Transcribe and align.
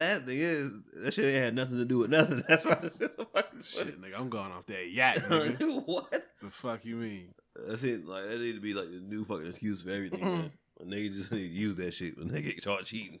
That 0.00 0.26
thing 0.26 0.38
is 0.38 0.70
that 1.02 1.12
shit 1.14 1.24
ain't 1.24 1.44
had 1.44 1.54
nothing 1.56 1.78
to 1.78 1.84
do 1.84 1.98
with 1.98 2.10
nothing. 2.10 2.44
That's 2.48 2.64
why. 2.64 2.78
That's 2.98 3.14
fucking 3.32 3.62
Shit, 3.62 4.00
nigga, 4.00 4.18
I'm 4.18 4.28
going 4.28 4.52
off 4.52 4.66
that 4.66 4.88
yak, 4.90 5.18
nigga. 5.28 5.82
what? 5.86 6.10
the 6.40 6.50
fuck 6.50 6.84
you 6.84 6.96
mean? 6.96 7.34
That's 7.66 7.82
it. 7.82 8.06
Like 8.06 8.28
that 8.28 8.38
need 8.38 8.54
to 8.54 8.60
be 8.60 8.74
like 8.74 8.90
the 8.90 9.00
new 9.00 9.24
fucking 9.24 9.46
excuse 9.48 9.82
for 9.82 9.90
everything. 9.90 10.20
man. 10.20 10.36
Mm-hmm. 10.38 10.46
When 10.76 10.90
niggas 10.90 11.16
just 11.16 11.32
need 11.32 11.48
to 11.48 11.54
use 11.54 11.76
that 11.78 11.94
shit 11.94 12.16
when 12.16 12.28
they 12.28 12.42
get 12.42 12.62
caught 12.64 12.84
cheating. 12.84 13.18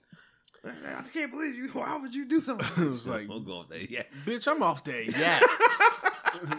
I 0.64 1.02
can't 1.12 1.30
believe 1.32 1.54
you. 1.56 1.68
Why 1.68 1.96
would 1.96 2.14
you 2.14 2.26
do 2.26 2.40
something? 2.42 2.84
It 2.84 2.88
was 2.88 3.06
like- 3.06 3.28
I'm 3.30 3.44
going 3.44 3.66
that 3.70 3.90
Yeah. 3.90 4.02
Bitch, 4.24 4.46
I'm 4.46 4.62
off 4.62 4.84
that 4.84 5.06
yak. 5.06 5.42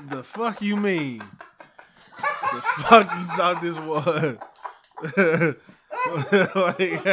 the 0.10 0.24
fuck 0.24 0.62
you 0.62 0.76
mean? 0.78 1.20
The 2.18 2.62
fuck 2.84 3.10
you 3.20 3.26
thought 3.28 3.62
this 3.62 3.78
was? 3.80 4.36
like, 6.56 7.06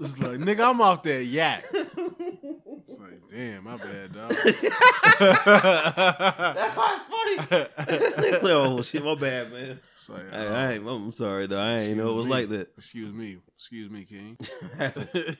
it's 0.00 0.18
like, 0.18 0.38
nigga, 0.38 0.68
I'm 0.70 0.80
off 0.80 1.02
that 1.04 1.24
yak. 1.24 1.64
It's 1.72 2.98
like, 2.98 3.28
damn, 3.28 3.64
my 3.64 3.76
bad, 3.76 4.12
dog. 4.12 4.28
That's 5.18 6.76
why 6.76 6.96
it's 6.96 7.04
funny. 7.06 8.52
oh 8.52 8.82
shit, 8.82 9.04
my 9.04 9.14
bad, 9.14 9.52
man. 9.52 9.80
It's 9.94 10.08
like, 10.08 10.32
uh, 10.32 10.36
I 10.36 10.72
ain't, 10.72 10.86
I'm 10.86 11.12
sorry, 11.12 11.46
though. 11.46 11.60
I 11.60 11.78
ain't 11.78 11.96
know 11.96 12.10
it 12.10 12.16
was 12.16 12.26
excuse 12.26 12.30
like 12.30 12.48
that. 12.50 12.68
Excuse 12.76 13.12
me. 13.14 13.38
Excuse 13.56 13.90
me, 13.90 14.04
King. 14.04 14.36
I 14.78 14.88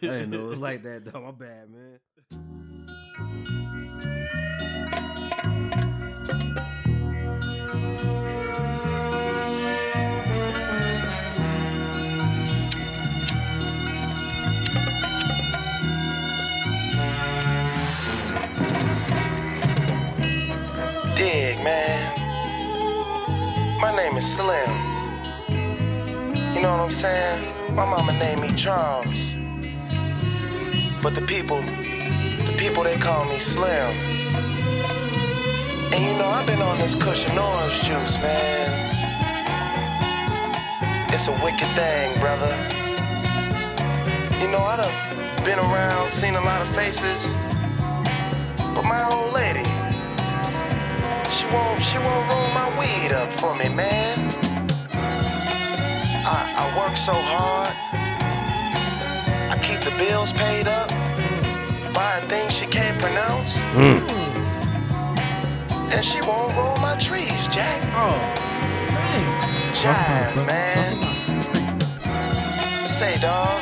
didn't 0.01 0.31
know 0.31 0.47
it 0.47 0.49
was 0.49 0.59
like 0.59 0.83
that, 0.85 1.05
though. 1.05 1.21
My 1.21 1.33
bad, 1.33 1.69
man. 1.71 2.01
My 23.95 24.03
name 24.03 24.17
is 24.17 24.27
Slim. 24.27 24.71
You 26.53 26.61
know 26.61 26.73
what 26.73 26.81
I'm 26.81 26.91
saying? 26.91 27.77
My 27.77 27.85
mama 27.85 28.13
named 28.15 28.41
me 28.41 28.51
Charles. 28.55 29.35
But 31.01 31.15
the 31.15 31.23
people, 31.25 31.63
the 32.45 32.57
people 32.59 32.83
they 32.83 32.97
call 32.97 33.25
me 33.27 33.39
Slim. 33.39 33.71
And 35.93 36.05
you 36.05 36.19
know, 36.19 36.27
I've 36.27 36.45
been 36.45 36.61
on 36.61 36.79
this 36.79 36.97
cushion 36.97 37.39
orange 37.39 37.83
juice, 37.83 38.19
man. 38.19 38.69
It's 41.15 41.29
a 41.29 41.33
wicked 41.45 41.77
thing, 41.77 42.19
brother. 42.19 42.53
You 44.41 44.51
know, 44.51 44.59
I 44.59 44.77
done 44.77 45.45
been 45.45 45.61
around, 45.61 46.13
seen 46.13 46.35
a 46.35 46.41
lot 46.41 46.61
of 46.61 46.69
faces. 46.75 47.37
But 48.75 48.87
my 48.87 49.09
old 49.13 49.33
lady, 49.33 49.63
she 51.35 51.47
won't, 51.47 51.83
she 51.83 51.99
won't 51.99 52.31
roll 52.31 52.49
my 52.51 52.69
weed 52.79 53.13
up 53.13 53.29
for 53.29 53.57
me, 53.57 53.69
man. 53.69 54.17
I, 56.25 56.39
I 56.63 56.79
work 56.79 56.97
so 56.97 57.13
hard. 57.13 57.75
I 59.51 59.59
keep 59.61 59.81
the 59.81 59.91
bills 59.99 60.33
paid 60.33 60.69
up. 60.69 60.89
Buy 61.93 62.19
a 62.23 62.29
thing 62.29 62.49
she 62.51 62.67
can't 62.67 63.01
pronounce. 63.01 63.59
Hmm. 63.75 63.99
And 65.93 66.05
she 66.05 66.21
won't 66.23 66.55
roll 66.57 66.77
my 66.77 66.97
trees, 66.99 67.49
Jack. 67.49 67.83
Oh, 67.95 68.17
man. 68.95 69.75
Jive, 69.75 70.47
man. 70.47 70.95
Say, 72.87 73.19
dog, 73.19 73.61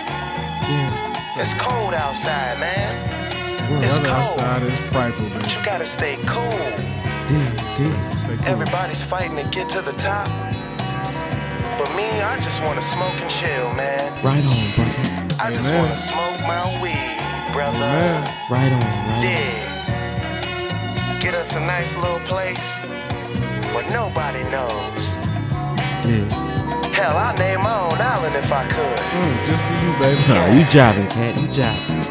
Yeah. 0.68 1.40
it's 1.40 1.54
cold 1.54 1.94
outside, 1.94 2.58
man. 2.60 2.92
It's 3.82 3.96
cold. 3.98 4.08
outside 4.10 4.62
is 4.64 4.78
frightful, 4.92 5.28
man. 5.30 5.38
But 5.38 5.56
you 5.56 5.62
gotta 5.64 5.86
stay 5.86 6.18
cool. 6.26 7.01
Stay. 7.32 7.88
Everybody's 8.44 9.02
fighting 9.02 9.36
to 9.36 9.44
get 9.48 9.70
to 9.70 9.80
the 9.80 9.92
top. 9.92 10.28
But 11.78 11.90
me, 11.96 12.20
I 12.20 12.38
just 12.40 12.60
wanna 12.62 12.82
smoke 12.82 13.18
and 13.20 13.30
chill, 13.30 13.72
man. 13.72 14.12
Right 14.22 14.44
on, 14.44 14.70
brother. 14.76 14.92
I 15.40 15.50
just 15.54 15.72
wanna 15.72 15.96
smoke 15.96 16.38
my 16.42 16.78
weed, 16.82 17.16
brother. 17.52 17.78
Amen. 17.78 18.34
Right 18.50 18.70
on, 18.72 18.80
right 18.80 19.14
on. 19.14 19.20
Dig. 19.22 19.64
Get 21.22 21.34
us 21.34 21.56
a 21.56 21.60
nice 21.60 21.96
little 21.96 22.20
place 22.20 22.76
where 23.72 23.90
nobody 23.90 24.44
knows. 24.50 25.16
Yeah. 26.04 26.28
Hell, 26.92 27.16
I'd 27.16 27.38
name 27.38 27.62
my 27.62 27.80
own 27.80 27.98
island 27.98 28.36
if 28.36 28.52
I 28.52 28.66
could. 28.66 28.98
Mm, 29.16 29.42
just 29.46 29.62
for 29.64 29.74
you, 29.80 29.94
baby. 30.02 30.20
Nah, 30.28 30.46
you 30.52 30.64
jiving, 30.66 31.08
cat. 31.08 31.34
You 31.40 31.48
jiving. 31.48 32.01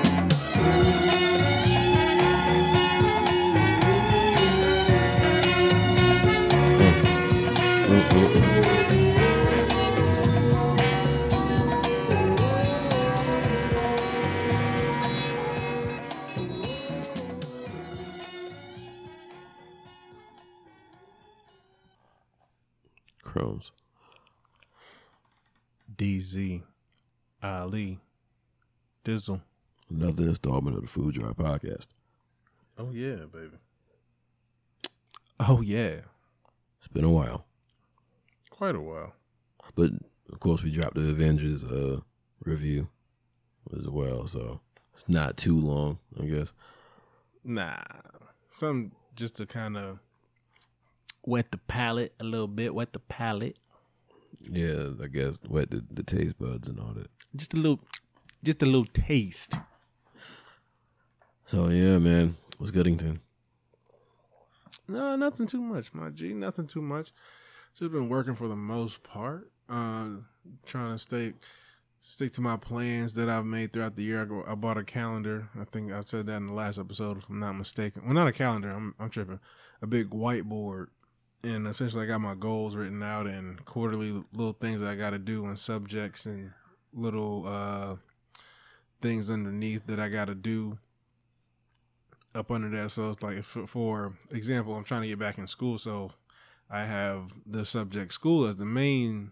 DZ, 26.01 26.63
Ali, 27.43 27.99
Dizzle. 29.05 29.39
Another 29.87 30.23
installment 30.29 30.75
of 30.75 30.81
the 30.81 30.87
Food 30.87 31.13
Drive 31.13 31.35
podcast. 31.37 31.89
Oh 32.75 32.89
yeah, 32.91 33.17
baby. 33.31 33.57
Oh 35.39 35.61
yeah, 35.61 35.97
It's 36.79 36.87
been 36.91 37.03
a 37.03 37.09
while, 37.11 37.45
quite 38.49 38.73
a 38.73 38.79
while. 38.79 39.13
but 39.75 39.91
of 40.33 40.39
course 40.39 40.63
we 40.63 40.71
dropped 40.71 40.95
the 40.95 41.01
Avengers 41.01 41.63
uh 41.63 41.99
review 42.43 42.87
as 43.77 43.87
well, 43.87 44.25
so 44.25 44.59
it's 44.95 45.07
not 45.07 45.37
too 45.37 45.59
long, 45.59 45.99
I 46.19 46.25
guess. 46.25 46.51
Nah, 47.43 47.77
some 48.55 48.91
just 49.15 49.35
to 49.35 49.45
kind 49.45 49.77
of 49.77 49.99
wet 51.27 51.51
the 51.51 51.59
palate 51.59 52.15
a 52.19 52.23
little 52.23 52.47
bit, 52.47 52.73
wet 52.73 52.93
the 52.93 52.99
palate, 52.99 53.57
Yeah, 54.49 54.89
I 55.03 55.07
guess 55.07 55.35
wet 55.47 55.71
the, 55.71 55.83
the 55.91 56.03
taste 56.03 56.37
buds 56.39 56.67
and 56.67 56.79
all 56.79 56.93
that. 56.93 57.09
just 57.35 57.53
a 57.53 57.57
little, 57.57 57.79
just 58.43 58.61
a 58.61 58.65
little 58.65 58.85
taste. 58.85 59.57
So 61.45 61.67
yeah, 61.67 61.97
man, 61.97 62.37
what's 62.57 62.71
Goodington? 62.71 63.19
No, 64.87 65.15
nothing 65.15 65.47
too 65.47 65.61
much, 65.61 65.93
my 65.93 66.09
G. 66.09 66.33
Nothing 66.33 66.67
too 66.67 66.81
much. 66.81 67.11
Just 67.77 67.91
been 67.91 68.09
working 68.09 68.35
for 68.35 68.47
the 68.47 68.55
most 68.55 69.03
part. 69.03 69.51
Uh, 69.69 70.07
trying 70.65 70.93
to 70.93 70.99
stay 70.99 71.33
stick 72.01 72.33
to 72.33 72.41
my 72.41 72.57
plans 72.57 73.13
that 73.13 73.29
I've 73.29 73.45
made 73.45 73.71
throughout 73.71 73.95
the 73.95 74.03
year. 74.03 74.23
I, 74.23 74.25
go, 74.25 74.43
I 74.47 74.55
bought 74.55 74.77
a 74.77 74.83
calendar. 74.83 75.49
I 75.59 75.63
think 75.63 75.91
I 75.91 76.01
said 76.01 76.25
that 76.25 76.37
in 76.37 76.47
the 76.47 76.53
last 76.53 76.77
episode, 76.77 77.19
if 77.19 77.29
I'm 77.29 77.39
not 77.39 77.53
mistaken. 77.53 78.03
Well, 78.03 78.13
not 78.13 78.27
a 78.27 78.33
calendar. 78.33 78.69
I'm 78.69 78.95
I'm 78.99 79.09
tripping. 79.09 79.39
A 79.81 79.87
big 79.87 80.09
whiteboard, 80.09 80.87
and 81.43 81.67
essentially 81.67 82.03
I 82.03 82.07
got 82.07 82.21
my 82.21 82.35
goals 82.35 82.75
written 82.75 83.01
out 83.01 83.27
and 83.27 83.63
quarterly 83.65 84.23
little 84.33 84.53
things 84.53 84.79
that 84.81 84.89
I 84.89 84.95
got 84.95 85.11
to 85.11 85.19
do 85.19 85.45
and 85.45 85.57
subjects 85.57 86.25
and 86.25 86.51
little 86.93 87.45
uh 87.47 87.95
things 89.01 89.31
underneath 89.31 89.87
that 89.87 89.99
I 89.99 90.09
got 90.09 90.25
to 90.25 90.35
do 90.35 90.77
up 92.33 92.51
under 92.51 92.69
that. 92.69 92.91
So 92.91 93.09
it's 93.09 93.23
like, 93.23 93.43
for 93.43 94.13
example, 94.29 94.75
I'm 94.75 94.83
trying 94.83 95.01
to 95.01 95.07
get 95.07 95.19
back 95.19 95.37
in 95.37 95.47
school, 95.47 95.77
so 95.77 96.11
I 96.69 96.85
have 96.85 97.31
the 97.45 97.65
subject 97.65 98.13
school 98.13 98.45
as 98.45 98.55
the 98.55 98.65
main 98.65 99.31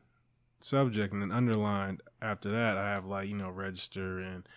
subject, 0.60 1.14
and 1.14 1.22
then 1.22 1.32
underlined 1.32 2.02
after 2.22 2.52
that, 2.52 2.78
I 2.78 2.90
have 2.90 3.06
like 3.06 3.30
you 3.30 3.36
know 3.36 3.50
register 3.50 4.18
and 4.18 4.48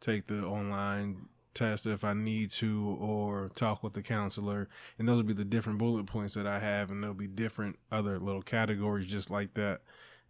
take 0.00 0.26
the 0.26 0.44
online 0.44 1.28
test 1.54 1.86
if 1.86 2.04
I 2.04 2.14
need 2.14 2.50
to, 2.52 2.96
or 3.00 3.50
talk 3.54 3.82
with 3.82 3.94
the 3.94 4.02
counselor, 4.02 4.68
and 4.98 5.08
those 5.08 5.18
will 5.18 5.24
be 5.24 5.34
the 5.34 5.44
different 5.44 5.78
bullet 5.78 6.06
points 6.06 6.34
that 6.34 6.46
I 6.46 6.58
have, 6.58 6.90
and 6.90 7.02
there'll 7.02 7.14
be 7.14 7.26
different 7.26 7.78
other 7.90 8.18
little 8.18 8.42
categories 8.42 9.06
just 9.06 9.30
like 9.30 9.54
that. 9.54 9.80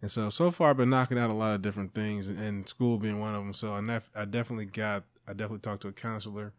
And 0.01 0.11
so, 0.11 0.31
so 0.31 0.51
far, 0.51 0.71
I've 0.71 0.77
been 0.77 0.91
knocking 0.91 1.19
out 1.19 1.31
a 1.31 1.35
lot 1.35 1.55
of 1.55 1.63
different 1.63 1.95
things, 1.95 2.29
and 2.29 2.69
school 2.69 2.99
being 2.99 3.21
one 3.21 3.35
of 3.35 3.43
them. 3.43 3.55
So, 3.55 3.75
I, 3.75 3.81
nef- 3.81 4.11
I 4.15 4.25
definitely 4.25 4.67
got, 4.67 5.05
I 5.29 5.33
definitely 5.33 5.61
talked 5.61 5.83
to 5.83 5.89
a 5.89 5.93
counselor 5.93 6.53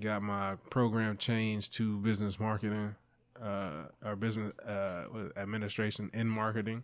got 0.00 0.22
my 0.22 0.56
program 0.70 1.16
changed 1.16 1.72
to 1.74 1.98
business 1.98 2.38
marketing 2.38 2.94
uh 3.42 3.84
or 4.04 4.16
business 4.16 4.52
uh 4.60 5.04
administration 5.36 6.10
in 6.12 6.28
marketing 6.28 6.82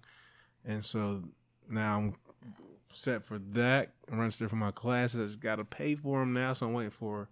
and 0.65 0.85
so 0.85 1.23
now 1.69 1.97
i'm 1.97 2.15
set 2.95 3.25
for 3.25 3.39
that 3.39 3.93
i'm 4.11 4.31
for 4.31 4.57
my 4.57 4.71
classes 4.71 5.37
gotta 5.37 5.65
pay 5.65 5.95
for 5.95 6.21
them 6.21 6.33
now 6.33 6.53
so 6.53 6.67
i'm 6.67 6.73
waiting 6.73 6.91
for 6.91 7.29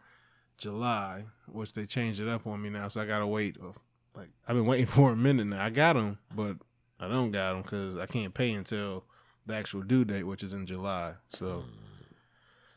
july 0.58 1.24
which 1.50 1.72
they 1.72 1.86
changed 1.86 2.20
it 2.20 2.28
up 2.28 2.46
on 2.46 2.60
me 2.60 2.68
now 2.70 2.88
so 2.88 3.00
i 3.00 3.06
gotta 3.06 3.26
wait 3.26 3.56
uh, 3.62 3.72
like 4.16 4.28
i've 4.46 4.56
been 4.56 4.66
waiting 4.66 4.86
for 4.98 5.12
a 5.12 5.16
minute 5.16 5.46
now 5.46 5.64
i 5.64 5.70
got 5.70 5.94
them 5.94 6.18
but 6.34 6.56
i 7.00 7.08
don't 7.08 7.30
got 7.30 7.52
them 7.52 7.62
because 7.62 7.96
i 7.96 8.06
can't 8.06 8.34
pay 8.34 8.52
until 8.52 9.04
the 9.46 9.54
actual 9.54 9.82
due 9.82 10.04
date 10.04 10.24
which 10.24 10.42
is 10.42 10.52
in 10.52 10.66
july 10.66 11.14
so 11.30 11.64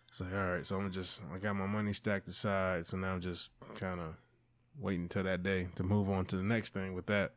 It's 0.07 0.21
like, 0.21 0.33
all 0.33 0.47
right, 0.53 0.65
so 0.65 0.77
I'm 0.77 0.91
just, 0.93 1.21
I 1.33 1.39
got 1.39 1.57
my 1.57 1.65
money 1.65 1.91
stacked 1.91 2.29
aside. 2.29 2.85
So 2.85 2.95
now 2.95 3.11
I'm 3.15 3.19
just 3.19 3.49
kind 3.77 3.99
of 3.99 4.15
waiting 4.79 5.01
until 5.03 5.23
that 5.23 5.43
day 5.43 5.67
to 5.75 5.83
move 5.83 6.09
on 6.09 6.23
to 6.27 6.37
the 6.37 6.43
next 6.43 6.73
thing 6.73 6.93
with 6.93 7.07
that. 7.07 7.33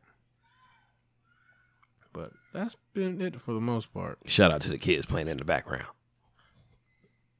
That's 2.53 2.75
been 2.93 3.21
it 3.21 3.39
for 3.39 3.53
the 3.53 3.61
most 3.61 3.93
part. 3.93 4.19
Shout 4.25 4.51
out 4.51 4.61
to 4.61 4.69
the 4.69 4.77
kids 4.77 5.05
playing 5.05 5.27
in 5.27 5.37
the 5.37 5.45
background. 5.45 5.85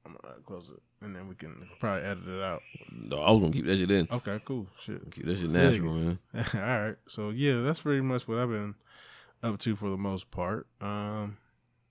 I'm 0.06 0.16
gonna 0.22 0.36
close 0.42 0.70
it 0.70 0.82
and 1.02 1.16
then 1.16 1.28
we 1.28 1.36
can 1.36 1.70
probably 1.80 2.04
edit 2.04 2.28
it 2.28 2.42
out. 2.42 2.62
No, 2.92 3.20
I 3.20 3.32
was 3.32 3.42
gonna 3.42 3.54
keep 3.54 3.66
that 3.66 3.78
shit 3.78 3.92
in. 3.92 4.08
Okay, 4.12 4.40
cool. 4.46 4.68
Shit. 4.80 5.12
Keep 5.12 5.26
that 5.26 5.38
shit 5.38 5.50
natural, 5.50 5.94
man. 5.94 6.20
All 6.54 6.60
right. 6.60 6.96
So 7.08 7.30
yeah, 7.30 7.62
that's 7.62 7.82
pretty 7.82 8.02
much 8.02 8.28
what 8.28 8.38
I've 8.38 8.50
been 8.50 8.76
up 9.42 9.60
to 9.60 9.76
for 9.76 9.90
the 9.90 9.98
most 9.98 10.32
part. 10.32 10.68
Um, 10.82 11.38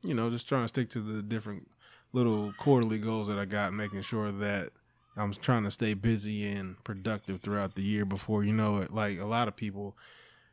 you 0.02 0.14
know, 0.14 0.30
just 0.30 0.48
trying 0.48 0.64
to 0.64 0.68
stick 0.68 0.90
to 0.90 1.00
the 1.00 1.22
different 1.22 1.68
little 2.12 2.52
quarterly 2.58 2.98
goals 2.98 3.28
that 3.28 3.38
I 3.38 3.44
got, 3.44 3.72
making 3.72 4.02
sure 4.02 4.30
that 4.30 4.70
I'm 5.16 5.32
trying 5.32 5.64
to 5.64 5.70
stay 5.70 5.94
busy 5.94 6.46
and 6.46 6.82
productive 6.84 7.40
throughout 7.40 7.74
the 7.74 7.82
year 7.82 8.04
before 8.04 8.44
you 8.44 8.52
know 8.52 8.78
it. 8.78 8.92
Like 8.92 9.18
a 9.18 9.24
lot 9.24 9.48
of 9.48 9.56
people, 9.56 9.96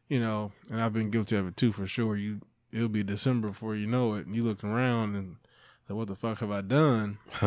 you 0.08 0.20
know, 0.20 0.52
and 0.72 0.82
I've 0.82 0.94
been 0.94 1.12
guilty 1.12 1.36
of 1.36 1.48
it 1.48 1.58
too 1.58 1.72
for 1.72 1.88
sure. 1.88 2.16
You 2.16 2.42
it'll 2.76 2.90
be 2.90 3.04
December 3.04 3.48
before 3.50 3.76
you 3.76 3.88
know 3.88 4.14
it, 4.16 4.26
and 4.26 4.36
you 4.36 4.44
look 4.44 4.64
around 4.64 5.16
and 5.16 5.38
like, 5.88 5.98
what 5.98 6.08
the 6.08 6.16
fuck 6.16 6.40
have 6.40 6.52
I 6.52 6.62
done? 6.62 7.18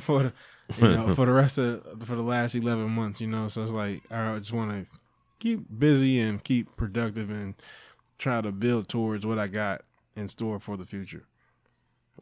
for 0.00 0.22
the 0.22 0.32
you 0.80 0.88
know 0.88 1.14
for 1.14 1.26
the 1.26 1.32
rest 1.32 1.58
of 1.58 1.84
for 2.04 2.14
the 2.14 2.22
last 2.22 2.54
11 2.54 2.88
months 2.90 3.20
you 3.20 3.26
know 3.26 3.48
so 3.48 3.62
it's 3.62 3.72
like 3.72 4.02
i 4.10 4.38
just 4.38 4.52
want 4.52 4.70
to 4.70 4.90
keep 5.38 5.60
busy 5.78 6.18
and 6.18 6.42
keep 6.44 6.74
productive 6.76 7.30
and 7.30 7.54
try 8.16 8.40
to 8.40 8.52
build 8.52 8.88
towards 8.88 9.26
what 9.26 9.38
i 9.38 9.46
got 9.46 9.82
in 10.16 10.28
store 10.28 10.58
for 10.58 10.76
the 10.76 10.86
future 10.86 11.24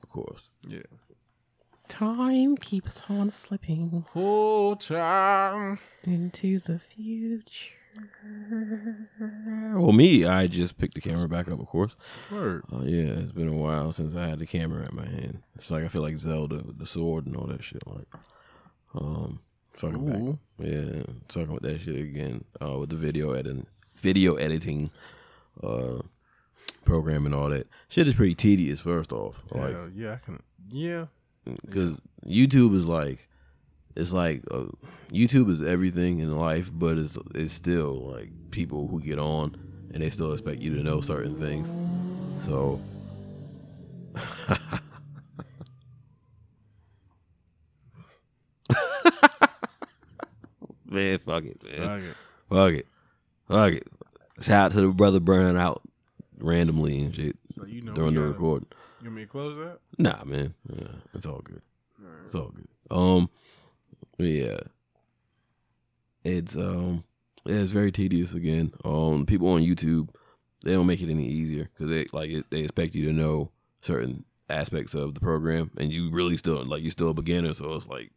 of 0.03 0.09
course. 0.09 0.49
yeah 0.67 0.81
Time 1.89 2.57
keeps 2.57 3.03
on 3.09 3.31
slipping 3.31 4.05
whole 4.13 4.77
time 4.77 5.81
into 6.05 6.61
the 6.61 6.79
future. 6.79 7.80
Well, 9.75 9.93
me, 9.93 10.25
I 10.26 10.47
just 10.47 10.79
picked 10.79 10.94
the 10.94 11.00
camera 11.00 11.29
back 11.29 11.49
up, 11.49 11.61
of 11.61 11.67
course. 11.67 11.97
word 12.31 12.64
Uh, 12.73 12.82
yeah, 12.82 13.12
it's 13.20 13.32
been 13.32 13.49
a 13.49 13.52
while 13.52 13.93
since 13.93 14.14
I 14.14 14.26
had 14.26 14.38
the 14.38 14.47
camera 14.47 14.85
at 14.85 14.93
my 14.93 15.06
hand. 15.06 15.43
It's 15.55 15.70
like 15.70 15.85
I 15.85 15.88
feel 15.88 16.02
like 16.02 16.17
Zelda 16.17 16.56
with 16.56 16.79
the 16.79 16.87
sword 16.87 17.26
and 17.26 17.37
all 17.37 17.47
that 17.47 17.62
shit. 17.62 17.87
Like, 17.87 18.08
um, 18.94 19.41
fucking 19.75 20.06
back. 20.06 20.38
Yeah, 20.58 21.02
talking 21.29 21.50
about 21.50 21.62
that 21.62 21.81
shit 21.81 21.97
again. 21.97 22.44
Uh, 22.61 22.79
with 22.79 22.91
the 22.91 22.97
video 22.97 23.32
editing, 23.32 23.67
video 23.97 24.35
editing, 24.35 24.91
uh, 25.62 26.00
program 26.85 27.26
and 27.26 27.35
all 27.35 27.49
that. 27.50 27.69
Shit 27.88 28.08
is 28.08 28.14
pretty 28.14 28.35
tedious. 28.35 28.81
First 28.81 29.12
off, 29.12 29.43
like, 29.50 29.73
Hell, 29.73 29.91
yeah 29.94 30.12
i 30.14 30.17
can 30.17 30.43
yeah 30.70 31.06
because 31.44 31.94
YouTube 32.26 32.76
is 32.76 32.87
like, 32.87 33.29
it's 33.97 34.13
like 34.13 34.43
uh, 34.51 34.67
YouTube 35.11 35.51
is 35.51 35.63
everything 35.63 36.21
in 36.21 36.37
life, 36.37 36.71
but 36.73 36.99
it's 36.99 37.19
it's 37.35 37.53
still 37.53 38.13
like 38.13 38.31
people 38.51 38.89
who 38.89 39.01
get 39.01 39.19
on 39.19 39.57
and 39.93 40.03
they 40.03 40.11
still 40.11 40.33
expect 40.33 40.61
you 40.61 40.75
to 40.77 40.83
know 40.83 41.01
certain 41.01 41.37
things. 41.37 41.73
So. 42.47 42.81
man, 50.87 51.19
fuck 51.21 51.45
it, 51.45 51.63
man. 51.63 51.77
fuck 51.77 52.03
it. 52.03 52.17
Fuck 52.49 52.73
it. 52.73 52.87
Fuck 53.49 53.73
it. 53.73 53.87
Shout 54.41 54.67
out 54.67 54.73
to 54.73 54.81
the 54.81 54.89
brother 54.89 55.21
burning 55.21 55.57
out 55.61 55.83
randomly 56.39 57.01
and 57.03 57.15
shit 57.15 57.37
so 57.55 57.67
you 57.67 57.83
know 57.83 57.93
during 57.93 58.15
the 58.15 58.23
recording. 58.23 58.67
you 59.03 59.09
want 59.09 59.17
me 59.17 59.23
to 59.23 59.29
close 59.29 59.55
that 59.59 59.79
Nah, 59.99 60.25
man. 60.25 60.55
Yeah, 60.75 60.87
it's 61.15 61.27
all 61.27 61.41
good. 61.41 61.61
It's 62.25 62.35
all 62.35 62.49
good. 62.55 62.69
Um, 62.91 63.29
yeah. 64.23 64.59
It's 66.25 66.57
um, 66.57 67.05
yeah, 67.45 67.57
it's 67.57 67.71
very 67.71 67.93
tedious 67.93 68.35
again. 68.35 68.73
Um, 68.85 69.27
people 69.27 69.49
on 69.49 69.63
YouTube, 69.63 70.11
they 70.65 70.73
don't 70.73 70.87
make 70.87 71.01
it 71.01 71.11
any 71.11 71.27
easier 71.27 71.71
because 71.73 71.91
they 71.91 72.07
like 72.13 72.31
it, 72.31 72.47
they 72.51 72.61
expect 72.61 72.95
you 72.95 73.07
to 73.07 73.13
know 73.13 73.51
certain 73.81 74.25
aspects 74.49 74.95
of 74.95 75.15
the 75.15 75.21
program, 75.21 75.71
and 75.79 75.93
you 75.93 76.11
really 76.11 76.37
still 76.37 76.65
like 76.65 76.83
you're 76.83 76.91
still 76.91 77.11
a 77.11 77.15
beginner. 77.15 77.55
So 77.55 77.75
it's 77.75 77.87
like 77.87 78.11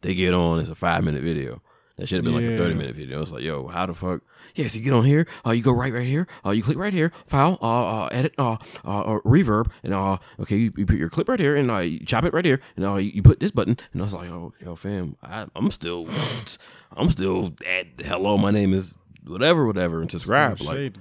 they 0.00 0.14
get 0.14 0.34
on, 0.34 0.60
it's 0.60 0.70
a 0.70 0.74
five 0.74 1.04
minute 1.04 1.22
video. 1.22 1.62
That 2.00 2.08
should 2.08 2.16
have 2.16 2.24
been 2.24 2.34
like 2.34 2.44
a 2.44 2.50
Yeah. 2.52 2.56
thirty 2.56 2.74
minute 2.74 2.96
video. 2.96 3.20
It's 3.22 3.30
like, 3.30 3.42
yo, 3.42 3.68
how 3.68 3.86
the 3.86 3.94
fuck? 3.94 4.22
Yeah, 4.54 4.66
so 4.68 4.78
you 4.78 4.84
get 4.84 4.92
on 4.94 5.04
here, 5.04 5.26
uh, 5.46 5.50
you 5.50 5.62
go 5.62 5.70
right 5.72 5.92
right 5.92 6.06
here, 6.06 6.26
uh, 6.44 6.50
you 6.50 6.62
click 6.62 6.76
right 6.78 6.92
here, 6.92 7.12
file, 7.26 7.58
uh, 7.62 8.04
uh 8.04 8.06
edit, 8.10 8.34
uh, 8.38 8.56
uh, 8.84 9.00
uh, 9.02 9.18
reverb, 9.20 9.70
and 9.84 9.94
uh, 9.94 10.16
okay, 10.40 10.56
you, 10.56 10.72
you 10.76 10.86
put 10.86 10.96
your 10.96 11.08
clip 11.10 11.28
right 11.28 11.38
here, 11.38 11.54
and 11.56 11.70
uh, 11.70 11.76
you 11.78 12.00
chop 12.00 12.24
it 12.24 12.32
right 12.34 12.44
here, 12.44 12.60
and 12.74 12.84
uh, 12.84 12.96
you, 12.96 13.10
you 13.14 13.22
put 13.22 13.38
this 13.38 13.50
button, 13.52 13.76
and 13.92 14.02
I 14.02 14.04
was 14.04 14.14
like, 14.14 14.28
oh, 14.30 14.52
yo, 14.60 14.74
fam, 14.76 15.16
I, 15.22 15.46
I'm 15.54 15.70
still, 15.70 16.08
I'm 16.96 17.10
still 17.10 17.54
at 17.66 17.86
hello, 17.98 18.36
my 18.38 18.50
name 18.50 18.72
is 18.74 18.96
whatever, 19.26 19.66
whatever, 19.66 20.00
and 20.00 20.10
subscribe, 20.10 20.60
like, 20.62 20.76
Shady. 20.76 21.00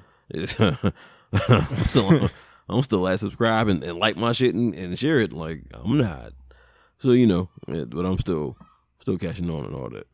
I'm, 1.32 1.86
still, 1.88 2.30
I'm 2.68 2.82
still 2.82 3.08
at 3.08 3.20
subscribe 3.20 3.68
and, 3.68 3.84
and 3.84 3.98
like 3.98 4.18
my 4.18 4.32
shit 4.32 4.54
and, 4.54 4.74
and 4.76 4.98
share 4.98 5.20
it. 5.22 5.32
Like 5.34 5.62
I'm 5.74 5.98
not. 5.98 6.34
So 6.98 7.12
you 7.12 7.26
know, 7.28 7.50
it- 7.68 7.90
but 7.90 8.06
I'm 8.06 8.18
still 8.20 8.58
still 9.00 9.18
catching 9.18 9.50
on 9.50 9.66
and 9.66 9.76
all 9.76 9.90
that. 9.90 10.08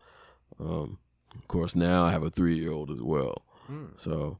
Um, 0.60 0.98
of 1.36 1.48
course, 1.48 1.75
now 1.75 2.04
I 2.04 2.12
have 2.12 2.24
a 2.24 2.30
three 2.30 2.56
year 2.57 2.72
old 2.72 2.92
as 2.92 3.02
well. 3.02 3.44
Hmm. 3.68 3.86
So 3.98 4.38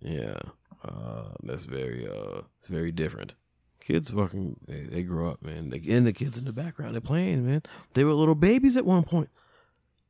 yeah, 0.00 0.38
uh, 0.84 1.30
that's 1.42 1.64
very 1.64 2.06
uh, 2.08 2.42
it's 2.60 2.68
very 2.68 2.92
different. 2.92 3.34
Kids 3.80 4.10
fucking 4.10 4.56
they, 4.66 4.82
they 4.82 5.02
grow 5.02 5.28
up, 5.30 5.42
man. 5.42 5.70
They, 5.70 5.82
and 5.94 6.06
the 6.06 6.12
kids 6.12 6.38
in 6.38 6.44
the 6.44 6.52
background 6.52 6.94
they're 6.94 7.00
playing, 7.00 7.46
man. 7.46 7.62
They 7.94 8.04
were 8.04 8.14
little 8.14 8.34
babies 8.34 8.76
at 8.76 8.86
one 8.86 9.02
point. 9.04 9.28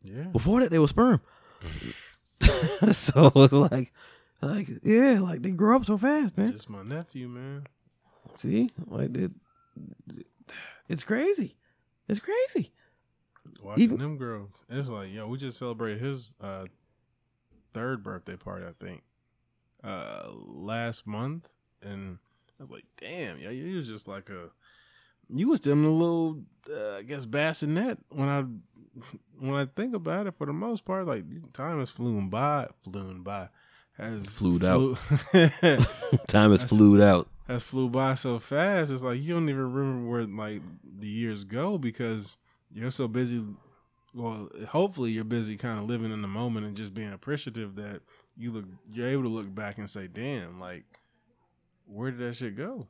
yeah 0.02 0.24
Before 0.24 0.60
that, 0.60 0.70
they 0.70 0.78
were 0.78 0.88
sperm. 0.88 1.20
so 2.92 3.32
it's 3.34 3.52
like, 3.52 3.92
like 4.42 4.68
yeah, 4.82 5.18
like 5.20 5.42
they 5.42 5.50
grow 5.50 5.76
up 5.76 5.84
so 5.86 5.96
fast, 5.96 6.36
man. 6.36 6.52
just 6.52 6.68
my 6.68 6.82
nephew 6.82 7.28
man 7.28 7.66
See, 8.36 8.68
like 8.86 9.16
it, 9.16 9.30
it's 10.88 11.04
crazy. 11.04 11.56
It's 12.08 12.20
crazy. 12.20 12.72
Watching 13.62 13.84
Even- 13.84 13.98
them 13.98 14.16
grow 14.16 14.48
it's 14.68 14.88
like 14.88 15.10
yo 15.12 15.26
we 15.26 15.38
just 15.38 15.58
celebrated 15.58 16.00
his 16.00 16.32
uh 16.40 16.64
third 17.72 18.02
birthday 18.02 18.36
party 18.36 18.64
i 18.66 18.84
think 18.84 19.02
uh 19.82 20.28
last 20.34 21.06
month 21.06 21.50
and 21.82 22.18
i 22.58 22.62
was 22.62 22.70
like 22.70 22.84
damn 22.98 23.38
yeah 23.38 23.50
you 23.50 23.76
was 23.76 23.88
just 23.88 24.08
like 24.08 24.28
a 24.30 24.48
you 25.28 25.48
was 25.48 25.66
in 25.66 25.84
a 25.84 25.90
little 25.90 26.40
uh, 26.70 26.96
i 26.96 27.02
guess 27.02 27.24
bassinet 27.26 27.98
when 28.10 28.28
i 28.28 28.44
when 29.38 29.54
i 29.54 29.66
think 29.76 29.94
about 29.94 30.26
it 30.26 30.34
for 30.36 30.46
the 30.46 30.52
most 30.52 30.84
part 30.84 31.06
like 31.06 31.24
time 31.52 31.80
has 31.80 31.90
flown 31.90 32.28
by 32.28 32.66
flown 32.82 33.22
by 33.22 33.48
has 33.96 34.26
Flued 34.26 34.64
out. 34.64 34.98
Time 36.26 36.50
has 36.50 36.64
flued 36.64 37.00
out. 37.00 37.28
has 37.46 37.62
flew 37.62 37.88
by 37.88 38.16
so 38.16 38.40
fast. 38.40 38.90
It's 38.90 39.04
like 39.04 39.22
you 39.22 39.34
don't 39.34 39.48
even 39.48 39.72
remember 39.72 40.10
where 40.10 40.24
like 40.24 40.62
the 40.98 41.06
years 41.06 41.44
go 41.44 41.78
because 41.78 42.36
you're 42.74 42.90
so 42.90 43.08
busy. 43.08 43.42
Well, 44.12 44.48
hopefully 44.68 45.10
you're 45.10 45.24
busy 45.24 45.56
kind 45.56 45.78
of 45.78 45.86
living 45.86 46.12
in 46.12 46.22
the 46.22 46.28
moment 46.28 46.66
and 46.66 46.76
just 46.76 46.94
being 46.94 47.12
appreciative 47.12 47.76
that 47.76 48.02
you 48.36 48.52
look. 48.52 48.64
You're 48.92 49.08
able 49.08 49.22
to 49.22 49.28
look 49.28 49.54
back 49.54 49.78
and 49.78 49.88
say, 49.88 50.06
"Damn, 50.06 50.60
like 50.60 50.84
where 51.86 52.10
did 52.10 52.20
that 52.20 52.36
shit 52.36 52.56
go?" 52.56 52.86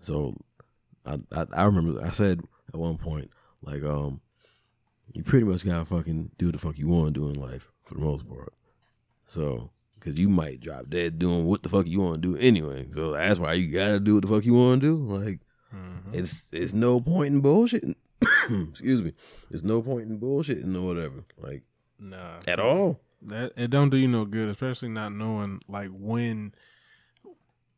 So, 0.00 0.36
I, 1.04 1.18
I 1.32 1.46
I 1.52 1.64
remember 1.64 2.02
I 2.02 2.10
said 2.10 2.40
at 2.72 2.78
one 2.78 2.98
point 2.98 3.30
like 3.62 3.82
um, 3.82 4.20
you 5.12 5.22
pretty 5.22 5.44
much 5.44 5.64
gotta 5.64 5.84
fucking 5.84 6.30
do 6.38 6.52
the 6.52 6.58
fuck 6.58 6.78
you 6.78 6.88
want 6.88 7.14
to 7.14 7.20
do 7.20 7.28
in 7.28 7.40
life 7.40 7.70
for 7.84 7.94
the 7.94 8.00
most 8.00 8.28
part. 8.28 8.52
So, 9.26 9.70
because 9.94 10.18
you 10.18 10.28
might 10.28 10.60
drop 10.60 10.88
dead 10.88 11.18
doing 11.18 11.46
what 11.46 11.62
the 11.62 11.68
fuck 11.68 11.86
you 11.86 12.00
want 12.00 12.22
to 12.22 12.34
do 12.34 12.36
anyway. 12.38 12.86
So 12.92 13.12
that's 13.12 13.40
why 13.40 13.54
you 13.54 13.72
gotta 13.72 14.00
do 14.00 14.14
what 14.14 14.22
the 14.22 14.28
fuck 14.28 14.44
you 14.44 14.54
want 14.54 14.80
to 14.82 14.86
do. 14.86 14.96
Like 14.96 15.40
it's 16.12 16.42
it's 16.52 16.72
no 16.72 17.00
point 17.00 17.34
in 17.34 17.42
bullshitting. 17.42 17.96
Excuse 18.70 19.02
me. 19.02 19.12
There's 19.50 19.64
no 19.64 19.82
point 19.82 20.08
in 20.08 20.18
bullshitting 20.18 20.74
or 20.76 20.82
whatever. 20.82 21.24
Like 21.38 21.62
Nah, 21.98 22.40
at 22.46 22.58
all. 22.58 23.00
That 23.22 23.52
it 23.56 23.70
don't 23.70 23.90
do 23.90 23.96
you 23.96 24.08
no 24.08 24.24
good, 24.24 24.48
especially 24.48 24.88
not 24.88 25.12
knowing 25.12 25.62
like 25.68 25.88
when 25.92 26.54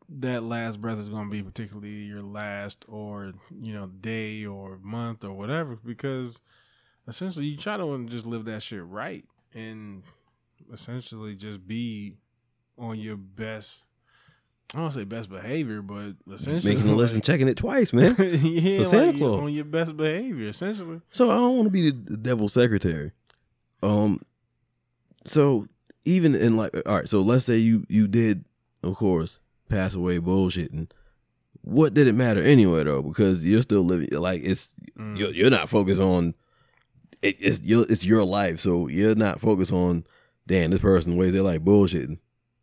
that 0.09 0.43
last 0.43 0.81
breath 0.81 0.99
is 0.99 1.09
going 1.09 1.27
to 1.27 1.31
be, 1.31 1.43
particularly 1.43 1.91
your 1.91 2.23
last 2.23 2.85
or 2.89 3.33
you 3.57 3.73
know 3.73 3.87
day 3.87 4.45
or 4.45 4.79
month 4.83 5.25
or 5.25 5.33
whatever, 5.33 5.77
because 5.77 6.41
essentially 7.07 7.47
you 7.47 7.57
try 7.57 7.77
to 7.77 8.07
just 8.07 8.27
live 8.27 8.45
that 8.47 8.63
shit 8.63 8.85
right 8.85 9.25
and 9.55 10.03
essentially 10.73 11.37
just 11.37 11.67
be 11.67 12.17
on 12.79 12.99
your 12.99 13.17
best. 13.17 13.85
I 14.75 14.79
don't 14.81 14.93
say 14.93 15.05
best 15.05 15.31
behavior, 15.31 15.81
but 15.81 16.15
essentially 16.33 16.75
Making 16.75 16.91
a 16.91 16.95
list 16.97 17.15
and 17.15 17.23
checking 17.23 17.49
it 17.49 17.57
twice, 17.57 17.93
man. 17.93 18.17
yeah, 18.19 18.79
For 18.79 18.85
Santa 18.85 19.17
Claus. 19.17 19.43
on 19.43 19.53
your 19.53 19.65
best 19.65 19.97
behavior, 19.97 20.49
essentially. 20.49 21.01
So 21.13 21.31
I 21.31 21.35
don't 21.37 21.57
want 21.57 21.67
to 21.67 21.71
be 21.71 21.91
the 21.91 22.17
devil's 22.17 22.53
secretary. 22.53 23.13
Um, 23.83 24.21
so 25.25 25.67
even 26.05 26.35
in 26.35 26.57
like, 26.57 26.75
all 26.87 26.97
right, 26.97 27.09
so 27.09 27.21
let's 27.21 27.45
say 27.45 27.57
you 27.57 27.85
you 27.89 28.09
did, 28.09 28.45
of 28.83 28.97
course, 28.97 29.39
pass 29.69 29.95
away 29.95 30.19
bullshitting. 30.19 30.91
what 31.63 31.95
did 31.95 32.07
it 32.07 32.15
matter 32.15 32.43
anyway 32.43 32.85
though? 32.85 33.03
Because 33.03 33.45
you're 33.45 33.63
still 33.63 33.83
living 33.85 34.09
like 34.11 34.43
it's 34.45 34.73
Mm. 34.99 35.19
you're, 35.19 35.31
you're 35.35 35.51
not 35.51 35.69
focused 35.69 36.01
on 36.01 36.35
it, 37.21 37.37
it's 37.39 37.61
your 37.61 37.85
it's 37.91 38.05
your 38.05 38.25
life, 38.25 38.61
so 38.61 38.89
you're 38.89 39.15
not 39.15 39.41
focused 39.41 39.73
on 39.73 40.05
damn 40.47 40.71
this 40.71 40.81
person 40.81 41.17
ways 41.19 41.33
they 41.35 41.41
like 41.41 41.63
bullshitting 41.63 42.19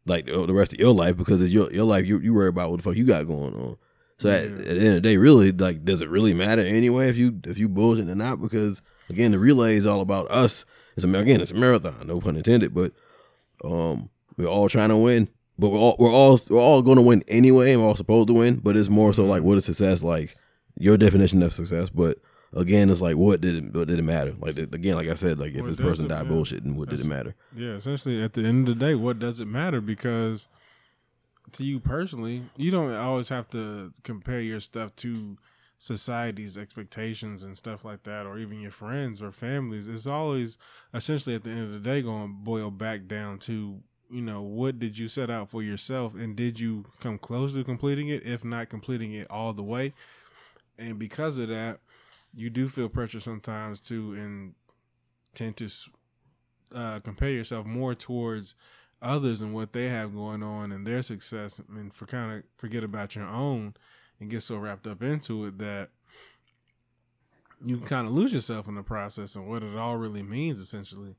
like 0.06 0.26
the, 0.26 0.46
the 0.46 0.54
rest 0.54 0.74
of 0.74 0.80
your 0.80 0.94
life 0.94 1.18
because 1.18 1.42
it's 1.42 1.54
your 1.54 1.72
your 1.72 1.86
life. 1.86 2.06
You 2.06 2.20
you 2.20 2.34
worry 2.34 2.50
about 2.50 2.70
what 2.70 2.78
the 2.78 2.84
fuck 2.84 2.96
you 2.96 3.06
got 3.06 3.28
going 3.28 3.54
on. 3.54 3.78
So 4.18 4.30
at, 4.30 4.46
at 4.46 4.58
the 4.58 4.72
end 4.72 4.88
of 4.88 4.94
the 4.96 5.02
day, 5.02 5.18
really, 5.18 5.52
like, 5.52 5.84
does 5.84 6.02
it 6.02 6.10
really 6.10 6.34
matter 6.34 6.62
anyway 6.62 7.10
if 7.10 7.18
you 7.18 7.40
if 7.46 7.58
you 7.58 7.68
bullshit 7.68 8.10
or 8.10 8.16
not? 8.16 8.42
Because 8.42 8.82
again, 9.10 9.32
the 9.32 9.40
relay 9.40 9.76
is 9.76 9.86
all 9.86 10.02
about 10.02 10.30
us. 10.30 10.66
It's 10.96 11.04
a 11.04 11.10
again, 11.14 11.42
it's 11.42 11.52
a 11.52 11.56
marathon, 11.56 12.08
no 12.08 12.20
pun 12.20 12.36
intended. 12.36 12.74
But 12.74 12.94
um, 13.64 14.10
we're 14.38 14.48
all 14.48 14.70
trying 14.70 14.90
to 14.90 14.98
win, 14.98 15.30
but 15.58 15.70
we're 15.70 15.80
all 15.80 15.96
we're 16.00 16.12
all 16.12 16.40
we're 16.50 16.62
all 16.62 16.82
going 16.82 16.98
to 16.98 17.02
win 17.02 17.24
anyway, 17.28 17.74
and 17.74 17.82
we're 17.82 17.88
all 17.88 17.96
supposed 17.96 18.28
to 18.28 18.34
win. 18.34 18.58
But 18.58 18.78
it's 18.78 18.90
more 18.90 19.14
so 19.14 19.26
like, 19.26 19.44
what 19.44 19.58
is 19.58 19.66
success 19.66 20.04
like? 20.04 20.36
Your 20.78 20.98
definition 20.98 21.44
of 21.44 21.54
success, 21.54 21.90
but 21.90 22.18
again, 22.56 22.90
it's 22.90 23.02
like, 23.02 23.16
what 23.16 23.42
did 23.42 23.56
it 23.56 23.74
what 23.74 23.88
did 23.88 24.00
it 24.00 24.04
matter? 24.04 24.34
Like 24.40 24.58
again, 24.58 24.96
like 24.96 25.10
I 25.10 25.16
said, 25.16 25.40
like 25.40 25.54
if 25.54 25.62
What 25.62 25.68
this 25.68 25.76
person 25.76 26.08
died 26.08 26.28
matter? 26.28 26.36
bullshitting, 26.36 26.76
what 26.76 26.90
did 26.90 27.00
it 27.00 27.06
matter? 27.06 27.36
Yeah, 27.56 27.72
essentially, 27.72 28.22
at 28.22 28.34
the 28.34 28.44
end 28.44 28.68
of 28.68 28.78
the 28.78 28.86
day, 28.86 28.96
what 28.96 29.20
does 29.20 29.40
it 29.40 29.48
matter? 29.48 29.82
Because 29.82 30.48
to 31.54 31.64
you 31.64 31.80
personally, 31.80 32.44
you 32.56 32.72
don't 32.72 32.94
always 32.94 33.30
have 33.30 33.50
to 33.50 33.92
compare 34.04 34.40
your 34.40 34.60
stuff 34.60 34.96
to 34.98 35.38
society's 35.80 36.58
expectations 36.58 37.44
and 37.44 37.58
stuff 37.58 37.84
like 37.84 38.04
that, 38.04 38.26
or 38.26 38.38
even 38.38 38.62
your 38.62 38.72
friends 38.72 39.22
or 39.22 39.32
families. 39.32 39.88
It's 39.88 40.08
always 40.08 40.58
essentially 40.94 41.36
at 41.36 41.44
the 41.44 41.50
end 41.50 41.64
of 41.66 41.72
the 41.72 41.80
day 41.80 42.02
going 42.02 42.28
to 42.28 42.34
boil 42.34 42.72
back 42.72 43.08
down 43.08 43.40
to 43.40 43.82
you 44.10 44.22
know 44.22 44.42
what 44.42 44.80
did 44.80 44.98
you 44.98 45.08
set 45.08 45.30
out 45.30 45.50
for 45.50 45.64
yourself, 45.64 46.14
and 46.16 46.36
did 46.36 46.60
you 46.60 46.86
come 47.00 47.18
close 47.18 47.54
to 47.54 47.64
completing 47.64 48.08
it? 48.10 48.26
If 48.26 48.46
not 48.46 48.70
completing 48.70 49.12
it 49.14 49.28
all 49.30 49.54
the 49.54 49.64
way, 49.64 49.94
and 50.78 50.98
because 50.98 51.38
of 51.38 51.50
that, 51.50 51.80
you 52.34 52.50
do 52.50 52.68
feel 52.68 52.90
pressure 52.90 53.20
sometimes 53.20 53.80
too, 53.80 54.14
and 54.14 54.54
tend 55.34 55.58
to 55.58 55.70
uh, 56.74 57.00
compare 57.00 57.30
yourself 57.30 57.66
more 57.66 57.96
towards 57.96 58.56
others 59.02 59.42
and 59.42 59.54
what 59.54 59.74
they 59.74 59.90
have 59.90 60.16
going 60.16 60.42
on 60.42 60.72
and 60.72 60.88
their 60.88 61.02
success 61.02 61.60
and 61.70 61.94
for 61.94 62.06
kind 62.06 62.38
of 62.38 62.44
forget 62.56 62.84
about 62.84 63.16
your 63.16 63.26
own 63.26 63.74
and 64.20 64.30
get 64.30 64.42
so 64.42 64.56
wrapped 64.56 64.88
up 64.88 65.04
into 65.04 65.46
it 65.46 65.58
that 65.58 65.90
you 67.64 67.78
kind 67.80 68.08
of 68.08 68.14
lose 68.14 68.34
yourself 68.34 68.68
in 68.68 68.76
the 68.76 68.84
process 68.84 69.36
and 69.36 69.48
what 69.48 69.62
it 69.64 69.76
all 69.78 69.98
really 69.98 70.24
means 70.24 70.60
essentially. 70.60 71.16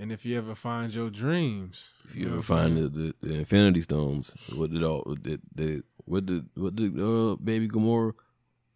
And 0.00 0.12
if 0.12 0.24
you 0.24 0.38
ever 0.38 0.54
find 0.54 0.94
your 0.94 1.10
dreams 1.10 1.90
If 2.04 2.14
you 2.14 2.26
know 2.26 2.34
ever 2.34 2.42
find 2.42 2.76
the, 2.76 2.88
the, 2.88 3.14
the 3.20 3.34
Infinity 3.34 3.82
Stones, 3.82 4.34
what 4.54 4.70
did 4.72 4.82
all 4.82 5.02
what 5.04 5.22
did, 5.22 5.40
did 5.54 5.82
what 6.04 6.24
did 6.24 6.46
what 6.54 6.76
did 6.76 6.98
uh 6.98 7.36
baby 7.36 7.68
Gamora 7.68 8.14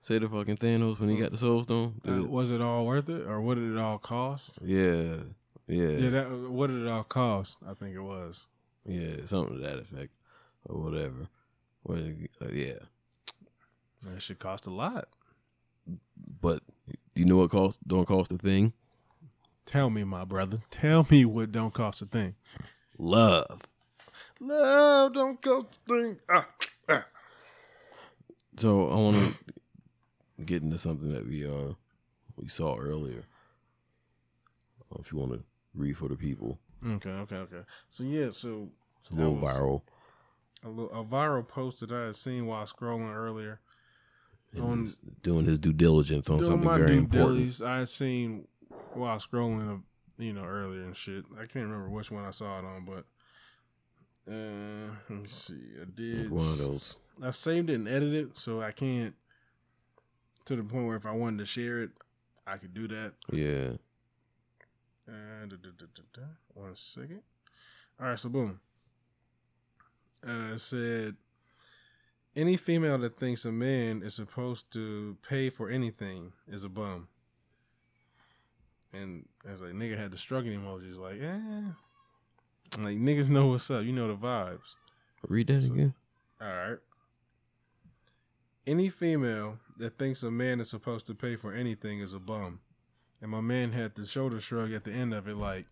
say 0.02 0.18
the 0.18 0.28
fucking 0.28 0.58
Thanos 0.58 1.00
when 1.00 1.08
he 1.08 1.16
got 1.16 1.30
the 1.30 1.38
Soul 1.38 1.62
Stone? 1.62 2.00
Uh, 2.06 2.24
was 2.24 2.50
it 2.50 2.60
all 2.60 2.84
worth 2.84 3.08
it 3.08 3.26
or 3.26 3.40
what 3.40 3.54
did 3.54 3.72
it 3.72 3.78
all 3.78 3.98
cost 3.98 4.58
yeah, 4.62 5.14
yeah, 5.66 5.88
yeah 5.88 6.10
that 6.10 6.30
what 6.50 6.66
did 6.66 6.82
it 6.82 6.88
all 6.88 7.04
cost 7.04 7.56
i 7.66 7.72
think 7.72 7.94
it 7.94 8.00
was 8.00 8.46
yeah, 8.84 9.24
something 9.26 9.56
to 9.56 9.62
that 9.62 9.78
effect 9.78 10.12
or 10.64 10.80
whatever. 10.82 11.28
What, 11.84 11.98
uh, 11.98 12.48
yeah, 12.52 12.80
that 14.02 14.20
should 14.20 14.40
cost 14.40 14.66
a 14.66 14.70
lot 14.70 15.08
but 16.40 16.62
you 17.14 17.24
know 17.24 17.36
what 17.36 17.50
cost 17.50 17.78
don't 17.86 18.06
cost 18.06 18.32
a 18.32 18.38
thing? 18.38 18.72
tell 19.64 19.88
me 19.88 20.02
my 20.04 20.24
brother 20.24 20.58
tell 20.70 21.06
me 21.08 21.24
what 21.24 21.52
don't 21.52 21.72
cost 21.72 22.02
a 22.02 22.06
thing 22.06 22.34
Love. 22.98 23.62
Love 24.38 25.12
don't 25.14 25.40
cost 25.40 25.66
a 25.86 25.90
thing. 25.90 26.20
Ah, 26.28 26.46
ah. 26.88 27.04
So 28.56 28.90
I 28.90 28.96
want 28.96 29.16
to 29.16 29.34
get 30.42 30.68
to 30.70 30.78
something 30.78 31.12
that 31.12 31.26
we 31.26 31.46
uh 31.46 31.74
we 32.36 32.48
saw 32.48 32.76
earlier. 32.76 33.24
Uh, 34.92 34.96
If 35.00 35.12
you 35.12 35.18
want 35.18 35.32
to 35.32 35.42
read 35.74 35.96
for 35.96 36.08
the 36.08 36.16
people, 36.16 36.58
Okay, 36.84 37.10
okay, 37.10 37.36
okay. 37.36 37.62
So 37.88 38.04
yeah, 38.04 38.30
so 38.32 38.68
it's 39.00 39.10
a 39.10 39.14
little 39.14 39.36
viral. 39.36 39.82
a, 40.64 40.68
little, 40.68 41.00
a 41.00 41.04
viral 41.04 41.46
post 41.46 41.80
that 41.80 41.92
I 41.92 42.06
had 42.06 42.16
seen 42.16 42.46
while 42.46 42.64
scrolling 42.66 43.14
earlier. 43.14 43.60
and 44.54 44.62
On- 44.64 44.94
doing 45.22 45.46
his 45.46 45.58
due 45.58 45.72
diligence 45.72 46.28
on 46.28 46.44
something 46.44 46.68
very 46.68 46.96
important. 46.96 47.62
I 47.62 47.78
had 47.80 47.88
seen 47.88 48.46
while 48.94 49.18
scrolling, 49.18 49.76
uh, 49.76 49.78
you 50.18 50.32
know, 50.32 50.44
earlier 50.44 50.82
and 50.82 50.96
shit. 50.96 51.24
I 51.36 51.46
can't 51.46 51.66
remember 51.66 51.88
which 51.88 52.10
one 52.10 52.24
I 52.24 52.30
saw 52.32 52.58
it 52.58 52.64
on, 52.64 52.84
but 52.84 53.04
uh, 54.30 54.90
let 55.08 55.22
me 55.22 55.28
see. 55.28 55.60
I 55.80 55.84
did. 55.94 56.30
One 56.30 56.48
of 56.48 56.58
those. 56.58 56.96
I 57.22 57.30
saved 57.30 57.70
it 57.70 57.74
and 57.74 57.88
edited 57.88 58.28
it, 58.30 58.36
so 58.36 58.60
I 58.60 58.72
can't. 58.72 59.14
To 60.46 60.56
the 60.56 60.62
point 60.64 60.86
where 60.86 60.96
if 60.96 61.06
I 61.06 61.12
wanted 61.12 61.38
to 61.38 61.46
share 61.46 61.82
it, 61.82 61.90
I 62.46 62.56
could 62.56 62.74
do 62.74 62.88
that. 62.88 63.12
Yeah. 63.32 63.72
Uh, 65.08 65.46
da, 65.46 65.56
da, 65.56 65.86
da. 66.12 66.22
One 66.54 66.74
second. 66.74 67.22
All 68.00 68.08
right, 68.08 68.18
so 68.18 68.28
boom. 68.28 68.60
Uh, 70.26 70.54
it 70.54 70.60
said, 70.60 71.16
any 72.34 72.56
female 72.56 72.98
that 72.98 73.18
thinks 73.18 73.44
a 73.44 73.52
man 73.52 74.02
is 74.02 74.14
supposed 74.14 74.70
to 74.72 75.16
pay 75.28 75.50
for 75.50 75.68
anything 75.68 76.32
is 76.48 76.64
a 76.64 76.68
bum. 76.68 77.08
And 78.92 79.26
as 79.48 79.60
like 79.60 79.72
nigga 79.72 79.96
had 79.98 80.10
the 80.10 80.18
struggling 80.18 80.60
emojis, 80.60 80.98
like, 80.98 81.20
eh. 81.20 81.70
I'm 82.74 82.82
like 82.82 82.96
niggas 82.98 83.28
know 83.28 83.48
what's 83.48 83.70
up. 83.70 83.84
You 83.84 83.92
know 83.92 84.08
the 84.08 84.16
vibes. 84.16 84.76
Read 85.28 85.46
that 85.48 85.62
So- 85.64 85.72
again. 85.72 85.94
All 86.40 86.48
right. 86.48 86.78
Any 88.66 88.88
female 88.88 89.58
that 89.82 89.98
thinks 89.98 90.22
a 90.22 90.30
man 90.30 90.60
is 90.60 90.70
supposed 90.70 91.08
to 91.08 91.14
pay 91.14 91.34
for 91.34 91.52
anything 91.52 91.98
is 91.98 92.14
a 92.14 92.20
bum. 92.20 92.60
And 93.20 93.30
my 93.30 93.40
man 93.40 93.72
had 93.72 93.96
the 93.96 94.06
shoulder 94.06 94.40
shrug 94.40 94.72
at 94.72 94.84
the 94.84 94.92
end 94.92 95.12
of 95.12 95.26
it, 95.26 95.36
like, 95.36 95.66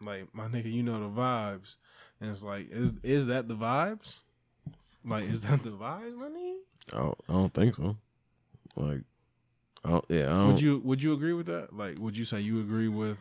like 0.00 0.32
my 0.32 0.46
nigga, 0.46 0.72
you 0.72 0.84
know 0.84 1.00
the 1.00 1.20
vibes. 1.20 1.76
And 2.20 2.30
it's 2.30 2.42
like, 2.42 2.70
is 2.70 2.92
is 3.02 3.26
that 3.26 3.48
the 3.48 3.56
vibes? 3.56 4.20
Like, 5.04 5.24
is 5.24 5.40
that 5.40 5.64
the 5.64 5.70
vibes, 5.70 6.16
money? 6.16 6.54
Oh, 6.92 7.14
I 7.28 7.32
don't, 7.32 7.52
think 7.52 7.74
so. 7.74 7.96
Like, 8.76 9.00
oh 9.84 10.02
yeah, 10.08 10.26
I 10.26 10.36
don't. 10.36 10.46
Would 10.48 10.60
you 10.60 10.80
would 10.84 11.02
you 11.02 11.12
agree 11.12 11.32
with 11.32 11.46
that? 11.46 11.74
Like, 11.76 11.98
would 11.98 12.16
you 12.16 12.24
say 12.24 12.40
you 12.40 12.60
agree 12.60 12.88
with 12.88 13.20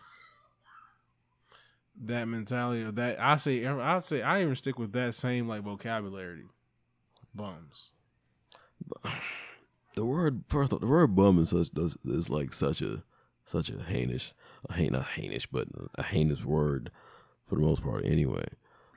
that 2.03 2.25
mentality 2.25 2.83
or 2.83 2.91
that? 2.91 3.19
I 3.19 3.37
say 3.37 3.65
I'd 3.65 4.03
say 4.03 4.21
I 4.21 4.43
even 4.43 4.55
stick 4.55 4.77
with 4.77 4.93
that 4.93 5.15
same 5.15 5.47
like 5.47 5.63
vocabulary. 5.63 6.45
Bums. 7.33 7.89
the 9.95 10.05
word 10.05 10.43
first, 10.47 10.73
off, 10.73 10.79
the 10.81 10.87
word 10.87 11.15
bum 11.15 11.39
is 11.39 11.49
such 11.49 11.69
does 11.71 11.97
is 12.05 12.29
like 12.29 12.53
such 12.53 12.81
a 12.81 13.03
such 13.45 13.69
a 13.69 13.81
heinous, 13.83 14.33
a 14.69 14.73
hain 14.73 14.91
not 14.93 15.07
heinous, 15.07 15.45
but 15.45 15.67
a 15.95 16.03
heinous 16.03 16.43
word 16.45 16.91
for 17.47 17.55
the 17.55 17.61
most 17.61 17.83
part. 17.83 18.05
Anyway, 18.05 18.45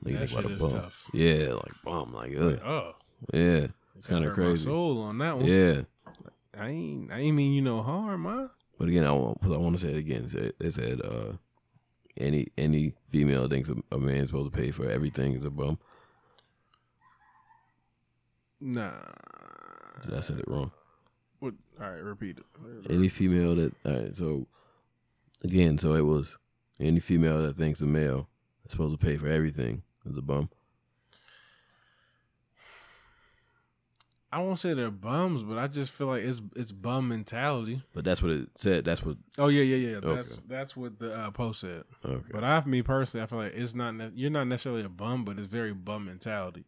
like, 0.03 0.19
That 0.21 0.31
shit 0.31 0.45
a 0.45 0.49
is 0.51 0.61
bum. 0.61 0.71
tough. 0.71 1.11
Yeah, 1.13 1.55
like 1.55 1.73
bum, 1.85 2.13
like 2.13 2.35
ugh. 2.39 2.61
Oh, 2.65 2.93
yeah, 3.33 3.67
it's 3.99 4.07
kinda 4.07 4.31
crazy. 4.33 4.65
Soul 4.65 5.03
on 5.03 5.19
that 5.19 5.37
one. 5.37 5.47
yeah. 5.47 5.83
I 6.57 6.69
ain't. 6.69 7.13
I 7.13 7.19
ain't 7.19 7.35
mean 7.37 7.53
you 7.53 7.63
no 7.63 7.83
harm, 7.83 8.23
man. 8.23 8.49
But 8.79 8.89
again, 8.89 9.05
I 9.05 9.11
want 9.13 9.39
I 9.43 9.49
want 9.57 9.77
to 9.77 9.83
say 9.85 9.93
it 9.93 9.97
again. 9.99 10.25
It 10.25 10.31
said, 10.31 10.53
it 10.61 10.75
said 10.75 11.01
uh, 11.01 11.33
any 12.17 12.47
any 12.57 12.95
female 13.11 13.49
thinks 13.49 13.69
a, 13.71 13.75
a 13.91 13.99
man's 13.99 14.29
supposed 14.29 14.53
to 14.53 14.57
pay 14.61 14.71
for 14.71 14.89
everything 14.89 15.33
is 15.33 15.45
a 15.45 15.51
bum. 15.51 15.79
Nah. 18.61 18.93
Did 20.05 20.15
I 20.15 20.21
said 20.21 20.39
it 20.39 20.47
wrong? 20.49 20.71
All 21.81 21.91
right, 21.91 22.03
repeat 22.03 22.39
it. 22.39 22.91
Any 22.91 23.09
female 23.09 23.57
that 23.57 23.73
all 23.85 23.93
right, 23.93 24.17
so 24.17 24.47
again, 25.43 25.79
so 25.79 25.95
it 25.95 26.03
was 26.03 26.37
any 26.81 27.01
female 27.01 27.43
that 27.43 27.57
thinks 27.57 27.81
a 27.81 27.87
male 27.87 28.29
is 28.65 28.73
supposed 28.73 28.99
to 28.99 29.05
pay 29.05 29.17
for 29.17 29.29
everything 29.29 29.83
is 30.07 30.17
a 30.17 30.23
bum. 30.23 30.51
I 34.35 34.39
won't 34.39 34.59
say 34.59 34.75
they're 34.75 34.91
bums, 34.91 35.45
but 35.45 35.59
I 35.59 35.69
just 35.69 35.93
feel 35.93 36.09
like 36.09 36.25
it's 36.25 36.43
it's 36.57 36.73
bum 36.73 37.07
mentality. 37.07 37.83
But 37.93 38.05
that's 38.05 38.21
what 38.21 38.33
it 38.33 38.49
said. 38.57 38.85
That's 38.85 39.05
what 39.05 39.17
Oh 39.39 39.47
yeah, 39.47 39.63
yeah, 39.63 39.91
yeah. 39.91 39.97
Okay. 39.99 40.15
That's 40.15 40.43
that's 40.49 40.77
what 40.77 40.99
the 40.99 41.17
uh, 41.17 41.31
post 41.31 41.61
said. 41.61 41.85
okay. 42.05 42.31
But 42.33 42.43
I, 42.43 42.65
me 42.65 42.83
personally, 42.83 43.23
I 43.23 43.27
feel 43.27 43.39
like 43.39 43.55
it's 43.55 43.77
not. 43.77 43.95
Ne- 43.95 44.11
you're 44.15 44.31
not 44.31 44.49
necessarily 44.49 44.83
a 44.83 44.89
bum, 44.89 45.25
but 45.25 45.39
it's 45.39 45.47
very 45.47 45.73
bum 45.73 46.07
mentality. 46.07 46.65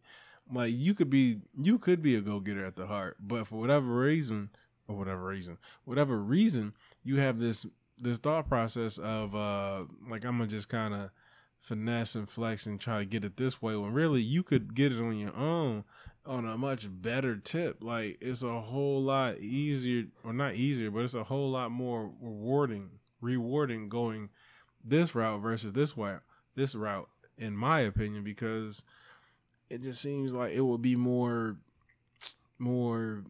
Like 0.49 0.71
you 0.73 0.93
could 0.93 1.09
be, 1.09 1.41
you 1.61 1.77
could 1.77 2.01
be 2.01 2.15
a 2.15 2.21
go 2.21 2.39
getter 2.39 2.65
at 2.65 2.77
the 2.77 2.87
heart, 2.87 3.17
but 3.19 3.47
for 3.47 3.59
whatever 3.59 3.87
reason, 3.87 4.49
or 4.87 4.95
whatever 4.95 5.25
reason, 5.25 5.57
whatever 5.85 6.17
reason, 6.17 6.73
you 7.03 7.17
have 7.17 7.39
this 7.39 7.65
this 7.99 8.19
thought 8.19 8.47
process 8.47 8.97
of 8.97 9.35
uh 9.35 9.85
like 10.09 10.23
I'm 10.25 10.37
gonna 10.37 10.47
just 10.47 10.69
kind 10.69 10.93
of 10.93 11.09
finesse 11.59 12.13
and 12.15 12.29
flex 12.29 12.65
and 12.65 12.79
try 12.79 12.99
to 12.99 13.05
get 13.05 13.25
it 13.25 13.37
this 13.37 13.61
way. 13.61 13.75
When 13.75 13.93
really 13.93 14.21
you 14.21 14.43
could 14.43 14.75
get 14.75 14.91
it 14.91 14.99
on 14.99 15.17
your 15.17 15.35
own 15.35 15.83
on 16.27 16.45
a 16.45 16.57
much 16.57 16.87
better 16.89 17.37
tip. 17.37 17.77
Like 17.81 18.17
it's 18.21 18.43
a 18.43 18.61
whole 18.61 19.01
lot 19.01 19.39
easier, 19.39 20.05
or 20.23 20.33
not 20.33 20.55
easier, 20.55 20.91
but 20.91 21.03
it's 21.03 21.13
a 21.13 21.23
whole 21.23 21.49
lot 21.49 21.71
more 21.71 22.11
rewarding, 22.21 22.89
rewarding 23.21 23.89
going 23.89 24.29
this 24.83 25.15
route 25.15 25.41
versus 25.41 25.73
this 25.73 25.97
route. 25.97 26.21
This 26.55 26.75
route, 26.75 27.09
in 27.37 27.55
my 27.55 27.81
opinion, 27.81 28.23
because 28.23 28.83
it 29.69 29.81
just 29.81 30.01
seems 30.01 30.33
like 30.33 30.53
it 30.53 30.61
would 30.61 30.81
be 30.81 30.95
more 30.95 31.57
more. 32.59 33.23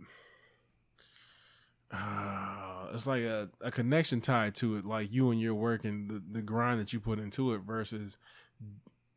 Uh, 1.92 2.88
it's 2.94 3.08
like 3.08 3.24
a, 3.24 3.50
a 3.62 3.72
connection 3.72 4.22
tied 4.22 4.56
to 4.56 4.78
it, 4.78 4.86
like 4.86 5.12
you 5.12 5.32
and 5.32 5.40
your 5.40 5.54
work 5.54 5.86
and 5.86 6.10
the, 6.10 6.24
the 6.32 6.42
grind 6.42 6.80
that 6.80 6.94
you 6.94 7.00
put 7.00 7.20
into 7.20 7.54
it 7.54 7.62
versus 7.62 8.18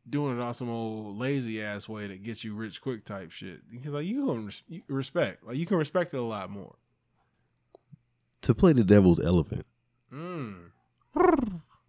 doing 0.09 0.37
it 0.37 0.41
on 0.41 0.53
some 0.53 0.69
old 0.69 1.17
lazy 1.17 1.61
ass 1.61 1.87
way 1.87 2.07
that 2.07 2.23
gets 2.23 2.43
you 2.43 2.53
rich 2.53 2.81
quick 2.81 3.05
type 3.05 3.31
shit. 3.31 3.61
Because 3.71 3.93
like 3.93 4.05
you 4.05 4.25
can 4.25 4.45
res- 4.45 4.63
respect, 4.87 5.45
like 5.45 5.57
you 5.57 5.65
can 5.65 5.77
respect 5.77 6.13
it 6.13 6.17
a 6.17 6.21
lot 6.21 6.49
more. 6.49 6.75
To 8.43 8.55
play 8.55 8.73
the 8.73 8.83
devil's 8.83 9.19
elephant. 9.19 9.65
Mm. 10.11 10.71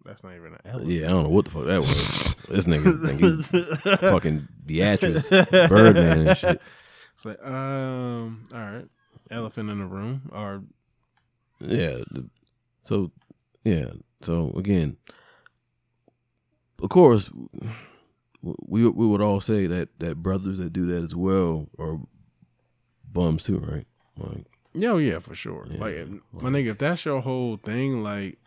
That's 0.05 0.23
not 0.23 0.35
even 0.35 0.53
an 0.53 0.59
elephant. 0.65 0.91
Yeah, 0.91 1.05
I 1.05 1.09
don't 1.09 1.23
know 1.23 1.29
what 1.29 1.45
the 1.45 1.51
fuck 1.51 1.65
that 1.65 1.79
was. 1.79 2.35
this 2.49 2.65
nigga 2.65 3.05
think 3.05 3.21
he 3.21 4.07
fucking 4.07 4.47
Beatrice, 4.65 5.29
Birdman 5.69 6.27
and 6.27 6.37
shit. 6.37 6.61
It's 7.15 7.25
like, 7.25 7.43
um, 7.45 8.47
all 8.53 8.59
right, 8.59 8.85
elephant 9.33 9.69
in 9.69 9.79
the 9.79 9.85
room, 9.85 10.29
or 10.31 10.63
Yeah. 11.59 11.99
the- 12.11 12.29
So 12.83 13.11
yeah. 13.63 13.91
So 14.21 14.51
again, 14.55 14.97
of 16.81 16.89
course, 16.89 17.29
we 18.41 18.87
we 18.87 19.07
would 19.07 19.21
all 19.21 19.39
say 19.41 19.67
that 19.67 19.89
that 19.99 20.21
brothers 20.21 20.57
that 20.57 20.73
do 20.73 20.85
that 20.87 21.03
as 21.03 21.15
well 21.15 21.69
are 21.79 21.99
bums 23.11 23.43
too, 23.43 23.59
right? 23.59 23.87
Like 24.17 24.45
yeah, 24.73 24.91
oh, 24.91 24.97
yeah, 24.97 25.19
for 25.19 25.35
sure. 25.35 25.67
Yeah, 25.69 25.77
like, 25.79 26.09
my 26.41 26.49
nigga, 26.49 26.71
if 26.71 26.77
that's 26.79 27.05
your 27.05 27.21
whole 27.21 27.57
thing, 27.57 28.01
like 28.01 28.39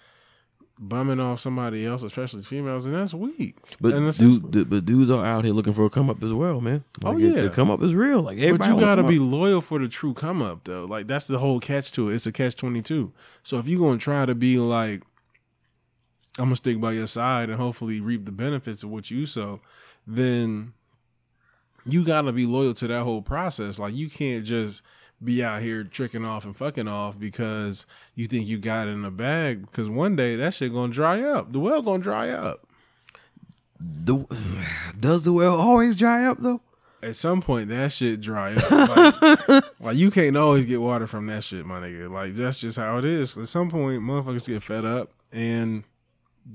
bumming 0.78 1.20
off 1.20 1.40
somebody 1.40 1.86
else, 1.86 2.02
especially 2.02 2.42
females, 2.42 2.84
and 2.84 2.94
that's 2.94 3.14
weak. 3.14 3.56
But 3.80 3.94
And 3.94 4.12
dudes, 4.12 4.40
just- 4.40 4.68
but 4.68 4.84
dudes 4.84 5.08
are 5.10 5.24
out 5.24 5.44
here 5.44 5.54
looking 5.54 5.72
for 5.72 5.86
a 5.86 5.90
come 5.90 6.10
up 6.10 6.22
as 6.22 6.32
well, 6.32 6.60
man. 6.60 6.84
Oh, 7.04 7.12
Like, 7.12 7.22
it- 7.22 7.34
yeah. 7.34 7.42
the 7.44 7.50
come 7.50 7.70
up 7.70 7.82
is 7.82 7.94
real. 7.94 8.20
Like 8.22 8.38
everybody, 8.38 8.70
but 8.72 8.74
you 8.74 8.80
gotta 8.84 9.02
be 9.02 9.16
up. 9.18 9.24
loyal 9.24 9.60
for 9.62 9.78
the 9.78 9.88
true 9.88 10.12
come 10.12 10.42
up 10.42 10.64
though. 10.64 10.84
Like 10.84 11.06
that's 11.06 11.26
the 11.26 11.38
whole 11.38 11.60
catch 11.60 11.92
to 11.92 12.10
it. 12.10 12.14
It's 12.16 12.26
a 12.26 12.32
catch 12.32 12.56
twenty 12.56 12.82
two. 12.82 13.12
So 13.42 13.58
if 13.58 13.66
you're 13.66 13.80
gonna 13.80 13.98
try 13.98 14.26
to 14.26 14.34
be 14.34 14.58
like, 14.58 15.02
I'm 16.38 16.46
gonna 16.46 16.56
stick 16.56 16.78
by 16.80 16.92
your 16.92 17.06
side 17.06 17.48
and 17.48 17.58
hopefully 17.58 18.00
reap 18.00 18.26
the 18.26 18.32
benefits 18.32 18.82
of 18.82 18.90
what 18.90 19.10
you 19.10 19.24
sow, 19.24 19.60
then 20.06 20.74
you 21.86 22.04
gotta 22.04 22.32
be 22.32 22.44
loyal 22.44 22.74
to 22.74 22.86
that 22.88 23.04
whole 23.04 23.22
process. 23.22 23.78
Like 23.78 23.94
you 23.94 24.10
can't 24.10 24.44
just 24.44 24.82
be 25.22 25.42
out 25.42 25.62
here 25.62 25.84
tricking 25.84 26.24
off 26.24 26.44
and 26.44 26.56
fucking 26.56 26.88
off 26.88 27.18
because 27.18 27.86
you 28.14 28.26
think 28.26 28.46
you 28.46 28.58
got 28.58 28.88
it 28.88 28.92
in 28.92 29.02
the 29.02 29.10
bag. 29.10 29.62
Because 29.62 29.88
one 29.88 30.16
day 30.16 30.36
that 30.36 30.54
shit 30.54 30.72
gonna 30.72 30.92
dry 30.92 31.22
up. 31.22 31.52
The 31.52 31.60
well 31.60 31.82
gonna 31.82 32.02
dry 32.02 32.30
up. 32.30 32.66
The, 33.78 34.24
does 34.98 35.22
the 35.22 35.32
well 35.32 35.60
always 35.60 35.96
dry 35.96 36.24
up 36.24 36.38
though? 36.40 36.60
at 37.02 37.16
some 37.16 37.40
point 37.40 37.68
that 37.68 37.92
shit 37.92 38.20
dry 38.20 38.54
up. 38.54 38.70
Like, 38.70 39.64
like, 39.80 39.96
you 39.96 40.10
can't 40.10 40.36
always 40.36 40.64
get 40.64 40.80
water 40.80 41.06
from 41.06 41.26
that 41.26 41.44
shit, 41.44 41.64
my 41.64 41.80
nigga. 41.80 42.10
Like 42.10 42.34
that's 42.34 42.58
just 42.58 42.78
how 42.78 42.98
it 42.98 43.04
is. 43.04 43.36
At 43.36 43.48
some 43.48 43.70
point, 43.70 44.02
motherfuckers 44.02 44.46
get 44.46 44.62
fed 44.62 44.84
up 44.84 45.10
and 45.32 45.84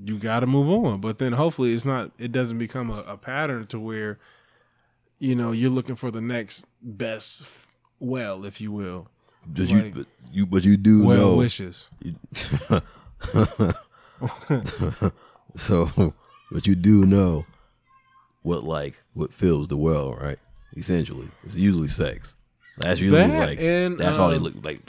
you 0.04 0.18
got 0.18 0.40
to 0.40 0.46
move 0.46 0.68
on. 0.68 1.00
But 1.00 1.18
then 1.18 1.32
hopefully 1.32 1.72
it's 1.72 1.84
not. 1.84 2.12
It 2.18 2.32
doesn't 2.32 2.58
become 2.58 2.90
a, 2.90 3.00
a 3.02 3.16
pattern 3.16 3.66
to 3.68 3.80
where 3.80 4.18
you 5.18 5.34
know 5.34 5.52
you're 5.52 5.70
looking 5.70 5.96
for 5.96 6.10
the 6.10 6.20
next 6.20 6.66
best 6.82 7.46
well, 8.02 8.44
if 8.44 8.60
you 8.60 8.72
will. 8.72 9.08
Like- 9.56 9.68
you, 9.70 9.92
but 9.94 10.06
you, 10.32 10.46
but 10.46 10.64
you 10.64 10.76
do 10.76 11.02
Well 11.04 11.16
know. 11.30 11.34
wishes. 11.36 11.90
You- 12.00 12.16
so, 15.56 16.14
but 16.50 16.66
you 16.66 16.74
do 16.74 17.06
know 17.06 17.46
what 18.42 18.64
like 18.64 19.02
what 19.14 19.32
fills 19.32 19.68
the 19.68 19.76
well, 19.76 20.14
right? 20.14 20.38
Essentially, 20.76 21.28
it's 21.44 21.54
usually 21.56 21.88
sex. 21.88 22.36
That's 22.78 23.00
usually 23.00 23.20
That 23.20 23.48
like 23.48 23.60
and, 23.60 23.98
that's 23.98 24.18
all 24.18 24.30
they 24.30 24.36
um, 24.36 24.42
look 24.42 24.54
like. 24.62 24.80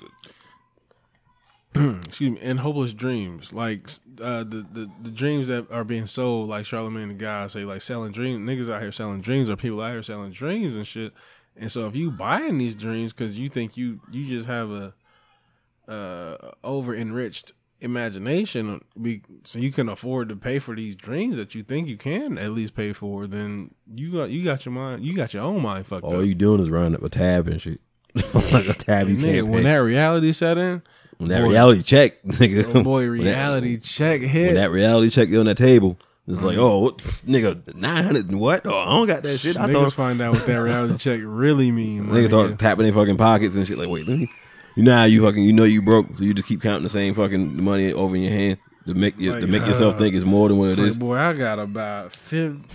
excuse 2.06 2.32
me, 2.32 2.40
and 2.42 2.60
hopeless 2.60 2.94
dreams, 2.94 3.52
like 3.52 3.90
uh, 4.22 4.44
the, 4.44 4.66
the 4.72 4.92
the 5.02 5.12
dreams 5.12 5.48
that 5.48 5.70
are 5.72 5.84
being 5.84 6.06
sold, 6.06 6.48
like 6.48 6.66
Charlemagne 6.66 7.08
the 7.10 7.14
God 7.16 7.52
say, 7.52 7.66
like 7.66 7.82
selling 7.82 8.12
dreams. 8.12 8.48
Niggas 8.48 8.72
out 8.72 8.82
here 8.82 8.92
selling 8.92 9.22
dreams, 9.22 9.50
or 9.50 9.56
people 9.56 9.82
out 9.82 9.92
here 9.92 10.04
selling 10.04 10.32
dreams 10.32 10.76
and 10.76 10.86
shit. 10.88 11.14
And 11.56 11.72
so, 11.72 11.88
if 11.88 11.96
you 11.96 12.10
buying 12.12 12.58
these 12.58 12.76
dreams 12.76 13.14
because 13.14 13.38
you 13.38 13.48
think 13.50 13.78
you 13.78 14.00
you 14.12 14.26
just 14.28 14.48
have 14.48 14.72
a 14.72 14.94
uh, 15.88 16.52
over 16.64 16.96
enriched 16.96 17.52
imagination, 17.82 18.82
so 19.44 19.60
you 19.60 19.72
can 19.72 19.90
afford 19.90 20.30
to 20.30 20.36
pay 20.36 20.58
for 20.60 20.76
these 20.76 20.96
dreams 20.96 21.38
that 21.38 21.54
you 21.54 21.62
think 21.62 21.88
you 21.88 21.98
can 21.98 22.38
at 22.38 22.52
least 22.52 22.74
pay 22.76 22.94
for, 22.94 23.28
then 23.28 23.74
you 23.94 24.12
got 24.12 24.30
you 24.30 24.44
got 24.44 24.66
your 24.66 24.74
mind, 24.74 25.04
you 25.04 25.16
got 25.16 25.34
your 25.34 25.44
own 25.44 25.62
mind 25.62 25.86
fucked 25.86 26.04
All 26.04 26.20
up. 26.22 26.26
you 26.26 26.34
doing 26.36 26.62
is 26.62 26.70
running 26.70 26.96
up 26.96 27.04
a 27.04 27.10
tab 27.10 27.48
and 27.48 27.62
shit, 27.62 27.80
like 28.34 28.68
a 28.70 28.74
tab 28.74 29.10
you 29.10 29.18
Nigga, 29.18 29.22
can't 29.34 29.48
when 29.48 29.64
pay. 29.64 29.70
that 29.70 29.78
reality 29.78 30.32
set 30.32 30.58
in, 30.58 30.82
when 31.18 31.30
that 31.30 31.42
boy- 31.42 31.50
reality 31.52 31.84
check, 31.84 32.24
nigga, 32.26 32.74
oh 32.76 32.84
boy, 32.84 33.10
when 33.10 33.18
that- 33.26 33.32
reality 33.36 33.78
check 33.78 34.22
hit. 34.22 34.48
when 34.48 34.56
that 34.56 34.72
reality 34.72 35.10
check 35.10 35.30
on 35.34 35.46
that 35.46 35.58
table, 35.58 35.98
it's 36.28 36.42
like, 36.42 36.58
oh, 36.58 36.80
what, 36.80 36.98
nigga, 37.00 37.76
nine 37.76 38.04
hundred 38.04 38.34
what? 38.34 38.66
Oh, 38.66 38.78
I 38.78 38.86
don't 38.86 39.08
got 39.08 39.24
that 39.24 39.38
shit. 39.40 39.58
I 39.58 39.68
Niggas 39.68 39.74
thought 39.74 39.94
find 39.94 40.22
out 40.22 40.34
what 40.36 40.46
that 40.46 40.56
reality 40.56 40.98
check 40.98 41.20
really 41.24 41.72
mean. 41.72 42.08
my 42.10 42.16
Niggas 42.18 42.28
start 42.28 42.52
nigga. 42.52 42.58
tapping 42.60 42.84
their 42.86 42.94
fucking 42.94 43.18
pockets 43.18 43.56
and 43.56 43.68
shit. 43.68 43.78
Like, 43.78 43.90
wait, 43.90 44.08
let 44.08 44.18
me. 44.20 44.30
You 44.76 44.84
know 44.84 44.96
how 44.96 45.04
you 45.04 45.22
fucking 45.24 45.44
you 45.44 45.54
know 45.54 45.66
you 45.66 45.82
broke, 45.82 46.08
so 46.18 46.24
you 46.24 46.34
just 46.34 46.48
keep 46.48 46.62
counting 46.62 46.84
the 46.84 46.90
same 46.90 47.14
fucking 47.14 47.62
money 47.64 47.94
over 47.94 48.16
in 48.16 48.24
your 48.24 48.32
hand 48.32 48.58
to 48.88 48.94
make 48.96 49.20
you, 49.20 49.32
to 49.34 49.42
Like, 49.42 49.50
make 49.50 49.66
yourself 49.68 49.96
uh, 49.96 49.98
think 50.00 50.16
it's 50.16 50.26
more 50.26 50.48
than 50.50 50.58
what 50.58 50.70
It's 50.70 50.78
it 50.80 50.82
like, 50.82 50.90
is. 50.92 50.98
boy, 50.98 51.16
I 51.16 51.34
got 51.34 51.60
about 51.60 52.12
fifty. 52.12 52.68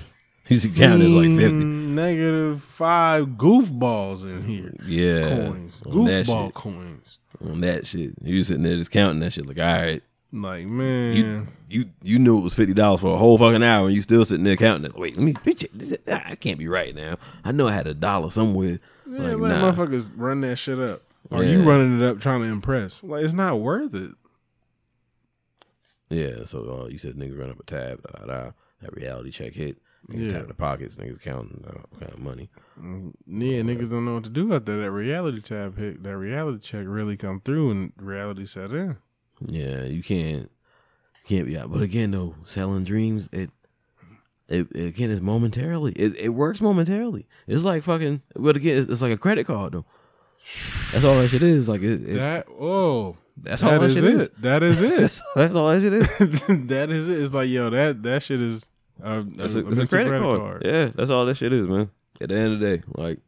He's 0.44 0.64
counting 0.76 1.14
like 1.16 1.38
fifty. 1.40 1.64
Negative 1.64 2.62
five 2.62 3.26
goofballs 3.30 4.24
in 4.24 4.44
here. 4.44 4.72
Yeah, 4.87 5.28
Coins. 5.48 5.82
on 5.84 6.04
that 6.04 6.26
Goofball 6.26 6.46
shit. 6.46 6.54
coins. 6.54 7.18
On 7.44 7.61
that 7.62 7.87
shit, 7.87 8.12
you 8.22 8.44
sitting 8.44 8.62
there 8.62 8.76
just 8.76 8.90
counting 8.92 9.18
that 9.20 9.32
shit. 9.32 9.46
Like, 9.46 9.58
all 9.58 9.64
right, 9.64 10.02
Like, 10.30 10.66
man. 10.66 11.16
you 11.16 11.46
you 11.70 11.90
you 12.02 12.18
knew 12.18 12.38
it 12.38 12.42
was 12.42 12.52
fifty 12.54 12.74
dollars 12.74 13.00
for 13.00 13.14
a 13.14 13.18
whole 13.18 13.38
fucking 13.38 13.62
hour, 13.62 13.86
and 13.86 13.94
you 13.94 14.02
still 14.02 14.24
sitting 14.26 14.44
there 14.44 14.56
counting 14.56 14.84
it. 14.84 14.94
Wait, 14.98 15.16
let 15.16 15.24
me. 15.24 15.32
let 15.32 15.46
me 15.46 15.54
check 15.54 15.70
this. 15.72 15.96
I 16.06 16.34
can't 16.34 16.58
be 16.58 16.68
right 16.68 16.94
now. 16.94 17.16
I 17.44 17.52
know 17.52 17.68
I 17.68 17.72
had 17.72 17.86
a 17.86 17.94
dollar 17.94 18.30
somewhere. 18.30 18.78
yeah, 19.06 19.18
like, 19.18 19.36
let 19.38 19.58
nah. 19.58 19.72
motherfuckers 19.72 20.12
run 20.16 20.42
that 20.42 20.56
shit 20.56 20.78
up. 20.78 21.02
Or 21.30 21.42
you 21.44 21.62
running 21.62 22.00
it 22.00 22.04
up 22.06 22.20
trying 22.20 22.40
to 22.42 22.46
impress. 22.48 23.02
Like, 23.02 23.24
it's 23.24 23.34
not 23.34 23.60
worth 23.60 23.94
it. 23.94 24.12
Yeah, 26.10 26.44
so 26.46 26.84
uh, 26.84 26.88
you 26.88 26.98
said 26.98 27.14
niggas 27.16 27.38
run 27.38 27.50
up 27.50 27.60
a 27.60 27.64
tab. 27.64 28.02
Da, 28.02 28.20
da, 28.20 28.26
da. 28.26 28.50
That 28.80 28.94
reality 28.94 29.30
check 29.30 29.54
hit. 29.54 29.78
Niggas 30.08 30.26
Yeah. 30.26 30.32
tapping 30.32 30.48
the 30.48 30.54
pockets. 30.54 30.96
Niggas 30.96 31.20
counting 31.20 31.64
uh, 31.66 31.82
kind 31.98 32.12
of 32.12 32.18
money. 32.18 32.48
Mm, 32.80 33.12
Yeah, 33.26 33.60
niggas 33.62 33.90
don't 33.90 34.04
know 34.04 34.14
what 34.14 34.24
to 34.24 34.30
do 34.30 34.54
after 34.54 34.80
that 34.80 34.90
reality 34.90 35.40
tab 35.40 35.76
hit. 35.76 36.02
That 36.02 36.16
reality 36.16 36.60
check 36.60 36.84
really 36.86 37.16
come 37.16 37.40
through 37.40 37.70
and 37.72 37.92
reality 37.98 38.46
set 38.46 38.72
in. 38.72 38.96
Yeah, 39.46 39.85
you 39.85 40.03
can't 40.03 40.51
can't 41.27 41.46
be 41.46 41.59
out. 41.59 41.70
But 41.72 41.83
again, 41.83 42.11
though, 42.11 42.35
selling 42.44 42.85
dreams, 42.85 43.29
it 43.33 43.51
it, 44.48 44.66
it 44.74 44.87
again 44.87 45.11
is 45.11 45.20
momentarily. 45.20 45.92
It 45.92 46.16
it 46.16 46.29
works 46.31 46.61
momentarily. 46.61 47.27
It's 47.46 47.64
like 47.64 47.83
fucking. 47.83 48.22
But 48.35 48.57
again, 48.57 48.79
it's, 48.79 48.90
it's 48.90 49.03
like 49.03 49.12
a 49.12 49.18
credit 49.18 49.46
card 49.46 49.72
though. 49.72 49.85
That's 50.92 51.05
all 51.05 51.20
that 51.20 51.29
shit 51.29 51.42
is. 51.42 51.68
Like 51.68 51.83
it. 51.83 52.09
it 52.09 52.14
That 52.14 52.48
oh, 52.48 53.16
that's 53.37 53.62
all 53.62 53.72
that 53.72 53.81
that 53.81 53.90
is 53.90 53.94
shit 53.94 54.05
it. 54.05 54.14
is. 54.14 54.29
That 54.40 54.62
is 54.62 54.81
it. 54.83 55.01
That's, 55.01 55.20
that's 55.35 55.55
all 55.55 55.68
that 55.68 55.83
shit 55.83 55.92
is. 55.92 56.42
that 56.68 56.90
is 56.90 57.09
it. 57.09 57.20
It's 57.20 57.35
like 57.35 57.48
yo, 57.48 57.70
that 57.70 58.03
that 58.03 58.22
shit 58.22 58.40
is 58.40 58.68
That's 58.98 59.55
a, 59.55 59.61
a, 59.61 59.70
it's 59.70 59.92
a 59.92 59.96
mental 59.96 60.09
credit, 60.09 60.20
card. 60.20 60.62
Yeah, 60.64 60.90
that's 60.94 61.11
all 61.11 61.27
that 61.27 61.37
shit 61.37 61.53
is, 61.53 61.66
man. 61.68 61.90
At 62.20 62.31
the 62.31 62.35
end 62.35 62.55
of 62.55 62.61
the 62.61 62.79
day, 62.79 62.83
like 62.96 63.20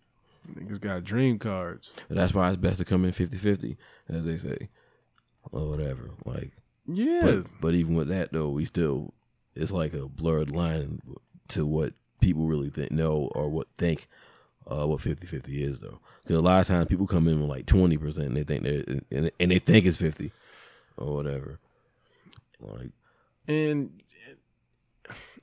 Niggas 0.55 0.81
got 0.81 1.05
dream 1.05 1.39
cards. 1.39 1.93
that's 2.09 2.35
why 2.35 2.49
it's 2.49 2.57
best 2.57 2.79
to 2.79 2.85
come 2.85 3.05
in 3.05 3.13
50-50, 3.13 3.77
as 4.09 4.25
they 4.25 4.37
say, 4.37 4.69
or 5.53 5.69
whatever. 5.69 6.11
Like, 6.25 6.53
Yeah, 6.87 7.23
but, 7.23 7.47
but 7.61 7.75
even 7.75 7.95
with 7.95 8.09
that 8.09 8.33
though, 8.33 8.51
we 8.51 8.65
still 8.65 9.15
it's 9.55 9.73
like 9.73 9.93
a 9.95 10.07
blurred 10.07 10.51
line 10.51 11.01
to 11.49 11.67
what 11.67 11.93
people 12.21 12.47
really 12.47 12.71
think 12.71 12.93
know 12.93 13.31
or 13.35 13.49
what 13.49 13.67
think 13.79 14.07
uh, 14.71 14.87
what 14.87 15.01
50-50 15.01 15.49
is 15.49 15.81
though. 15.81 16.01
Because 16.23 16.37
a 16.37 16.43
lot 16.43 16.61
of 16.61 16.69
times 16.69 16.87
people 16.87 17.07
come 17.07 17.27
in 17.29 17.41
with 17.41 17.51
like 17.51 17.67
twenty 17.67 17.97
percent 17.97 18.29
and 18.29 18.37
they 18.37 18.45
think 18.45 18.63
they 18.63 19.03
and, 19.11 19.31
and 19.39 19.51
they 19.51 19.59
think 19.59 19.87
it's 19.87 19.97
fifty 19.97 20.33
or 20.97 21.15
whatever. 21.15 21.59
Like 22.61 22.91
and 23.49 24.03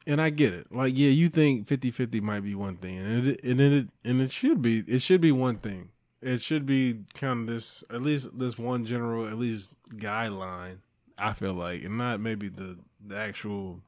and 0.08 0.22
I 0.22 0.30
get 0.30 0.54
it. 0.54 0.72
Like, 0.72 0.98
yeah, 0.98 1.10
you 1.10 1.28
think 1.28 1.68
50-50 1.68 2.22
might 2.22 2.40
be 2.40 2.56
one 2.56 2.78
thing, 2.78 2.98
and 2.98 3.28
it 3.28 3.44
and 3.44 3.60
it 3.60 3.90
and 4.06 4.22
it 4.22 4.32
should 4.32 4.62
be. 4.62 4.80
It 4.88 5.02
should 5.02 5.20
be 5.20 5.34
one 5.34 5.58
thing. 5.58 5.90
It 6.22 6.42
should 6.42 6.66
be 6.66 7.04
kind 7.14 7.42
of 7.42 7.48
this 7.48 7.84
at 7.90 8.02
least 8.02 8.38
this 8.38 8.58
one 8.58 8.86
general 8.86 9.28
at 9.28 9.38
least 9.38 9.70
guideline. 9.92 10.78
I 11.18 11.34
feel 11.34 11.54
like, 11.54 11.84
and 11.84 11.98
not 11.98 12.20
maybe 12.20 12.50
the 12.50 12.78
the 13.06 13.18
actual 13.18 13.82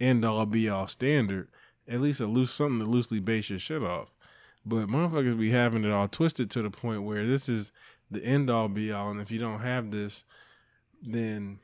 end 0.00 0.24
all 0.24 0.46
be 0.46 0.68
all 0.68 0.86
standard. 0.86 1.48
At 1.88 2.00
least 2.00 2.20
a 2.20 2.26
loose 2.26 2.52
something 2.52 2.84
to 2.84 2.90
loosely 2.90 3.20
base 3.20 3.50
your 3.50 3.58
shit 3.58 3.82
off. 3.82 4.12
But 4.64 4.88
motherfuckers 4.88 5.38
be 5.38 5.50
having 5.50 5.84
it 5.84 5.90
all 5.90 6.08
twisted 6.08 6.50
to 6.50 6.62
the 6.62 6.70
point 6.70 7.02
where 7.02 7.26
this 7.26 7.48
is 7.48 7.72
the 8.10 8.22
end 8.24 8.50
all 8.50 8.68
be 8.68 8.92
all, 8.92 9.10
and 9.10 9.20
if 9.20 9.30
you 9.30 9.38
don't 9.38 9.60
have 9.60 9.90
this, 9.90 10.24
then 11.02 11.58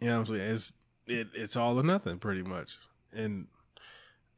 you 0.00 0.08
know 0.08 0.20
what 0.20 0.28
I'm 0.28 0.36
saying 0.36 0.50
it's 0.52 0.72
it, 1.06 1.28
it's 1.34 1.56
all 1.56 1.78
or 1.78 1.82
nothing 1.82 2.18
pretty 2.18 2.42
much. 2.42 2.78
And 3.12 3.46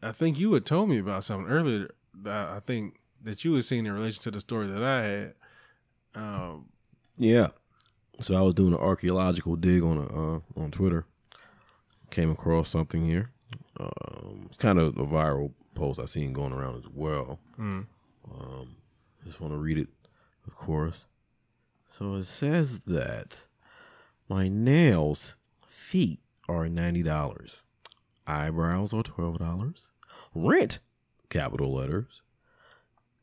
I 0.03 0.12
think 0.12 0.38
you 0.38 0.53
had 0.53 0.66
told 0.66 0.88
me 0.88 0.99
about 0.99 1.25
something 1.25 1.51
earlier. 1.51 1.90
That 2.23 2.51
I 2.51 2.61
think 2.61 2.94
that 3.22 3.44
you 3.44 3.54
had 3.54 3.64
seen 3.64 3.87
in 3.87 3.92
relation 3.92 4.22
to 4.22 4.31
the 4.31 4.40
story 4.40 4.66
that 4.68 4.83
I 4.83 5.02
had. 5.04 5.35
Um, 6.14 6.68
Yeah. 7.18 7.48
So 8.20 8.37
I 8.37 8.40
was 8.42 8.54
doing 8.54 8.72
an 8.72 8.78
archaeological 8.81 9.54
dig 9.57 9.83
on 9.83 9.98
a, 9.98 10.04
uh, 10.37 10.40
on 10.57 10.70
Twitter. 10.70 11.07
Came 12.11 12.31
across 12.31 12.68
something 12.70 13.04
here. 13.04 13.31
Um, 13.78 14.44
it's 14.46 14.57
kind 14.57 14.78
of 14.78 14.96
a 14.96 15.04
viral 15.07 15.52
post 15.74 16.00
I've 16.00 16.11
seen 16.11 16.33
going 16.33 16.52
around 16.52 16.76
as 16.76 16.90
well. 16.92 17.38
mm, 17.59 17.87
Um, 18.31 18.76
just 19.24 19.40
want 19.40 19.52
to 19.52 19.59
read 19.59 19.78
it, 19.78 19.88
of 20.46 20.54
course. 20.57 21.04
So 21.96 22.14
it 22.14 22.24
says 22.24 22.81
that 22.87 23.46
my 24.28 24.48
nails, 24.48 25.37
feet 25.66 26.20
are 26.48 26.68
ninety 26.68 27.02
dollars, 27.02 27.62
eyebrows 28.26 28.92
are 28.94 29.02
twelve 29.02 29.38
dollars, 29.38 29.90
rent, 30.35 30.78
capital 31.31 31.72
letters, 31.74 32.22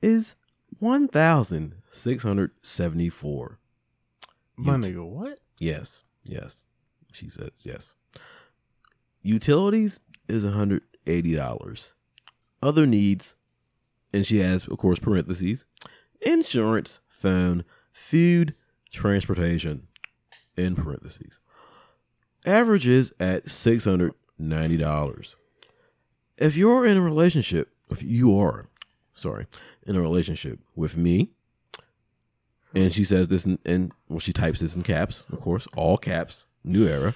is 0.05 0.35
one 0.79 1.07
thousand 1.07 1.75
six 1.91 2.23
hundred 2.23 2.51
seventy 2.61 3.09
four. 3.09 3.59
my 4.55 4.75
Ut- 4.75 4.81
nigga, 4.81 5.05
what? 5.05 5.39
Yes, 5.59 6.03
yes, 6.23 6.63
she 7.11 7.29
says 7.29 7.49
yes. 7.59 7.95
Utilities 9.21 9.99
is 10.27 10.43
hundred 10.43 10.83
eighty 11.07 11.35
dollars. 11.35 11.93
Other 12.61 12.85
needs, 12.85 13.35
and 14.13 14.25
she 14.25 14.39
has, 14.39 14.67
of 14.67 14.77
course, 14.77 14.99
parentheses, 14.99 15.65
insurance, 16.21 16.99
phone, 17.07 17.63
food, 17.91 18.55
transportation, 18.91 19.87
in 20.55 20.75
parentheses. 20.75 21.39
Averages 22.45 23.11
at 23.19 23.49
six 23.49 23.85
hundred 23.85 24.13
ninety 24.37 24.77
dollars. 24.77 25.35
If 26.37 26.55
you're 26.57 26.85
in 26.85 26.97
a 26.97 27.01
relationship, 27.01 27.69
if 27.89 28.03
you 28.03 28.37
are, 28.37 28.67
sorry, 29.15 29.47
in 29.85 29.95
a 29.95 30.01
relationship 30.01 30.59
with 30.75 30.95
me, 30.95 31.29
and 32.73 32.93
she 32.93 33.03
says 33.03 33.29
this 33.29 33.45
in, 33.45 33.57
in 33.65 33.91
well, 34.09 34.19
she 34.19 34.33
types 34.33 34.59
this 34.59 34.75
in 34.75 34.81
caps, 34.83 35.23
of 35.31 35.41
course, 35.41 35.67
all 35.75 35.97
caps, 35.97 36.45
new 36.63 36.85
era, 36.85 37.13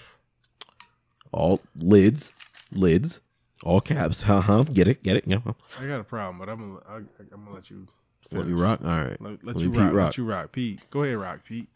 all 1.32 1.62
lids, 1.76 2.32
lids, 2.72 3.20
all 3.64 3.82
caps. 3.82 4.24
Uh 4.30 4.42
huh. 4.42 4.64
Get 4.64 4.88
it? 4.88 5.04
Get 5.04 5.18
it? 5.18 5.26
Yeah. 5.28 5.40
I 5.80 5.86
got 5.86 6.00
a 6.00 6.04
problem, 6.04 6.40
but 6.40 6.50
I'm 6.50 6.58
gonna 6.58 6.80
I, 6.88 6.96
I'm 7.34 7.44
gonna 7.46 7.56
let 7.56 7.70
you. 7.70 7.88
Let 8.32 8.46
me 8.46 8.54
rock. 8.54 8.80
All 8.84 8.90
right. 8.90 9.20
Let, 9.20 9.44
let 9.44 9.56
Let 9.56 9.60
you 9.60 9.72
rock, 9.72 9.94
rock. 9.94 10.06
Let 10.06 10.18
you 10.18 10.26
rock, 10.26 10.52
Pete. 10.52 10.80
Go 10.92 11.02
ahead, 11.04 11.18
rock, 11.18 11.44
Pete. 11.44 11.68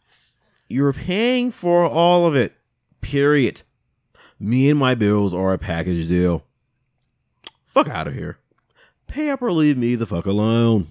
You're 0.68 0.92
paying 0.92 1.50
for 1.50 1.84
all 1.84 2.26
of 2.26 2.36
it. 2.36 2.54
Period. 3.00 3.62
Me 4.38 4.70
and 4.70 4.78
my 4.78 4.94
bills 4.94 5.34
are 5.34 5.52
a 5.52 5.58
package 5.58 6.06
deal. 6.06 6.44
Fuck 7.66 7.88
out 7.88 8.06
of 8.06 8.14
here. 8.14 8.38
Pay 9.06 9.30
up 9.30 9.42
or 9.42 9.52
leave 9.52 9.76
me 9.76 9.94
the 9.94 10.06
fuck 10.06 10.26
alone. 10.26 10.88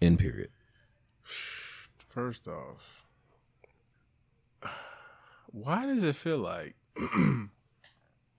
End 0.00 0.18
period. 0.18 0.50
First 2.08 2.48
off, 2.48 3.04
why 5.46 5.86
does 5.86 6.02
it 6.02 6.16
feel 6.16 6.38
like? 6.38 6.74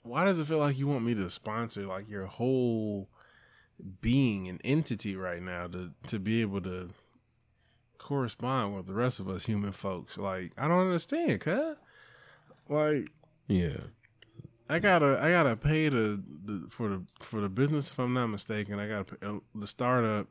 why 0.04 0.26
does 0.26 0.40
it 0.40 0.48
feel 0.48 0.58
like 0.58 0.78
you 0.78 0.88
want 0.88 1.04
me 1.06 1.14
to 1.16 1.30
sponsor 1.30 1.86
like 1.86 2.10
your 2.10 2.26
whole 2.26 3.10
being 4.02 4.48
and 4.48 4.60
entity 4.64 5.16
right 5.16 5.42
now 5.42 5.68
to 5.68 5.92
to 6.08 6.20
be 6.20 6.42
able 6.42 6.62
to 6.62 6.90
correspond 7.98 8.76
with 8.76 8.88
the 8.88 8.94
rest 8.94 9.20
of 9.20 9.30
us 9.30 9.46
human 9.46 9.72
folks? 9.72 10.18
Like, 10.18 10.52
I 10.58 10.68
don't 10.68 10.80
understand, 10.86 11.42
cuz. 11.42 11.76
Like, 12.68 13.12
Yeah. 13.48 13.78
I 14.70 14.78
gotta 14.78 15.20
I 15.22 15.32
gotta 15.32 15.56
pay 15.56 15.90
the, 15.90 16.22
the 16.46 16.68
for 16.70 16.90
the 16.90 17.04
for 17.22 17.42
the 17.42 17.50
business 17.50 17.90
if 17.90 17.98
I'm 18.00 18.14
not 18.14 18.28
mistaken. 18.28 18.80
I 18.80 18.88
gotta 18.88 19.04
pay 19.04 19.28
uh, 19.28 19.40
the 19.56 19.66
startup, 19.66 20.28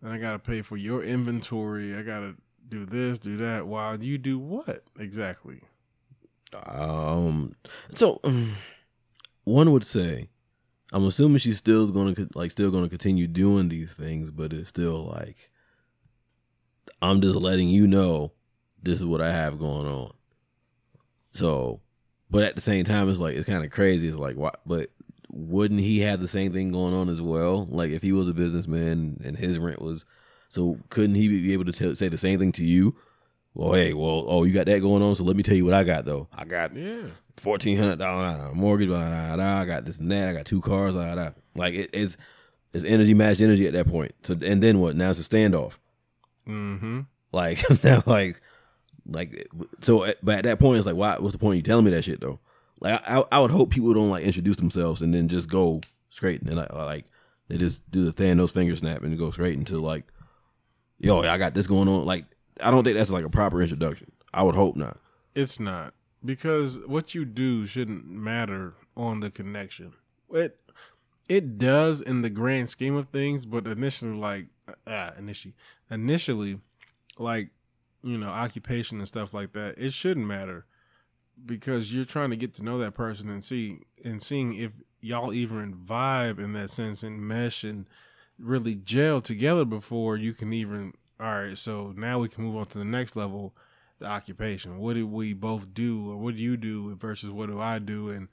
and 0.00 0.12
I 0.12 0.18
gotta 0.18 0.38
pay 0.38 0.62
for 0.62 0.76
your 0.76 1.02
inventory. 1.02 1.96
I 1.96 2.02
gotta 2.02 2.36
do 2.68 2.84
this, 2.84 3.18
do 3.18 3.36
that. 3.38 3.66
While 3.66 4.02
you 4.02 4.16
do 4.16 4.38
what 4.38 4.84
exactly? 4.98 5.62
Um. 6.52 7.56
So, 7.94 8.20
one 9.44 9.72
would 9.72 9.84
say, 9.84 10.28
I'm 10.92 11.04
assuming 11.04 11.38
she's 11.38 11.58
still 11.58 11.86
going 11.88 12.14
to 12.14 12.28
like 12.34 12.52
still 12.52 12.70
going 12.70 12.84
to 12.84 12.90
continue 12.90 13.26
doing 13.26 13.68
these 13.68 13.92
things, 13.92 14.30
but 14.30 14.52
it's 14.52 14.68
still 14.68 15.04
like, 15.04 15.50
I'm 17.02 17.20
just 17.20 17.36
letting 17.36 17.68
you 17.68 17.86
know 17.86 18.32
this 18.82 18.98
is 18.98 19.04
what 19.04 19.20
I 19.20 19.32
have 19.32 19.58
going 19.58 19.86
on. 19.86 20.12
So, 21.32 21.80
but 22.30 22.42
at 22.42 22.54
the 22.54 22.60
same 22.60 22.84
time, 22.84 23.08
it's 23.08 23.18
like 23.18 23.36
it's 23.36 23.48
kind 23.48 23.64
of 23.64 23.70
crazy. 23.70 24.08
It's 24.08 24.16
like, 24.16 24.36
why? 24.36 24.52
But 24.66 24.90
wouldn't 25.30 25.80
he 25.80 26.00
have 26.00 26.20
the 26.20 26.28
same 26.28 26.52
thing 26.52 26.72
going 26.72 26.94
on 26.94 27.08
as 27.08 27.20
well? 27.20 27.66
Like 27.70 27.90
if 27.90 28.02
he 28.02 28.12
was 28.12 28.28
a 28.28 28.34
businessman 28.34 29.20
and 29.24 29.36
his 29.36 29.58
rent 29.58 29.80
was, 29.80 30.04
so 30.48 30.78
couldn't 30.90 31.16
he 31.16 31.28
be 31.28 31.52
able 31.52 31.64
to 31.66 31.72
tell, 31.72 31.94
say 31.94 32.08
the 32.08 32.18
same 32.18 32.38
thing 32.38 32.52
to 32.52 32.64
you? 32.64 32.96
Well, 33.54 33.72
hey, 33.72 33.92
well, 33.92 34.24
oh, 34.28 34.44
you 34.44 34.52
got 34.52 34.66
that 34.66 34.80
going 34.80 35.02
on, 35.02 35.16
so 35.16 35.24
let 35.24 35.36
me 35.36 35.42
tell 35.42 35.56
you 35.56 35.64
what 35.64 35.74
I 35.74 35.82
got 35.84 36.04
though. 36.04 36.28
I 36.32 36.44
got 36.44 36.76
Yeah, 36.76 37.06
fourteen 37.36 37.76
hundred 37.76 37.98
dollar 37.98 38.54
mortgage. 38.54 38.88
Blah, 38.88 39.08
blah, 39.08 39.36
blah, 39.36 39.60
I 39.60 39.64
got 39.64 39.84
this 39.84 39.98
and 39.98 40.12
that. 40.12 40.28
I 40.28 40.32
got 40.32 40.44
two 40.44 40.60
cars. 40.60 40.92
Blah, 40.92 41.14
blah. 41.14 41.30
Like 41.56 41.74
it, 41.74 41.90
it's 41.92 42.16
it's 42.72 42.84
energy 42.84 43.14
matched 43.14 43.40
energy 43.40 43.66
at 43.66 43.72
that 43.72 43.88
point. 43.88 44.12
So 44.22 44.36
and 44.44 44.62
then 44.62 44.80
what? 44.80 44.96
Now 44.96 45.10
it's 45.10 45.20
a 45.20 45.22
standoff. 45.22 45.74
mm-hmm. 46.46 47.00
Like 47.32 47.64
now, 47.84 48.02
like 48.06 48.40
like 49.08 49.48
so. 49.80 50.12
But 50.22 50.38
at 50.38 50.44
that 50.44 50.58
point, 50.58 50.78
it's 50.78 50.86
like, 50.86 50.96
why? 50.96 51.16
What's 51.18 51.32
the 51.32 51.38
point? 51.38 51.56
You 51.56 51.62
telling 51.62 51.84
me 51.84 51.90
that 51.92 52.04
shit 52.04 52.20
though? 52.20 52.38
Like 52.80 53.02
I, 53.06 53.24
I 53.32 53.40
would 53.40 53.50
hope 53.50 53.70
people 53.70 53.92
don't 53.94 54.10
like 54.10 54.24
introduce 54.24 54.56
themselves 54.56 55.02
and 55.02 55.12
then 55.12 55.28
just 55.28 55.48
go 55.48 55.80
straight 56.10 56.42
and 56.42 56.54
like 56.54 56.72
like 56.72 57.06
they 57.48 57.58
just 57.58 57.88
do 57.90 58.04
the 58.08 58.12
Thanos 58.12 58.52
finger 58.52 58.76
snap 58.76 59.02
and 59.02 59.18
go 59.18 59.30
straight 59.30 59.54
into 59.54 59.78
like, 59.78 60.04
yo, 60.98 61.22
I 61.22 61.38
got 61.38 61.54
this 61.54 61.66
going 61.66 61.88
on. 61.88 62.04
Like 62.04 62.24
I 62.60 62.70
don't 62.70 62.84
think 62.84 62.96
that's 62.96 63.10
like 63.10 63.24
a 63.24 63.30
proper 63.30 63.62
introduction. 63.62 64.12
I 64.32 64.42
would 64.42 64.54
hope 64.54 64.76
not. 64.76 64.98
It's 65.34 65.58
not 65.58 65.94
because 66.24 66.78
what 66.86 67.14
you 67.14 67.24
do 67.24 67.66
shouldn't 67.66 68.08
matter 68.08 68.74
on 68.96 69.20
the 69.20 69.30
connection. 69.30 69.94
It 70.30 70.58
it 71.28 71.58
does 71.58 72.00
in 72.00 72.22
the 72.22 72.30
grand 72.30 72.68
scheme 72.68 72.96
of 72.96 73.08
things, 73.08 73.46
but 73.46 73.66
initially, 73.66 74.16
like 74.16 74.46
ah, 74.86 75.12
initially, 75.18 75.54
initially, 75.90 76.60
like 77.18 77.50
you 78.02 78.18
know, 78.18 78.28
occupation 78.28 78.98
and 78.98 79.08
stuff 79.08 79.34
like 79.34 79.52
that, 79.52 79.74
it 79.78 79.92
shouldn't 79.92 80.26
matter 80.26 80.66
because 81.44 81.92
you're 81.92 82.04
trying 82.04 82.30
to 82.30 82.36
get 82.36 82.54
to 82.54 82.64
know 82.64 82.78
that 82.78 82.94
person 82.94 83.28
and 83.28 83.44
see 83.44 83.80
and 84.04 84.22
seeing 84.22 84.54
if 84.54 84.72
y'all 85.00 85.32
even 85.32 85.74
vibe 85.74 86.38
in 86.38 86.52
that 86.52 86.70
sense 86.70 87.02
and 87.02 87.20
mesh 87.20 87.62
and 87.62 87.86
really 88.38 88.74
gel 88.74 89.20
together 89.20 89.64
before 89.64 90.16
you 90.16 90.32
can 90.32 90.52
even 90.52 90.92
all 91.20 91.26
right 91.26 91.58
so 91.58 91.92
now 91.96 92.18
we 92.18 92.28
can 92.28 92.42
move 92.42 92.56
on 92.56 92.66
to 92.66 92.78
the 92.78 92.84
next 92.84 93.14
level 93.14 93.54
the 93.98 94.06
occupation. 94.06 94.78
What 94.78 94.94
did 94.94 95.10
we 95.10 95.32
both 95.32 95.74
do 95.74 96.10
or 96.10 96.16
what 96.16 96.36
do 96.36 96.42
you 96.42 96.56
do 96.56 96.94
versus 96.96 97.30
what 97.30 97.48
do 97.48 97.60
i 97.60 97.78
do? 97.78 98.10
And 98.10 98.28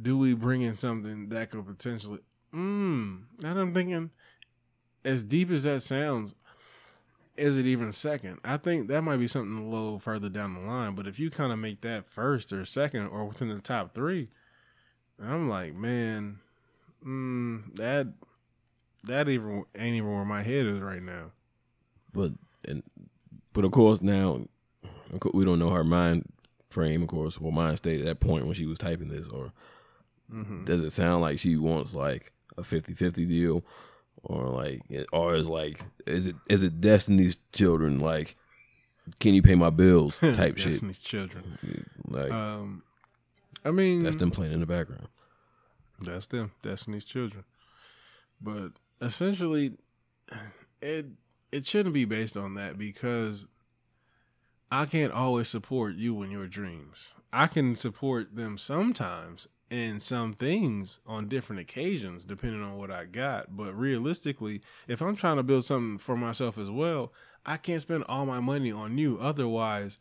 do 0.00 0.18
we 0.18 0.34
bring 0.34 0.62
in 0.62 0.74
something 0.74 1.28
that 1.28 1.50
could 1.50 1.66
potentially 1.66 2.20
mm 2.52 3.22
and 3.42 3.58
i'm 3.58 3.72
thinking 3.72 4.10
as 5.04 5.24
deep 5.24 5.50
as 5.50 5.64
that 5.64 5.82
sounds 5.82 6.34
is 7.36 7.56
it 7.56 7.66
even 7.66 7.92
second? 7.92 8.38
I 8.44 8.56
think 8.56 8.88
that 8.88 9.02
might 9.02 9.16
be 9.16 9.28
something 9.28 9.56
a 9.56 9.68
little 9.68 9.98
further 9.98 10.28
down 10.28 10.54
the 10.54 10.60
line 10.60 10.94
but 10.94 11.06
if 11.06 11.18
you 11.18 11.30
kind 11.30 11.52
of 11.52 11.58
make 11.58 11.80
that 11.82 12.06
first 12.06 12.52
or 12.52 12.64
second 12.64 13.06
or 13.06 13.24
within 13.24 13.48
the 13.48 13.60
top 13.60 13.94
three 13.94 14.28
i'm 15.20 15.48
like 15.48 15.74
man 15.74 16.38
mm, 17.04 17.76
that 17.76 18.08
that 19.04 19.28
even 19.28 19.64
ain't 19.76 19.96
even 19.96 20.12
where 20.12 20.24
my 20.24 20.42
head 20.42 20.66
is 20.66 20.80
right 20.80 21.02
now. 21.02 21.32
But 22.12 22.32
and 22.66 22.82
but 23.52 23.64
of 23.64 23.72
course 23.72 24.00
now 24.00 24.42
we 25.34 25.44
don't 25.44 25.58
know 25.58 25.70
her 25.70 25.84
mind 25.84 26.30
frame 26.70 27.02
of 27.02 27.08
course 27.08 27.38
well 27.38 27.52
mind 27.52 27.76
state 27.76 28.00
at 28.00 28.06
that 28.06 28.20
point 28.20 28.46
when 28.46 28.54
she 28.54 28.64
was 28.64 28.78
typing 28.78 29.08
this 29.08 29.28
or 29.28 29.52
mm-hmm. 30.32 30.64
does 30.64 30.80
it 30.80 30.90
sound 30.90 31.20
like 31.20 31.38
she 31.38 31.54
wants 31.56 31.92
like 31.92 32.32
a 32.56 32.62
50-50 32.62 33.28
deal 33.28 33.64
or 34.22 34.44
like 34.48 34.82
or 35.12 35.34
is 35.34 35.48
like 35.48 35.80
is 36.06 36.26
it 36.26 36.36
is 36.48 36.62
it 36.62 36.80
destiny's 36.80 37.36
children? 37.52 37.98
Like 37.98 38.36
can 39.20 39.34
you 39.34 39.42
pay 39.42 39.54
my 39.54 39.70
bills? 39.70 40.18
Type 40.20 40.58
shit. 40.58 40.72
Destiny's 40.72 40.98
children. 40.98 41.86
Like 42.06 42.32
um 42.32 42.82
i 43.64 43.70
mean 43.70 44.02
that's 44.02 44.16
them 44.16 44.30
playing 44.30 44.52
in 44.52 44.60
the 44.60 44.66
background. 44.66 45.08
That's 46.04 46.26
them, 46.26 46.52
Destiny's 46.62 47.04
Children. 47.04 47.44
But 48.40 48.72
essentially, 49.00 49.74
it 50.80 51.06
it 51.50 51.66
shouldn't 51.66 51.94
be 51.94 52.04
based 52.04 52.36
on 52.36 52.54
that 52.54 52.78
because 52.78 53.46
I 54.70 54.86
can't 54.86 55.12
always 55.12 55.48
support 55.48 55.94
you 55.94 56.22
in 56.22 56.30
your 56.30 56.46
dreams. 56.46 57.12
I 57.32 57.46
can 57.46 57.76
support 57.76 58.34
them 58.34 58.58
sometimes 58.58 59.46
in 59.72 60.00
some 60.00 60.34
things 60.34 61.00
on 61.06 61.28
different 61.28 61.60
occasions, 61.60 62.24
depending 62.24 62.62
on 62.62 62.76
what 62.76 62.90
I 62.90 63.06
got. 63.06 63.56
But 63.56 63.72
realistically, 63.72 64.60
if 64.86 65.00
I'm 65.00 65.16
trying 65.16 65.38
to 65.38 65.42
build 65.42 65.64
something 65.64 65.98
for 65.98 66.16
myself 66.16 66.58
as 66.58 66.70
well, 66.70 67.12
I 67.46 67.56
can't 67.56 67.82
spend 67.82 68.04
all 68.08 68.26
my 68.26 68.40
money 68.40 68.70
on 68.70 68.98
you. 68.98 69.18
Otherwise, 69.20 69.98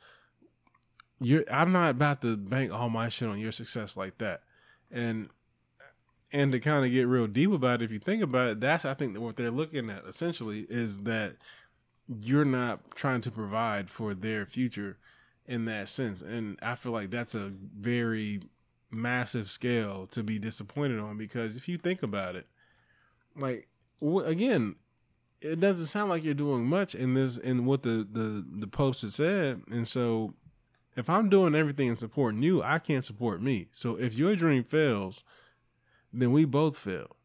you're 1.20 1.46
I'm 1.52 1.72
not 1.72 1.92
about 1.92 2.22
to 2.24 2.36
bank 2.36 2.72
all 2.74 2.90
my 2.90 3.10
shit 3.10 3.30
on 3.30 3.40
your 3.40 3.52
success 3.52 3.96
like 3.96 4.18
that. 4.18 4.42
And 4.92 5.30
And 6.34 6.52
to 6.52 6.60
kind 6.60 6.86
of 6.86 6.92
get 6.92 7.08
real 7.08 7.28
deep 7.28 7.52
about 7.52 7.82
it, 7.82 7.86
if 7.86 7.92
you 7.92 8.00
think 8.00 8.24
about 8.24 8.50
it, 8.50 8.60
that's 8.60 8.86
I 8.86 8.94
think 8.94 9.18
what 9.18 9.36
they're 9.36 9.52
looking 9.52 9.90
at 9.90 10.06
essentially 10.06 10.66
is 10.70 11.00
that 11.00 11.36
you're 12.22 12.46
not 12.46 12.96
trying 12.96 13.22
to 13.22 13.32
provide 13.32 13.90
for 13.90 14.14
their 14.14 14.46
future 14.46 14.98
in 15.46 15.66
that 15.66 15.90
sense. 15.90 16.22
And 16.22 16.58
I 16.62 16.76
feel 16.76 16.92
like 16.92 17.10
that's 17.10 17.36
a 17.36 17.52
very 17.80 18.42
massive 18.92 19.50
scale 19.50 20.06
to 20.08 20.24
be 20.24 20.38
disappointed 20.38 21.00
on 21.00 21.18
because 21.18 21.56
if 21.56 21.68
you 21.68 21.78
think 21.78 22.04
about 22.04 22.36
it, 22.36 22.48
like 23.36 23.68
wh- 24.02 24.26
again, 24.26 24.76
it 25.42 25.60
doesn't 25.60 25.88
sound 25.88 26.10
like 26.10 26.24
you're 26.24 26.34
doing 26.34 26.66
much 26.66 26.94
in 26.94 27.14
this 27.14 27.38
in 27.38 27.66
what 27.66 27.84
the 27.84 28.08
the 28.12 28.46
the 28.60 28.68
post 28.68 29.02
had 29.02 29.14
said, 29.14 29.62
and 29.72 29.88
so 29.88 30.34
if 30.96 31.10
I'm 31.10 31.30
doing 31.30 31.56
everything 31.56 31.90
and 31.90 31.98
supporting 31.98 32.44
you, 32.44 32.62
I 32.62 32.80
can't 32.80 33.06
support 33.06 33.42
me. 33.42 33.70
So 33.72 33.96
if 33.96 34.16
your 34.16 34.36
dream 34.36 34.64
fails, 34.64 35.24
then 36.12 36.32
we 36.32 36.46
both 36.46 36.78
fail. 36.78 37.16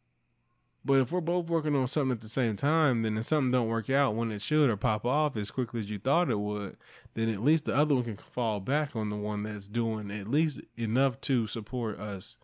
But 0.86 1.00
if 1.00 1.10
we're 1.10 1.20
both 1.20 1.48
working 1.50 1.74
on 1.74 1.88
something 1.88 2.12
at 2.12 2.20
the 2.20 2.28
same 2.28 2.54
time, 2.54 3.02
then 3.02 3.18
if 3.18 3.26
something 3.26 3.50
don't 3.50 3.66
work 3.66 3.90
out 3.90 4.14
when 4.14 4.30
it 4.30 4.40
should 4.40 4.70
or 4.70 4.76
pop 4.76 5.04
off 5.04 5.36
as 5.36 5.50
quickly 5.50 5.80
as 5.80 5.90
you 5.90 5.98
thought 5.98 6.30
it 6.30 6.38
would, 6.38 6.76
then 7.14 7.28
at 7.28 7.42
least 7.42 7.64
the 7.64 7.74
other 7.74 7.96
one 7.96 8.04
can 8.04 8.16
fall 8.16 8.60
back 8.60 8.94
on 8.94 9.08
the 9.08 9.16
one 9.16 9.42
that's 9.42 9.66
doing 9.66 10.12
at 10.12 10.28
least 10.28 10.60
enough 10.76 11.20
to 11.22 11.48
support 11.48 11.98
us. 11.98 12.38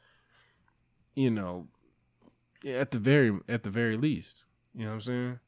You 1.14 1.30
know, 1.30 1.68
at 2.66 2.90
the 2.90 2.98
very 2.98 3.38
at 3.48 3.62
the 3.62 3.70
very 3.70 3.96
least. 3.96 4.42
You 4.74 4.86
know 4.86 4.90
what 4.90 4.94
I'm 4.94 5.00
saying? 5.02 5.38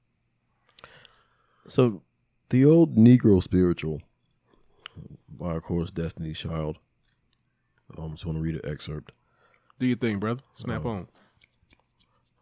So, 1.66 2.02
the 2.50 2.64
old 2.64 2.96
Negro 2.96 3.42
spiritual 3.42 4.02
by, 5.28 5.54
of 5.56 5.62
course, 5.64 5.90
Destiny's 5.90 6.38
Child. 6.38 6.78
Um, 7.98 8.04
I 8.04 8.08
just 8.10 8.24
want 8.26 8.38
to 8.38 8.42
read 8.42 8.54
an 8.54 8.70
excerpt. 8.70 9.10
Do 9.80 9.86
your 9.86 9.96
thing, 9.96 10.18
brother. 10.20 10.42
Snap 10.52 10.84
Oh. 10.84 10.90
on. 10.90 11.08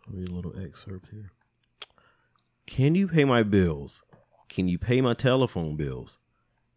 Read 0.08 0.28
a 0.28 0.32
little 0.32 0.54
excerpt 0.58 1.08
here. 1.10 1.30
Can 2.66 2.94
you 2.94 3.08
pay 3.08 3.24
my 3.24 3.42
bills? 3.42 4.02
Can 4.48 4.68
you 4.68 4.78
pay 4.78 5.00
my 5.00 5.14
telephone 5.14 5.76
bills? 5.76 6.18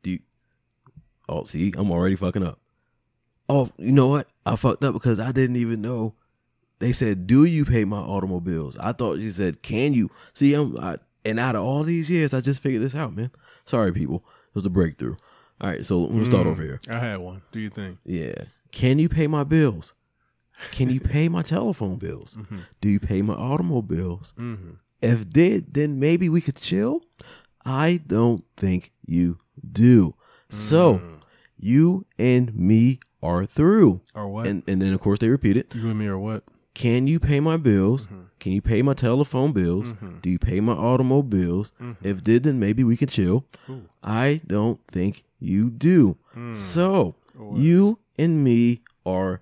Do 0.03 0.11
you? 0.11 0.19
Oh, 1.27 1.43
see, 1.43 1.73
I'm 1.75 1.91
already 1.91 2.15
fucking 2.15 2.43
up. 2.43 2.59
Oh, 3.49 3.69
you 3.77 3.91
know 3.91 4.07
what? 4.07 4.27
I 4.45 4.55
fucked 4.55 4.83
up 4.83 4.93
because 4.93 5.19
I 5.19 5.31
didn't 5.31 5.55
even 5.57 5.81
know. 5.81 6.15
They 6.79 6.91
said, 6.91 7.27
"Do 7.27 7.45
you 7.45 7.65
pay 7.65 7.85
my 7.85 7.99
automobiles?" 7.99 8.77
I 8.77 8.91
thought 8.91 9.19
you 9.19 9.31
said, 9.31 9.61
"Can 9.61 9.93
you?" 9.93 10.09
See, 10.33 10.53
I'm. 10.53 10.77
I, 10.77 10.97
and 11.23 11.39
out 11.39 11.55
of 11.55 11.63
all 11.63 11.83
these 11.83 12.09
years, 12.09 12.33
I 12.33 12.41
just 12.41 12.61
figured 12.61 12.81
this 12.81 12.95
out, 12.95 13.15
man. 13.15 13.31
Sorry, 13.65 13.91
people. 13.91 14.23
It 14.49 14.55
was 14.55 14.65
a 14.65 14.69
breakthrough. 14.69 15.15
All 15.61 15.69
right, 15.69 15.85
so 15.85 16.07
gonna 16.07 16.25
start 16.25 16.45
mm. 16.45 16.51
over 16.51 16.61
here. 16.61 16.81
I 16.89 16.99
had 16.99 17.19
one. 17.19 17.41
Do 17.51 17.59
you 17.59 17.69
think? 17.69 17.99
Yeah. 18.05 18.35
Can 18.71 18.99
you 18.99 19.07
pay 19.07 19.27
my 19.27 19.43
bills? 19.43 19.93
Can 20.71 20.89
you 20.89 20.99
pay 20.99 21.29
my 21.29 21.41
telephone 21.41 21.97
bills? 21.97 22.35
Mm-hmm. 22.35 22.57
Do 22.81 22.89
you 22.89 22.99
pay 22.99 23.21
my 23.21 23.33
automobiles? 23.33 24.33
Mm-hmm. 24.37 24.71
If 25.01 25.29
did, 25.29 25.73
then 25.73 25.99
maybe 25.99 26.29
we 26.29 26.41
could 26.41 26.55
chill. 26.55 27.01
I 27.65 28.01
don't 28.05 28.43
think 28.57 28.91
you 29.05 29.39
do. 29.71 30.15
So 30.49 30.99
mm. 30.99 31.21
you 31.57 32.05
and 32.17 32.55
me 32.55 32.99
are 33.21 33.45
through. 33.45 34.01
Or 34.13 34.27
what? 34.27 34.47
And 34.47 34.63
and 34.67 34.81
then 34.81 34.93
of 34.93 35.01
course 35.01 35.19
they 35.19 35.29
repeat 35.29 35.57
it. 35.57 35.73
you 35.75 35.89
and 35.89 35.99
me 35.99 36.07
or 36.07 36.19
what? 36.19 36.43
Can 36.73 37.07
you 37.07 37.19
pay 37.19 37.39
my 37.39 37.57
bills? 37.57 38.05
Mm-hmm. 38.05 38.21
Can 38.39 38.51
you 38.51 38.61
pay 38.61 38.81
my 38.81 38.93
telephone 38.93 39.53
bills? 39.53 39.93
Mm-hmm. 39.93 40.19
Do 40.19 40.29
you 40.29 40.37
pay 40.39 40.59
my 40.59 40.73
automobiles? 40.73 41.71
If 42.03 42.23
did, 42.23 42.43
then 42.43 42.59
maybe 42.59 42.83
we 42.83 42.97
can 42.97 43.07
chill. 43.07 43.45
I 44.03 44.41
don't 44.45 44.85
think 44.87 45.23
you 45.39 45.69
do. 45.71 46.17
Mm. 46.35 46.55
So 46.55 47.15
you 47.53 47.99
and 48.17 48.43
me 48.43 48.81
are 49.05 49.41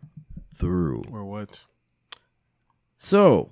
through. 0.55 1.03
Or 1.11 1.23
what? 1.25 1.61
So 2.97 3.51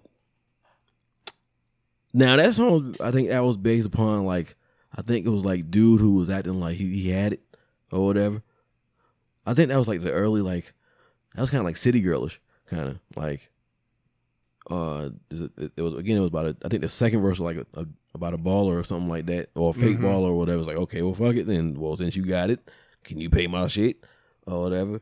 now 2.13 2.35
that 2.35 2.53
song, 2.53 2.95
I 2.99 3.11
think 3.11 3.29
that 3.29 3.43
was 3.43 3.57
based 3.57 3.87
upon 3.87 4.25
like 4.25 4.55
I 4.95 5.01
think 5.01 5.25
it 5.25 5.29
was 5.29 5.45
like 5.45 5.71
dude 5.71 6.01
who 6.01 6.13
was 6.13 6.29
acting 6.29 6.59
like 6.59 6.77
he, 6.77 6.87
he 6.87 7.09
had 7.11 7.33
it 7.33 7.41
or 7.91 8.05
whatever. 8.05 8.41
I 9.45 9.53
think 9.53 9.69
that 9.69 9.77
was 9.77 9.87
like 9.87 10.01
the 10.01 10.11
early 10.11 10.41
like 10.41 10.73
that 11.35 11.41
was 11.41 11.49
kind 11.49 11.59
of 11.59 11.65
like 11.65 11.77
city 11.77 12.01
girlish 12.01 12.39
kind 12.69 12.89
of 12.89 12.99
like 13.15 13.49
uh 14.69 15.09
it, 15.29 15.71
it 15.75 15.81
was 15.81 15.95
again 15.95 16.17
it 16.17 16.21
was 16.21 16.29
about 16.29 16.45
a, 16.45 16.57
I 16.63 16.69
think 16.69 16.81
the 16.81 16.89
second 16.89 17.21
verse 17.21 17.39
was 17.39 17.55
like 17.55 17.65
a, 17.75 17.79
a, 17.81 17.85
about 18.13 18.33
a 18.33 18.37
baller 18.37 18.79
or 18.79 18.83
something 18.83 19.09
like 19.09 19.25
that 19.27 19.49
or 19.55 19.71
a 19.71 19.73
fake 19.73 19.97
baller 19.97 20.29
or 20.29 20.37
whatever. 20.37 20.59
It's 20.59 20.67
like 20.67 20.77
okay, 20.77 21.01
well 21.01 21.13
fuck 21.13 21.35
it 21.35 21.47
then. 21.47 21.79
Well 21.79 21.97
since 21.97 22.15
you 22.15 22.25
got 22.25 22.49
it, 22.49 22.69
can 23.03 23.19
you 23.19 23.29
pay 23.29 23.47
my 23.47 23.67
shit 23.67 24.03
or 24.45 24.61
whatever? 24.61 25.01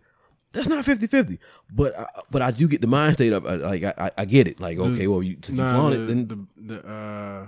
That's 0.52 0.68
not 0.68 0.84
50-50. 0.84 1.38
But 1.72 1.98
I, 1.98 2.06
but 2.32 2.42
I 2.42 2.52
do 2.52 2.68
get 2.68 2.82
the 2.82 2.88
mind 2.88 3.14
state 3.16 3.34
of 3.34 3.46
uh, 3.46 3.58
like 3.58 3.84
I, 3.84 3.94
I- 3.98 4.12
I 4.20 4.26
get 4.26 4.48
it. 4.48 4.60
Like 4.60 4.78
okay, 4.80 5.08
well 5.08 5.22
you 5.24 5.38
Nah, 5.50 5.72
flaunt 5.72 5.96
the, 5.96 6.02
it, 6.04 6.08
then 6.08 6.28
the 6.28 6.76
the 6.76 6.88
uh 6.90 7.48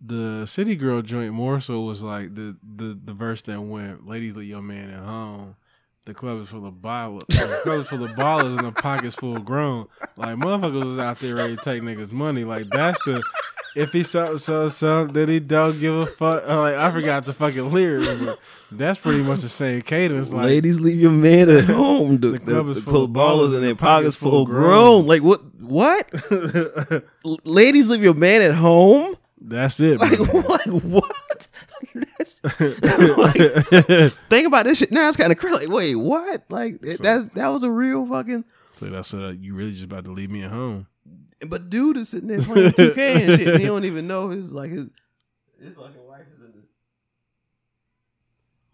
the 0.00 0.46
city 0.46 0.76
girl 0.76 1.02
joint 1.02 1.32
more 1.32 1.60
so 1.60 1.80
was 1.80 2.02
like 2.02 2.34
the 2.34 2.56
the 2.62 2.98
the 3.04 3.12
verse 3.14 3.42
that 3.42 3.60
went, 3.60 4.06
"Ladies, 4.06 4.36
leave 4.36 4.48
your 4.48 4.62
man 4.62 4.90
at 4.90 5.00
home." 5.04 5.56
The 6.04 6.14
club 6.14 6.40
is 6.42 6.48
full 6.48 6.66
of 6.66 6.74
ballers. 6.74 7.22
The 7.28 7.60
club 7.64 7.80
is 7.80 7.88
full 7.88 8.04
of 8.04 8.10
ballers 8.12 8.56
and 8.58 8.66
the 8.66 8.72
pockets 8.72 9.16
full 9.16 9.38
grown. 9.40 9.88
Like 10.16 10.36
motherfuckers 10.36 10.92
is 10.92 10.98
out 11.00 11.18
there 11.18 11.34
ready 11.34 11.56
to 11.56 11.62
take 11.62 11.82
niggas' 11.82 12.12
money. 12.12 12.44
Like 12.44 12.66
that's 12.68 13.02
the 13.04 13.22
if 13.76 13.92
he 13.92 14.02
something 14.02 14.38
so 14.38 14.68
something 14.68 15.12
then 15.14 15.28
he 15.28 15.38
don't 15.40 15.78
give 15.78 15.94
a 15.94 16.06
fuck. 16.06 16.42
uh, 16.48 16.60
Like 16.60 16.74
I 16.76 16.90
forgot 16.90 17.24
the 17.24 17.32
fucking 17.34 17.70
lyrics, 17.70 18.12
but 18.24 18.38
that's 18.72 18.98
pretty 18.98 19.22
much 19.22 19.40
the 19.40 19.48
same 19.48 19.82
cadence. 19.82 20.32
Like 20.32 20.46
ladies 20.46 20.80
leave 20.80 20.98
your 21.00 21.12
man 21.12 21.48
at 21.50 21.64
home. 21.66 22.18
The, 22.18 22.30
The 22.30 22.38
the, 22.38 22.44
club 22.44 22.66
the 22.66 22.72
is 22.72 22.82
full 22.82 23.04
of 23.04 23.10
ballers 23.10 23.54
and 23.54 23.62
their 23.62 23.74
pockets 23.76 24.16
full 24.16 24.46
grown. 24.46 25.04
grown. 25.04 25.06
Like 25.06 25.22
what? 25.22 25.40
What? 25.60 26.10
Ladies 27.44 27.88
leave 27.88 28.02
your 28.02 28.14
man 28.14 28.42
at 28.42 28.54
home. 28.54 29.16
that's 29.40 29.78
it. 29.80 29.98
Like, 30.00 30.16
bro. 30.16 30.40
like 30.48 30.66
what? 30.82 31.48
Like, 31.94 33.34
think 34.28 34.46
about 34.46 34.64
this 34.66 34.78
shit. 34.78 34.92
Now 34.92 35.08
it's 35.08 35.16
kind 35.16 35.32
of 35.32 35.38
crazy. 35.38 35.66
Like, 35.66 35.68
wait, 35.68 35.94
what? 35.96 36.44
Like 36.48 36.80
that? 36.80 37.30
That 37.34 37.48
was 37.48 37.62
a 37.62 37.70
real 37.70 38.06
fucking. 38.06 38.44
So 38.76 38.86
that's 38.86 39.14
uh, 39.14 39.34
you 39.38 39.54
really 39.54 39.72
just 39.72 39.84
about 39.84 40.04
to 40.04 40.10
leave 40.12 40.30
me 40.30 40.42
at 40.42 40.50
home. 40.50 40.86
But 41.46 41.68
dude 41.70 41.96
is 41.98 42.08
sitting 42.08 42.28
there 42.28 42.40
playing 42.40 42.70
2K 42.72 42.98
and 42.98 43.38
shit. 43.38 43.48
And 43.48 43.60
he 43.60 43.66
don't 43.66 43.84
even 43.84 44.06
know 44.06 44.30
his 44.30 44.52
like 44.52 44.70
his 44.70 44.90
his 45.62 45.74
fucking 45.74 46.06
wife 46.06 46.22
is 46.34 46.40
in 46.44 46.52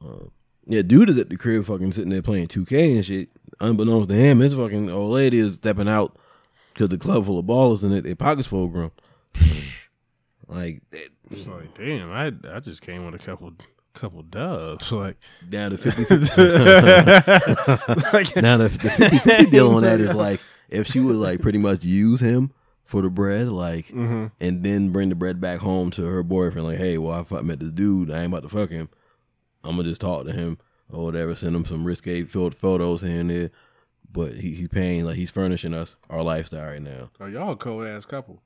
the. 0.01 0.07
Uh, 0.07 0.27
yeah, 0.67 0.83
dude 0.83 1.11
is 1.11 1.19
at 1.19 1.29
the 1.29 1.37
crib 1.37 1.65
fucking 1.67 1.93
sitting 1.93 2.11
there 2.11 2.23
playing 2.23 2.49
2K 2.49 2.97
and 2.97 3.05
shit. 3.05 3.29
Unbeknownst 3.61 4.09
to 4.09 4.15
him, 4.15 4.41
his 4.41 4.55
fucking 4.55 4.91
old 4.91 5.13
lady 5.13 5.39
is 5.39 5.55
stepping 5.55 5.89
out 5.89 6.17
because 6.73 6.89
the 6.89 6.99
club 6.99 7.27
full 7.27 7.39
of 7.39 7.47
ballers 7.47 7.85
and 7.85 7.93
it, 7.93 8.05
their 8.05 8.17
pockets 8.17 8.49
full 8.49 8.65
of 8.65 8.73
grown. 8.73 8.91
like 10.49 10.83
that- 10.91 11.09
It's 11.31 11.47
like, 11.49 11.75
damn, 11.75 12.11
I 12.13 12.33
I 12.55 12.61
just 12.61 12.83
came 12.83 13.05
with 13.05 13.15
a 13.15 13.19
couple 13.19 13.53
couple 13.95 14.23
dubs. 14.23 14.91
Like, 14.91 15.17
down 15.51 15.73
to 15.73 15.79
50 15.79 16.03
Now 18.41 18.57
the, 18.57 18.69
the 18.69 18.91
50 18.97 19.19
50 19.19 19.47
deal 19.51 19.71
on 19.75 19.83
that 19.83 20.01
is 20.01 20.15
like 20.15 20.41
if 20.73 20.87
she 20.87 21.01
would 21.01 21.17
like 21.17 21.41
pretty 21.41 21.59
much 21.59 21.85
use 21.85 22.21
him 22.21 22.53
for 22.85 23.03
the 23.03 23.11
bread, 23.11 23.49
like, 23.49 23.87
Mm-hmm. 23.89 24.27
and 24.41 24.63
then 24.65 24.91
bring 24.91 25.09
the 25.09 25.15
bread 25.15 25.41
back 25.41 25.61
home 25.61 25.91
to 25.93 26.05
her 26.05 26.23
boyfriend, 26.23 26.67
like, 26.67 26.79
hey, 26.79 26.99
well, 26.99 27.27
I 27.31 27.41
met 27.43 27.61
this 27.61 27.73
dude, 27.73 28.11
I 28.11 28.23
ain't 28.23 28.33
about 28.33 28.43
to 28.43 28.49
fuck 28.49 28.71
him. 28.71 28.89
I'm 29.65 29.77
gonna 29.77 29.89
just 29.89 30.01
talk 30.01 30.25
to 30.27 30.33
him 30.33 30.59
or 30.91 31.05
whatever, 31.05 31.35
send 31.35 31.55
him 31.55 31.65
some 31.65 31.85
risque 31.85 32.25
filled 32.25 32.55
photos 32.55 33.01
here 33.03 33.21
and 33.21 33.31
there. 33.31 33.51
But 34.13 34.35
he, 34.35 34.51
he's 34.55 34.69
paying 34.69 35.05
like 35.07 35.17
he's 35.17 35.31
furnishing 35.31 35.73
us 35.73 35.97
our 36.11 36.23
lifestyle 36.23 36.67
right 36.67 36.83
now. 36.83 37.11
oh, 37.21 37.27
y'all 37.27 37.53
a 37.53 37.57
cold 37.57 37.87
ass 37.87 38.05
couple. 38.05 38.43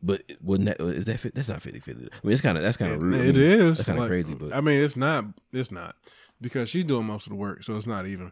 But 0.00 0.22
wouldn't 0.40 0.68
that 0.68 0.80
is 0.80 1.06
that 1.06 1.18
fit? 1.18 1.34
That's 1.34 1.48
not 1.48 1.60
50 1.60 1.80
50. 1.80 2.04
I 2.04 2.08
mean, 2.22 2.32
it's 2.32 2.40
kind 2.42 2.56
of 2.56 2.62
that's 2.62 2.76
kind 2.76 2.92
of 2.92 3.02
rude. 3.02 3.14
I 3.14 3.18
mean, 3.32 3.36
is. 3.36 3.78
That's 3.78 3.86
kind 3.86 3.98
of 3.98 4.02
Like, 4.02 4.10
crazy, 4.10 4.34
but 4.34 4.54
I 4.54 4.60
mean, 4.60 4.80
it's 4.80 4.94
not. 4.96 5.24
It's 5.52 5.72
not 5.72 5.96
because 6.40 6.70
she's 6.70 6.84
doing 6.84 7.04
most 7.06 7.26
of 7.26 7.30
the 7.30 7.36
work, 7.36 7.64
so 7.64 7.76
it's 7.76 7.86
not 7.86 8.06
even. 8.06 8.30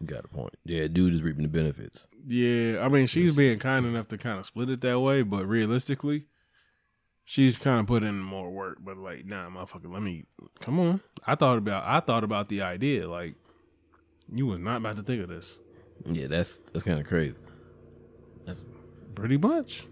You 0.00 0.06
got 0.06 0.24
a 0.24 0.28
point. 0.28 0.54
Yeah, 0.64 0.86
dude 0.86 1.14
is 1.14 1.22
reaping 1.22 1.42
the 1.42 1.48
benefits. 1.48 2.06
Yeah, 2.26 2.84
I 2.84 2.88
mean, 2.88 3.06
she's 3.06 3.36
being 3.36 3.58
kind 3.58 3.84
enough 3.84 4.08
to 4.08 4.18
kind 4.18 4.38
of 4.38 4.46
split 4.46 4.70
it 4.70 4.80
that 4.82 5.00
way, 5.00 5.22
but 5.22 5.46
realistically, 5.46 6.26
she's 7.24 7.58
kind 7.58 7.80
of 7.80 7.86
put 7.86 8.02
in 8.02 8.20
more 8.20 8.50
work. 8.50 8.78
But 8.80 8.96
like, 8.96 9.26
nah, 9.26 9.48
motherfucker, 9.48 9.92
let 9.92 10.02
me 10.02 10.24
come 10.60 10.78
on. 10.78 11.00
I 11.26 11.34
thought 11.34 11.58
about. 11.58 11.84
I 11.84 12.00
thought 12.00 12.24
about 12.24 12.48
the 12.48 12.62
idea. 12.62 13.08
Like, 13.08 13.34
you 14.32 14.46
was 14.46 14.58
not 14.58 14.76
about 14.76 14.96
to 14.96 15.02
think 15.02 15.22
of 15.22 15.28
this. 15.28 15.58
Yeah, 16.06 16.28
that's 16.28 16.58
that's 16.72 16.84
kind 16.84 17.00
of 17.00 17.06
crazy. 17.06 17.34
That's 18.46 18.62
pretty 19.14 19.36
much. 19.36 19.86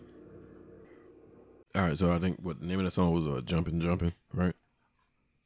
All 1.75 1.83
right, 1.83 1.99
so 1.99 2.13
I 2.13 2.19
think 2.19 2.39
what 2.43 2.61
the 2.61 2.67
name 2.67 2.79
of 2.79 2.85
the 2.85 2.91
song 2.91 3.13
was 3.13 3.27
uh, 3.27 3.41
"Jumping, 3.45 3.81
Jumping," 3.81 4.15
right? 4.33 4.55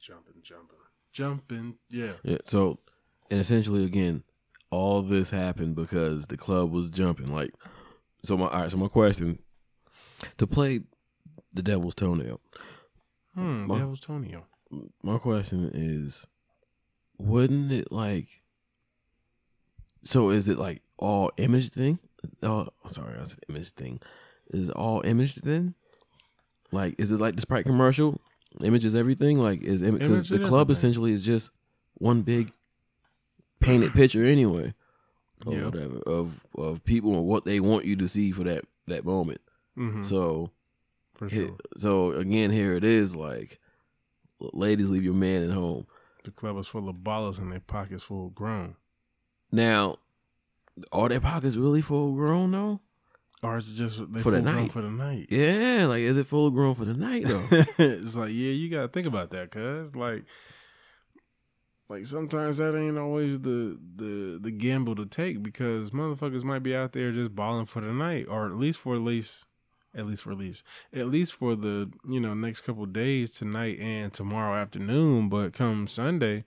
Jumping, 0.00 0.34
jumping, 0.42 0.76
jumping. 1.12 1.76
Yeah. 1.88 2.12
Yeah. 2.22 2.38
So, 2.44 2.78
and 3.30 3.40
essentially, 3.40 3.84
again, 3.84 4.22
all 4.70 5.02
this 5.02 5.30
happened 5.30 5.74
because 5.74 6.26
the 6.26 6.36
club 6.36 6.70
was 6.70 6.90
jumping. 6.90 7.32
Like, 7.32 7.52
so 8.24 8.36
my 8.36 8.46
all 8.46 8.60
right. 8.62 8.70
So 8.70 8.76
my 8.76 8.88
question 8.88 9.38
to 10.38 10.46
play 10.46 10.80
the 11.54 11.62
devil's 11.62 11.94
toenail. 11.94 12.40
Hmm. 13.34 13.66
My- 13.66 13.84
was 13.84 14.00
Tonio. 14.00 14.46
My 15.02 15.18
question 15.18 15.70
is, 15.74 16.26
wouldn't 17.18 17.72
it 17.72 17.90
like? 17.90 18.28
So 20.02 20.30
is 20.30 20.48
it 20.48 20.58
like 20.58 20.82
all 20.96 21.32
image 21.36 21.70
thing? 21.70 21.98
Oh, 22.42 22.68
sorry, 22.90 23.18
I 23.18 23.24
said 23.24 23.40
image 23.48 23.70
thing. 23.70 24.00
Is 24.48 24.68
it 24.68 24.76
all 24.76 25.02
image 25.04 25.36
then? 25.36 25.74
Like, 26.72 26.94
is 26.98 27.10
it 27.10 27.18
like 27.20 27.34
the 27.34 27.40
Sprite 27.40 27.66
commercial? 27.66 28.20
Image 28.62 28.84
is 28.84 28.94
everything. 28.94 29.38
Like, 29.38 29.62
is 29.62 29.82
because 29.82 30.28
the 30.28 30.38
club 30.38 30.66
everything. 30.66 30.72
essentially 30.72 31.12
is 31.12 31.24
just 31.24 31.50
one 31.94 32.22
big 32.22 32.52
painted 33.60 33.92
picture 33.92 34.24
anyway, 34.24 34.74
or 35.46 35.54
Yeah. 35.54 35.64
whatever 35.66 35.98
of 36.06 36.40
of 36.56 36.82
people 36.84 37.14
and 37.14 37.26
what 37.26 37.44
they 37.44 37.60
want 37.60 37.84
you 37.84 37.96
to 37.96 38.08
see 38.08 38.30
for 38.32 38.44
that 38.44 38.64
that 38.86 39.04
moment. 39.04 39.40
Mm-hmm. 39.78 40.02
So, 40.04 40.50
for 41.14 41.28
sure. 41.28 41.56
so 41.76 42.12
again, 42.12 42.50
here 42.50 42.74
it 42.74 42.84
is. 42.84 43.14
Like, 43.14 43.58
ladies, 44.40 44.90
leave 44.90 45.04
your 45.04 45.14
man 45.14 45.42
at 45.42 45.50
home. 45.54 45.86
The 46.24 46.30
club 46.30 46.58
is 46.58 46.66
full 46.66 46.88
of 46.88 46.96
ballers 46.96 47.38
and 47.38 47.50
their 47.52 47.60
pockets 47.60 48.02
full 48.02 48.26
of 48.26 48.34
grown. 48.34 48.76
Now, 49.52 49.96
are 50.92 51.08
their 51.08 51.20
pockets 51.20 51.56
really 51.56 51.82
full 51.82 52.14
grown 52.14 52.50
though? 52.50 52.80
Or 53.42 53.56
is 53.56 53.70
it 53.70 53.74
just 53.76 53.98
they 54.12 54.20
For 54.20 54.30
the 54.30 54.36
full 54.38 54.42
grown 54.52 54.62
night. 54.64 54.72
for 54.72 54.82
the 54.82 54.90
night? 54.90 55.26
Yeah, 55.30 55.86
like 55.86 56.00
is 56.00 56.18
it 56.18 56.26
full 56.26 56.50
grown 56.50 56.74
for 56.74 56.84
the 56.84 56.92
night 56.94 57.24
though? 57.26 57.46
it's 57.78 58.16
like, 58.16 58.30
yeah, 58.30 58.52
you 58.52 58.68
gotta 58.68 58.88
think 58.88 59.06
about 59.06 59.30
that, 59.30 59.50
cuz 59.50 59.94
like 59.96 60.24
like 61.90 62.06
sometimes 62.06 62.58
that 62.58 62.78
ain't 62.78 62.96
always 62.96 63.40
the 63.40 63.76
the 63.96 64.38
the 64.40 64.52
gamble 64.52 64.94
to 64.94 65.04
take 65.04 65.42
because 65.42 65.90
motherfuckers 65.90 66.44
might 66.44 66.62
be 66.62 66.74
out 66.74 66.92
there 66.92 67.10
just 67.10 67.34
balling 67.34 67.66
for 67.66 67.80
the 67.80 67.92
night 67.92 68.26
or 68.28 68.46
at 68.46 68.54
least 68.54 68.78
for 68.78 68.94
at 68.94 69.00
least 69.00 69.46
at 69.92 70.06
least 70.06 70.22
for 70.22 70.30
at 70.30 70.38
least 70.38 70.62
at 70.94 71.08
least 71.08 71.34
for 71.34 71.56
the 71.56 71.90
you 72.08 72.20
know 72.20 72.32
next 72.32 72.60
couple 72.60 72.86
days 72.86 73.32
tonight 73.32 73.78
and 73.80 74.12
tomorrow 74.12 74.54
afternoon. 74.54 75.28
But 75.28 75.52
come 75.52 75.88
sunday 75.88 76.44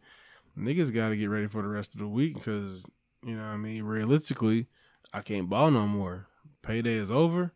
niggas 0.57 0.93
got 0.93 1.09
to 1.09 1.17
get 1.17 1.29
ready 1.29 1.47
for 1.47 1.61
the 1.61 1.67
rest 1.67 1.93
of 1.93 1.99
the 1.99 2.07
week 2.07 2.35
because 2.35 2.85
you 3.21 3.35
know 3.35 3.43
i 3.43 3.57
mean? 3.57 3.83
Realistically 3.83 4.67
i 5.13 5.19
can't 5.19 5.49
ball 5.49 5.69
no 5.69 5.85
more. 5.85 6.27
Payday 6.61 6.93
is 6.93 7.11
over. 7.11 7.51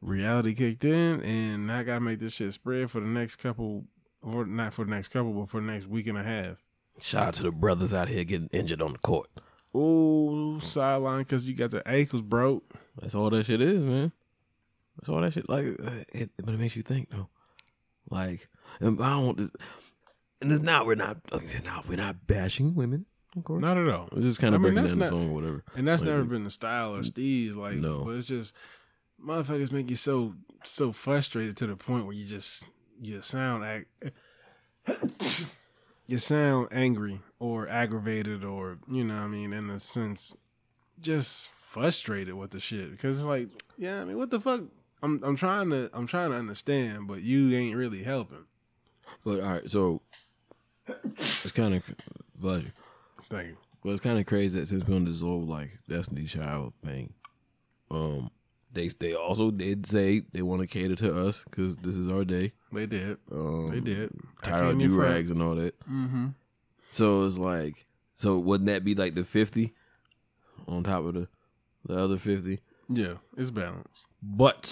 Reality 0.00 0.54
kicked 0.54 0.84
in 0.84 1.20
and 1.22 1.72
i 1.72 1.82
gotta 1.82 2.00
make 2.00 2.20
this 2.20 2.34
shit 2.34 2.52
spread 2.52 2.92
for 2.92 3.00
the 3.00 3.06
next 3.06 3.36
couple 3.36 3.86
or 4.22 4.44
not 4.44 4.72
for 4.72 4.84
the 4.84 4.90
next 4.90 5.08
couple 5.08 5.32
but 5.32 5.48
for 5.48 5.60
the 5.60 5.66
next 5.66 5.88
week 5.88 6.06
and 6.06 6.16
a 6.16 6.22
half 6.22 6.63
Shout 7.00 7.26
out 7.28 7.34
to 7.34 7.42
the 7.42 7.50
brothers 7.52 7.92
out 7.92 8.08
here 8.08 8.24
getting 8.24 8.48
injured 8.52 8.80
on 8.82 8.92
the 8.92 8.98
court. 8.98 9.28
oh 9.74 10.58
sideline 10.60 11.24
because 11.24 11.48
you 11.48 11.54
got 11.54 11.70
the 11.70 11.86
ankles 11.88 12.22
broke 12.22 12.64
That's 13.00 13.14
all 13.14 13.30
that 13.30 13.46
shit 13.46 13.60
is, 13.60 13.82
man. 13.82 14.12
That's 14.96 15.08
all 15.08 15.20
that 15.20 15.32
shit. 15.32 15.48
Like, 15.48 15.66
it, 16.12 16.30
but 16.42 16.54
it 16.54 16.60
makes 16.60 16.76
you 16.76 16.82
think 16.82 17.10
though. 17.10 17.28
Like, 18.10 18.48
and 18.80 19.00
I 19.02 19.10
don't 19.10 19.26
want 19.26 19.38
this. 19.38 19.50
And 20.40 20.52
it's 20.52 20.62
not. 20.62 20.86
We're 20.86 20.94
not. 20.94 21.18
uh, 21.32 21.40
Not. 21.64 21.88
We're 21.88 21.96
not 21.96 22.26
bashing 22.26 22.74
women. 22.74 23.06
Of 23.36 23.42
course. 23.42 23.60
not 23.60 23.76
at 23.76 23.88
all 23.88 24.08
We're 24.12 24.22
just 24.22 24.38
kind 24.38 24.54
I 24.54 24.56
of 24.56 24.62
mean, 24.62 24.74
breaking 24.74 24.90
down 24.90 24.98
the 25.00 25.06
song 25.08 25.30
or 25.30 25.34
whatever. 25.34 25.64
And 25.74 25.88
that's 25.88 26.02
Like, 26.02 26.10
never 26.10 26.22
been 26.22 26.44
the 26.44 26.50
style 26.50 26.94
or 26.94 27.00
steez, 27.00 27.56
like. 27.56 27.74
No. 27.76 28.04
But 28.04 28.10
it's 28.16 28.28
just 28.28 28.54
motherfuckers 29.20 29.72
make 29.72 29.90
you 29.90 29.96
so 29.96 30.34
so 30.64 30.92
frustrated 30.92 31.56
to 31.56 31.66
the 31.66 31.74
point 31.76 32.04
where 32.06 32.14
you 32.14 32.24
just 32.26 32.68
you 33.02 33.20
sound 33.22 33.64
ag- 33.64 34.12
you 36.06 36.18
sound 36.18 36.68
angry 36.70 37.20
or 37.38 37.68
aggravated 37.68 38.44
or 38.44 38.78
you 38.88 39.04
know 39.04 39.14
what 39.14 39.22
I 39.22 39.26
mean 39.28 39.52
in 39.52 39.70
a 39.70 39.78
sense 39.78 40.36
just 41.00 41.50
frustrated 41.66 42.34
with 42.34 42.50
the 42.50 42.60
shit 42.60 42.90
because 42.90 43.18
it's 43.18 43.26
like 43.26 43.48
yeah 43.76 44.00
I 44.00 44.04
mean 44.04 44.18
what 44.18 44.30
the 44.30 44.40
fuck 44.40 44.62
I'm 45.02 45.22
I'm 45.22 45.36
trying 45.36 45.70
to 45.70 45.90
I'm 45.92 46.06
trying 46.06 46.30
to 46.30 46.36
understand 46.36 47.08
but 47.08 47.22
you 47.22 47.54
ain't 47.56 47.76
really 47.76 48.02
helping. 48.02 48.46
But 49.24 49.40
all 49.40 49.52
right, 49.52 49.70
so 49.70 50.00
it's 50.86 51.52
kind 51.52 51.74
of 51.74 51.82
pleasure. 52.40 52.72
Thank 53.28 53.48
you. 53.48 53.56
Well, 53.82 53.92
it's 53.92 54.02
kind 54.02 54.18
of 54.18 54.26
crazy 54.26 54.58
that 54.58 54.68
since 54.68 54.86
we're 54.86 54.96
on 54.96 55.04
this 55.04 55.20
whole 55.20 55.42
like 55.42 55.70
Destiny 55.88 56.24
Child 56.24 56.72
thing, 56.82 57.12
um, 57.90 58.30
they 58.74 58.88
they 58.88 59.14
also 59.14 59.50
did 59.50 59.86
say 59.86 60.22
they 60.32 60.42
want 60.42 60.60
to 60.62 60.66
cater 60.66 60.96
to 60.96 61.26
us 61.26 61.42
because 61.44 61.76
this 61.76 61.96
is 61.96 62.10
our 62.10 62.24
day. 62.24 62.52
They 62.72 62.86
did. 62.86 63.18
Um, 63.32 63.70
They 63.70 63.80
did. 63.80 64.10
I 64.42 64.48
Tired 64.50 64.74
of 64.74 64.78
do 64.78 65.00
rags 65.00 65.30
and 65.30 65.42
all 65.42 65.54
that. 65.54 65.78
Mm-hmm. 65.80 66.28
So 66.90 67.24
it's 67.24 67.38
like, 67.38 67.86
so 68.14 68.38
wouldn't 68.38 68.66
that 68.66 68.84
be 68.84 68.94
like 68.94 69.14
the 69.14 69.24
fifty 69.24 69.74
on 70.66 70.82
top 70.84 71.04
of 71.04 71.14
the 71.14 71.28
the 71.86 71.98
other 71.98 72.18
fifty? 72.18 72.60
Yeah, 72.88 73.14
it's 73.36 73.50
balanced. 73.50 74.04
But 74.22 74.62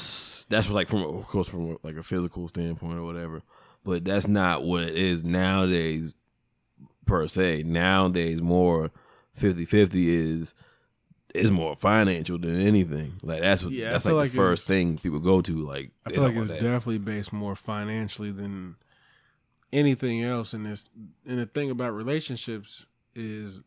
that's 0.49 0.71
like 0.71 0.89
from 0.89 1.03
of 1.03 1.27
course 1.27 1.49
from 1.49 1.79
like 1.83 1.97
a 1.97 2.03
physical 2.03 2.49
standpoint 2.49 2.99
or 2.99 3.05
whatever. 3.05 3.43
But 3.85 4.05
that's 4.05 4.29
not 4.29 4.63
what 4.63 4.83
it 4.85 4.95
is 4.97 5.25
nowadays 5.25 6.15
per 7.07 7.27
se. 7.27 7.65
Nowadays 7.65 8.41
more 8.41 8.91
50-50 9.41 9.91
is 10.07 10.55
is 11.35 11.51
more 11.51 11.75
financial 11.77 12.39
than 12.39 12.61
anything. 12.61 13.15
Like 13.23 13.41
that's 13.41 13.65
what 13.65 13.73
Yeah, 13.73 13.91
that's 13.91 14.05
like, 14.05 14.15
like 14.15 14.31
the 14.33 14.37
first 14.37 14.67
thing 14.67 14.99
people 14.99 15.19
go 15.19 15.41
to. 15.41 15.57
Like 15.57 15.91
I 16.07 16.11
feel 16.11 16.23
like 16.25 16.37
it's 16.37 16.49
that. 16.49 16.61
definitely 16.61 16.99
based 16.99 17.33
more 17.33 17.57
financially 17.57 18.31
than 18.31 18.77
anything 19.73 20.23
else. 20.23 20.53
And 20.53 20.67
this, 20.67 20.85
and 21.27 21.39
the 21.39 21.47
thing 21.47 21.71
about 21.71 21.95
relationships 21.95 22.87
is, 23.15 23.63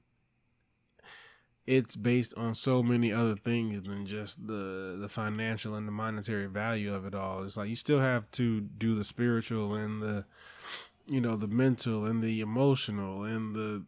it's 1.66 1.96
based 1.96 2.36
on 2.38 2.54
so 2.54 2.84
many 2.84 3.12
other 3.12 3.34
things 3.34 3.82
than 3.82 4.06
just 4.06 4.46
the 4.46 4.96
the 5.00 5.10
financial 5.10 5.74
and 5.74 5.88
the 5.88 5.92
monetary 5.92 6.46
value 6.46 6.94
of 6.94 7.08
it 7.08 7.16
all. 7.16 7.44
It's 7.44 7.58
like 7.58 7.70
you 7.70 7.76
still 7.76 8.00
have 8.00 8.30
to 8.32 8.62
do 8.62 8.94
the 8.94 9.04
spiritual 9.04 9.74
and 9.74 10.02
the, 10.02 10.26
you 11.08 11.20
know, 11.20 11.36
the 11.36 11.48
mental 11.48 12.06
and 12.06 12.24
the 12.24 12.42
emotional 12.42 13.24
and 13.24 13.56
the. 13.56 13.84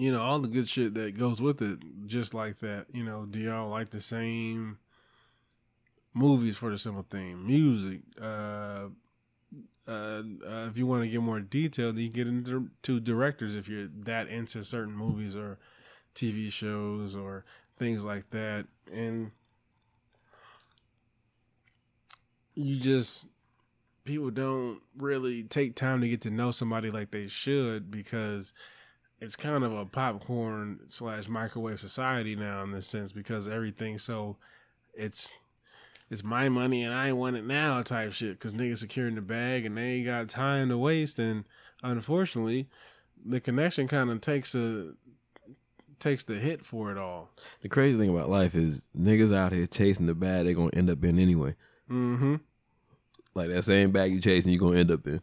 You 0.00 0.12
know 0.12 0.22
all 0.22 0.38
the 0.38 0.48
good 0.48 0.66
shit 0.66 0.94
that 0.94 1.18
goes 1.18 1.42
with 1.42 1.60
it, 1.60 1.78
just 2.06 2.32
like 2.32 2.60
that. 2.60 2.86
You 2.90 3.04
know, 3.04 3.26
do 3.26 3.38
y'all 3.38 3.68
like 3.68 3.90
the 3.90 4.00
same 4.00 4.78
movies 6.14 6.56
for 6.56 6.70
the 6.70 6.78
simple 6.78 7.04
thing, 7.10 7.46
music. 7.46 8.00
Uh, 8.18 8.86
uh, 9.86 10.22
uh, 10.46 10.66
if 10.70 10.78
you 10.78 10.86
want 10.86 11.02
to 11.02 11.08
get 11.08 11.20
more 11.20 11.40
detailed, 11.40 11.98
you 11.98 12.08
get 12.08 12.26
into 12.26 12.70
to 12.80 12.98
directors 12.98 13.54
if 13.54 13.68
you're 13.68 13.88
that 13.88 14.26
into 14.28 14.64
certain 14.64 14.96
movies 14.96 15.36
or 15.36 15.58
TV 16.14 16.50
shows 16.50 17.14
or 17.14 17.44
things 17.76 18.02
like 18.02 18.30
that, 18.30 18.64
and 18.90 19.32
you 22.54 22.76
just 22.76 23.26
people 24.04 24.30
don't 24.30 24.80
really 24.96 25.42
take 25.42 25.76
time 25.76 26.00
to 26.00 26.08
get 26.08 26.22
to 26.22 26.30
know 26.30 26.50
somebody 26.50 26.90
like 26.90 27.10
they 27.10 27.26
should 27.26 27.90
because 27.90 28.54
it's 29.20 29.36
kind 29.36 29.64
of 29.64 29.72
a 29.72 29.84
popcorn 29.84 30.80
slash 30.88 31.28
microwave 31.28 31.80
society 31.80 32.34
now 32.34 32.62
in 32.62 32.72
this 32.72 32.86
sense 32.86 33.12
because 33.12 33.46
everything's 33.46 34.02
so 34.02 34.36
it's 34.94 35.32
it's 36.10 36.24
my 36.24 36.48
money 36.48 36.82
and 36.82 36.92
I 36.92 37.12
want 37.12 37.36
it 37.36 37.44
now 37.44 37.80
type 37.82 38.12
shit 38.12 38.38
because 38.38 38.52
niggas 38.52 38.78
securing 38.78 39.14
the 39.14 39.20
bag 39.20 39.64
and 39.64 39.76
they 39.76 39.82
ain't 39.82 40.06
got 40.06 40.28
time 40.28 40.70
to 40.70 40.78
waste 40.78 41.18
and 41.18 41.44
unfortunately 41.82 42.68
the 43.24 43.40
connection 43.40 43.86
kind 43.86 44.10
of 44.10 44.20
takes 44.20 44.54
a 44.54 44.92
takes 45.98 46.24
the 46.24 46.34
hit 46.34 46.64
for 46.64 46.90
it 46.90 46.96
all. 46.96 47.28
The 47.60 47.68
crazy 47.68 47.98
thing 47.98 48.08
about 48.08 48.30
life 48.30 48.54
is 48.54 48.86
niggas 48.98 49.36
out 49.36 49.52
here 49.52 49.66
chasing 49.66 50.06
the 50.06 50.14
bag 50.14 50.44
they're 50.44 50.54
gonna 50.54 50.70
end 50.72 50.90
up 50.90 51.04
in 51.04 51.18
anyway. 51.18 51.54
Mm-hmm. 51.90 52.36
Like 53.34 53.50
that 53.50 53.64
same 53.64 53.92
bag 53.92 54.10
you 54.10 54.20
chasing, 54.20 54.50
you're 54.50 54.60
gonna 54.60 54.78
end 54.78 54.90
up 54.90 55.06
in. 55.06 55.20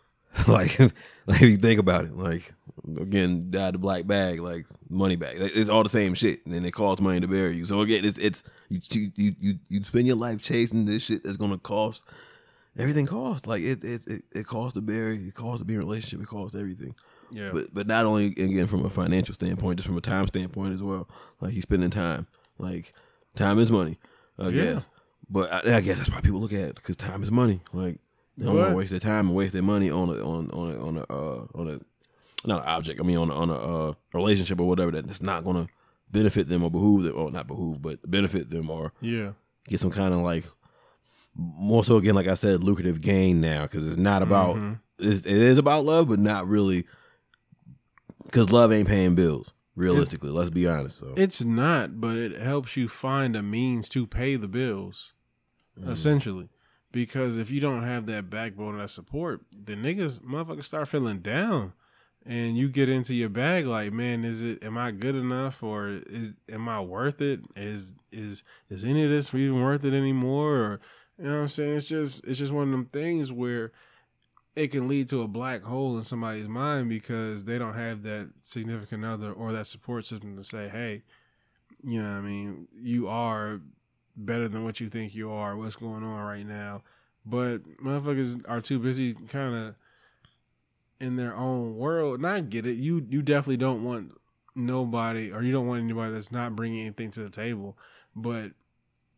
like, 0.48 0.78
like 1.26 1.42
if 1.42 1.42
you 1.42 1.56
think 1.56 1.80
about 1.80 2.04
it, 2.04 2.16
like 2.16 2.54
again, 2.98 3.50
die 3.50 3.70
the 3.70 3.78
black 3.78 4.06
bag, 4.06 4.40
like 4.40 4.66
money 4.88 5.16
bag. 5.16 5.36
It's 5.38 5.68
all 5.68 5.82
the 5.82 5.88
same 5.88 6.14
shit, 6.14 6.44
and 6.46 6.64
it 6.64 6.72
costs 6.72 7.00
money 7.02 7.20
to 7.20 7.28
bury 7.28 7.56
you. 7.56 7.64
So 7.66 7.80
again, 7.80 8.04
it's 8.04 8.18
it's 8.18 8.42
you 8.68 8.80
you 9.16 9.34
you 9.40 9.58
you 9.68 9.84
spend 9.84 10.06
your 10.06 10.16
life 10.16 10.40
chasing 10.40 10.84
this 10.84 11.02
shit 11.04 11.24
that's 11.24 11.36
gonna 11.36 11.58
cost. 11.58 12.04
Everything 12.78 13.06
costs 13.06 13.46
like 13.46 13.62
it 13.62 13.82
it 13.84 14.06
it, 14.06 14.24
it 14.32 14.46
costs 14.46 14.74
to 14.74 14.80
bury, 14.80 15.16
it 15.28 15.34
costs 15.34 15.60
to 15.60 15.64
be 15.64 15.74
in 15.74 15.80
a 15.80 15.84
relationship, 15.84 16.20
it 16.22 16.28
costs 16.28 16.56
everything. 16.56 16.94
Yeah. 17.32 17.50
But 17.52 17.74
but 17.74 17.86
not 17.86 18.06
only 18.06 18.26
again 18.26 18.66
from 18.66 18.84
a 18.84 18.90
financial 18.90 19.34
standpoint, 19.34 19.78
just 19.78 19.86
from 19.86 19.96
a 19.98 20.00
time 20.00 20.26
standpoint 20.28 20.74
as 20.74 20.82
well. 20.82 21.08
Like 21.40 21.52
he's 21.52 21.64
spending 21.64 21.90
time, 21.90 22.26
like 22.58 22.92
time 23.34 23.58
is 23.58 23.70
money. 23.70 23.98
I 24.38 24.48
Yeah. 24.48 24.64
guess. 24.72 24.88
But 25.28 25.52
I, 25.52 25.76
I 25.76 25.80
guess 25.80 25.98
that's 25.98 26.10
why 26.10 26.20
people 26.20 26.40
look 26.40 26.52
at 26.52 26.60
it 26.60 26.74
because 26.76 26.96
time 26.96 27.22
is 27.22 27.30
money. 27.30 27.60
Like 27.72 27.98
they 28.38 28.46
don't 28.46 28.56
want 28.56 28.70
to 28.70 28.76
waste 28.76 28.90
their 28.90 29.00
time 29.00 29.26
and 29.28 29.34
waste 29.36 29.52
their 29.52 29.62
money 29.62 29.90
on 29.90 30.08
a 30.08 30.14
on 30.24 30.50
on 30.50 30.70
a 30.72 30.86
on 30.86 30.96
a 30.96 31.02
uh, 31.12 31.46
on 31.54 31.68
a 31.68 31.80
not 32.44 32.62
an 32.62 32.68
object. 32.68 33.00
I 33.00 33.02
mean 33.04 33.18
on 33.18 33.30
a, 33.30 33.34
on 33.34 33.50
a 33.50 33.54
uh, 33.54 33.92
relationship 34.14 34.60
or 34.60 34.68
whatever 34.68 34.90
that 34.92 35.08
it's 35.08 35.22
not 35.22 35.44
gonna 35.44 35.68
benefit 36.10 36.48
them 36.48 36.62
or 36.64 36.70
behoove 36.70 37.02
them 37.04 37.16
or 37.16 37.30
not 37.30 37.46
behoove 37.46 37.80
but 37.80 37.98
benefit 38.10 38.50
them 38.50 38.68
or 38.70 38.92
yeah. 39.00 39.32
get 39.68 39.78
some 39.80 39.90
kind 39.90 40.12
of 40.12 40.20
like 40.20 40.44
more 41.34 41.84
so 41.84 41.96
again 41.96 42.14
like 42.14 42.26
I 42.26 42.34
said 42.34 42.62
lucrative 42.62 43.00
gain 43.00 43.40
now 43.40 43.62
because 43.62 43.86
it's 43.86 43.96
not 43.96 44.22
about 44.22 44.56
Mhm. 44.56 44.80
it's, 44.98 45.20
it 45.24 45.36
is 45.36 45.58
about 45.58 45.84
love 45.84 46.08
but 46.08 46.18
not 46.18 46.48
really 46.48 46.84
because 48.24 48.50
love 48.50 48.72
ain't 48.72 48.88
paying 48.88 49.14
bills 49.14 49.52
realistically. 49.76 50.30
let's 50.30 50.50
be 50.50 50.66
honest. 50.66 50.98
So 50.98 51.14
It's 51.16 51.42
not, 51.42 52.00
but 52.00 52.16
it 52.16 52.36
helps 52.40 52.76
you 52.76 52.86
find 52.88 53.34
a 53.34 53.42
means 53.42 53.88
to 53.90 54.06
pay 54.06 54.36
the 54.36 54.48
bills, 54.48 55.12
essentially. 55.86 56.48
Because 56.92 57.38
if 57.38 57.50
you 57.50 57.60
don't 57.60 57.84
have 57.84 58.06
that 58.06 58.28
backbone 58.30 58.74
and 58.74 58.82
that 58.82 58.90
support, 58.90 59.42
the 59.52 59.74
niggas 59.74 60.20
motherfuckers 60.20 60.64
start 60.64 60.88
feeling 60.88 61.20
down. 61.20 61.72
And 62.26 62.56
you 62.56 62.68
get 62.68 62.88
into 62.88 63.14
your 63.14 63.28
bag 63.28 63.66
like, 63.66 63.92
man, 63.92 64.24
is 64.24 64.42
it 64.42 64.62
am 64.62 64.76
I 64.76 64.90
good 64.90 65.14
enough 65.14 65.62
or 65.62 65.88
is 65.88 66.32
am 66.50 66.68
I 66.68 66.80
worth 66.80 67.20
it? 67.20 67.40
Is 67.56 67.94
is 68.12 68.42
is 68.68 68.84
any 68.84 69.04
of 69.04 69.10
this 69.10 69.32
even 69.34 69.62
worth 69.62 69.84
it 69.84 69.94
anymore? 69.94 70.56
Or 70.56 70.80
you 71.18 71.24
know 71.24 71.36
what 71.36 71.42
I'm 71.42 71.48
saying? 71.48 71.76
It's 71.76 71.86
just 71.86 72.26
it's 72.26 72.38
just 72.38 72.52
one 72.52 72.64
of 72.64 72.70
them 72.70 72.86
things 72.86 73.32
where 73.32 73.72
it 74.56 74.68
can 74.68 74.88
lead 74.88 75.08
to 75.08 75.22
a 75.22 75.28
black 75.28 75.62
hole 75.62 75.96
in 75.96 76.04
somebody's 76.04 76.48
mind 76.48 76.88
because 76.88 77.44
they 77.44 77.58
don't 77.58 77.74
have 77.74 78.02
that 78.02 78.30
significant 78.42 79.04
other 79.04 79.32
or 79.32 79.52
that 79.52 79.66
support 79.66 80.04
system 80.04 80.36
to 80.36 80.44
say, 80.44 80.68
hey, 80.68 81.02
you 81.82 82.02
know 82.02 82.10
what 82.10 82.18
I 82.18 82.20
mean, 82.20 82.68
you 82.74 83.08
are 83.08 83.60
better 84.16 84.48
than 84.48 84.64
what 84.64 84.80
you 84.80 84.90
think 84.90 85.14
you 85.14 85.30
are, 85.30 85.56
what's 85.56 85.76
going 85.76 86.04
on 86.04 86.24
right 86.24 86.46
now. 86.46 86.82
But 87.24 87.62
motherfuckers 87.82 88.44
are 88.48 88.60
too 88.60 88.78
busy 88.78 89.14
kind 89.14 89.54
of 89.54 89.74
in 91.00 91.16
their 91.16 91.34
own 91.34 91.76
world. 91.76 92.18
And 92.18 92.26
I 92.26 92.40
get 92.40 92.66
it. 92.66 92.74
You 92.74 93.06
you 93.08 93.22
definitely 93.22 93.56
don't 93.56 93.84
want 93.84 94.12
nobody 94.54 95.32
or 95.32 95.42
you 95.42 95.52
don't 95.52 95.66
want 95.66 95.82
anybody 95.82 96.12
that's 96.12 96.32
not 96.32 96.56
bringing 96.56 96.80
anything 96.80 97.10
to 97.12 97.20
the 97.20 97.30
table. 97.30 97.76
But 98.14 98.52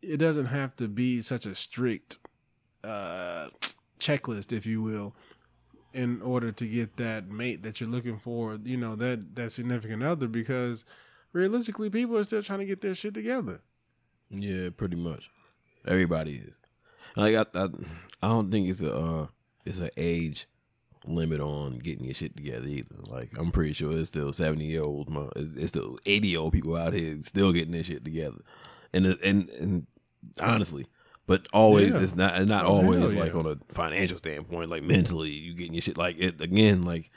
it 0.01 0.17
doesn't 0.17 0.47
have 0.47 0.75
to 0.77 0.87
be 0.87 1.21
such 1.21 1.45
a 1.45 1.55
strict 1.55 2.19
uh, 2.83 3.49
checklist, 3.99 4.51
if 4.51 4.65
you 4.65 4.81
will, 4.81 5.15
in 5.93 6.21
order 6.21 6.51
to 6.51 6.65
get 6.65 6.97
that 6.97 7.29
mate 7.29 7.63
that 7.63 7.79
you're 7.79 7.89
looking 7.89 8.19
for. 8.19 8.57
You 8.63 8.77
know 8.77 8.95
that 8.95 9.35
that 9.35 9.51
significant 9.51 10.03
other 10.03 10.27
because 10.27 10.85
realistically, 11.31 11.89
people 11.89 12.17
are 12.17 12.23
still 12.23 12.43
trying 12.43 12.59
to 12.59 12.65
get 12.65 12.81
their 12.81 12.95
shit 12.95 13.13
together. 13.13 13.61
Yeah, 14.29 14.69
pretty 14.75 14.95
much. 14.95 15.29
Everybody 15.85 16.35
is. 16.35 16.55
Like 17.15 17.35
I, 17.35 17.59
I, 17.59 17.65
I 18.21 18.27
don't 18.27 18.51
think 18.51 18.69
it's 18.69 18.81
a 18.81 18.95
uh, 18.95 19.27
it's 19.65 19.79
an 19.79 19.89
age 19.97 20.47
limit 21.05 21.39
on 21.41 21.79
getting 21.79 22.05
your 22.05 22.13
shit 22.13 22.35
together 22.35 22.67
either. 22.67 22.95
Like 23.09 23.31
I'm 23.37 23.51
pretty 23.51 23.73
sure 23.73 23.91
it's 23.97 24.09
still 24.09 24.31
seventy 24.33 24.65
year 24.65 24.83
old, 24.83 25.09
it's, 25.35 25.55
it's 25.55 25.69
still 25.69 25.97
eighty 26.05 26.29
year 26.29 26.39
old 26.39 26.53
people 26.53 26.75
out 26.75 26.93
here 26.93 27.17
still 27.23 27.51
getting 27.51 27.71
their 27.73 27.83
shit 27.83 28.03
together. 28.05 28.37
And 28.93 29.07
uh, 29.07 29.15
and 29.23 29.49
and 29.49 29.87
honestly, 30.39 30.87
but 31.27 31.47
always 31.53 31.93
Yeah. 31.93 31.99
it's 32.01 32.15
not 32.15 32.39
it's 32.39 32.49
not 32.49 32.65
always 32.65 33.13
like 33.15 33.35
on 33.35 33.45
a 33.45 33.57
financial 33.73 34.17
standpoint. 34.17 34.69
Like 34.69 34.83
mentally, 34.83 35.31
you 35.31 35.53
getting 35.53 35.73
your 35.73 35.81
shit 35.81 35.97
like 35.97 36.17
it 36.19 36.39
again. 36.41 36.81
Like 36.81 37.09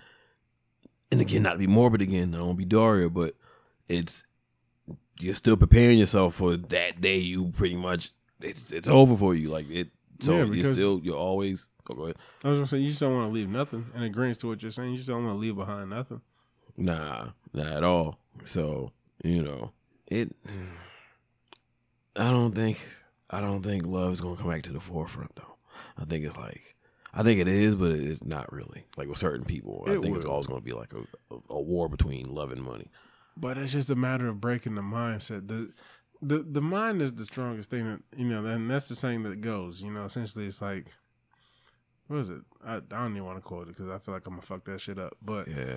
and 1.13 1.21
again, 1.21 1.43
not 1.43 1.53
to 1.53 1.59
be 1.59 1.67
morbid 1.67 2.03
again. 2.03 2.35
I 2.35 2.39
don't 2.39 2.57
be 2.57 2.65
Daria, 2.65 3.09
but 3.09 3.35
it's 3.89 4.25
you're 5.21 5.35
still 5.35 5.57
preparing 5.57 5.99
yourself 5.99 6.35
for 6.35 6.57
that 6.57 7.01
day. 7.01 7.19
You 7.19 7.49
pretty 7.53 7.77
much 7.77 8.11
it's 8.41 8.73
it's 8.73 8.89
over 8.89 9.17
for 9.17 9.35
you. 9.35 9.49
Like 9.49 9.71
it. 9.71 9.89
So 10.21 10.39
Yeah, 10.39 10.45
you're 10.53 10.73
still 10.73 11.01
you're 11.03 11.17
always 11.17 11.69
go 11.95 12.05
ahead. 12.05 12.17
I 12.45 12.51
was 12.51 12.59
gonna 12.59 12.67
say 12.67 12.79
you 12.79 12.89
just 12.89 13.01
don't 13.01 13.15
want 13.15 13.29
to 13.29 13.35
leave 13.35 13.49
nothing. 13.49 13.87
In 13.95 14.03
agreement 14.03 14.39
to 14.41 14.49
what 14.49 14.63
you're 14.63 14.71
saying, 14.71 14.91
you 14.91 14.97
just 14.97 15.09
don't 15.09 15.25
want 15.25 15.37
to 15.37 15.41
leave 15.41 15.57
behind 15.57 15.91
nothing. 15.91 16.21
Nah, 16.77 17.29
not 17.53 17.67
at 17.67 17.85
all. 17.85 18.19
So 18.45 18.93
you 19.25 19.43
know 19.43 19.73
it. 20.07 20.33
I 22.17 22.31
don't 22.31 22.55
think 22.55 22.81
I 23.31 23.41
don't 23.41 23.63
think 23.63 23.87
love 23.87 24.13
is 24.13 24.21
gonna 24.21 24.37
come 24.37 24.51
back 24.51 24.63
to 24.63 24.73
the 24.73 24.81
forefront 24.81 25.35
though. 25.37 25.57
I 25.99 26.05
think 26.05 26.25
it's 26.25 26.37
like 26.37 26.75
I 27.15 27.23
think 27.23 27.41
it 27.41 27.49
is, 27.49 27.75
but 27.75 27.93
it's 27.93 28.23
not 28.23 28.53
really. 28.53 28.85
Like 28.97 29.09
with 29.09 29.19
certain 29.19 29.45
people, 29.45 29.85
I 29.87 29.93
It 29.93 30.03
think 30.03 30.17
it's 30.17 30.27
always 30.27 30.47
gonna 30.47 30.61
be 30.61 30.73
like 30.73 30.93
a, 30.93 31.35
a, 31.35 31.39
a 31.51 31.61
war 31.61 31.89
between 31.89 32.27
love 32.35 32.53
and 32.53 32.63
money. 32.63 32.91
But 33.37 33.59
it's 33.59 33.73
just 33.73 33.91
a 33.91 33.97
matter 33.97 34.29
of 34.29 34.41
breaking 34.41 34.75
the 34.75 34.83
mindset. 34.83 35.49
The 35.49 35.73
the 36.23 36.39
the 36.39 36.63
mind 36.63 37.03
is 37.03 37.13
the 37.13 37.25
strongest 37.25 37.71
thing 37.71 37.87
that 37.87 38.19
you 38.19 38.27
know, 38.27 38.45
and 38.45 38.71
that's 38.71 38.89
the 38.89 38.97
saying 38.97 39.23
that 39.25 39.41
goes. 39.41 39.83
You 39.83 39.91
know, 39.91 40.05
essentially, 40.05 40.47
it's 40.47 40.63
like, 40.63 40.87
what 42.09 42.19
is 42.19 42.31
it? 42.31 42.41
I, 42.65 42.77
I 42.77 42.81
don't 42.81 43.13
even 43.13 43.25
want 43.25 43.39
to 43.39 43.43
quote 43.43 43.69
it 43.69 43.77
because 43.77 43.91
I 43.91 43.99
feel 43.99 44.15
like 44.15 44.27
I'm 44.27 44.35
gonna 44.35 44.43
fuck 44.43 44.65
that 44.65 44.81
shit 44.81 44.99
up. 44.99 45.17
But 45.23 45.49
Yeah, 45.49 45.77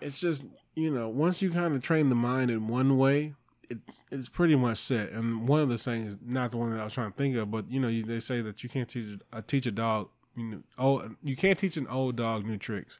it's 0.00 0.20
just 0.20 0.44
you 0.74 0.90
know, 0.90 1.08
once 1.08 1.42
you 1.42 1.50
kind 1.50 1.74
of 1.74 1.82
train 1.82 2.08
the 2.08 2.14
mind 2.14 2.50
in 2.50 2.68
one 2.68 2.96
way, 2.96 3.34
it's 3.68 4.04
it's 4.10 4.28
pretty 4.28 4.56
much 4.56 4.78
set. 4.78 5.10
And 5.10 5.48
one 5.48 5.60
of 5.60 5.68
the 5.68 5.78
sayings, 5.78 6.18
not 6.24 6.50
the 6.50 6.58
one 6.58 6.70
that 6.70 6.80
I 6.80 6.84
was 6.84 6.92
trying 6.92 7.12
to 7.12 7.16
think 7.16 7.36
of, 7.36 7.50
but 7.50 7.70
you 7.70 7.80
know, 7.80 7.88
you, 7.88 8.02
they 8.02 8.20
say 8.20 8.40
that 8.42 8.62
you 8.62 8.68
can't 8.68 8.88
teach 8.88 9.18
a 9.32 9.42
teach 9.42 9.66
a 9.66 9.72
dog. 9.72 10.08
You 10.36 10.44
know, 10.44 10.62
oh, 10.78 11.10
you 11.22 11.36
can't 11.36 11.58
teach 11.58 11.76
an 11.76 11.86
old 11.88 12.16
dog 12.16 12.46
new 12.46 12.56
tricks. 12.56 12.98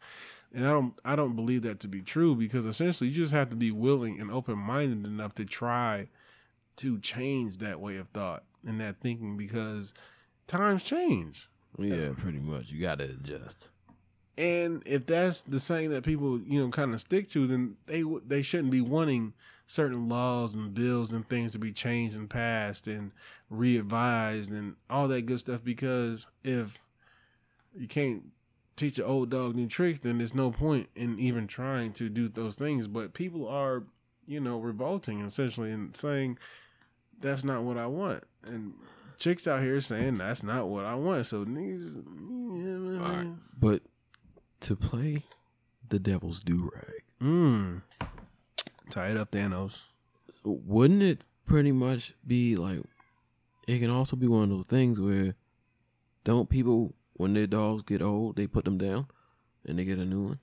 And 0.53 0.67
I 0.67 0.71
don't 0.71 0.95
I 1.05 1.15
don't 1.17 1.37
believe 1.37 1.63
that 1.63 1.81
to 1.81 1.89
be 1.89 2.03
true 2.03 2.35
because 2.35 2.67
essentially 2.67 3.11
you 3.11 3.17
just 3.17 3.33
have 3.33 3.51
to 3.51 3.57
be 3.57 3.71
willing 3.71 4.21
and 4.21 4.31
open 4.31 4.59
minded 4.59 5.07
enough 5.07 5.35
to 5.37 5.45
try 5.45 6.09
to 6.77 6.99
change 6.99 7.59
that 7.59 7.81
way 7.81 7.97
of 7.97 8.09
thought 8.09 8.45
and 8.67 8.81
that 8.81 9.01
thinking 9.01 9.37
because 9.37 9.95
times 10.47 10.83
change. 10.83 11.50
Yeah, 11.79 12.09
pretty 12.17 12.39
much. 12.39 12.71
You 12.71 12.83
gotta 12.83 13.05
adjust. 13.05 13.69
And 14.37 14.83
if 14.87 15.07
that's 15.07 15.43
the 15.43 15.61
saying 15.61 15.91
that 15.91 16.05
people, 16.05 16.41
you 16.41 16.61
know, 16.61 16.71
kind 16.71 16.95
of 16.95 17.01
stick 17.01 17.29
to, 17.31 17.47
then 17.47 17.77
they 17.87 18.03
they 18.27 18.43
shouldn't 18.43 18.71
be 18.71 18.81
wanting 18.81 19.35
certain 19.67 20.09
laws 20.09 20.55
and 20.55 20.75
bills 20.75 21.13
and 21.13 21.29
things 21.29 21.53
to 21.53 21.59
be 21.59 21.73
changed 21.73 22.17
and 22.17 22.29
passed 22.29 22.89
and 22.89 23.13
re-advised 23.51 24.51
and 24.51 24.75
all 24.89 25.07
that 25.09 25.27
good 25.27 25.39
stuff. 25.39 25.63
Because 25.63 26.27
if 26.43 26.83
you 27.77 27.87
can't 27.87 28.25
teach 28.77 28.99
an 28.99 29.05
old 29.05 29.31
dog 29.31 29.55
new 29.55 29.69
tricks, 29.69 30.01
then 30.01 30.19
there's 30.19 30.35
no 30.35 30.51
point 30.51 30.89
in 30.97 31.19
even 31.19 31.47
trying 31.47 31.93
to 31.93 32.09
do 32.09 32.29
those 32.29 32.55
things. 32.55 32.87
But 32.87 33.15
people 33.15 33.47
are, 33.47 33.85
you 34.27 34.41
know, 34.41 34.59
revolting 34.59 35.21
essentially 35.21 35.71
and 35.71 35.95
saying 35.95 36.39
that's 37.21 37.45
not 37.45 37.63
what 37.63 37.77
I 37.77 37.87
want. 37.87 38.25
And 38.47 38.73
chicks 39.21 39.47
out 39.47 39.63
here 39.63 39.81
saying 39.81 40.19
that's 40.19 40.43
not 40.43 40.67
what 40.69 40.85
I 40.85 40.97
want. 40.97 41.27
So 41.27 41.45
niggas, 41.45 42.03
yeah, 42.53 43.07
right, 43.09 43.29
but 43.57 43.83
to 44.61 44.75
play 44.75 45.25
the 45.89 45.99
devil's 46.01 46.41
do 46.43 46.71
rag, 46.75 47.03
Mm. 47.21 47.83
Tie 48.91 49.09
it 49.11 49.17
up, 49.17 49.31
Thanos. 49.31 49.83
wouldn't 50.45 51.03
it 51.03 51.23
pretty 51.47 51.71
much 51.73 52.15
be 52.27 52.57
like 52.57 52.81
it 53.69 53.79
can 53.79 53.91
also 53.91 54.17
be 54.17 54.27
one 54.27 54.45
of 54.45 54.49
those 54.51 54.67
things 54.67 54.99
where 54.99 55.35
don't 56.25 56.49
people 56.49 56.95
when 57.15 57.35
their 57.35 57.47
dogs 57.47 57.83
get 57.83 58.01
old 58.03 58.37
they 58.37 58.47
put 58.47 58.65
them 58.65 58.79
down 58.79 59.07
and 59.67 59.79
they 59.79 59.85
get 59.85 59.99
a 59.99 60.05
new 60.05 60.23
one 60.23 60.39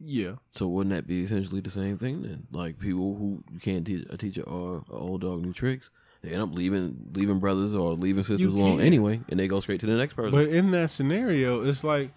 Yeah. 0.00 0.34
so 0.52 0.66
wouldn't 0.68 0.94
that 0.94 1.06
be 1.06 1.22
essentially 1.22 1.60
the 1.60 1.70
same 1.70 1.96
thing 1.98 2.22
then 2.22 2.46
like 2.52 2.78
people 2.78 3.16
who 3.16 3.42
you 3.52 3.58
can't 3.60 3.86
teach 3.86 4.04
a 4.10 4.16
teacher 4.16 4.42
or 4.42 4.84
a 4.90 4.94
old 4.94 5.20
dog 5.22 5.42
new 5.42 5.52
tricks 5.52 5.90
they 6.22 6.30
end 6.30 6.42
up 6.42 6.52
leaving 6.52 6.96
leaving 7.12 7.38
brothers 7.38 7.74
or 7.74 7.92
leaving 7.92 8.24
sisters 8.24 8.52
alone 8.52 8.80
anyway 8.80 9.20
and 9.28 9.38
they 9.38 9.46
go 9.46 9.60
straight 9.60 9.80
to 9.80 9.86
the 9.86 9.92
next 9.92 10.14
person 10.14 10.32
But 10.32 10.48
in 10.48 10.70
that 10.72 10.90
scenario, 10.90 11.62
it's 11.62 11.84
like. 11.84 12.10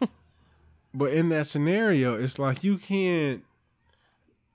but 0.94 1.12
in 1.12 1.28
that 1.30 1.46
scenario, 1.46 2.14
it's 2.14 2.38
like 2.38 2.62
you 2.62 2.78
can't. 2.78 3.44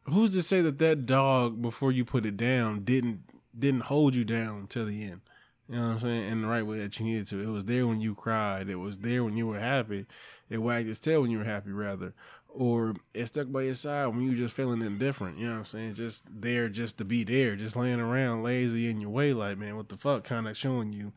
Who's 0.05 0.31
to 0.31 0.43
say 0.43 0.61
that 0.61 0.79
that 0.79 1.05
dog 1.05 1.61
before 1.61 1.91
you 1.91 2.03
put 2.03 2.25
it 2.25 2.37
down 2.37 2.83
didn't 2.83 3.23
didn't 3.57 3.81
hold 3.81 4.15
you 4.15 4.23
down 4.23 4.67
till 4.67 4.85
the 4.85 5.03
end? 5.03 5.21
You 5.69 5.75
know 5.75 5.87
what 5.87 5.93
I'm 5.93 5.99
saying? 5.99 6.31
In 6.31 6.41
the 6.41 6.47
right 6.47 6.65
way 6.65 6.79
that 6.79 6.99
you 6.99 7.05
needed 7.05 7.27
to. 7.27 7.39
It 7.41 7.47
was 7.47 7.65
there 7.65 7.87
when 7.87 8.01
you 8.01 8.15
cried. 8.15 8.69
It 8.69 8.75
was 8.75 8.99
there 8.99 9.23
when 9.23 9.37
you 9.37 9.47
were 9.47 9.59
happy. 9.59 10.05
It 10.49 10.57
wagged 10.57 10.89
its 10.89 10.99
tail 10.99 11.21
when 11.21 11.31
you 11.31 11.39
were 11.39 11.45
happy, 11.45 11.71
rather. 11.71 12.13
Or 12.55 12.93
it 13.15 13.25
stuck 13.25 13.51
by 13.51 13.63
your 13.63 13.73
side 13.73 14.07
when 14.07 14.21
you 14.21 14.35
just 14.35 14.55
feeling 14.55 14.83
indifferent. 14.83 15.39
You 15.39 15.47
know 15.47 15.53
what 15.53 15.59
I'm 15.59 15.65
saying? 15.65 15.95
Just 15.95 16.23
there, 16.29 16.69
just 16.69 16.99
to 16.99 17.05
be 17.05 17.23
there, 17.23 17.55
just 17.55 17.75
laying 17.75 17.99
around 17.99 18.43
lazy 18.43 18.89
in 18.89 19.01
your 19.01 19.09
way, 19.09 19.33
like, 19.33 19.57
man, 19.57 19.75
what 19.75 19.89
the 19.89 19.97
fuck? 19.97 20.23
Kind 20.23 20.47
of 20.47 20.55
showing 20.55 20.93
you 20.93 21.13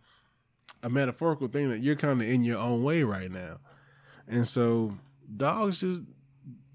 a 0.83 0.89
metaphorical 0.89 1.49
thing 1.49 1.69
that 1.69 1.81
you're 1.81 1.97
kind 1.97 2.23
of 2.23 2.27
in 2.27 2.43
your 2.43 2.59
own 2.59 2.83
way 2.83 3.03
right 3.03 3.31
now. 3.31 3.59
And 4.27 4.49
so 4.49 4.95
dogs 5.37 5.81
just 5.81 6.03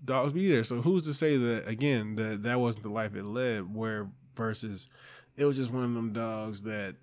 dogs 0.03 0.33
be 0.33 0.49
there. 0.49 0.63
So 0.63 0.81
who's 0.81 1.05
to 1.05 1.13
say 1.13 1.37
that 1.37 1.67
again 1.67 2.15
that 2.15 2.43
that 2.43 2.59
wasn't 2.59 2.83
the 2.83 2.89
life 2.89 3.15
it 3.15 3.25
led? 3.25 3.73
Where 3.73 4.09
versus 4.35 4.89
it 5.37 5.45
was 5.45 5.57
just 5.57 5.71
one 5.71 5.83
of 5.83 5.93
them 5.93 6.13
dogs 6.13 6.63
that 6.63 6.95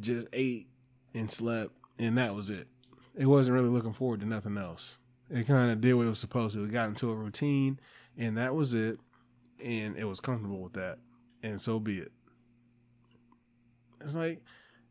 just 0.00 0.26
ate 0.32 0.68
and 1.14 1.30
slept 1.30 1.72
and 1.98 2.18
that 2.18 2.34
was 2.34 2.50
it. 2.50 2.68
It 3.16 3.26
wasn't 3.26 3.54
really 3.54 3.68
looking 3.68 3.92
forward 3.92 4.20
to 4.20 4.26
nothing 4.26 4.56
else. 4.56 4.98
It 5.30 5.46
kind 5.46 5.70
of 5.70 5.80
did 5.80 5.94
what 5.94 6.06
it 6.06 6.10
was 6.10 6.18
supposed 6.18 6.54
to. 6.54 6.64
It 6.64 6.72
got 6.72 6.88
into 6.88 7.10
a 7.10 7.14
routine 7.14 7.78
and 8.16 8.36
that 8.38 8.54
was 8.54 8.74
it. 8.74 8.98
And 9.62 9.96
it 9.96 10.04
was 10.04 10.20
comfortable 10.20 10.60
with 10.60 10.74
that. 10.74 10.98
And 11.42 11.60
so 11.60 11.78
be 11.80 11.98
it. 11.98 12.12
It's 14.00 14.14
like 14.14 14.40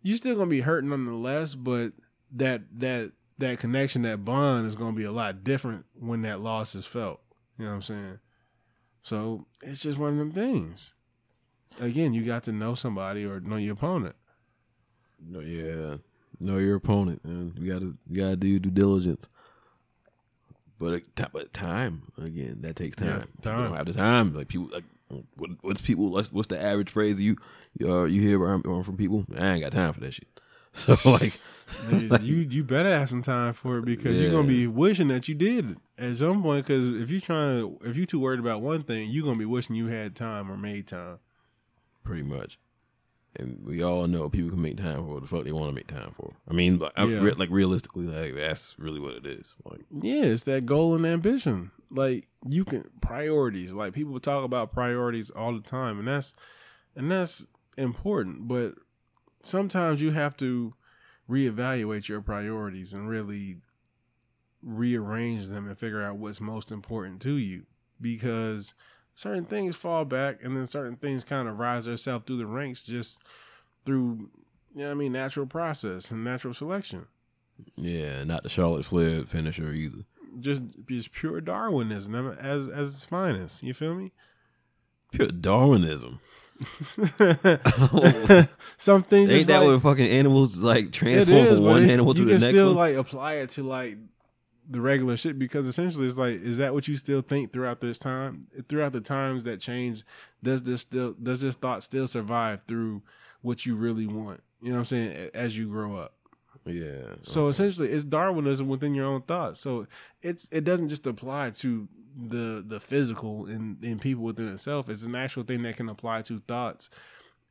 you're 0.02 0.18
still 0.18 0.36
gonna 0.36 0.50
be 0.50 0.62
hurt 0.62 0.84
nonetheless, 0.84 1.56
but 1.56 1.94
that 2.34 2.62
that 2.80 3.12
that 3.38 3.60
connection, 3.60 4.02
that 4.02 4.26
bond 4.26 4.68
is 4.68 4.76
gonna 4.76 4.96
be 4.96 5.04
a 5.04 5.12
lot 5.12 5.44
different 5.44 5.86
when 5.98 6.22
that 6.24 6.42
loss 6.42 6.76
is 6.76 6.86
felt. 6.86 7.22
You 7.58 7.66
know 7.66 7.72
what 7.72 7.76
I'm 7.78 7.82
saying? 7.82 8.20
So 9.04 9.48
it's 9.64 9.82
just 9.82 9.98
one 9.98 10.12
of 10.14 10.18
them 10.18 10.32
things. 10.32 10.94
Again, 11.80 12.14
you 12.14 12.24
got 12.26 12.44
to 12.46 12.52
know 12.52 12.76
somebody 12.76 13.24
or 13.24 13.40
know 13.40 13.56
your 13.56 13.74
opponent. 13.74 14.16
no 15.26 15.40
yeah 15.40 15.96
know 16.40 16.58
your 16.58 16.76
opponent 16.76 17.20
and 17.24 17.58
you 17.58 17.72
gotta 17.72 17.94
you 18.08 18.22
gotta 18.22 18.36
do 18.36 18.60
due 18.60 18.70
diligence 18.70 19.28
but 20.80 20.93
it, 20.93 21.15
ti- 21.15 21.25
but 21.32 21.53
time 21.53 22.03
again 22.21 22.57
that 22.61 22.75
takes 22.75 22.95
time. 22.95 23.07
Yeah, 23.07 23.51
time. 23.51 23.63
don't 23.63 23.75
have 23.75 23.86
the 23.86 23.93
time. 23.93 24.34
Like 24.34 24.47
people, 24.47 24.69
like 24.71 24.84
what, 25.36 25.51
what's 25.61 25.82
people? 25.82 26.09
What's, 26.09 26.32
what's 26.32 26.47
the 26.47 26.61
average 26.61 26.91
phrase 26.91 27.19
you 27.19 27.38
you, 27.78 27.91
uh, 27.91 28.05
you 28.05 28.21
hear 28.21 28.39
around 28.41 28.63
from 28.84 28.97
people? 28.97 29.25
I 29.38 29.53
ain't 29.53 29.63
got 29.63 29.71
time 29.71 29.93
for 29.93 29.99
that 30.01 30.13
shit. 30.13 30.28
So 30.73 30.93
like, 31.09 31.39
Nigga, 31.88 32.21
you 32.21 32.36
you 32.36 32.63
better 32.63 32.95
have 32.95 33.09
some 33.09 33.23
time 33.23 33.53
for 33.53 33.80
it 33.80 33.86
because 33.86 34.15
you're 34.17 34.30
gonna 34.32 34.47
be 34.47 34.67
wishing 34.67 35.07
that 35.07 35.28
you 35.28 35.34
did 35.34 35.78
at 35.97 36.17
some 36.17 36.43
point. 36.43 36.67
Because 36.67 37.01
if 37.01 37.09
you're 37.09 37.19
trying 37.21 37.59
to, 37.59 37.80
if 37.84 37.97
you're 37.97 38.05
too 38.05 38.19
worried 38.19 38.39
about 38.39 38.61
one 38.61 38.84
thing, 38.84 39.09
you're 39.09 39.25
gonna 39.25 39.39
be 39.39 39.45
wishing 39.45 39.75
you 39.75 39.88
had 39.88 40.15
time 40.15 40.51
or 40.51 40.57
made 40.57 40.86
time. 40.88 41.17
pretty 42.03 42.21
much. 42.21 42.59
And 43.40 43.64
we 43.66 43.84
all 43.84 44.08
know 44.08 44.30
people 44.30 44.50
can 44.50 44.62
make 44.62 44.78
time 44.78 44.98
for 44.98 45.14
what 45.14 45.22
the 45.22 45.28
fuck 45.28 45.44
they 45.44 45.52
want 45.52 45.70
to 45.70 45.76
make 45.76 45.88
time 45.88 46.12
for. 46.16 46.34
I 46.50 46.54
mean, 46.54 46.80
like, 46.80 46.94
Yeah. 46.98 47.20
re- 47.22 47.34
like 47.34 47.50
realistically, 47.52 48.06
like 48.08 48.36
that's 48.36 48.76
really 48.80 49.00
what 49.00 49.14
it 49.14 49.26
is. 49.26 49.56
Like, 49.64 49.82
Yeah, 49.92 50.24
it's 50.24 50.44
that 50.44 50.66
goal 50.66 50.96
and 50.96 51.06
ambition. 51.06 51.72
Like 51.90 52.28
you 52.50 52.66
can 52.66 52.84
priorities. 53.02 53.72
Like 53.74 53.94
people 53.94 54.20
talk 54.20 54.44
about 54.44 54.72
priorities 54.74 55.30
all 55.30 55.54
the 55.54 55.62
time, 55.62 56.00
and 56.00 56.08
that's 56.08 56.34
and 56.96 57.12
that's 57.12 57.46
important. 57.78 58.48
But 58.48 58.76
sometimes 59.44 60.02
you 60.02 60.12
have 60.12 60.36
to 60.38 60.74
reevaluate 61.30 62.08
your 62.08 62.22
priorities 62.22 62.94
and 62.94 63.08
really 63.08 63.58
rearrange 64.64 65.48
them 65.48 65.68
and 65.68 65.78
figure 65.78 66.02
out 66.02 66.18
what's 66.18 66.42
most 66.42 66.72
important 66.72 67.22
to 67.22 67.34
you 67.36 67.66
because 68.02 68.74
certain 69.18 69.43
things 69.43 69.76
fall 69.76 70.05
back 70.05 70.38
and 70.43 70.55
then 70.55 70.68
certain 70.68 70.95
things 70.95 71.24
kind 71.24 71.47
of 71.47 71.57
rise 71.59 71.86
themselves 71.86 72.24
through 72.26 72.38
the 72.38 72.45
ranks 72.45 72.82
just 72.82 73.20
through 73.86 74.30
you 74.76 74.82
know 74.82 74.86
what 74.86 74.91
I 74.91 74.93
mean 74.93 75.11
natural 75.11 75.47
process 75.47 76.11
and 76.11 76.24
natural 76.24 76.53
selection 76.53 77.07
yeah, 77.76 78.24
not 78.24 78.43
the 78.43 78.49
Charlotte 78.49 78.86
Flair 78.86 79.24
finisher 79.26 79.72
either. 79.72 80.03
just 80.39 80.63
just 80.88 81.11
pure 81.11 81.41
Darwinism 81.41 82.15
as 82.15 82.68
as 82.70 82.89
its 82.93 83.05
finest. 83.05 83.63
You 83.63 83.74
feel 83.74 83.95
me? 83.95 84.11
Pure 85.11 85.30
Darwinism. 85.30 86.20
Some 88.78 89.03
things 89.03 89.30
Ain't 89.30 89.47
that 89.47 89.59
like, 89.59 89.68
what 89.68 89.82
fucking 89.82 90.07
animals 90.07 90.57
like 90.57 90.91
transform 90.91 91.38
is, 91.38 91.55
from 91.55 91.63
one 91.65 91.89
animal 91.89 92.13
to 92.13 92.26
the 92.26 92.32
next. 92.32 92.43
you 92.43 92.47
can 92.47 92.55
still 92.55 92.68
one? 92.68 92.76
like 92.76 92.95
apply 92.95 93.34
it 93.36 93.49
to 93.51 93.63
like 93.63 93.97
the 94.70 94.82
regular 94.82 95.15
shit 95.18 95.39
because 95.39 95.68
essentially 95.68 96.07
it's 96.07 96.18
like, 96.18 96.41
is 96.41 96.57
that 96.57 96.74
what 96.74 96.88
you 96.88 96.95
still 96.95 97.22
think 97.22 97.53
throughout 97.53 97.80
this 97.80 97.97
time? 97.97 98.47
Throughout 98.68 98.93
the 98.93 99.01
times 99.01 99.43
that 99.45 99.59
change, 99.59 100.03
does 100.43 100.63
this 100.63 100.82
still 100.82 101.13
does 101.22 101.41
this 101.41 101.55
thought 101.55 101.84
still 101.84 102.07
survive 102.07 102.61
through 102.68 103.01
what 103.41 103.65
you 103.65 103.76
really 103.76 104.07
want? 104.07 104.41
You 104.61 104.70
know 104.70 104.76
what 104.76 104.80
I'm 104.80 104.86
saying? 104.86 105.30
As 105.34 105.57
you 105.57 105.68
grow 105.68 105.95
up. 105.97 106.13
yeah. 106.65 107.15
So 107.24 107.47
essentially, 107.47 107.89
it's 107.89 108.03
Darwinism 108.03 108.68
within 108.68 108.93
your 108.95 109.05
own 109.05 109.22
thoughts. 109.22 109.59
So 109.59 109.88
it's 110.22 110.47
it 110.51 110.63
doesn't 110.63 110.89
just 110.89 111.07
apply 111.07 111.51
to 111.51 111.88
the 112.15 112.63
the 112.68 112.80
physical 112.80 113.45
in 113.45 113.78
in 113.82 113.99
people 113.99 114.24
within 114.24 114.51
itself. 114.51 114.89
It's 114.89 115.03
an 115.03 115.15
actual 115.15 115.43
thing 115.43 115.61
that 115.63 115.78
can 115.78 115.88
apply 115.88 116.24
to 116.24 116.39
thoughts 116.47 116.89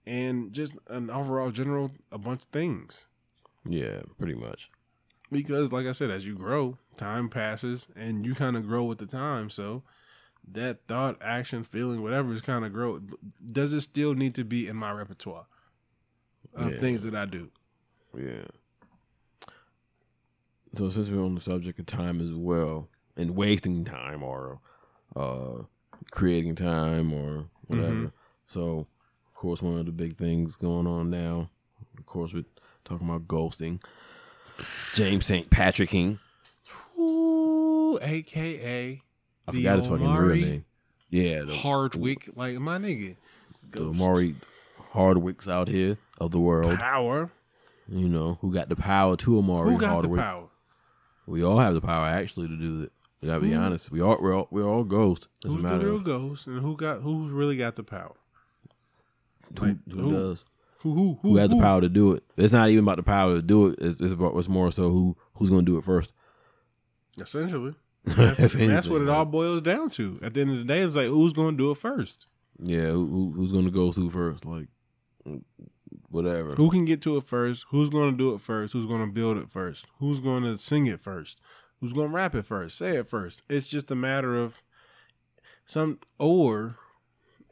and 0.07 0.53
just 0.53 0.75
an 0.89 1.09
overall 1.11 1.51
general 1.51 1.93
a 2.13 2.19
bunch 2.19 2.43
of 2.43 2.49
things. 2.49 3.07
yeah, 3.69 4.01
pretty 4.19 4.35
much. 4.35 4.71
Because 5.31 5.73
like 5.73 5.87
I 5.87 5.93
said, 5.93 6.11
as 6.11 6.27
you 6.27 6.35
grow, 6.35 6.79
time 6.97 7.29
passes 7.29 7.89
and 7.97 8.25
you 8.25 8.35
kind 8.35 8.57
of 8.57 8.67
grow 8.67 8.85
with 8.85 8.99
the 8.99 9.07
time. 9.07 9.51
So 9.51 9.83
that 10.53 10.87
thought, 10.87 11.17
action, 11.21 11.65
feeling, 11.65 12.03
whatever 12.03 12.33
is 12.33 12.41
kind 12.41 12.65
of 12.65 12.73
grow. 12.73 13.01
Does 13.45 13.73
it 13.73 13.81
still 13.81 14.15
need 14.15 14.35
to 14.37 14.45
be 14.45 14.69
in 14.69 14.77
my 14.77 14.93
repertoire 14.93 15.47
of 16.55 16.75
Yeah. 16.75 16.79
things 16.81 17.03
that 17.03 17.15
I 17.15 17.25
do? 17.27 17.51
Yeah. 18.17 18.45
So 20.77 20.91
since 20.91 21.09
we're 21.09 21.25
on 21.25 21.35
the 21.35 21.41
subject 21.41 21.79
of 21.79 21.87
time 21.87 22.21
as 22.21 22.33
well, 22.33 22.89
and 23.17 23.35
wasting 23.35 23.85
time 23.85 24.23
or 24.23 24.61
uh 25.17 25.63
creating 26.11 26.55
time 26.55 27.13
or 27.13 27.47
whatever. 27.67 27.93
Mhm. 27.95 28.13
So 28.47 28.87
of 29.27 29.35
course 29.35 29.63
one 29.63 29.79
of 29.79 29.87
the 29.87 29.93
big 29.93 30.17
things 30.19 30.57
going 30.57 30.87
on 30.87 31.09
now, 31.11 31.49
of 31.99 32.05
course 32.07 32.35
we're 32.35 32.45
talking 32.85 33.09
about 33.09 33.27
ghosting. 33.27 33.83
James 34.95 35.27
St. 35.27 35.51
Patrick 35.51 35.91
King. 35.91 36.19
Ooh, 36.99 37.99
AKA 38.01 39.03
I 39.49 39.53
The 39.53 39.59
forgot 39.59 39.77
his 39.77 39.87
fucking 39.87 40.07
Omari 40.07 40.29
real 40.39 40.47
name. 40.49 40.65
Yeah, 41.11 41.43
the, 41.43 41.55
Hardwick, 41.55 42.31
like 42.35 42.57
my 42.59 42.79
nigga. 42.79 43.17
the 43.71 43.79
Ghost. 43.79 43.99
Maury 43.99 44.35
Hardwicks 44.93 45.47
out 45.49 45.69
here 45.69 45.99
of 46.19 46.31
the 46.33 46.41
world. 46.41 46.79
Power. 46.79 47.31
You 47.89 48.09
know, 48.09 48.39
who 48.41 48.53
got 48.53 48.69
the 48.69 48.75
power 48.77 49.17
to 49.19 49.39
Omari 49.39 49.71
Who 49.71 49.79
got 49.79 49.91
Hardwick. 49.91 50.17
the 50.19 50.23
power? 50.23 50.49
We 51.27 51.45
all 51.45 51.59
have 51.59 51.75
the 51.75 51.81
power 51.81 52.07
actually 52.07 52.49
to 52.49 52.57
do 52.57 52.83
it. 52.83 52.93
We 53.21 53.29
gotta 53.29 53.41
be 53.41 53.55
honest. 53.55 53.91
We 53.91 54.01
all 54.01 54.19
we're 54.21 54.35
all 54.37 54.49
we're 54.51 54.67
all 54.69 54.85
ghosts. 54.85 55.29
Who's 55.45 55.55
the 55.55 55.61
matter 55.61 55.87
real 55.87 56.01
ghost, 56.01 56.47
and 56.49 56.61
who 56.61 56.77
got 56.77 57.03
who 57.03 57.29
really 57.29 57.57
got 57.57 57.77
the 57.77 57.83
power? 57.85 58.15
who, 59.59 59.65
like, 59.67 59.77
who 59.91 60.01
who- 60.01 60.13
does. 60.13 60.45
Who 60.81 60.95
who 60.95 61.19
Who 61.23 61.37
has 61.37 61.51
the 61.51 61.59
power 61.59 61.81
to 61.81 61.89
do 61.89 62.13
it? 62.13 62.25
It's 62.37 62.53
not 62.53 62.69
even 62.71 62.85
about 62.85 62.97
the 62.97 63.03
power 63.03 63.35
to 63.35 63.43
do 63.43 63.69
it. 63.69 63.79
It's, 63.81 64.01
it's 64.01 64.13
about 64.13 64.37
it's 64.37 64.49
more 64.49 64.71
so 64.71 64.91
who 64.91 65.17
who's 65.35 65.51
gonna 65.51 65.63
do 65.63 65.79
it 65.79 65.85
first. 65.85 66.13
Essentially, 67.19 67.75
If 68.05 68.17
that's, 68.17 68.55
that's 68.55 68.89
what 68.89 69.03
it 69.03 69.09
all 69.09 69.25
boils 69.25 69.63
down 69.63 69.89
to. 69.91 70.19
At 70.23 70.35
the 70.35 70.43
end 70.43 70.51
of 70.51 70.59
the 70.59 70.65
day, 70.65 70.81
it's 70.81 70.97
like 70.97 71.07
who's 71.07 71.33
going 71.33 71.57
to 71.57 71.63
do 71.63 71.71
it 71.71 71.79
first? 71.79 72.27
Yeah, 72.63 72.91
who, 72.91 73.07
who, 73.07 73.33
who's 73.35 73.53
gonna 73.53 73.71
go 73.71 73.91
through 73.91 74.11
first? 74.11 74.45
Like 74.45 74.69
whatever. 76.09 76.55
Who 76.55 76.71
can 76.71 76.85
get 76.85 77.03
to 77.03 77.17
it 77.17 77.25
first? 77.25 77.65
Who's 77.71 77.89
going 77.89 78.13
to 78.13 78.17
do 78.17 78.35
it 78.35 78.41
first? 78.41 78.73
Who's 78.73 78.87
going 78.87 79.01
to 79.01 79.13
build 79.13 79.39
it 79.39 79.51
first? 79.51 79.87
Who's 79.99 80.21
going 80.21 80.43
to 80.45 80.59
sing 80.59 80.87
it 80.87 81.01
first? 81.01 81.41
Who's 81.81 81.93
going 81.93 82.09
to 82.09 82.15
rap 82.15 82.35
it 82.35 82.47
first? 82.47 82.79
Say 82.79 82.97
it 82.97 83.09
first. 83.09 83.43
It's 83.49 83.67
just 83.67 83.91
a 83.91 83.95
matter 83.95 84.37
of 84.37 84.63
some 85.65 85.99
or, 86.19 86.77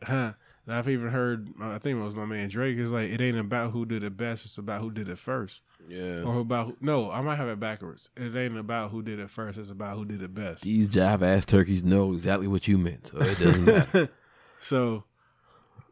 huh? 0.03 0.35
And 0.67 0.75
I've 0.75 0.89
even 0.89 1.09
heard. 1.09 1.49
Uh, 1.61 1.71
I 1.71 1.79
think 1.79 1.99
it 1.99 2.03
was 2.03 2.15
my 2.15 2.25
man 2.25 2.49
Drake. 2.49 2.79
Is 2.79 2.91
like 2.91 3.11
it 3.11 3.21
ain't 3.21 3.39
about 3.39 3.73
who 3.73 3.85
did 3.85 4.03
it 4.03 4.17
best. 4.17 4.45
It's 4.45 4.59
about 4.59 4.81
who 4.81 4.91
did 4.91 5.09
it 5.09 5.19
first. 5.19 5.61
Yeah. 5.89 6.23
Or 6.23 6.41
about 6.41 6.67
who, 6.67 6.77
no, 6.81 7.11
I 7.11 7.21
might 7.21 7.37
have 7.37 7.49
it 7.49 7.61
backwards. 7.61 8.09
It 8.17 8.35
ain't 8.35 8.59
about 8.59 8.91
who 8.91 9.03
did 9.03 9.19
it 9.19 9.29
first. 9.29 9.59
It's 9.59 9.71
about 9.71 9.97
who 9.97 10.05
did 10.05 10.23
it 10.23 10.35
best. 10.35 10.63
These 10.63 10.89
jive 10.89 11.23
ass 11.23 11.45
turkeys 11.45 11.85
know 11.85 12.15
exactly 12.15 12.47
what 12.47 12.67
you 12.67 12.79
meant, 12.79 13.09
so 13.09 13.19
it 13.19 13.39
doesn't 13.39 13.65
matter. 13.65 14.09
so, 14.61 15.05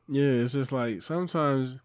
yeah, 0.08 0.24
it's 0.24 0.54
just 0.54 0.72
like 0.72 1.02
sometimes 1.02 1.76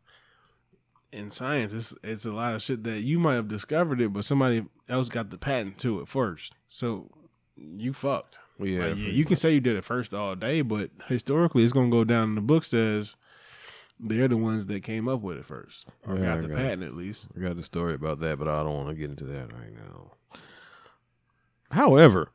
in 1.12 1.32
science, 1.32 1.74
it's 1.74 1.94
it's 2.04 2.26
a 2.26 2.32
lot 2.32 2.56
of 2.56 2.62
shit 2.62 2.84
that 2.84 3.02
you 3.02 3.20
might 3.20 3.36
have 3.36 3.48
discovered 3.48 4.00
it, 4.02 4.14
but 4.14 4.26
somebody 4.26 4.66
else 4.88 5.10
got 5.10 5.30
the 5.30 5.38
patent 5.38 5.78
to 5.80 6.00
it 6.00 6.08
first. 6.08 6.54
So 6.70 7.10
you 7.58 7.94
fucked. 7.94 8.40
Yeah, 8.60 8.86
Like, 8.88 8.98
yeah, 8.98 9.10
you 9.12 9.26
can 9.26 9.36
say 9.36 9.54
you 9.54 9.62
did 9.62 9.76
it 9.76 9.84
first 9.84 10.14
all 10.14 10.36
day, 10.36 10.62
but 10.62 10.90
historically, 11.08 11.64
it's 11.64 11.74
gonna 11.74 11.90
go 11.90 12.04
down 12.04 12.30
in 12.30 12.36
the 12.36 12.42
books 12.42 12.74
as 12.74 13.16
they're 14.00 14.28
the 14.28 14.38
ones 14.38 14.66
that 14.68 14.84
came 14.84 15.08
up 15.08 15.22
with 15.22 15.38
it 15.38 15.46
first 15.46 15.86
or 16.06 16.18
Yeah, 16.18 16.24
got 16.36 16.42
the 16.42 16.48
got 16.50 16.58
patent 16.58 16.84
at 16.84 16.94
least. 16.94 17.28
I 17.36 17.40
got 17.42 17.58
a 17.58 17.64
story 17.64 17.94
about 17.96 18.20
that, 18.20 18.38
but 18.38 18.48
I 18.48 18.64
don't 18.64 18.76
want 18.76 18.90
to 18.90 18.96
get 18.96 19.10
into 19.10 19.26
that 19.26 19.52
right 19.54 19.74
now. 19.74 20.12
However, 21.72 22.32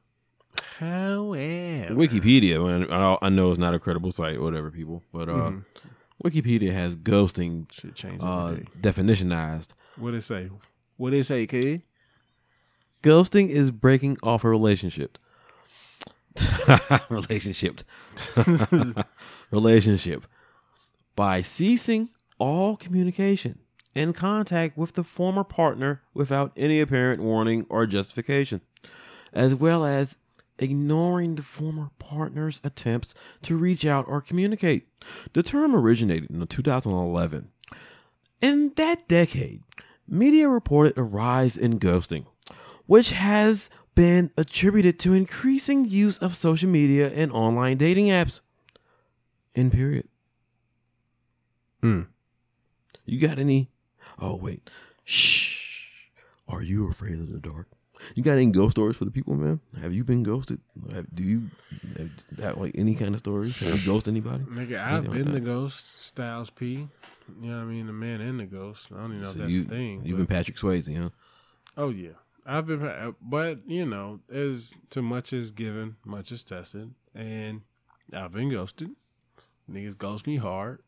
However, 0.78 1.94
Wikipedia, 1.94 2.90
I, 2.90 3.18
I 3.26 3.28
know 3.28 3.50
it's 3.50 3.58
not 3.58 3.74
a 3.74 3.78
credible 3.78 4.10
site, 4.12 4.40
whatever, 4.40 4.70
people, 4.70 5.02
but 5.12 5.28
uh, 5.28 5.32
Mhm. 5.32 5.64
Wikipedia 6.24 6.72
has 6.72 6.96
ghosting 6.96 7.66
uh, 8.20 8.56
definitionized. 8.80 9.68
What 9.96 10.14
it 10.14 10.22
say? 10.22 10.50
What 10.96 11.14
it 11.14 11.24
say, 11.24 11.46
kid? 11.46 11.82
Ghosting 13.02 13.48
is 13.48 13.70
breaking 13.70 14.18
off 14.22 14.44
a 14.44 14.48
relationship. 14.48 15.18
relationship. 17.08 17.82
relationship 19.50 20.26
by 21.14 21.42
ceasing 21.42 22.08
all 22.38 22.76
communication 22.76 23.58
and 23.94 24.14
contact 24.14 24.76
with 24.76 24.94
the 24.94 25.04
former 25.04 25.44
partner 25.44 26.02
without 26.14 26.52
any 26.56 26.80
apparent 26.80 27.22
warning 27.22 27.66
or 27.68 27.86
justification, 27.86 28.60
as 29.32 29.54
well 29.54 29.84
as 29.84 30.16
ignoring 30.58 31.34
the 31.34 31.42
former 31.42 31.90
partner's 31.98 32.60
attempts 32.64 33.14
to 33.42 33.56
reach 33.56 33.84
out 33.84 34.06
or 34.08 34.20
communicate. 34.20 34.86
The 35.32 35.42
term 35.42 35.74
originated 35.74 36.30
in 36.30 36.46
2011. 36.46 37.48
In 38.40 38.72
that 38.76 39.08
decade, 39.08 39.62
media 40.08 40.48
reported 40.48 40.96
a 40.96 41.02
rise 41.02 41.56
in 41.56 41.78
ghosting, 41.78 42.26
which 42.86 43.12
has 43.12 43.70
been 43.94 44.30
attributed 44.36 44.98
to 45.00 45.12
increasing 45.12 45.84
use 45.84 46.18
of 46.18 46.34
social 46.36 46.68
media 46.68 47.08
and 47.12 47.30
online 47.32 47.76
dating 47.76 48.06
apps. 48.06 48.40
In 49.54 49.70
period. 49.70 50.08
Hmm. 51.82 52.02
You 53.04 53.18
got 53.20 53.38
any? 53.38 53.68
Oh 54.18 54.34
wait, 54.36 54.70
shh. 55.04 55.88
Are 56.48 56.62
you 56.62 56.88
afraid 56.88 57.14
of 57.18 57.30
the 57.32 57.38
dark? 57.38 57.66
You 58.14 58.22
got 58.22 58.32
any 58.32 58.46
ghost 58.46 58.72
stories 58.76 58.96
for 58.96 59.04
the 59.04 59.10
people, 59.10 59.34
man? 59.34 59.60
Have 59.80 59.92
you 59.94 60.02
been 60.04 60.22
ghosted? 60.22 60.60
Have, 60.92 61.06
do 61.14 61.22
you 61.22 61.42
have, 61.98 62.10
have 62.40 62.58
like 62.58 62.72
any 62.76 62.94
kind 62.94 63.14
of 63.14 63.20
stories? 63.20 63.58
Have 63.60 63.78
you 63.80 63.86
ghosted 63.86 64.12
anybody? 64.12 64.44
Nigga, 64.44 64.82
I've 64.82 65.06
like 65.06 65.18
been 65.18 65.26
that. 65.26 65.32
the 65.32 65.40
ghost, 65.40 66.02
Styles 66.02 66.50
P. 66.50 66.88
You 67.40 67.50
know 67.50 67.56
what 67.58 67.62
I 67.62 67.64
mean? 67.66 67.86
The 67.86 67.92
man 67.92 68.20
and 68.20 68.40
the 68.40 68.44
ghost. 68.46 68.88
I 68.92 68.96
don't 69.00 69.10
even 69.12 69.22
know 69.22 69.28
So 69.28 69.32
if 69.34 69.38
that's 69.38 69.52
you, 69.52 69.62
a 69.62 69.64
thing. 69.64 70.02
You've 70.04 70.18
but- 70.18 70.28
been 70.28 70.36
Patrick 70.36 70.56
Swayze, 70.56 70.96
huh? 70.96 71.10
oh, 71.76 71.90
yeah. 71.90 72.10
I've 72.44 72.66
been, 72.66 72.84
uh, 72.84 73.12
but, 73.20 73.60
you 73.66 73.86
know, 73.86 74.20
as 74.32 74.72
too 74.90 75.02
much 75.02 75.32
is 75.32 75.50
given, 75.50 75.96
much 76.04 76.32
is 76.32 76.42
tested. 76.42 76.92
And 77.14 77.62
I've 78.12 78.32
been 78.32 78.50
ghosted. 78.50 78.90
Niggas 79.70 79.96
ghost 79.96 80.26
me 80.26 80.36
hard. 80.36 80.80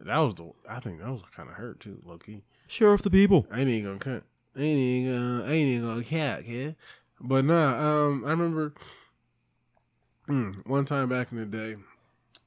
That 0.00 0.18
was 0.18 0.34
the, 0.34 0.50
I 0.68 0.80
think 0.80 1.00
that 1.00 1.10
was 1.10 1.22
kind 1.34 1.48
of 1.48 1.56
hurt 1.56 1.80
too, 1.80 2.00
low 2.04 2.18
key. 2.18 2.42
Sheriff 2.66 3.02
the 3.02 3.10
people. 3.10 3.46
I 3.50 3.60
ain't 3.60 3.68
even 3.68 3.84
gonna 3.84 3.98
cut. 3.98 4.24
I 4.56 4.62
ain't 4.62 4.78
even 4.78 5.12
gonna. 5.12 5.44
I 5.44 5.52
ain't 5.52 5.70
even 5.70 5.88
gonna 5.88 6.04
cat, 6.04 6.44
kid. 6.44 6.76
But 7.20 7.44
nah, 7.44 8.06
um, 8.06 8.24
I 8.24 8.30
remember 8.30 8.74
mm, 10.28 10.66
one 10.66 10.84
time 10.84 11.08
back 11.08 11.32
in 11.32 11.38
the 11.38 11.46
day, 11.46 11.76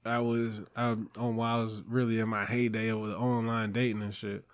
I 0.05 0.19
was 0.19 0.61
um, 0.75 1.09
on 1.17 1.35
while 1.35 1.59
I 1.59 1.61
was 1.61 1.83
really 1.87 2.19
in 2.19 2.29
my 2.29 2.45
heyday 2.45 2.89
of 2.89 3.07
the 3.07 3.17
online 3.17 3.71
dating 3.71 4.01
and 4.01 4.15
shit. 4.15 4.45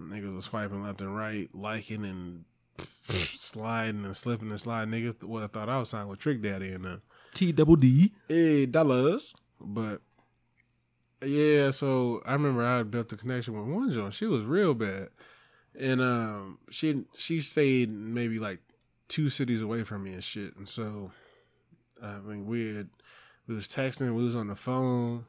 Niggas 0.00 0.34
was 0.34 0.44
swiping 0.44 0.82
left 0.82 1.00
and 1.00 1.14
right, 1.16 1.48
liking 1.54 2.04
and 2.04 2.44
sliding 3.08 4.04
and 4.04 4.16
slipping 4.16 4.50
and 4.50 4.60
sliding. 4.60 4.92
Niggas 4.92 5.24
what 5.24 5.42
I 5.42 5.46
thought 5.46 5.68
I 5.68 5.78
was 5.78 5.90
signing 5.90 6.08
with 6.08 6.18
Trick 6.18 6.42
Daddy 6.42 6.72
and 6.72 6.84
them. 6.84 7.02
T 7.34 7.52
double 7.52 7.76
D. 7.76 8.12
Hey, 8.28 8.66
dollars. 8.66 9.34
But 9.60 10.02
yeah, 11.24 11.70
so 11.70 12.22
I 12.24 12.32
remember 12.32 12.64
I 12.64 12.82
built 12.82 13.12
a 13.12 13.16
connection 13.16 13.58
with 13.58 13.74
one 13.74 13.92
joint. 13.92 14.14
She 14.14 14.26
was 14.26 14.44
real 14.44 14.74
bad. 14.74 15.08
And 15.78 16.00
um 16.00 16.58
she 16.70 17.04
she 17.16 17.40
stayed 17.40 17.90
maybe 17.90 18.38
like 18.38 18.60
two 19.08 19.28
cities 19.28 19.62
away 19.62 19.84
from 19.84 20.04
me 20.04 20.12
and 20.12 20.24
shit. 20.24 20.56
And 20.56 20.68
so 20.68 21.12
I 22.02 22.18
mean 22.18 22.46
we 22.46 22.74
had 22.74 22.88
we 23.46 23.54
was 23.54 23.68
texting, 23.68 24.14
we 24.14 24.24
was 24.24 24.36
on 24.36 24.48
the 24.48 24.56
phone, 24.56 25.24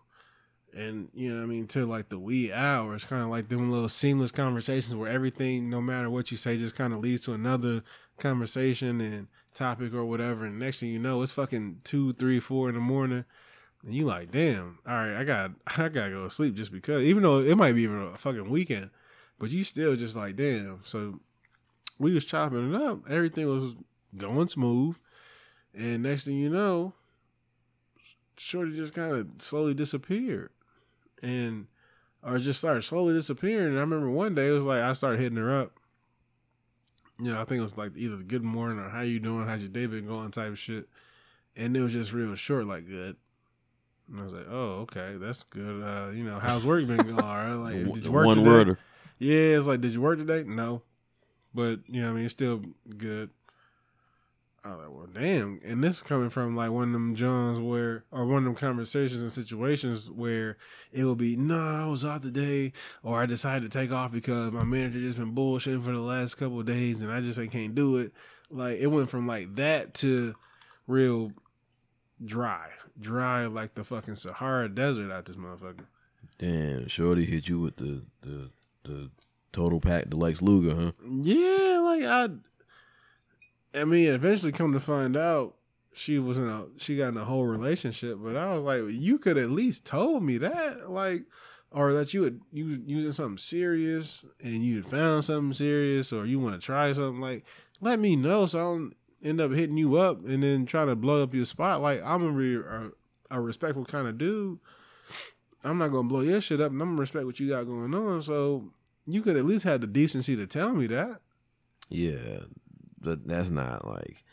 and 0.76 1.10
you 1.14 1.34
know 1.34 1.42
I 1.42 1.46
mean, 1.46 1.68
till 1.68 1.88
like 1.88 2.10
the 2.10 2.20
wee 2.20 2.52
hours, 2.52 3.06
kind 3.06 3.24
of 3.24 3.30
like 3.30 3.50
them 3.50 3.72
little 3.72 3.90
seamless 3.90 4.32
conversations 4.32 4.96
where 4.96 5.10
everything, 5.10 5.70
no 5.70 5.82
matter 5.82 6.10
what 6.10 6.32
you 6.32 6.38
say, 6.38 6.58
just 6.58 6.76
kind 6.76 6.94
of 6.94 7.00
leads 7.00 7.24
to 7.26 7.34
another 7.34 7.84
conversation 8.18 9.02
and 9.02 9.28
topic 9.54 9.94
or 9.94 10.06
whatever. 10.06 10.46
And 10.46 10.60
next 10.60 10.80
thing 10.80 10.90
you 10.90 11.00
know, 11.00 11.22
it's 11.22 11.32
fucking 11.32 11.82
two, 11.84 12.14
three, 12.14 12.40
four 12.40 12.70
in 12.70 12.76
the 12.76 12.82
morning. 12.82 13.26
And 13.84 13.94
you 13.94 14.06
like, 14.06 14.32
damn, 14.32 14.80
all 14.88 14.94
right, 14.94 15.16
I 15.16 15.24
got 15.24 15.52
I 15.78 15.90
gotta 15.90 16.12
go 16.12 16.24
to 16.26 16.32
sleep 16.32 16.56
just 16.56 16.72
because 16.72 17.04
even 17.04 17.24
though 17.24 17.40
it 17.40 17.56
might 17.58 17.74
be 17.74 17.84
even 17.84 18.02
a 18.02 18.18
fucking 18.18 18.50
weekend. 18.50 18.90
But 19.38 19.52
you 19.52 19.64
still 19.64 19.96
just 19.96 20.16
like, 20.16 20.36
damn. 20.36 20.82
So 20.84 21.22
we 21.98 22.14
was 22.14 22.26
chopping 22.26 22.74
it 22.74 22.82
up. 22.82 23.10
Everything 23.10 23.48
was 23.48 23.76
going 24.16 24.50
smooth. 24.50 24.98
And 25.74 26.04
next 26.04 26.26
thing 26.26 26.36
you 26.36 26.50
know, 26.50 26.94
Shorty 28.38 28.76
just 28.76 28.94
kind 28.94 29.14
of 29.14 29.28
slowly 29.38 29.74
disappeared. 29.74 30.50
And 31.22 31.68
or 32.24 32.38
just 32.40 32.60
started 32.60 32.84
slowly 32.84 33.14
disappearing. 33.14 33.68
And 33.68 33.78
I 33.78 33.82
remember 33.82 34.10
one 34.10 34.36
day 34.36 34.50
it 34.50 34.52
was 34.52 34.64
like 34.64 34.82
I 34.82 34.94
started 34.94 35.20
hitting 35.20 35.38
her 35.38 35.54
up. 35.54 35.74
You 37.20 37.34
know, 37.34 37.42
I 37.42 37.46
think 37.46 37.60
it 37.60 37.64
was 37.64 37.78
like 37.78 37.92
either 37.96 38.18
good 38.18 38.44
morning 38.44 38.80
or 38.80 38.90
how 38.90 39.02
you 39.02 39.20
doing, 39.20 39.46
how's 39.46 39.60
your 39.60 39.70
day 39.70 39.86
been 39.86 40.08
going 40.08 40.32
type 40.32 40.50
of 40.50 40.60
shit. 40.60 40.88
And 41.56 41.76
it 41.76 41.82
was 41.82 41.94
just 41.94 42.14
real 42.14 42.34
short, 42.36 42.66
like 42.66 42.88
good. 42.88 43.18
And 44.10 44.20
I 44.20 44.24
was 44.24 44.34
like, 44.34 44.48
oh, 44.50 44.88
okay, 44.88 45.18
that's 45.18 45.44
good. 45.44 45.84
Uh, 45.84 46.12
you 46.12 46.24
know, 46.24 46.40
how's 46.40 46.66
work 46.66 46.88
been 46.88 46.98
going? 46.98 47.20
All 47.20 47.36
right, 47.36 47.54
like, 47.54 47.94
did 47.94 48.06
you 48.06 48.12
work 48.12 48.26
One 48.26 48.38
today? 48.38 48.50
worder. 48.50 48.80
Yeah, 49.20 49.58
it's 49.58 49.68
like, 49.68 49.82
did 49.82 49.92
you 49.92 50.02
work 50.02 50.18
today? 50.18 50.44
No, 50.48 50.82
but 51.54 51.80
you 51.88 52.02
know, 52.02 52.08
what 52.08 52.12
I 52.12 52.16
mean, 52.16 52.26
it's 52.26 52.34
still 52.34 52.62
good. 52.98 53.30
I 54.64 54.70
was 54.70 54.80
like, 54.80 54.90
well, 54.90 55.08
damn. 55.14 55.60
And 55.64 55.84
this 55.84 55.98
is 55.98 56.02
coming 56.02 56.30
from 56.30 56.56
like 56.56 56.72
one 56.72 56.88
of 56.90 56.94
them 56.94 57.16
Johns 57.16 57.60
where, 57.60 58.04
or 58.12 58.26
one 58.26 58.40
of 58.40 58.44
them 58.44 58.56
conversations 58.56 59.24
and 59.24 59.32
situations 59.32 60.10
where 60.10 60.58
it 60.92 61.04
will 61.04 61.16
be, 61.16 61.36
no, 61.36 61.58
I 61.58 61.88
was 61.88 62.04
off 62.04 62.22
today, 62.22 62.74
or 63.04 63.22
I 63.22 63.26
decided 63.26 63.72
to 63.72 63.78
take 63.78 63.92
off 63.92 64.12
because 64.12 64.52
my 64.52 64.64
manager 64.64 65.00
just 65.00 65.18
been 65.18 65.36
bullshitting 65.36 65.84
for 65.84 65.92
the 65.92 66.00
last 66.00 66.36
couple 66.36 66.60
of 66.60 66.66
days, 66.66 67.02
and 67.02 67.12
I 67.12 67.22
just 67.22 67.40
I 67.40 67.48
can't 67.48 67.76
do 67.76 67.98
it. 67.98 68.12
Like 68.52 68.80
it 68.80 68.88
went 68.88 69.10
from 69.10 69.28
like 69.28 69.56
that 69.56 69.94
to 69.96 70.36
real 70.88 71.32
dry, 72.24 72.70
dry 73.00 73.46
like 73.46 73.76
the 73.76 73.84
fucking 73.84 74.16
Sahara 74.16 74.68
Desert 74.70 75.12
out 75.12 75.26
this 75.26 75.36
motherfucker. 75.36 75.86
Damn, 76.38 76.88
Shorty 76.88 77.26
hit 77.26 77.48
you 77.48 77.60
with 77.60 77.78
the 77.78 78.04
the 78.22 78.50
the 78.84 79.12
Torture 79.52 79.80
Rack, 79.84 80.06
Lex 80.12 80.42
Luger, 80.42 80.76
huh? 80.76 80.92
Yeah, 81.06 81.80
like 81.80 82.04
I, 82.04 82.30
I 83.74 83.86
mean, 83.86 84.10
eventually 84.10 84.52
come 84.52 84.74
to 84.74 84.80
find 84.80 85.16
out, 85.16 85.56
she 85.94 86.20
was 86.20 86.38
in 86.38 86.48
a 86.48 86.68
she 86.78 86.98
got 86.98 87.10
in 87.10 87.18
a 87.18 87.26
whole 87.26 87.46
relationship. 87.46 88.18
But 88.22 88.36
I 88.36 88.56
was 88.56 88.64
like, 88.64 88.94
you 88.94 89.18
could 89.18 89.38
at 89.38 89.50
least 89.50 89.86
told 89.86 90.24
me 90.24 90.38
that, 90.38 90.90
like, 90.90 91.24
or 91.72 91.94
that 91.94 92.14
you 92.14 92.22
would 92.22 92.42
you 92.52 92.82
using 92.86 93.12
something 93.12 93.38
serious 93.38 94.26
and 94.42 94.64
you 94.64 94.78
had 94.78 94.86
found 94.88 95.26
something 95.26 95.54
serious, 95.54 96.14
or 96.14 96.26
you 96.26 96.40
want 96.40 96.60
to 96.60 96.66
try 96.66 96.94
something. 96.94 97.22
Like, 97.22 97.46
let 97.82 98.00
me 98.00 98.16
know 98.16 98.46
so 98.46 98.60
I 98.60 98.62
don't 98.62 98.94
end 99.24 99.42
up 99.42 99.52
hitting 99.52 99.78
you 99.78 99.98
up 99.98 100.26
and 100.26 100.44
then 100.44 100.66
trying 100.66 100.88
to 100.88 100.96
blow 100.96 101.24
up 101.24 101.34
your 101.34 101.46
spot. 101.46 101.82
Like, 101.82 102.02
I'm 102.04 102.24
a, 102.24 102.30
re, 102.30 102.56
a, 102.56 102.92
a 103.32 103.42
respectful 103.42 103.86
kind 103.86 104.08
of 104.08 104.18
dude. 104.18 104.60
I'm 105.64 105.78
not 105.78 105.90
gonna 105.90 106.08
blow 106.08 106.22
your 106.22 106.40
shit 106.40 106.62
up, 106.62 106.72
and 106.72 106.82
I'm 106.82 106.90
gonna 106.90 107.02
respect 107.02 107.26
what 107.26 107.40
you 107.40 107.50
got 107.50 107.66
going 107.66 107.94
on. 107.94 108.22
So 108.22 108.72
you 109.06 109.22
could 109.22 109.36
at 109.36 109.46
least 109.46 109.66
have 109.66 109.82
the 109.82 109.88
decency 109.88 110.36
to 110.36 110.48
tell 110.48 110.74
me 110.74 110.88
that. 110.88 111.20
Yeah, 111.90 112.42
but 113.02 113.28
that's 113.28 113.50
not 113.50 113.88
like, 113.88 114.24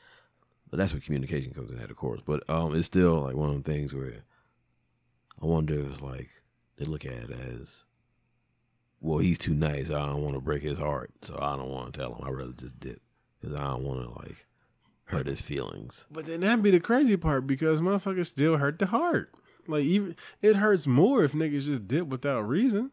but 0.71 0.79
that's 0.79 0.93
where 0.93 1.01
communication 1.01 1.53
comes 1.53 1.71
in 1.71 1.79
at, 1.79 1.91
of 1.91 1.97
course. 1.97 2.21
But 2.25 2.49
um, 2.49 2.75
it's 2.75 2.87
still 2.87 3.21
like 3.21 3.37
one 3.37 3.51
of 3.51 3.63
the 3.63 3.73
things 3.73 3.95
where 3.95 4.25
I 5.43 5.47
wonder 5.47 5.79
if 5.81 6.03
like 6.03 6.31
they 6.77 6.85
look 6.85 7.05
at 7.05 7.13
it 7.13 7.31
as, 7.31 7.85
well, 9.01 9.19
he's 9.19 9.39
too 9.39 9.55
nice. 9.55 9.91
I 9.91 10.07
don't 10.07 10.23
want 10.23 10.35
to 10.35 10.41
break 10.41 10.63
his 10.63 10.79
heart, 10.79 11.13
so 11.23 11.39
I 11.41 11.57
don't 11.57 11.71
want 11.71 11.93
to 11.93 12.01
tell 12.01 12.15
him. 12.15 12.25
I 12.25 12.31
rather 12.31 12.53
just 12.53 12.81
dip 12.81 13.01
because 13.41 13.59
I 13.59 13.65
don't 13.65 13.85
want 13.85 14.03
to 14.03 14.19
like 14.19 14.47
hurt 15.05 15.27
his 15.27 15.41
feelings. 15.41 16.07
But 16.11 16.27
then 16.27 16.41
that'd 16.41 16.63
be 16.63 16.71
the 16.71 16.81
crazy 16.81 17.17
part 17.17 17.47
because 17.47 17.81
motherfuckers 17.81 18.27
still 18.27 18.57
hurt 18.57 18.79
the 18.79 18.87
heart. 18.87 19.33
Like 19.69 19.85
even 19.85 20.17
it 20.43 20.57
hurts 20.57 20.87
more 20.87 21.25
if 21.25 21.33
niggas 21.33 21.67
just 21.67 21.89
dip 21.89 22.07
without 22.07 22.43
reason. 22.43 22.93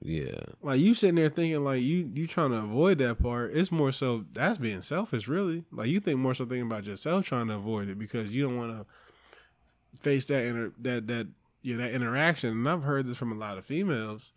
Yeah, 0.00 0.38
Like 0.62 0.78
you 0.78 0.94
sitting 0.94 1.16
there 1.16 1.28
thinking 1.30 1.64
like 1.64 1.82
you 1.82 2.10
you 2.14 2.26
trying 2.26 2.50
to 2.50 2.58
avoid 2.58 2.98
that 2.98 3.18
part. 3.20 3.52
It's 3.54 3.72
more 3.72 3.90
so 3.92 4.24
that's 4.32 4.58
being 4.58 4.82
selfish, 4.82 5.26
really. 5.26 5.64
Like 5.72 5.88
you 5.88 6.00
think 6.00 6.18
more 6.18 6.34
so 6.34 6.44
thinking 6.44 6.66
about 6.66 6.84
yourself 6.84 7.24
trying 7.24 7.48
to 7.48 7.54
avoid 7.54 7.88
it 7.88 7.98
because 7.98 8.30
you 8.34 8.42
don't 8.42 8.56
want 8.56 8.72
to 8.78 10.00
face 10.00 10.26
that 10.26 10.42
inter- 10.44 10.72
that 10.78 11.06
that 11.08 11.28
yeah 11.62 11.76
that 11.78 11.92
interaction. 11.92 12.50
And 12.50 12.68
I've 12.68 12.84
heard 12.84 13.06
this 13.06 13.16
from 13.16 13.32
a 13.32 13.36
lot 13.36 13.56
of 13.58 13.64
females. 13.64 14.32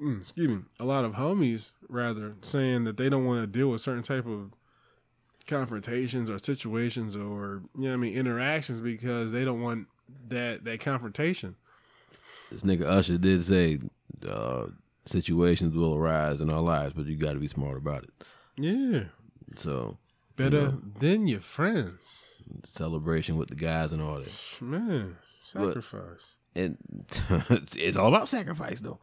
Mm, 0.00 0.20
excuse 0.20 0.50
me, 0.50 0.62
a 0.78 0.84
lot 0.84 1.04
of 1.04 1.14
homies 1.14 1.72
rather 1.88 2.34
saying 2.42 2.84
that 2.84 2.96
they 2.98 3.08
don't 3.08 3.24
want 3.24 3.42
to 3.42 3.46
deal 3.46 3.68
with 3.68 3.80
certain 3.80 4.02
type 4.02 4.26
of 4.26 4.52
confrontations 5.46 6.28
or 6.28 6.38
situations 6.38 7.14
or 7.16 7.62
you 7.76 7.82
know 7.84 7.88
what 7.88 7.94
I 7.94 7.96
mean 7.96 8.14
interactions 8.14 8.80
because 8.80 9.32
they 9.32 9.44
don't 9.44 9.62
want 9.62 9.86
that 10.28 10.64
that 10.64 10.80
confrontation. 10.80 11.56
this 12.50 12.62
nigga 12.62 12.82
Usher 12.82 13.16
did 13.18 13.44
say 13.44 13.78
uh, 14.28 14.66
situations 15.04 15.74
will 15.76 15.94
arise 15.94 16.40
in 16.40 16.50
our 16.50 16.60
lives, 16.60 16.94
but 16.94 17.06
you 17.06 17.16
got 17.16 17.32
to 17.34 17.38
be 17.40 17.48
smart 17.48 17.76
about 17.76 18.04
it. 18.04 18.10
Yeah, 18.58 19.04
So 19.56 19.98
better 20.36 20.62
know. 20.62 20.80
than 20.98 21.26
your 21.28 21.40
friends. 21.40 22.42
celebration 22.64 23.36
with 23.36 23.48
the 23.48 23.54
guys 23.54 23.92
and 23.92 24.00
all 24.02 24.18
that. 24.20 24.32
Man, 24.62 25.16
sacrifice. 25.42 26.24
and 26.54 26.78
it's, 27.50 27.76
it's 27.76 27.96
all 27.96 28.08
about 28.08 28.28
sacrifice 28.28 28.80
though. 28.80 28.98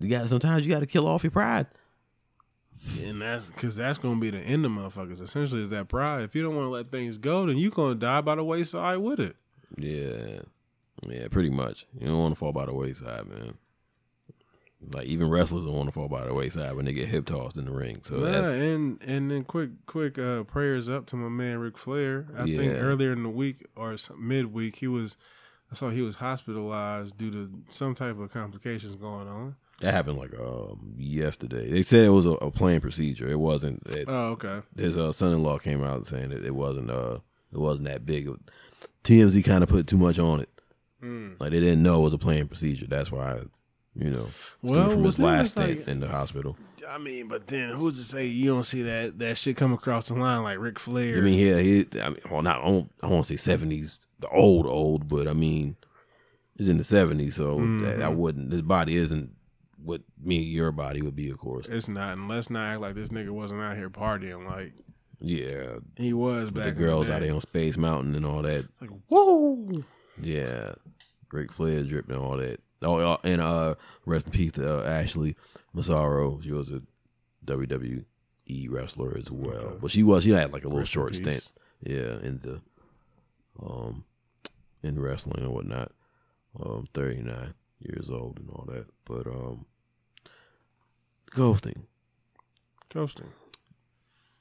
You 0.00 0.08
got 0.08 0.28
sometimes 0.28 0.66
you 0.66 0.72
got 0.72 0.80
to 0.80 0.86
kill 0.86 1.06
off 1.06 1.22
your 1.22 1.30
pride. 1.30 1.66
And 3.04 3.22
that's 3.22 3.46
because 3.46 3.76
that's 3.76 3.98
going 3.98 4.16
to 4.16 4.20
be 4.20 4.30
the 4.30 4.40
end 4.40 4.64
of 4.64 4.72
motherfuckers. 4.72 5.22
Essentially, 5.22 5.62
is 5.62 5.68
that 5.68 5.86
pride. 5.88 6.22
If 6.24 6.34
you 6.34 6.42
don't 6.42 6.56
want 6.56 6.66
to 6.66 6.70
let 6.70 6.90
things 6.90 7.16
go, 7.18 7.46
then 7.46 7.56
you 7.58 7.70
going 7.70 7.92
to 7.94 8.00
die 8.00 8.22
by 8.22 8.34
the 8.34 8.42
wayside 8.42 8.98
with 8.98 9.20
it. 9.20 9.36
Yeah, 9.78 10.40
yeah, 11.06 11.28
pretty 11.28 11.50
much. 11.50 11.86
You 11.96 12.08
don't 12.08 12.18
want 12.18 12.34
to 12.34 12.38
fall 12.38 12.50
by 12.52 12.66
the 12.66 12.74
wayside, 12.74 13.28
man. 13.28 13.54
Like 14.94 15.06
even 15.06 15.30
wrestlers 15.30 15.64
don't 15.64 15.74
want 15.74 15.88
to 15.88 15.92
fall 15.92 16.08
by 16.08 16.24
the 16.26 16.34
wayside 16.34 16.74
when 16.74 16.84
they 16.84 16.92
get 16.92 17.08
hip 17.08 17.26
tossed 17.26 17.56
in 17.56 17.64
the 17.66 17.72
ring. 17.72 18.00
So 18.02 18.18
yeah, 18.18 18.30
that's 18.32 18.46
and 18.48 19.02
and 19.06 19.30
then 19.30 19.42
quick 19.42 19.70
quick 19.86 20.18
uh, 20.18 20.42
prayers 20.44 20.88
up 20.88 21.06
to 21.06 21.16
my 21.16 21.28
man 21.28 21.58
Ric 21.58 21.78
Flair. 21.78 22.26
I 22.36 22.44
think 22.44 22.74
earlier 22.74 23.12
in 23.12 23.22
the 23.22 23.28
week 23.28 23.66
or 23.76 23.96
midweek 24.18 24.76
he 24.76 24.88
was, 24.88 25.16
I 25.70 25.76
saw 25.76 25.90
he 25.90 26.02
was 26.02 26.16
hospitalized 26.16 27.16
due 27.16 27.30
to 27.30 27.50
some 27.68 27.94
type 27.94 28.18
of 28.18 28.32
complications 28.32 28.96
going 28.96 29.28
on. 29.28 29.56
that 29.80 29.94
happened 29.94 30.18
like 30.18 30.34
um 30.38 30.94
yesterday. 30.98 31.70
They 31.70 31.82
said 31.82 32.04
it 32.04 32.10
was 32.10 32.26
a, 32.26 32.32
a 32.32 32.50
planned 32.50 32.82
procedure. 32.82 33.28
It 33.28 33.38
wasn't. 33.38 33.82
It, 33.86 34.08
Oh, 34.08 34.30
okay. 34.32 34.62
his 34.76 34.98
uh, 34.98 35.12
son-in-law 35.12 35.58
came 35.58 35.82
out 35.82 36.06
saying 36.06 36.30
that 36.30 36.44
it 36.44 36.54
wasn't 36.54 36.90
uh 36.90 37.18
it 37.52 37.58
wasn't 37.58 37.86
that 37.88 38.04
big. 38.04 38.28
TMZ 39.04 39.44
kind 39.44 39.62
of 39.62 39.68
put 39.68 39.86
too 39.86 39.98
much 39.98 40.18
on 40.18 40.40
it. 40.40 40.48
Mm. 41.02 41.40
Like 41.40 41.50
they 41.50 41.60
didn't 41.60 41.82
know 41.82 42.00
it 42.00 42.04
was 42.04 42.14
a 42.14 42.18
planned 42.18 42.48
procedure. 42.48 42.86
That's 42.86 43.10
why, 43.10 43.40
you 43.94 44.10
know, 44.10 44.28
Well, 44.62 44.90
from 44.90 45.04
his 45.04 45.18
last 45.18 45.56
it's 45.58 45.78
like- 45.78 45.88
in 45.88 46.00
the 46.00 46.08
hospital. 46.08 46.56
I 46.88 46.98
mean, 46.98 47.28
but 47.28 47.46
then 47.46 47.70
who's 47.70 47.98
to 47.98 48.04
say 48.04 48.26
you 48.26 48.50
don't 48.52 48.64
see 48.64 48.82
that 48.82 49.18
that 49.20 49.38
shit 49.38 49.56
come 49.56 49.72
across 49.72 50.08
the 50.08 50.14
line 50.14 50.42
like 50.42 50.58
Ric 50.58 50.78
Flair? 50.78 51.18
I 51.18 51.20
mean, 51.20 51.38
yeah, 51.38 51.58
he. 51.60 51.86
I 52.00 52.08
mean, 52.08 52.18
well, 52.30 52.42
not 52.42 52.62
I 52.62 52.68
won't, 52.68 52.90
I 53.02 53.06
won't 53.06 53.26
say 53.26 53.36
seventies, 53.36 53.98
the 54.18 54.28
old 54.28 54.66
old, 54.66 55.08
but 55.08 55.28
I 55.28 55.32
mean, 55.32 55.76
it's 56.56 56.68
in 56.68 56.78
the 56.78 56.84
seventies, 56.84 57.36
so 57.36 57.54
that, 57.54 57.62
I 57.62 58.06
mm-hmm. 58.06 58.16
wouldn't. 58.16 58.52
His 58.52 58.62
body 58.62 58.96
isn't 58.96 59.30
what 59.82 60.02
me, 60.20 60.38
your 60.38 60.72
body 60.72 61.02
would 61.02 61.16
be, 61.16 61.30
of 61.30 61.38
course. 61.38 61.68
it's 61.68 61.88
not. 61.88 62.14
And 62.14 62.28
let's 62.28 62.50
not 62.50 62.66
act 62.72 62.80
like 62.80 62.94
this 62.94 63.10
nigga 63.10 63.30
wasn't 63.30 63.60
out 63.62 63.76
here 63.76 63.90
partying 63.90 64.46
like 64.48 64.72
Yeah, 65.20 65.76
he 65.96 66.12
was 66.12 66.50
but 66.50 66.64
back. 66.64 66.74
the 66.74 66.80
girls 66.80 67.10
out 67.10 67.20
there 67.20 67.32
on 67.32 67.40
Space 67.40 67.76
Mountain 67.76 68.16
and 68.16 68.26
all 68.26 68.42
that. 68.42 68.66
Like 68.80 68.90
whoa. 69.08 69.84
Yeah, 70.20 70.72
Ric 71.30 71.52
Flair 71.52 71.84
dripping 71.84 72.16
all 72.16 72.36
that 72.38 72.60
Oh, 72.82 73.18
and 73.24 73.40
uh, 73.40 73.74
rest 74.06 74.26
in 74.26 74.32
peace 74.32 74.52
to 74.52 74.80
uh, 74.80 74.84
Ashley 74.88 75.36
Massaro. 75.72 76.40
She 76.42 76.50
was 76.52 76.70
a 76.70 76.82
WWE 77.46 78.04
wrestler 78.68 79.16
as 79.18 79.30
well, 79.30 79.54
Okay. 79.56 79.76
but 79.80 79.90
she 79.90 80.02
was 80.02 80.24
she 80.24 80.30
had 80.30 80.52
like 80.52 80.64
a 80.64 80.68
little 80.68 80.80
Rest 80.80 80.90
short 80.92 81.14
stint, 81.14 81.50
yeah, 81.82 82.18
in 82.22 82.38
the 82.42 82.60
um 83.62 84.04
in 84.82 84.98
wrestling 85.00 85.42
and 85.44 85.52
whatnot. 85.52 85.92
Um, 86.60 86.86
thirty 86.92 87.22
nine 87.22 87.54
years 87.78 88.10
old 88.10 88.38
and 88.38 88.50
all 88.50 88.64
that, 88.68 88.86
but 89.04 89.26
um, 89.26 89.64
ghosting 91.30 91.84
Ghosting. 92.90 93.28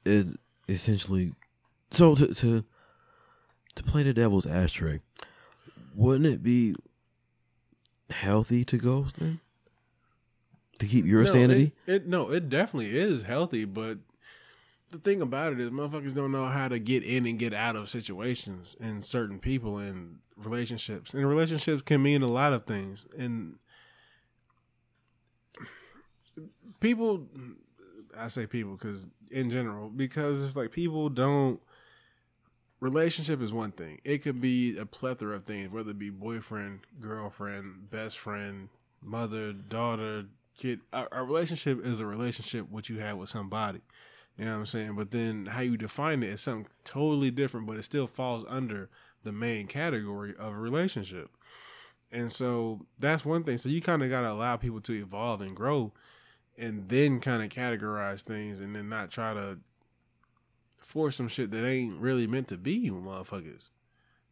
is 0.05 0.33
essentially 0.67 1.33
so 1.91 2.15
to 2.15 2.33
to 2.33 2.63
to 3.75 3.83
play 3.83 4.03
the 4.03 4.13
devil's 4.13 4.45
ashtray. 4.45 4.99
Wouldn't 5.95 6.25
it 6.25 6.43
be 6.43 6.75
healthy 8.11 8.63
to 8.65 8.77
ghost 8.77 9.17
then? 9.19 9.39
To 10.79 10.87
keep 10.87 11.05
your 11.05 11.23
No, 11.23 11.31
sanity? 11.31 11.73
It, 11.85 11.93
it 11.93 12.07
no, 12.07 12.31
it 12.31 12.49
definitely 12.49 12.97
is 12.97 13.23
healthy, 13.23 13.65
but 13.65 13.99
the 14.89 14.97
thing 14.97 15.21
about 15.21 15.53
it 15.53 15.59
is 15.59 15.69
motherfuckers 15.69 16.13
don't 16.13 16.31
know 16.31 16.47
how 16.47 16.67
to 16.67 16.79
get 16.79 17.03
in 17.03 17.25
and 17.25 17.39
get 17.39 17.53
out 17.53 17.75
of 17.75 17.89
situations 17.89 18.75
and 18.79 19.03
certain 19.05 19.39
people 19.39 19.77
and 19.77 20.19
relationships. 20.35 21.13
And 21.13 21.27
relationships 21.27 21.81
can 21.81 22.01
mean 22.01 22.21
a 22.21 22.27
lot 22.27 22.51
of 22.53 22.65
things. 22.65 23.05
And 23.17 23.55
people 26.79 27.27
I 28.17 28.27
say 28.27 28.45
people 28.45 28.73
because 28.73 29.07
in 29.29 29.49
general, 29.49 29.89
because 29.89 30.43
it's 30.43 30.55
like 30.55 30.71
people 30.71 31.09
don't 31.09 31.61
relationship 32.81 33.41
is 33.41 33.53
one 33.53 33.71
thing. 33.71 34.01
It 34.03 34.23
could 34.23 34.41
be 34.41 34.77
a 34.77 34.85
plethora 34.85 35.35
of 35.37 35.45
things, 35.45 35.71
whether 35.71 35.91
it 35.91 35.99
be 35.99 36.09
boyfriend, 36.09 36.81
girlfriend, 36.99 37.89
best 37.89 38.17
friend, 38.17 38.67
mother, 39.01 39.53
daughter, 39.53 40.25
kid. 40.57 40.81
A, 40.91 41.23
relationship 41.23 41.85
is 41.85 42.01
a 42.01 42.05
relationship 42.05 42.69
what 42.69 42.89
you 42.89 42.99
have 42.99 43.17
with 43.17 43.29
somebody. 43.29 43.81
You 44.37 44.45
know 44.45 44.53
what 44.53 44.59
I'm 44.59 44.65
saying? 44.65 44.95
But 44.95 45.11
then 45.11 45.45
how 45.45 45.61
you 45.61 45.77
define 45.77 46.23
it 46.23 46.29
is 46.29 46.41
something 46.41 46.67
totally 46.83 47.31
different, 47.31 47.67
but 47.67 47.77
it 47.77 47.83
still 47.83 48.07
falls 48.07 48.43
under 48.49 48.89
the 49.23 49.31
main 49.31 49.67
category 49.67 50.33
of 50.37 50.53
a 50.53 50.57
relationship. 50.57 51.29
And 52.11 52.31
so 52.31 52.85
that's 52.99 53.23
one 53.23 53.43
thing. 53.43 53.57
So 53.57 53.69
you 53.69 53.81
kind 53.81 54.03
of 54.03 54.09
got 54.09 54.21
to 54.21 54.31
allow 54.31 54.57
people 54.57 54.81
to 54.81 54.93
evolve 54.93 55.41
and 55.41 55.55
grow 55.55 55.93
and 56.57 56.89
then 56.89 57.19
kind 57.19 57.43
of 57.43 57.49
categorize 57.49 58.21
things 58.21 58.59
and 58.59 58.75
then 58.75 58.89
not 58.89 59.11
try 59.11 59.33
to 59.33 59.59
force 60.81 61.15
some 61.15 61.27
shit 61.27 61.51
that 61.51 61.65
ain't 61.65 61.99
really 61.99 62.27
meant 62.27 62.47
to 62.49 62.57
be 62.57 62.73
you 62.73 62.93
motherfuckers. 62.93 63.69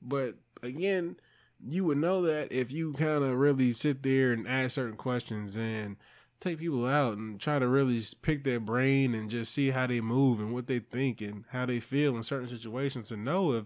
But 0.02 0.36
again, 0.62 1.18
you 1.66 1.84
would 1.86 1.98
know 1.98 2.22
that 2.24 2.52
if 2.52 2.72
you 2.72 2.94
kind 2.94 3.24
of 3.24 3.38
really 3.38 3.72
sit 3.72 4.04
there 4.04 4.32
and 4.32 4.48
ask 4.48 4.72
certain 4.72 4.96
questions 4.96 5.58
and 5.58 5.98
take 6.40 6.60
people 6.60 6.86
out 6.86 7.18
and 7.18 7.40
try 7.40 7.60
to 7.60 7.68
really 7.68 8.02
pick 8.22 8.44
their 8.46 8.60
brain 8.62 9.14
and 9.14 9.30
just 9.30 9.54
see 9.54 9.72
how 9.72 9.86
they 9.88 10.00
move 10.00 10.40
and 10.40 10.54
what 10.54 10.68
they 10.68 10.80
think 10.80 11.20
and 11.20 11.44
how 11.50 11.66
they 11.66 11.80
feel 11.82 12.16
in 12.16 12.24
certain 12.24 12.48
situations 12.48 13.10
to 13.10 13.18
know 13.18 13.52
if 13.54 13.66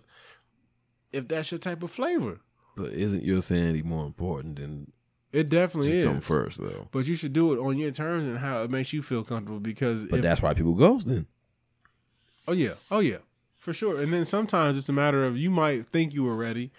if 1.12 1.28
that's 1.28 1.52
your 1.52 1.60
type 1.60 1.84
of 1.84 1.92
flavor. 1.92 2.40
But 2.76 2.92
isn't 2.94 3.24
your 3.24 3.44
sanity 3.44 3.84
more 3.84 4.04
important 4.08 4.56
than 4.56 4.92
It 5.32 5.50
definitely 5.50 6.00
is. 6.00 6.08
come 6.08 6.22
first 6.22 6.58
though? 6.60 6.88
But 6.92 7.06
you 7.06 7.14
should 7.16 7.34
do 7.34 7.54
it 7.54 7.60
on 7.60 7.78
your 7.78 7.92
terms 7.92 8.28
and 8.28 8.40
how 8.40 8.64
it 8.64 8.72
makes 8.72 8.92
you 8.92 9.04
feel 9.04 9.24
comfortable 9.24 9.60
because 9.60 10.06
But 10.06 10.18
if, 10.18 10.24
that's 10.24 10.42
why 10.42 10.56
people 10.56 10.74
ghost 10.74 11.08
then. 11.08 11.28
Oh 12.48 12.54
yeah, 12.54 12.74
oh 12.92 13.00
yeah, 13.00 13.20
for 13.58 13.74
sure. 13.74 14.00
And 14.02 14.14
then 14.14 14.26
sometimes 14.26 14.78
it's 14.78 14.90
a 14.90 14.94
matter 14.94 15.26
of 15.26 15.38
you 15.38 15.50
might 15.50 15.86
think 15.86 16.14
you 16.14 16.24
were 16.24 16.36
ready, 16.36 16.72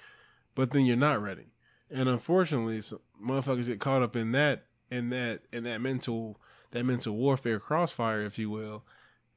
but 0.55 0.71
then 0.71 0.85
you're 0.85 0.97
not 0.97 1.23
ready. 1.23 1.47
And 1.91 2.09
unfortunately, 2.09 2.81
motherfuckers 3.23 3.67
get 3.67 3.81
caught 3.81 4.03
up 4.03 4.17
in 4.17 4.33
that, 4.33 4.65
in 4.91 5.11
that, 5.11 5.43
in 5.53 5.65
that 5.65 5.81
mental, 5.81 6.39
that 6.73 6.85
mental 6.85 7.15
warfare 7.15 7.59
crossfire, 7.59 8.23
if 8.23 8.39
you 8.39 8.51
will, 8.51 8.85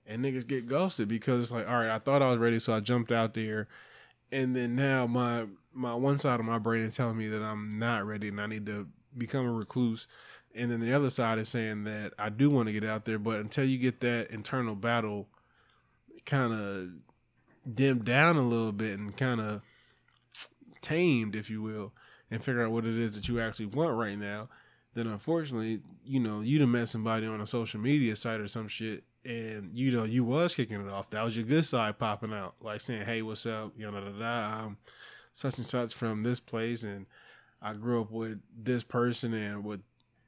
and 0.05 0.23
niggas 0.23 0.47
get 0.47 0.67
ghosted 0.67 1.07
because 1.07 1.43
it's 1.43 1.51
like, 1.51 1.67
all 1.67 1.79
right, 1.79 1.89
I 1.89 1.99
thought 1.99 2.21
I 2.21 2.29
was 2.29 2.39
ready, 2.39 2.59
so 2.59 2.73
I 2.73 2.79
jumped 2.79 3.11
out 3.11 3.33
there, 3.33 3.67
and 4.31 4.55
then 4.55 4.75
now 4.75 5.07
my 5.07 5.45
my 5.73 5.93
one 5.93 6.17
side 6.17 6.39
of 6.39 6.45
my 6.45 6.57
brain 6.57 6.83
is 6.83 6.95
telling 6.95 7.17
me 7.17 7.27
that 7.27 7.41
I'm 7.41 7.77
not 7.77 8.05
ready 8.05 8.29
and 8.29 8.41
I 8.41 8.47
need 8.47 8.65
to 8.65 8.87
become 9.17 9.45
a 9.45 9.51
recluse. 9.51 10.07
And 10.55 10.71
then 10.71 10.79
the 10.79 10.91
other 10.91 11.11
side 11.11 11.37
is 11.37 11.49
saying 11.49 11.83
that 11.83 12.13
I 12.17 12.29
do 12.29 12.49
want 12.49 12.67
to 12.67 12.73
get 12.73 12.83
out 12.83 13.05
there, 13.05 13.19
but 13.19 13.39
until 13.39 13.63
you 13.65 13.77
get 13.77 13.99
that 13.99 14.31
internal 14.31 14.73
battle 14.73 15.27
kind 16.27 16.53
of 16.53 16.89
dimmed 17.73 18.05
down 18.05 18.35
a 18.35 18.47
little 18.47 18.71
bit 18.71 18.99
and 18.99 19.17
kind 19.17 19.41
of 19.41 19.61
tamed, 20.81 21.35
if 21.35 21.49
you 21.49 21.61
will, 21.63 21.93
and 22.29 22.43
figure 22.43 22.63
out 22.63 22.71
what 22.71 22.85
it 22.85 22.95
is 22.95 23.15
that 23.15 23.27
you 23.27 23.39
actually 23.39 23.65
want 23.65 23.97
right 23.97 24.19
now, 24.19 24.49
then 24.93 25.07
unfortunately, 25.07 25.79
you 26.05 26.19
know, 26.19 26.41
you'd 26.41 26.61
have 26.61 26.69
met 26.69 26.89
somebody 26.89 27.25
on 27.25 27.41
a 27.41 27.47
social 27.47 27.79
media 27.79 28.15
site 28.15 28.39
or 28.39 28.47
some 28.47 28.67
shit, 28.67 29.03
and 29.25 29.71
you 29.73 29.91
know, 29.91 30.03
you 30.03 30.23
was 30.23 30.53
kicking 30.53 30.81
it 30.81 30.91
off. 30.91 31.09
That 31.09 31.23
was 31.23 31.35
your 31.35 31.45
good 31.45 31.65
side 31.65 31.97
popping 31.97 32.33
out, 32.33 32.55
like 32.61 32.81
saying, 32.81 33.05
"Hey, 33.05 33.21
what's 33.21 33.45
up?" 33.45 33.73
You 33.77 33.89
know, 33.89 33.91
da 33.91 34.09
da 34.11 34.19
da. 34.19 34.65
I'm 34.65 34.77
such 35.33 35.57
and 35.57 35.67
such 35.67 35.93
from 35.93 36.23
this 36.23 36.39
place, 36.39 36.83
and 36.83 37.05
I 37.61 37.73
grew 37.73 38.01
up 38.01 38.11
with 38.11 38.39
this 38.55 38.83
person 38.83 39.33
and 39.33 39.63
with 39.63 39.81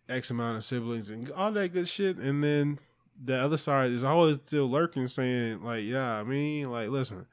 X 0.07 0.31
amount 0.31 0.57
of 0.57 0.63
siblings 0.63 1.09
and 1.09 1.29
all 1.31 1.51
that 1.51 1.73
good 1.73 1.87
shit, 1.87 2.17
and 2.17 2.43
then 2.43 2.79
the 3.23 3.37
other 3.37 3.57
side 3.57 3.91
is 3.91 4.03
always 4.03 4.37
still 4.37 4.69
lurking, 4.69 5.07
saying 5.07 5.63
like, 5.63 5.83
"Yeah, 5.83 6.19
I 6.19 6.23
mean, 6.23 6.71
like, 6.71 6.89
listen, 6.89 7.25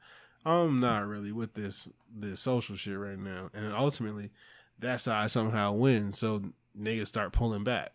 I'm 0.45 0.79
not 0.79 1.07
really 1.07 1.31
with 1.31 1.53
this 1.53 1.89
this 2.13 2.39
social 2.39 2.75
shit 2.75 2.97
right 2.97 3.17
now," 3.19 3.49
and 3.53 3.73
ultimately, 3.73 4.31
that 4.79 5.01
side 5.01 5.31
somehow 5.31 5.71
wins, 5.73 6.17
so 6.17 6.43
niggas 6.79 7.07
start 7.07 7.33
pulling 7.33 7.63
back. 7.63 7.93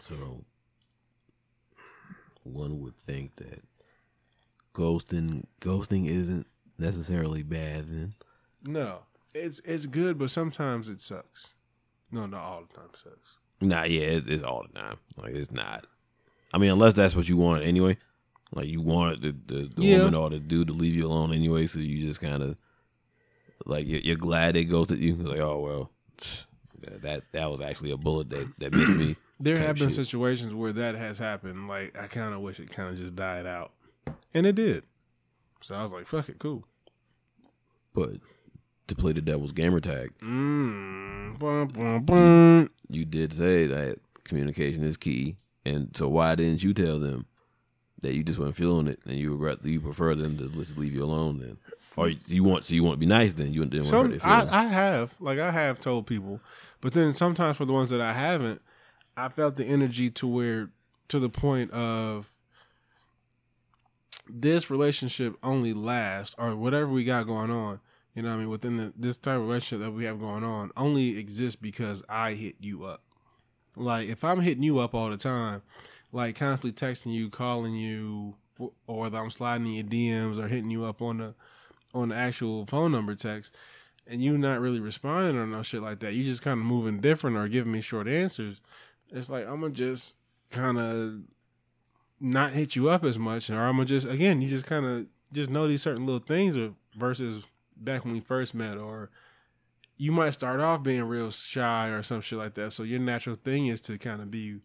So 0.00 0.44
one 2.44 2.80
would 2.80 2.96
think 2.96 3.36
that 3.36 3.62
ghosting 4.74 5.44
ghosting 5.60 6.08
isn't 6.08 6.46
necessarily 6.78 7.42
bad 7.42 7.88
then. 7.88 8.14
No, 8.66 9.00
it's 9.34 9.60
it's 9.64 9.86
good, 9.86 10.18
but 10.18 10.30
sometimes 10.30 10.88
it 10.88 11.00
sucks. 11.00 11.54
No, 12.10 12.26
not 12.26 12.42
all 12.42 12.64
the 12.68 12.76
time 12.76 12.90
sucks. 12.94 13.38
Nah, 13.60 13.84
yeah, 13.84 14.02
it's, 14.02 14.28
it's 14.28 14.42
all 14.42 14.66
the 14.70 14.78
time. 14.78 14.96
Like 15.16 15.34
it's 15.34 15.52
not. 15.52 15.86
I 16.52 16.58
mean, 16.58 16.70
unless 16.70 16.92
that's 16.94 17.16
what 17.16 17.28
you 17.28 17.36
want 17.36 17.64
anyway. 17.64 17.96
Like 18.54 18.66
you 18.68 18.80
want 18.82 19.22
the 19.22 19.34
the, 19.46 19.70
the 19.74 19.82
Yeah. 19.84 19.98
woman 19.98 20.14
or 20.14 20.30
the 20.30 20.38
dude 20.38 20.68
to 20.68 20.74
leave 20.74 20.94
you 20.94 21.06
alone 21.06 21.32
anyway, 21.32 21.66
so 21.66 21.78
you 21.80 22.06
just 22.06 22.20
kind 22.20 22.42
of 22.42 22.56
like 23.64 23.86
you're, 23.86 24.00
you're 24.00 24.16
glad 24.16 24.54
they 24.54 24.64
ghosted 24.64 24.98
you. 24.98 25.14
Like, 25.14 25.38
oh 25.40 25.60
well, 25.60 25.90
that 27.02 27.22
that 27.32 27.50
was 27.50 27.60
actually 27.60 27.90
a 27.92 27.96
bullet 27.96 28.28
that 28.30 28.48
that 28.58 28.72
missed 28.72 28.92
me. 28.92 29.16
There 29.40 29.58
have 29.58 29.74
been 29.76 29.88
shit. 29.88 29.96
situations 30.06 30.54
where 30.54 30.72
that 30.74 30.94
has 30.94 31.18
happened. 31.18 31.66
Like 31.66 31.98
I 32.00 32.06
kind 32.06 32.32
of 32.32 32.42
wish 32.42 32.60
it 32.60 32.70
kind 32.70 32.90
of 32.90 32.96
just 32.96 33.16
died 33.16 33.44
out, 33.44 33.72
and 34.32 34.46
it 34.46 34.54
did. 34.54 34.84
So 35.62 35.74
I 35.74 35.82
was 35.82 35.90
like, 35.90 36.06
"Fuck 36.06 36.28
it, 36.28 36.38
cool." 36.38 36.64
But 37.92 38.10
to 38.86 38.94
play 38.94 39.12
the 39.12 39.20
devil's 39.20 39.50
gamer 39.50 39.80
tag, 39.80 40.12
Mm. 40.20 41.38
Bum. 41.40 42.70
you 42.88 43.04
did 43.04 43.32
say 43.32 43.66
that 43.66 43.98
communication 44.22 44.84
is 44.84 44.96
key, 44.96 45.34
and 45.64 45.96
so 45.96 46.08
why 46.08 46.34
didn't 46.34 46.62
you 46.62 46.72
tell 46.74 46.98
them 46.98 47.26
that 48.00 48.14
you 48.14 48.22
just 48.22 48.38
weren't 48.38 48.56
feeling 48.56 48.88
it, 48.88 49.00
and 49.04 49.16
you 49.16 49.34
rather 49.36 49.68
you 49.68 49.80
prefer 49.80 50.14
them 50.14 50.36
to 50.38 50.48
just 50.48 50.76
leave 50.76 50.94
you 50.94 51.04
alone 51.04 51.38
then, 51.38 51.58
or 51.96 52.08
you 52.26 52.44
want 52.44 52.64
so 52.64 52.74
you 52.74 52.82
want 52.84 52.94
to 52.94 53.00
be 53.00 53.06
nice 53.06 53.32
then 53.34 53.52
you 53.52 53.64
didn't 53.64 53.90
want 53.90 54.12
to 54.12 54.18
hurt 54.18 54.20
Some. 54.22 54.54
I, 54.54 54.60
I 54.60 54.64
have 54.64 55.14
like 55.20 55.38
I 55.38 55.50
have 55.50 55.80
told 55.80 56.06
people, 56.06 56.40
but 56.80 56.92
then 56.92 57.14
sometimes 57.14 57.56
for 57.56 57.64
the 57.64 57.72
ones 57.72 57.90
that 57.90 58.00
I 58.00 58.12
haven't, 58.12 58.60
I 59.16 59.28
felt 59.28 59.56
the 59.56 59.64
energy 59.64 60.10
to 60.10 60.26
where 60.26 60.70
to 61.08 61.18
the 61.18 61.28
point 61.28 61.70
of 61.72 62.30
this 64.28 64.70
relationship 64.70 65.36
only 65.42 65.72
lasts 65.74 66.34
or 66.38 66.56
whatever 66.56 66.88
we 66.88 67.04
got 67.04 67.26
going 67.26 67.50
on. 67.50 67.80
You 68.14 68.22
know 68.22 68.28
what 68.28 68.34
I 68.34 68.38
mean? 68.38 68.50
Within 68.50 68.76
the, 68.76 68.92
this 68.96 69.16
type 69.16 69.36
of 69.36 69.42
relationship 69.42 69.84
that 69.84 69.92
we 69.92 70.04
have 70.04 70.20
going 70.20 70.44
on 70.44 70.70
only 70.76 71.18
exists 71.18 71.56
because 71.56 72.02
I 72.08 72.32
hit 72.32 72.56
you 72.60 72.84
up. 72.84 73.02
Like 73.76 74.08
if 74.08 74.24
I'm 74.24 74.40
hitting 74.40 74.62
you 74.62 74.78
up 74.78 74.94
all 74.94 75.10
the 75.10 75.16
time, 75.16 75.62
like 76.12 76.36
constantly 76.36 76.72
texting 76.72 77.12
you, 77.12 77.30
calling 77.30 77.74
you, 77.74 78.34
or 78.86 79.06
I'm 79.06 79.30
sliding 79.30 79.66
in 79.66 79.72
your 79.72 79.84
DMs 79.84 80.38
or 80.38 80.48
hitting 80.48 80.70
you 80.70 80.84
up 80.84 81.00
on 81.00 81.18
the 81.18 81.34
on 81.94 82.08
the 82.10 82.14
actual 82.14 82.66
phone 82.66 82.92
number 82.92 83.14
text, 83.14 83.54
and 84.06 84.22
you 84.22 84.36
not 84.38 84.60
really 84.60 84.80
responding 84.80 85.36
or 85.36 85.46
no 85.46 85.62
shit 85.62 85.82
like 85.82 86.00
that. 86.00 86.14
You 86.14 86.24
just 86.24 86.42
kind 86.42 86.60
of 86.60 86.66
moving 86.66 87.00
different 87.00 87.36
or 87.36 87.48
giving 87.48 87.72
me 87.72 87.80
short 87.80 88.08
answers. 88.08 88.60
It's 89.10 89.30
like 89.30 89.46
I'm 89.46 89.60
gonna 89.60 89.72
just 89.72 90.16
kind 90.50 90.78
of 90.78 91.20
not 92.20 92.52
hit 92.52 92.76
you 92.76 92.88
up 92.88 93.04
as 93.04 93.18
much, 93.18 93.50
or 93.50 93.60
I'm 93.60 93.76
gonna 93.76 93.86
just 93.86 94.06
again 94.06 94.42
you 94.42 94.48
just 94.48 94.66
kind 94.66 94.86
of 94.86 95.06
just 95.32 95.50
know 95.50 95.66
these 95.66 95.82
certain 95.82 96.06
little 96.06 96.20
things, 96.20 96.56
versus 96.94 97.44
back 97.76 98.04
when 98.04 98.12
we 98.12 98.20
first 98.20 98.54
met, 98.54 98.76
or 98.76 99.10
you 100.02 100.10
might 100.10 100.34
start 100.34 100.58
off 100.58 100.82
being 100.82 101.04
real 101.04 101.30
shy 101.30 101.88
or 101.88 102.02
some 102.02 102.20
shit 102.20 102.36
like 102.36 102.54
that. 102.54 102.72
So 102.72 102.82
your 102.82 102.98
natural 102.98 103.36
thing 103.36 103.68
is 103.68 103.80
to 103.82 103.98
kind 103.98 104.20
of 104.20 104.32
be 104.32 104.58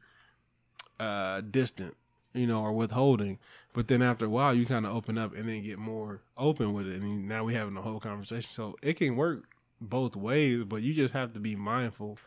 uh 0.99 1.41
distant, 1.41 1.95
you 2.33 2.47
know, 2.47 2.63
or 2.63 2.73
withholding. 2.73 3.37
But 3.73 3.87
then 3.87 4.01
after 4.01 4.25
a 4.25 4.29
while, 4.29 4.55
you 4.55 4.65
kind 4.65 4.85
of 4.87 4.95
open 4.95 5.15
up 5.15 5.35
and 5.35 5.47
then 5.47 5.61
get 5.61 5.77
more 5.77 6.21
open 6.37 6.73
with 6.73 6.87
it, 6.87 7.01
and 7.01 7.27
now 7.27 7.43
we 7.43 7.53
having 7.53 7.77
a 7.77 7.83
whole 7.83 7.99
conversation. 7.99 8.49
So 8.51 8.75
it 8.81 8.95
can 8.95 9.15
work 9.15 9.43
both 9.79 10.15
ways, 10.15 10.63
but 10.63 10.81
you 10.81 10.95
just 10.95 11.13
have 11.13 11.33
to 11.33 11.39
be 11.39 11.55
mindful 11.55 12.17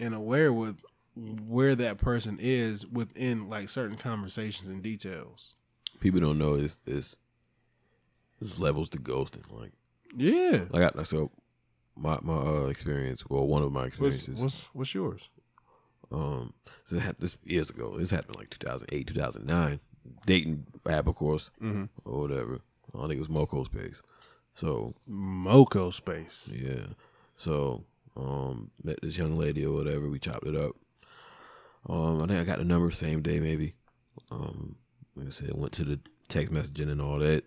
and 0.00 0.14
aware 0.14 0.50
with 0.50 0.78
where 1.14 1.74
that 1.74 1.98
person 1.98 2.38
is 2.40 2.86
within 2.86 3.50
like 3.50 3.68
certain 3.68 3.96
conversations 3.98 4.70
and 4.70 4.82
details. 4.82 5.56
People 6.00 6.20
don't 6.20 6.38
know 6.38 6.56
this 6.56 6.78
this 6.78 7.18
this 8.40 8.58
levels 8.58 8.88
to 8.90 8.98
ghosting. 8.98 9.44
Like 9.52 9.72
Yeah. 10.16 10.64
like 10.70 10.96
I, 10.96 11.02
so 11.02 11.32
my 11.98 12.18
my 12.22 12.36
uh, 12.36 12.66
experience, 12.66 13.24
well, 13.28 13.46
one 13.46 13.62
of 13.62 13.72
my 13.72 13.84
experiences. 13.86 14.40
what's, 14.40 14.68
what's 14.72 14.94
yours? 14.94 15.28
Um, 16.10 16.54
so 16.84 16.96
it 16.96 17.20
this 17.20 17.36
years 17.44 17.68
ago. 17.70 17.98
This 17.98 18.10
happened 18.10 18.36
like 18.36 18.48
2008, 18.50 19.06
2009. 19.08 19.80
Dating 20.24 20.66
app, 20.88 21.06
of 21.06 21.16
course, 21.16 21.50
Mm-hmm. 21.62 21.84
or 22.04 22.20
whatever. 22.20 22.60
I 22.94 23.00
think 23.02 23.14
it 23.14 23.18
was 23.18 23.28
Moco 23.28 23.64
Space. 23.64 24.00
So 24.54 24.94
Moco 25.06 25.90
space. 25.90 26.50
yeah, 26.52 26.86
so 27.36 27.84
um, 28.16 28.70
met 28.82 28.98
this 29.02 29.16
young 29.18 29.36
lady 29.36 29.64
or 29.66 29.74
whatever. 29.74 30.08
We 30.08 30.18
chopped 30.18 30.46
it 30.46 30.56
up. 30.56 30.72
Um, 31.88 32.22
I 32.22 32.26
think 32.26 32.40
I 32.40 32.44
got 32.44 32.58
the 32.58 32.64
number 32.64 32.90
same 32.90 33.22
day, 33.22 33.38
maybe. 33.40 33.74
Um, 34.30 34.76
like 35.14 35.28
I 35.28 35.30
said, 35.30 35.52
went 35.54 35.72
to 35.74 35.84
the 35.84 36.00
text 36.28 36.52
messaging 36.52 36.90
and 36.90 37.00
all 37.00 37.18
that. 37.18 37.44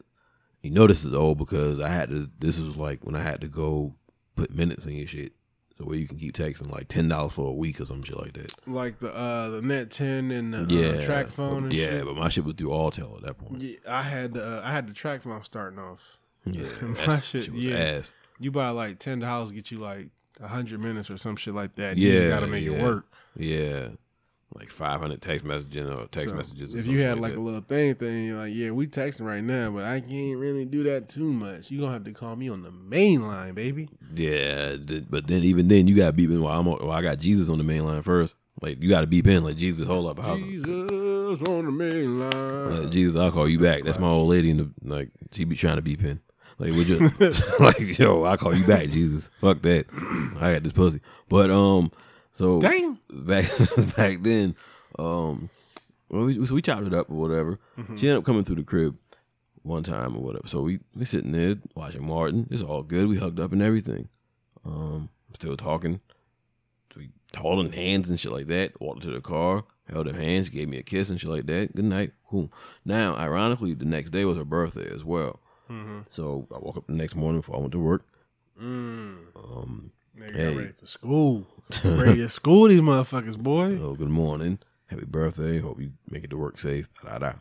You 0.61 0.69
know 0.71 0.85
this 0.87 1.03
is 1.03 1.13
old 1.13 1.37
because 1.39 1.79
I 1.79 1.89
had 1.89 2.09
to. 2.09 2.29
This 2.39 2.59
was 2.59 2.77
like 2.77 3.03
when 3.03 3.15
I 3.15 3.21
had 3.23 3.41
to 3.41 3.47
go 3.47 3.95
put 4.35 4.51
minutes 4.51 4.85
in 4.85 4.93
your 4.93 5.07
shit, 5.07 5.33
so 5.77 5.85
where 5.85 5.97
you 5.97 6.07
can 6.07 6.17
keep 6.17 6.35
texting 6.35 6.71
like 6.71 6.87
ten 6.87 7.07
dollars 7.07 7.33
for 7.33 7.47
a 7.49 7.53
week 7.53 7.79
or 7.79 7.85
some 7.85 8.03
shit 8.03 8.17
like 8.17 8.33
that. 8.33 8.53
Like 8.67 8.99
the 8.99 9.13
uh 9.15 9.49
the 9.49 9.61
net 9.61 9.91
ten 9.91 10.31
and 10.31 10.53
the 10.53 10.73
yeah, 10.73 10.87
uh, 10.89 11.01
TracFone 11.01 11.57
and 11.57 11.73
yeah, 11.73 11.85
shit. 11.85 12.05
but 12.05 12.15
my 12.15 12.29
shit 12.29 12.43
was 12.45 12.55
through 12.55 12.69
Alltel 12.69 13.17
at 13.17 13.23
that 13.23 13.37
point. 13.37 13.61
Yeah, 13.61 13.77
I 13.87 14.03
had 14.03 14.33
the, 14.33 14.43
uh, 14.43 14.61
I 14.63 14.71
had 14.71 14.87
the 14.87 14.93
TracFone 14.93 15.45
starting 15.45 15.79
off. 15.79 16.17
Yeah, 16.45 16.65
My 17.05 17.19
shit, 17.19 17.51
was 17.51 17.61
yeah. 17.61 17.75
ass. 17.75 18.13
You 18.39 18.51
buy 18.51 18.69
like 18.69 18.99
ten 18.99 19.19
dollars, 19.19 19.51
get 19.51 19.71
you 19.71 19.79
like 19.79 20.09
hundred 20.41 20.79
minutes 20.79 21.09
or 21.11 21.17
some 21.17 21.35
shit 21.35 21.53
like 21.53 21.73
that. 21.75 21.97
Yeah, 21.97 22.13
You 22.13 22.29
gotta 22.29 22.47
make 22.47 22.63
yeah. 22.65 22.71
it 22.71 22.81
work. 22.81 23.05
Yeah, 23.35 23.89
like 24.53 24.69
five 24.69 24.99
hundred 24.99 25.21
text 25.21 25.45
messages 25.45 25.89
or 25.89 26.07
text 26.07 26.29
So, 26.29 26.35
messages. 26.35 26.75
If 26.75 26.85
you 26.87 27.01
had 27.01 27.19
like 27.19 27.35
a 27.35 27.39
little 27.39 27.61
thing 27.61 27.95
thing, 27.95 28.27
you're 28.27 28.37
like, 28.37 28.53
yeah, 28.53 28.71
we 28.71 28.87
texting 28.87 29.25
right 29.25 29.43
now, 29.43 29.71
but 29.71 29.83
I 29.83 30.01
can't 30.01 30.37
really 30.37 30.65
do 30.65 30.83
that 30.83 31.09
too 31.09 31.31
much. 31.31 31.71
You 31.71 31.79
gonna 31.79 31.93
have 31.93 32.03
to 32.03 32.11
call 32.11 32.35
me 32.35 32.49
on 32.49 32.63
the 32.63 32.71
main 32.71 33.25
line, 33.25 33.53
baby. 33.53 33.89
Yeah, 34.13 34.75
but 35.09 35.27
then 35.27 35.43
even 35.43 35.67
then 35.67 35.87
you 35.87 35.95
gotta 35.95 36.11
beep 36.11 36.29
in 36.29 36.41
while 36.41 36.59
I'm 36.59 36.67
on, 36.67 36.89
I 36.89 37.01
got 37.01 37.19
Jesus 37.19 37.49
on 37.49 37.57
the 37.57 37.63
main 37.63 37.85
line 37.85 38.01
first. 38.01 38.35
Like 38.61 38.83
you 38.83 38.89
gotta 38.89 39.07
beep 39.07 39.27
in 39.27 39.43
like 39.43 39.57
Jesus, 39.57 39.87
hold 39.87 40.07
up, 40.07 40.23
how, 40.23 40.35
Jesus 40.35 40.91
on 41.47 41.65
the 41.65 41.71
main 41.71 42.19
line. 42.19 42.31
uh, 42.31 42.89
Jesus, 42.89 43.15
I'll 43.15 43.31
call 43.31 43.47
you 43.49 43.59
back. 43.59 43.83
That's 43.83 43.99
my 43.99 44.09
old 44.09 44.29
lady 44.29 44.49
in 44.49 44.57
the 44.57 44.69
like 44.83 45.09
she 45.31 45.45
be 45.45 45.55
trying 45.55 45.77
to 45.77 45.81
beep 45.81 46.03
in. 46.03 46.19
Like 46.59 46.73
we 46.73 46.83
just 46.83 47.59
like 47.59 47.97
yo, 47.97 48.23
I'll 48.23 48.37
call 48.37 48.55
you 48.55 48.65
back, 48.65 48.89
Jesus. 48.89 49.31
Fuck 49.39 49.61
that. 49.63 49.85
I 50.39 50.53
got 50.53 50.63
this 50.63 50.73
pussy. 50.73 50.99
But 51.27 51.49
um, 51.49 51.91
so 52.33 52.59
Damn. 52.59 52.99
Back 53.11 53.45
back 53.95 54.21
then, 54.21 54.55
um, 54.97 55.49
well, 56.09 56.25
we, 56.25 56.45
so 56.45 56.55
we 56.55 56.61
chopped 56.61 56.87
it 56.87 56.93
up 56.93 57.09
or 57.09 57.15
whatever. 57.15 57.59
She 57.95 58.07
ended 58.07 58.17
up 58.17 58.25
coming 58.25 58.43
through 58.43 58.57
the 58.57 58.63
crib 58.63 58.97
one 59.63 59.83
time 59.83 60.15
or 60.15 60.21
whatever. 60.21 60.47
So 60.47 60.61
we 60.61 60.79
we 60.95 61.05
sitting 61.05 61.31
there 61.31 61.55
watching 61.75 62.05
Martin. 62.05 62.47
It's 62.51 62.61
all 62.61 62.83
good. 62.83 63.07
We 63.07 63.17
hugged 63.17 63.39
up 63.39 63.51
and 63.51 63.61
everything. 63.61 64.09
Um, 64.65 65.09
still 65.33 65.57
talking. 65.57 66.01
We 66.95 67.09
holding 67.37 67.71
hands 67.71 68.09
and 68.09 68.19
shit 68.19 68.31
like 68.31 68.47
that. 68.47 68.79
Walked 68.81 69.03
to 69.03 69.11
the 69.11 69.21
car, 69.21 69.63
held 69.89 70.07
her 70.07 70.13
hands, 70.13 70.49
gave 70.49 70.67
me 70.67 70.77
a 70.77 70.83
kiss 70.83 71.09
and 71.09 71.19
shit 71.19 71.29
like 71.29 71.45
that. 71.45 71.75
Good 71.75 71.85
night. 71.85 72.11
Cool. 72.29 72.51
Now, 72.83 73.15
ironically, 73.15 73.73
the 73.73 73.85
next 73.85 74.11
day 74.11 74.25
was 74.25 74.37
her 74.37 74.45
birthday 74.45 74.93
as 74.93 75.03
well. 75.05 75.39
So 76.09 76.47
I 76.53 76.59
woke 76.59 76.75
up 76.75 76.87
the 76.87 76.93
next 76.93 77.15
morning 77.15 77.39
before 77.39 77.55
I 77.55 77.59
went 77.59 77.71
to 77.71 77.79
work. 77.79 78.05
Mm. 78.61 79.17
Um, 79.35 79.91
Nigga 80.19 80.33
got 80.33 80.57
ready 80.57 80.73
for 80.77 80.85
school. 80.85 81.47
ready 81.85 82.17
to 82.17 82.29
school 82.29 82.67
these 82.67 82.81
motherfuckers, 82.81 83.37
boy. 83.37 83.79
Oh, 83.81 83.95
good 83.95 84.09
morning. 84.09 84.59
Happy 84.87 85.05
birthday. 85.05 85.59
Hope 85.59 85.79
you 85.79 85.93
make 86.09 86.23
it 86.23 86.29
to 86.31 86.37
work 86.37 86.59
safe. 86.59 86.89
Da, 87.03 87.11
da, 87.13 87.19
da. 87.19 87.33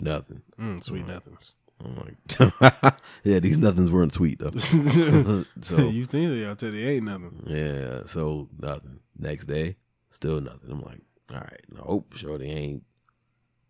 Nothing. 0.00 0.42
Mm, 0.58 0.82
sweet 0.82 1.06
nothings. 1.06 1.54
I'm 1.84 1.96
like, 1.96 2.94
yeah, 3.24 3.38
these 3.38 3.58
nothings 3.58 3.92
weren't 3.92 4.12
sweet 4.12 4.40
though. 4.40 4.50
so 5.60 5.76
you 5.88 6.04
think 6.04 6.30
they? 6.30 6.54
Tell 6.54 6.74
you, 6.74 6.88
ain't 6.88 7.04
nothing. 7.04 7.44
yeah, 7.46 8.00
so 8.06 8.48
nothing. 8.58 8.98
Next 9.16 9.44
day, 9.44 9.76
still 10.10 10.40
nothing. 10.40 10.72
I'm 10.72 10.82
like, 10.82 11.02
all 11.30 11.38
right, 11.38 11.64
no, 11.70 12.04
they 12.38 12.46
ain't. 12.46 12.82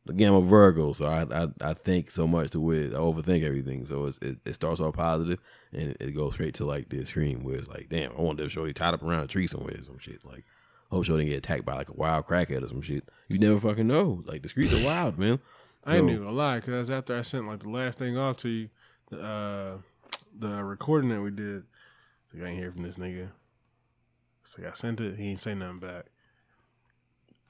Again, 0.09 0.29
I'm 0.31 0.37
a 0.37 0.41
Virgo, 0.41 0.93
so 0.93 1.07
I 1.07 1.23
I, 1.31 1.49
I 1.61 1.75
think 1.75 2.11
so 2.11 2.27
much 2.27 2.51
to 2.53 2.61
where 2.61 2.87
I 2.89 2.99
overthink 2.99 3.43
everything. 3.45 3.85
So 3.87 4.07
it's, 4.07 4.19
it 4.23 4.39
it 4.45 4.55
starts 4.55 4.81
off 4.81 4.95
positive 4.95 5.39
and 5.73 5.91
it, 5.91 5.97
it 6.01 6.11
goes 6.17 6.35
straight 6.35 6.55
to 6.55 6.65
like 6.65 6.89
the 6.89 7.01
extreme 7.01 7.45
where 7.45 7.57
it's 7.57 7.69
like, 7.69 7.89
damn, 7.91 8.13
I 8.13 8.21
want 8.21 8.39
this 8.39 8.53
shorty 8.53 8.73
tied 8.73 8.95
up 8.95 9.03
around 9.03 9.25
a 9.25 9.27
tree 9.27 9.47
somewhere 9.47 9.77
or 9.79 9.83
some 9.83 9.99
shit. 9.99 10.25
Like, 10.25 10.45
hope 10.91 11.05
shorty 11.05 11.27
get 11.27 11.37
attacked 11.39 11.65
by 11.65 11.75
like 11.75 11.91
a 11.91 11.95
wild 11.95 12.27
crackhead 12.27 12.65
or 12.65 12.69
some 12.69 12.81
shit. 12.83 13.09
You 13.29 13.39
never 13.39 13.61
fucking 13.61 13.87
know. 13.87 14.23
Like 14.27 14.43
the 14.43 14.49
streets 14.49 14.73
are 14.81 14.85
wild, 14.87 15.19
man. 15.19 15.41
I 15.85 15.97
ain't 15.97 16.07
So- 16.07 16.11
even 16.13 16.25
gonna 16.25 16.37
lie, 16.37 16.61
because 16.61 16.91
after 16.91 17.17
I 17.19 17.23
sent 17.23 17.47
like 17.47 17.61
the 17.61 17.71
last 17.71 17.99
thing 17.99 18.17
off 18.17 18.37
to 18.39 18.49
you, 18.49 18.69
the 19.11 19.21
uh, 19.23 19.79
the 20.39 20.63
recording 20.65 21.11
that 21.11 21.21
we 21.21 21.31
did, 21.31 21.65
so 22.33 22.45
I 22.45 22.49
ain't 22.49 22.59
hear 22.59 22.73
from 22.73 22.83
this 22.83 22.97
nigga. 22.97 23.29
So 24.45 24.63
I 24.67 24.73
sent 24.73 25.01
it, 25.01 25.19
he 25.19 25.31
ain't 25.31 25.41
say 25.41 25.55
nothing 25.55 25.81
back. 25.81 26.07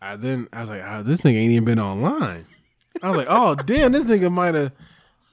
I 0.00 0.16
then 0.16 0.48
I 0.52 0.60
was 0.60 0.68
like, 0.70 0.82
oh, 0.84 1.02
this 1.02 1.20
nigga 1.22 1.36
ain't 1.36 1.52
even 1.52 1.64
been 1.64 1.78
online. 1.80 2.44
I 3.02 3.08
was 3.10 3.18
like, 3.18 3.26
oh 3.30 3.54
damn, 3.54 3.92
this 3.92 4.04
nigga 4.04 4.30
might 4.30 4.54
have 4.54 4.72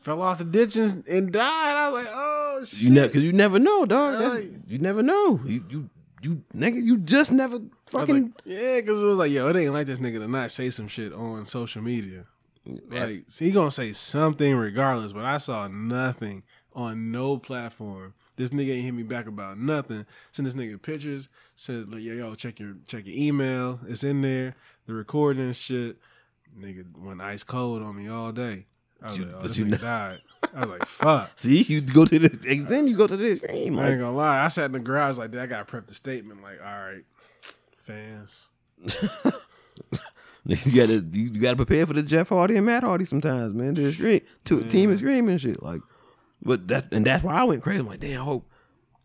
fell 0.02 0.22
off 0.22 0.38
the 0.38 0.46
ditch 0.46 0.76
and, 0.76 1.06
and 1.08 1.32
died. 1.32 1.76
I 1.76 1.90
was 1.90 2.04
like, 2.06 2.14
oh 2.14 2.66
shit. 2.66 2.80
You 2.82 2.90
never, 2.92 3.10
cause 3.14 3.22
you 3.22 3.34
never 3.34 3.60
know, 3.60 3.86
dog. 3.86 4.22
Like- 4.22 4.52
you 4.68 4.80
never 4.80 5.02
know. 5.04 5.40
You, 5.46 5.64
you, 5.70 5.90
you, 6.22 6.44
nigga, 6.56 6.82
you 6.84 6.98
just 6.98 7.32
never 7.32 7.60
fucking. 7.88 8.24
like, 8.24 8.32
yeah, 8.46 8.80
because 8.82 9.02
it 9.02 9.06
was 9.06 9.18
like, 9.18 9.32
yo, 9.32 9.48
it 9.50 9.56
ain't 9.56 9.74
like 9.74 9.88
this 9.88 10.00
nigga 10.00 10.20
to 10.20 10.28
not 10.28 10.52
say 10.52 10.70
some 10.70 10.88
shit 10.88 11.14
on 11.14 11.46
social 11.46 11.82
media. 11.82 12.26
Like, 12.90 13.30
he 13.32 13.52
gonna 13.52 13.70
say 13.70 13.94
something 13.94 14.56
regardless, 14.56 15.12
but 15.12 15.24
I 15.24 15.38
saw 15.38 15.68
nothing 15.68 16.42
on 16.74 17.12
no 17.12 17.38
platform. 17.38 18.16
This 18.38 18.50
nigga 18.50 18.72
ain't 18.74 18.86
hit 18.86 18.94
me 18.94 19.04
back 19.04 19.28
about 19.28 19.58
nothing. 19.58 20.06
Send 20.32 20.46
this 20.48 20.54
nigga 20.56 20.82
pictures. 20.82 21.30
Said, 21.56 21.94
like, 21.94 22.02
yo, 22.04 22.14
yo, 22.14 22.36
check 22.36 22.60
your 22.60 22.76
check 22.88 23.06
your 23.08 23.16
email. 23.18 23.80
It's 23.88 24.04
in 24.04 24.22
there. 24.22 24.56
The 24.88 24.94
recording 24.94 25.54
shit. 25.54 25.98
Nigga 26.60 26.86
went 26.98 27.22
ice 27.22 27.44
cold 27.44 27.82
on 27.82 27.96
me 27.96 28.08
all 28.10 28.32
day. 28.32 28.66
I 29.02 29.10
was 29.10 29.20
You- 29.20 29.26
like, 29.26 29.36
oh, 29.36 29.40
but 29.42 29.48
this 29.50 29.58
you 29.58 29.66
know- 29.66 29.78
died. 29.78 30.22
I 30.54 30.62
was 30.62 30.70
like, 30.70 30.86
fuck. 30.86 31.32
See, 31.38 31.64
you 31.64 31.82
go 31.82 32.06
to 32.06 32.20
the 32.20 32.28
then 32.68 32.88
you 32.88 32.96
go 32.96 33.08
to 33.08 33.18
the 33.18 33.32
extreme. 33.32 33.80
I 33.80 33.90
ain't 33.90 34.00
gonna 34.00 34.16
lie. 34.16 34.44
I 34.46 34.48
sat 34.50 34.66
in 34.66 34.72
the 34.74 34.80
garage 34.80 35.18
like 35.18 35.32
that. 35.32 35.42
I 35.42 35.46
gotta 35.48 35.66
prep 35.66 35.88
the 35.88 35.94
statement. 35.96 36.44
Like, 36.44 36.60
all 36.62 36.68
right, 36.68 37.04
fans. 37.84 38.50
you 40.46 40.76
gotta 40.76 41.04
you, 41.12 41.30
gotta 41.42 41.56
prepare 41.56 41.86
for 41.88 41.94
the 41.94 42.04
Jeff 42.04 42.30
Hardy 42.30 42.56
and 42.58 42.66
Matt 42.66 42.84
Hardy 42.84 43.06
sometimes, 43.06 43.54
man. 43.54 43.74
The 43.74 43.88
extreme, 43.88 44.22
to 44.46 44.64
team 44.66 44.92
extreme 44.92 45.28
and 45.30 45.42
shit. 45.42 45.64
Like, 45.64 45.82
but 46.46 46.68
that 46.68 46.86
and 46.92 47.06
that's 47.06 47.24
why 47.24 47.34
I 47.34 47.44
went 47.44 47.64
crazy. 47.64 47.80
I'm 47.80 47.88
like, 47.88 48.00
damn, 48.00 48.22
I 48.22 48.24
hope 48.24 48.48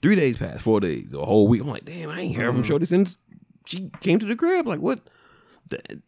three 0.03 0.15
days 0.15 0.37
passed, 0.37 0.63
four 0.63 0.81
days, 0.81 1.13
a 1.13 1.25
whole 1.25 1.49
week. 1.49 1.63
I'm 1.63 1.69
like, 1.69 1.87
damn, 1.87 2.11
I 2.11 2.21
ain't 2.21 2.37
heard 2.37 2.47
from 2.47 2.57
mm-hmm. 2.57 2.69
Shorty 2.69 2.87
since 2.87 3.17
she 3.65 3.91
came 4.01 4.19
to 4.19 4.27
the 4.27 4.37
crib. 4.37 4.67
Like, 4.67 4.81
what? 4.81 5.01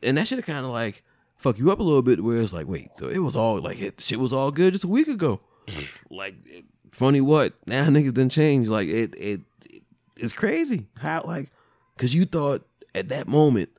And 0.03 0.19
that 0.19 0.29
shit 0.29 0.45
kind 0.45 0.65
of 0.65 0.73
like 0.73 1.03
fuck 1.37 1.59
you 1.59 1.73
up 1.73 1.81
a 1.81 1.83
little 1.83 2.03
bit. 2.03 2.23
Where 2.23 2.39
it's 2.39 2.53
like, 2.53 2.69
wait, 2.69 2.91
so 2.97 3.09
it 3.09 3.19
was 3.19 3.35
all 3.35 3.61
like 3.61 3.81
it, 3.81 4.01
shit 4.01 4.21
was 4.21 4.33
all 4.33 4.51
good 4.51 4.75
just 4.75 4.85
a 4.85 4.89
week 4.89 5.09
ago. 5.09 5.41
like, 6.11 6.35
it, 6.47 6.67
funny 6.93 7.21
what? 7.21 7.55
Now 7.67 7.87
niggas 7.87 8.15
didn't 8.15 8.31
change. 8.31 8.69
Like, 8.69 8.89
it 8.89 9.15
it, 9.15 9.41
it 9.71 9.83
it's 10.17 10.33
crazy 10.33 10.87
how 10.99 11.23
like 11.25 11.51
because 11.97 12.15
you 12.15 12.27
thought 12.27 12.67
at 12.95 13.09
that 13.09 13.27
moment 13.27 13.71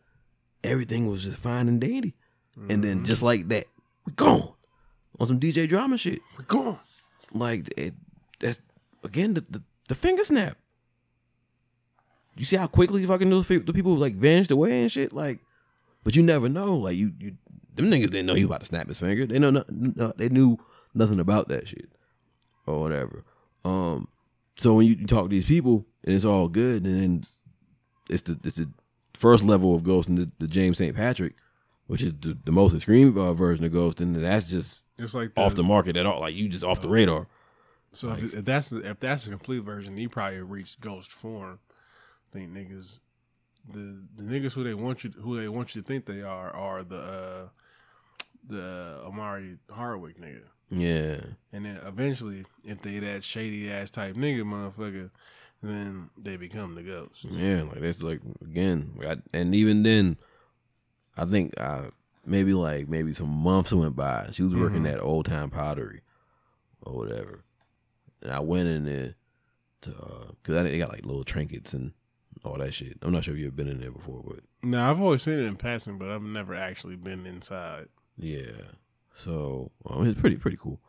everything 0.64 1.08
was 1.08 1.24
just 1.24 1.38
fine 1.38 1.68
and 1.68 1.80
dandy, 1.80 2.16
and 2.70 2.84
then 2.84 2.98
mm-hmm. 2.98 3.06
just 3.06 3.22
like 3.22 3.48
that, 3.50 3.66
we 4.06 4.14
gone 4.14 4.54
on 5.20 5.28
some 5.28 5.40
DJ 5.40 5.68
drama 5.68 5.98
shit. 5.98 6.22
We 6.38 6.46
gone. 6.46 6.80
Like 7.34 7.74
it, 7.78 7.94
that's 8.40 8.60
again 9.04 9.34
the, 9.34 9.42
the 9.50 9.64
the 9.90 9.96
finger 9.96 10.24
snap. 10.24 10.58
You 12.36 12.46
see 12.46 12.56
how 12.56 12.68
quickly 12.68 13.06
fucking 13.06 13.30
those 13.30 13.48
the 13.48 13.74
people 13.74 13.96
like 13.96 14.16
vanished 14.16 14.52
away 14.52 14.82
and 14.82 14.92
shit. 14.92 15.14
Like, 15.14 15.40
but 16.04 16.16
you 16.16 16.24
never 16.24 16.50
know. 16.50 16.76
Like 16.76 16.98
you 16.98 17.14
you 17.20 17.38
them 17.76 17.86
niggas 17.86 18.12
didn't 18.12 18.28
know 18.28 18.34
was 18.34 18.44
about 18.44 18.62
to 18.62 18.66
snap 18.68 18.88
his 18.88 19.00
finger. 19.00 19.26
They 19.26 19.40
know 19.40 19.50
no, 19.50 19.66
no, 19.70 20.14
they 20.16 20.30
knew 20.30 20.58
nothing 20.94 21.20
about 21.20 21.48
that 21.50 21.68
shit 21.68 21.90
or 22.66 22.80
whatever. 22.80 23.24
Um, 23.66 24.08
so 24.58 24.76
when 24.76 24.86
you, 24.86 24.96
you 24.96 25.08
talk 25.08 25.26
to 25.26 25.30
these 25.30 25.46
people 25.46 25.86
and 26.04 26.16
it's 26.16 26.26
all 26.26 26.48
good, 26.48 26.86
and 26.86 27.02
then 27.02 27.26
it's 28.10 28.24
the 28.24 28.40
it's 28.44 28.58
the 28.58 28.70
first 29.14 29.44
level 29.44 29.76
of 29.76 29.84
ghosting 29.84 30.18
the, 30.18 30.32
the 30.40 30.48
James 30.48 30.78
St. 30.78 30.96
Patrick, 30.96 31.34
which 31.88 32.02
is 32.02 32.14
the, 32.14 32.38
the 32.46 32.52
most 32.52 32.76
extreme 32.76 33.18
uh, 33.18 33.34
version 33.34 33.66
of 33.66 33.72
ghosting, 33.72 34.16
and 34.16 34.24
that's 34.24 34.46
just 34.46 34.83
It's 34.98 35.14
like 35.14 35.32
off 35.38 35.56
the 35.56 35.64
market 35.64 35.98
at 35.98 36.06
all. 36.06 36.20
Like 36.22 36.36
you 36.36 36.48
just 36.50 36.64
off 36.64 36.82
the 36.82 36.90
radar. 36.90 37.28
So 37.92 38.10
if, 38.12 38.34
if 38.34 38.46
that's 38.46 38.70
the, 38.70 38.90
if 38.90 39.00
that's 39.00 39.26
the 39.26 39.32
complete 39.32 39.64
version, 39.64 39.96
he 39.98 40.08
probably 40.08 40.42
reached 40.42 40.82
ghost 40.82 41.12
form. 41.12 41.60
I 42.30 42.34
think 42.34 42.52
niggas, 42.52 43.00
the 43.72 44.04
the 44.16 44.24
niggas 44.24 44.54
who 44.54 44.64
they 44.64 44.74
want 44.74 45.04
you 45.04 45.12
who 45.12 45.40
they 45.40 45.48
want 45.48 45.76
you 45.76 45.82
to 45.82 45.88
think 45.88 46.06
they 46.06 46.22
are 46.22 46.50
are 46.52 46.84
the 46.84 46.98
uh, 46.98 47.48
the 48.48 49.00
Omari 49.06 49.58
Hardwick 49.70 50.20
nigga. 50.20 50.44
Yeah. 50.70 51.22
And 51.52 51.66
then 51.66 51.80
eventually, 51.86 52.46
if 52.64 52.82
they 52.82 53.00
that 53.00 53.24
shady 53.24 53.72
ass 53.72 53.92
type 53.92 54.16
nigga, 54.16 54.42
motherfucker, 54.42 55.12
then 55.62 56.10
they 56.18 56.36
become 56.36 56.74
the 56.74 56.82
ghost. 56.84 57.26
Yeah, 57.26 57.64
like 57.64 57.82
that's 57.82 58.02
like 58.02 58.22
again, 58.42 59.00
I, 59.06 59.18
and 59.34 59.54
even 59.54 59.84
then, 59.84 60.18
I 61.16 61.26
think 61.26 61.54
uh, 61.58 61.86
maybe 62.26 62.54
like 62.54 62.88
maybe 62.88 63.14
some 63.14 63.30
months 63.30 63.74
went 63.74 63.96
by. 63.96 64.30
She 64.32 64.44
was 64.44 64.56
working 64.56 64.84
Mhm. 64.84 64.94
at 64.94 65.00
Old 65.02 65.26
Time 65.26 65.50
Pottery 65.50 66.02
or 66.82 66.96
whatever, 66.96 67.44
and 68.22 68.32
I 68.32 68.40
went 68.40 68.68
in 68.68 68.86
there 68.86 69.16
to 69.82 69.92
because 70.42 70.56
I 70.58 70.64
they 70.64 70.78
got 70.78 70.92
like 70.92 71.06
little 71.06 71.24
trinkets 71.24 71.74
and 71.74 71.94
all 72.44 72.58
that 72.58 72.74
shit. 72.74 72.98
I'm 73.02 73.12
not 73.12 73.24
sure 73.24 73.34
if 73.36 73.40
you've 73.40 73.56
been 73.56 73.68
in 73.70 73.80
there 73.82 73.92
before, 73.92 74.22
but 74.26 74.40
No, 74.62 74.90
I've 74.90 75.00
always 75.02 75.22
seen 75.24 75.40
it 75.40 75.44
in 75.46 75.56
passing, 75.56 75.98
but 75.98 76.10
I've 76.10 76.22
never 76.22 76.56
actually 76.56 76.96
been 76.96 77.26
inside. 77.26 77.88
yeah. 78.18 78.72
So 79.16 79.72
um, 79.86 80.08
it's 80.08 80.20
pretty 80.20 80.38
pretty 80.38 80.58
cool. 80.58 80.82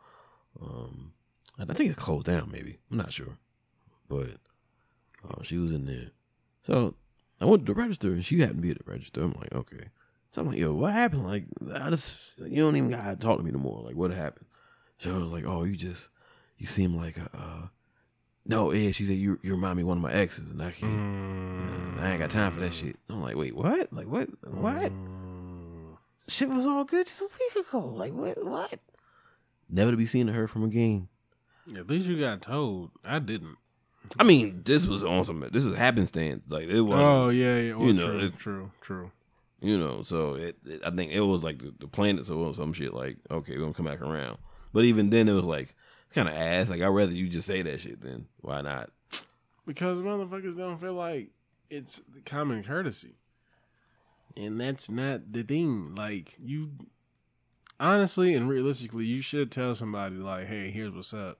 Um, 0.61 1.13
I 1.59 1.63
I 1.63 1.73
think 1.73 1.91
it's 1.91 1.99
closed 2.01 2.25
down. 2.25 2.49
Maybe 2.51 2.79
I'm 2.89 2.97
not 2.97 3.11
sure, 3.11 3.37
but 4.09 4.37
uh, 5.27 5.43
she 5.43 5.57
was 5.57 5.71
in 5.71 5.85
there. 5.85 6.09
So 6.63 6.95
I 7.39 7.45
went 7.45 7.65
to 7.67 7.73
the 7.73 7.79
register 7.79 8.11
and 8.13 8.25
she 8.25 8.39
happened 8.39 8.57
to 8.59 8.61
be 8.63 8.71
at 8.71 8.79
the 8.83 8.91
register. 8.91 9.21
I'm 9.21 9.33
like, 9.33 9.53
okay. 9.53 9.89
So 10.35 10.41
I'm 10.41 10.49
like, 10.49 10.57
yo, 10.57 10.73
what 10.73 10.91
happened? 10.91 11.25
Like, 11.25 11.45
I 11.73 11.89
just 11.89 12.17
you 12.39 12.61
don't 12.61 12.75
even 12.75 12.89
gotta 12.89 13.15
talk 13.15 13.37
to 13.37 13.43
me 13.43 13.51
no 13.51 13.59
more. 13.59 13.81
Like, 13.81 13.95
what 13.95 14.11
happened? 14.11 14.47
She 14.97 15.07
was 15.07 15.31
like, 15.31 15.45
oh, 15.47 15.63
you 15.63 15.77
just 15.77 16.09
you 16.57 16.67
seem 16.67 16.93
like 16.93 17.15
a. 17.15 17.29
Uh, 17.33 17.67
no, 18.45 18.73
yeah, 18.73 18.91
she 18.91 19.05
said 19.05 19.15
you 19.15 19.39
you 19.43 19.51
remind 19.51 19.77
me 19.77 19.83
of 19.83 19.87
one 19.87 19.95
of 19.95 20.03
my 20.03 20.11
exes, 20.11 20.51
and 20.51 20.61
I 20.61 20.71
can't. 20.71 20.91
Mm. 20.91 22.01
I 22.01 22.09
ain't 22.09 22.19
got 22.19 22.31
time 22.31 22.51
for 22.51 22.59
that 22.59 22.73
shit. 22.73 22.97
I'm 23.09 23.21
like, 23.21 23.37
wait, 23.37 23.55
what? 23.55 23.93
Like, 23.93 24.07
what? 24.07 24.27
What? 24.45 24.91
Mm. 24.91 25.95
Shit 26.27 26.49
was 26.49 26.67
all 26.67 26.83
good 26.83 27.07
just 27.07 27.21
a 27.21 27.29
week 27.55 27.65
ago. 27.65 27.79
Like, 27.79 28.11
what? 28.11 28.45
What? 28.45 28.77
Never 29.69 29.91
to 29.91 29.97
be 29.97 30.05
seen 30.05 30.29
or 30.29 30.33
heard 30.33 30.51
from 30.51 30.65
again. 30.65 31.07
At 31.77 31.87
least 31.89 32.07
you 32.07 32.19
got 32.19 32.41
told. 32.41 32.91
I 33.05 33.19
didn't. 33.19 33.55
I 34.19 34.23
mean, 34.23 34.63
this 34.65 34.85
was 34.85 35.01
on 35.01 35.23
some. 35.23 35.47
This 35.53 35.63
was 35.63 35.77
happenstance. 35.77 36.43
Like 36.49 36.67
it 36.67 36.81
was. 36.81 36.99
Oh 36.99 37.29
yeah, 37.29 37.57
yeah. 37.57 37.75
Well, 37.75 37.87
you 37.87 37.93
know, 37.93 38.07
true, 38.07 38.19
it- 38.19 38.37
true, 38.37 38.71
true. 38.81 39.11
You 39.61 39.77
know, 39.79 40.01
so 40.01 40.35
it, 40.35 40.57
it- 40.65 40.81
I 40.85 40.91
think 40.91 41.11
it 41.11 41.21
was 41.21 41.43
like 41.43 41.59
the, 41.59 41.73
the 41.79 41.87
planets 41.87 42.29
or 42.29 42.53
some 42.53 42.73
shit. 42.73 42.93
Like, 42.93 43.17
okay, 43.31 43.53
we're 43.53 43.61
gonna 43.61 43.73
come 43.73 43.85
back 43.85 44.01
around. 44.01 44.37
But 44.73 44.85
even 44.85 45.09
then, 45.09 45.27
it 45.29 45.33
was 45.33 45.45
like 45.45 45.73
kind 46.13 46.27
of 46.27 46.35
ass. 46.35 46.69
Like, 46.69 46.81
I'd 46.81 46.87
rather 46.87 47.11
you 47.13 47.27
just 47.29 47.47
say 47.47 47.61
that 47.61 47.79
shit. 47.81 48.01
Then 48.01 48.25
why 48.41 48.61
not? 48.61 48.89
Because 49.65 49.97
motherfuckers 49.99 50.57
don't 50.57 50.79
feel 50.79 50.93
like 50.93 51.29
it's 51.69 52.01
common 52.25 52.63
courtesy. 52.63 53.15
And 54.37 54.59
that's 54.59 54.89
not 54.91 55.31
the 55.31 55.43
thing. 55.43 55.95
Like 55.95 56.35
you 56.43 56.71
honestly 57.79 58.33
and 58.35 58.47
realistically, 58.49 59.05
you 59.05 59.21
should 59.21 59.49
tell 59.51 59.73
somebody 59.75 60.15
like, 60.17 60.47
hey, 60.47 60.69
here's 60.71 60.93
what's 60.93 61.13
up. 61.13 61.39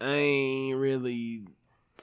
I 0.00 0.14
ain't 0.16 0.76
really 0.78 1.42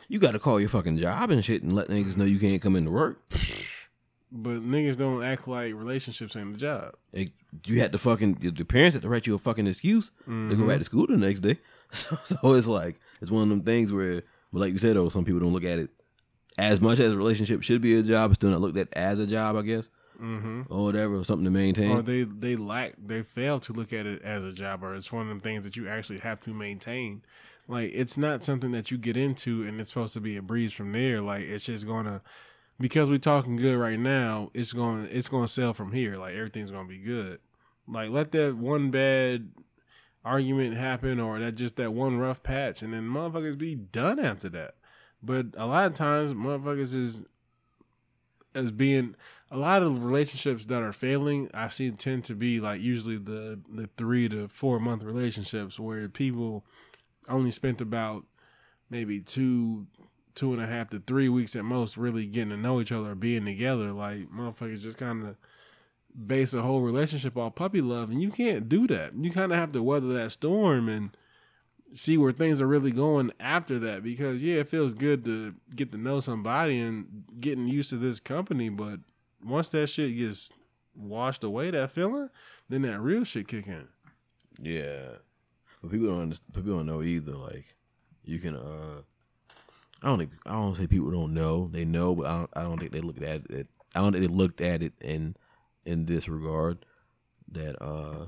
You 0.07 0.17
got 0.19 0.31
to 0.31 0.39
call 0.39 0.59
your 0.59 0.69
fucking 0.69 0.97
job 0.97 1.29
and 1.29 1.45
shit 1.45 1.61
and 1.61 1.71
let 1.73 1.89
niggas 1.89 2.17
know 2.17 2.25
you 2.25 2.39
can't 2.39 2.61
come 2.61 2.75
into 2.75 2.91
work. 2.91 3.21
but 4.36 4.63
niggas 4.63 4.97
don't 4.97 5.23
act 5.23 5.47
like 5.47 5.73
relationships 5.75 6.36
ain't 6.36 6.55
a 6.55 6.57
job. 6.57 6.95
Like, 7.13 7.31
you 7.65 7.79
had 7.79 7.91
to 7.91 7.97
fucking 7.99 8.39
the 8.55 8.65
parents 8.65 8.95
had 8.95 9.03
to 9.03 9.09
write 9.09 9.27
you 9.27 9.36
a 9.36 9.38
fucking 9.38 9.67
excuse 9.67 10.09
to 10.25 10.55
go 10.55 10.67
back 10.67 10.79
to 10.79 10.84
school 10.84 11.05
the 11.07 11.17
next 11.17 11.41
day. 11.41 11.59
So, 11.93 12.17
so 12.23 12.53
it's 12.53 12.65
like 12.65 12.95
it's 13.21 13.29
one 13.29 13.43
of 13.43 13.49
them 13.49 13.61
things 13.61 13.91
where, 13.91 14.23
but 14.51 14.59
like 14.61 14.73
you 14.73 14.79
said, 14.79 14.95
though, 14.95 15.09
some 15.09 15.23
people 15.23 15.39
don't 15.39 15.53
look 15.53 15.63
at 15.63 15.77
it 15.77 15.91
as 16.57 16.81
much 16.81 16.99
as 16.99 17.11
a 17.11 17.15
relationship 17.17 17.61
should 17.61 17.81
be 17.81 17.95
a 17.99 18.01
job. 18.01 18.31
It's 18.31 18.39
still 18.39 18.49
not 18.49 18.61
looked 18.61 18.79
at 18.79 18.88
as 18.93 19.19
a 19.19 19.27
job, 19.27 19.55
I 19.57 19.61
guess, 19.61 19.89
Mm-hmm. 20.19 20.73
or 20.73 20.86
whatever, 20.86 21.17
or 21.17 21.23
something 21.23 21.45
to 21.45 21.51
maintain. 21.51 21.91
Or 21.91 22.01
they 22.01 22.23
they 22.23 22.55
lack 22.55 22.95
they 22.97 23.21
fail 23.21 23.59
to 23.59 23.73
look 23.73 23.93
at 23.93 24.07
it 24.07 24.23
as 24.23 24.43
a 24.43 24.51
job 24.53 24.84
or 24.84 24.95
it's 24.95 25.11
one 25.11 25.21
of 25.21 25.27
them 25.27 25.39
things 25.39 25.65
that 25.65 25.77
you 25.77 25.88
actually 25.88 26.17
have 26.19 26.39
to 26.41 26.49
maintain. 26.51 27.21
Like 27.67 27.91
it's 27.93 28.17
not 28.17 28.43
something 28.43 28.71
that 28.71 28.89
you 28.89 28.97
get 28.97 29.15
into 29.15 29.61
and 29.61 29.79
it's 29.79 29.89
supposed 29.89 30.13
to 30.13 30.19
be 30.19 30.36
a 30.36 30.41
breeze 30.41 30.73
from 30.73 30.93
there. 30.93 31.21
Like 31.21 31.43
it's 31.43 31.65
just 31.65 31.86
gonna 31.86 32.23
because 32.80 33.09
we 33.09 33.19
talking 33.19 33.55
good 33.55 33.78
right 33.78 33.99
now, 33.99 34.49
it's 34.53 34.74
going 34.74 35.05
to 35.05 35.17
it's 35.17 35.30
gonna 35.30 35.47
sell 35.47 35.74
from 35.74 35.91
here. 35.91 36.17
Like 36.17 36.36
everything's 36.36 36.71
gonna 36.71 36.88
be 36.88 36.97
good. 36.97 37.39
Like 37.88 38.09
let 38.09 38.32
that 38.32 38.55
one 38.55 38.91
bad 38.91 39.51
argument 40.26 40.76
happen 40.76 41.19
or 41.19 41.39
that 41.39 41.53
just 41.55 41.76
that 41.76 41.93
one 41.93 42.17
rough 42.17 42.41
patch 42.43 42.82
and 42.82 42.93
then 42.93 43.03
motherfuckers 43.03 43.57
be 43.57 43.76
done 43.76 44.19
after 44.19 44.49
that. 44.49 44.76
But 45.21 45.47
a 45.55 45.65
lot 45.65 45.86
of 45.86 45.95
times 45.95 46.34
motherfuckers 46.34 46.93
is 46.93 47.24
as 48.55 48.71
being 48.71 49.15
a 49.51 49.57
lot 49.57 49.84
of 49.84 50.03
relationships 50.03 50.65
that 50.65 50.82
are 50.82 50.93
failing, 50.93 51.49
I 51.53 51.69
see 51.69 51.91
tend 51.91 52.26
to 52.26 52.36
be 52.36 52.59
like 52.59 52.82
usually 52.82 53.17
the 53.17 53.59
the 53.69 53.89
three 53.97 54.30
to 54.30 54.47
four 54.47 54.80
month 54.80 55.03
relationships 55.03 55.80
where 55.80 56.07
people 56.09 56.65
only 57.30 57.51
spent 57.51 57.82
about 57.82 58.26
maybe 58.89 59.19
two 59.19 59.88
two 60.36 60.53
and 60.53 60.61
a 60.61 60.67
half 60.67 60.89
to 60.89 60.99
three 60.99 61.29
weeks 61.29 61.55
at 61.55 61.65
most 61.65 61.97
really 61.97 62.25
getting 62.25 62.49
to 62.49 62.57
know 62.57 62.81
each 62.81 62.91
other 62.91 63.11
or 63.11 63.15
being 63.15 63.45
together. 63.45 63.91
Like 63.91 64.31
motherfuckers 64.31 64.81
just 64.81 64.97
kind 64.97 65.25
of 65.25 65.36
base 66.15 66.53
a 66.53 66.61
whole 66.61 66.81
relationship 66.81 67.38
off 67.38 67.55
puppy 67.55 67.81
love, 67.81 68.09
and 68.09 68.21
you 68.21 68.29
can't 68.29 68.69
do 68.69 68.88
that. 68.88 69.15
You 69.15 69.31
kind 69.31 69.51
of 69.51 69.57
have 69.57 69.71
to 69.73 69.84
weather 69.84 70.13
that 70.13 70.31
storm 70.31 70.88
and 70.89 71.15
see 71.93 72.17
where 72.17 72.31
things 72.31 72.59
are 72.59 72.67
really 72.67 72.91
going 72.91 73.31
after 73.39 73.79
that. 73.79 74.03
Because 74.03 74.41
yeah, 74.41 74.55
it 74.55 74.69
feels 74.69 74.93
good 74.93 75.25
to 75.25 75.55
get 75.75 75.91
to 75.91 75.97
know 75.97 76.19
somebody 76.19 76.79
and 76.79 77.23
getting 77.39 77.67
used 77.67 77.89
to 77.91 77.97
this 77.97 78.19
company, 78.19 78.69
but 78.69 78.99
once 79.43 79.69
that 79.69 79.88
shit 79.88 80.17
gets 80.17 80.51
washed 80.95 81.43
away, 81.43 81.71
that 81.71 81.91
feeling, 81.91 82.29
then 82.69 82.84
that 82.84 82.99
real 82.99 83.23
shit 83.23 83.47
kick 83.47 83.67
in. 83.67 83.88
Yeah, 84.61 85.17
but 85.81 85.91
people 85.91 86.07
don't 86.07 86.39
people 86.53 86.77
don't 86.77 86.86
know 86.86 87.01
either. 87.01 87.34
Like 87.34 87.75
you 88.23 88.39
can, 88.39 88.55
uh, 88.55 89.01
I 90.03 90.07
don't 90.07 90.17
think 90.19 90.31
I 90.45 90.51
don't 90.51 90.75
say 90.75 90.85
people 90.85 91.09
don't 91.11 91.33
know. 91.33 91.69
They 91.71 91.85
know, 91.85 92.13
but 92.15 92.25
I 92.27 92.37
don't, 92.39 92.49
I 92.57 92.61
don't 92.63 92.77
think 92.79 92.91
they 92.91 93.01
looked 93.01 93.23
at 93.23 93.49
it. 93.49 93.67
I 93.95 94.01
don't 94.01 94.11
think 94.11 94.27
they 94.27 94.33
looked 94.33 94.61
at 94.61 94.83
it 94.83 94.93
in 95.01 95.35
in 95.85 96.05
this 96.05 96.27
regard 96.29 96.85
that 97.51 97.81
uh 97.81 98.27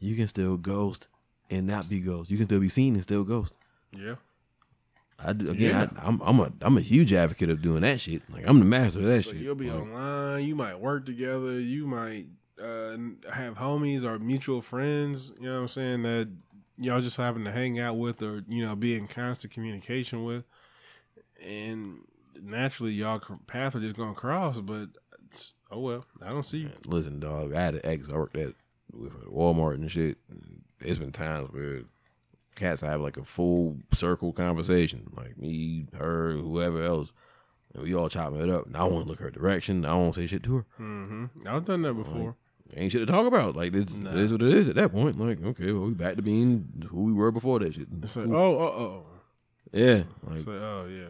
you 0.00 0.16
can 0.16 0.28
still 0.28 0.56
ghost 0.56 1.08
and 1.50 1.66
not 1.66 1.88
be 1.88 2.00
ghost. 2.00 2.30
You 2.30 2.36
can 2.36 2.46
still 2.46 2.60
be 2.60 2.68
seen 2.68 2.94
and 2.94 3.02
still 3.02 3.24
ghost. 3.24 3.54
Yeah. 3.92 4.14
I 5.18 5.32
do, 5.32 5.50
again, 5.50 5.70
Yeah. 5.72 5.88
I, 6.00 6.06
I'm 6.08 6.20
I'm 6.22 6.40
a 6.40 6.52
I'm 6.62 6.76
a 6.78 6.80
huge 6.80 7.12
advocate 7.12 7.50
of 7.50 7.60
doing 7.60 7.82
that 7.82 8.00
shit. 8.00 8.22
Like 8.30 8.46
I'm 8.46 8.58
the 8.60 8.64
master 8.64 9.00
of 9.00 9.06
that 9.06 9.24
So 9.24 9.32
shit. 9.32 9.40
you'll 9.40 9.54
be 9.56 9.70
Like, 9.70 9.82
online. 9.82 10.44
You 10.44 10.54
might 10.54 10.78
work 10.80 11.04
together. 11.06 11.58
You 11.58 11.86
might 11.86 12.26
uh, 12.62 12.96
have 13.32 13.54
homies 13.56 14.04
or 14.04 14.18
mutual 14.18 14.62
friends. 14.62 15.32
You 15.40 15.46
know 15.46 15.54
what 15.56 15.60
I'm 15.62 15.68
saying 15.68 16.02
that 16.04 16.28
y'all 16.78 17.00
just 17.00 17.16
happen 17.16 17.44
to 17.44 17.50
hang 17.50 17.80
out 17.80 17.96
with 17.96 18.22
or 18.22 18.44
you 18.48 18.64
know 18.64 18.76
be 18.76 18.96
in 18.96 19.08
constant 19.08 19.52
communication 19.52 20.22
with, 20.24 20.44
and 21.44 22.00
naturally 22.42 22.92
y'all 22.92 23.20
paths 23.46 23.76
are 23.76 23.80
just 23.80 23.96
gonna 23.96 24.14
cross. 24.14 24.60
But 24.60 24.88
oh 25.70 25.80
well, 25.80 26.04
I 26.22 26.28
don't 26.30 26.46
see 26.46 26.58
you. 26.58 26.70
Listen, 26.86 27.20
dog. 27.20 27.54
I 27.54 27.60
had 27.60 27.74
an 27.76 27.80
ex. 27.84 28.06
I 28.12 28.16
worked 28.16 28.36
at 28.36 28.54
with 28.92 29.12
Walmart 29.30 29.74
and 29.74 29.90
shit. 29.90 30.18
There's 30.80 30.98
been 30.98 31.12
times 31.12 31.50
where 31.52 31.82
cats 32.54 32.80
have 32.82 33.00
like 33.00 33.16
a 33.16 33.24
full 33.24 33.76
circle 33.92 34.32
conversation, 34.32 35.10
like 35.16 35.38
me, 35.38 35.86
her, 35.96 36.32
whoever 36.32 36.82
else, 36.82 37.12
and 37.74 37.82
we 37.82 37.94
all 37.94 38.08
chopping 38.08 38.40
it 38.40 38.50
up. 38.50 38.66
And 38.66 38.76
I 38.76 38.84
won't 38.84 39.06
look 39.06 39.20
her 39.20 39.30
direction. 39.30 39.84
I 39.84 39.94
won't 39.94 40.14
say 40.14 40.26
shit 40.26 40.42
to 40.44 40.56
her. 40.58 40.66
hmm 40.76 41.26
I've 41.46 41.64
done 41.64 41.82
that 41.82 41.94
before. 41.94 42.36
Ain't 42.76 42.92
shit 42.92 43.00
to 43.06 43.10
talk 43.10 43.26
about. 43.26 43.56
Like 43.56 43.72
this 43.72 43.94
Nah. 43.94 44.10
is 44.12 44.30
what 44.30 44.42
it 44.42 44.52
is 44.52 44.68
at 44.68 44.74
that 44.74 44.92
point. 44.92 45.18
Like 45.18 45.42
okay, 45.42 45.72
well 45.72 45.86
we 45.86 45.94
back 45.94 46.16
to 46.16 46.22
being 46.22 46.86
who 46.90 47.04
we 47.04 47.12
were 47.14 47.30
before 47.32 47.58
that 47.60 47.74
shit. 47.74 47.88
It's 48.02 48.14
like 48.16 48.28
oh 48.28 48.58
oh 48.58 48.62
oh. 48.78 49.06
yeah, 49.72 50.02
like 50.22 50.46
like, 50.46 50.48
oh 50.48 50.86
yeah. 50.90 51.08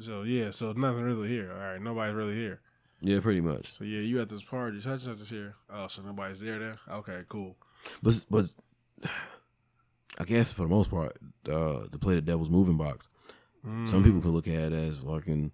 So 0.00 0.22
yeah, 0.22 0.50
so 0.52 0.72
nothing 0.72 1.02
really 1.02 1.28
here. 1.28 1.50
All 1.52 1.58
right, 1.58 1.80
nobody's 1.80 2.14
really 2.14 2.34
here. 2.34 2.60
yeah, 3.00 3.20
pretty 3.20 3.40
much. 3.40 3.72
So 3.76 3.84
yeah, 3.84 4.00
you 4.00 4.20
at 4.20 4.28
this 4.28 4.42
party, 4.42 4.80
such 4.80 4.92
and 4.92 5.00
such 5.02 5.20
is 5.20 5.30
here. 5.30 5.54
Oh, 5.72 5.86
so 5.88 6.02
nobody's 6.02 6.40
there 6.40 6.58
then? 6.58 6.78
Okay, 6.90 7.22
cool. 7.28 7.56
But 8.02 8.24
but 8.30 8.50
I 10.18 10.24
guess 10.24 10.50
for 10.52 10.62
the 10.62 10.68
most 10.68 10.90
part, 10.90 11.16
uh, 11.48 11.86
to 11.90 11.98
play 12.00 12.14
the 12.14 12.20
devil's 12.22 12.50
moving 12.50 12.76
box, 12.76 13.08
some 13.64 13.86
Mm. 13.86 14.04
people 14.04 14.20
could 14.20 14.30
look 14.32 14.48
at 14.48 14.72
it 14.72 14.72
as 14.72 14.98
fucking 14.98 15.52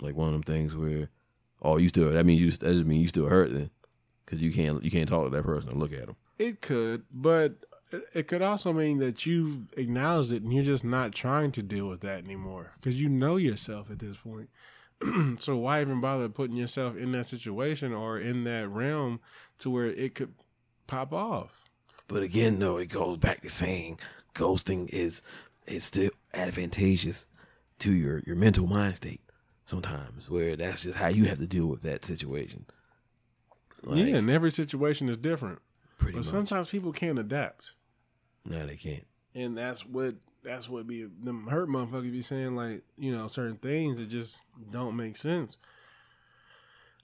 like 0.00 0.14
one 0.14 0.28
of 0.28 0.34
them 0.34 0.42
things 0.42 0.74
where, 0.76 1.08
oh, 1.62 1.76
you 1.78 1.88
still 1.88 2.10
that 2.10 2.24
mean 2.26 2.38
you 2.38 2.50
that 2.50 2.60
doesn't 2.60 2.86
mean 2.86 3.00
you 3.00 3.08
still 3.08 3.26
hurt 3.28 3.52
then, 3.52 3.70
because 4.24 4.40
you 4.40 4.52
can't 4.52 4.82
you 4.84 4.90
can't 4.90 5.08
talk 5.08 5.24
to 5.24 5.30
that 5.30 5.44
person 5.44 5.70
and 5.70 5.80
look 5.80 5.92
at 5.92 6.06
them. 6.06 6.16
It 6.38 6.60
could, 6.60 7.02
but 7.12 7.54
it- 8.14 8.28
could 8.28 8.42
also 8.42 8.72
mean 8.72 8.98
that 8.98 9.24
you've 9.26 9.72
acknowledged 9.76 10.32
it 10.32 10.42
and 10.42 10.52
you're 10.52 10.64
just 10.64 10.84
not 10.84 11.12
trying 11.14 11.52
to 11.52 11.62
deal 11.62 11.88
with 11.88 12.00
that 12.02 12.24
anymore 12.24 12.72
because 12.80 13.00
you 13.00 13.08
know 13.08 13.36
yourself 13.36 13.90
at 13.90 13.98
this 13.98 14.16
point. 14.16 14.50
so 15.38 15.56
why 15.56 15.80
even 15.80 16.00
bother 16.00 16.28
putting 16.28 16.56
yourself 16.56 16.96
in 16.96 17.12
that 17.12 17.26
situation 17.26 17.92
or 17.92 18.18
in 18.18 18.44
that 18.44 18.68
realm 18.68 19.20
to 19.58 19.70
where 19.70 19.86
it 19.86 20.14
could 20.14 20.34
pop 20.86 21.12
off? 21.12 21.52
But 22.08 22.22
again, 22.22 22.58
though, 22.58 22.78
it 22.78 22.88
goes 22.88 23.18
back 23.18 23.42
to 23.42 23.50
saying 23.50 23.98
ghosting 24.34 24.88
is 24.90 25.22
is 25.66 25.84
still 25.84 26.10
advantageous 26.34 27.26
to 27.80 27.92
your 27.92 28.22
your 28.26 28.34
mental 28.36 28.66
mind 28.66 28.96
state 28.96 29.20
sometimes, 29.66 30.28
where 30.30 30.56
that's 30.56 30.82
just 30.82 30.98
how 30.98 31.08
you 31.08 31.26
have 31.26 31.38
to 31.38 31.46
deal 31.46 31.66
with 31.66 31.82
that 31.82 32.04
situation. 32.04 32.64
Like, 33.82 33.98
yeah, 33.98 34.16
and 34.16 34.30
every 34.30 34.50
situation 34.50 35.08
is 35.08 35.16
different. 35.18 35.60
pretty 35.98 36.14
But 36.14 36.24
much. 36.24 36.30
sometimes 36.32 36.68
people 36.68 36.90
can't 36.92 37.18
adapt. 37.18 37.72
No, 38.48 38.66
they 38.66 38.76
can't. 38.76 39.06
and 39.34 39.56
that's 39.56 39.84
what 39.86 40.14
that's 40.42 40.68
what 40.68 40.86
be 40.86 41.02
them 41.04 41.46
hurt 41.46 41.68
motherfuckers 41.68 42.10
be 42.12 42.22
saying 42.22 42.56
like 42.56 42.82
you 42.96 43.12
know 43.12 43.26
certain 43.28 43.56
things 43.56 43.98
that 43.98 44.08
just 44.08 44.42
don't 44.70 44.96
make 44.96 45.16
sense. 45.16 45.56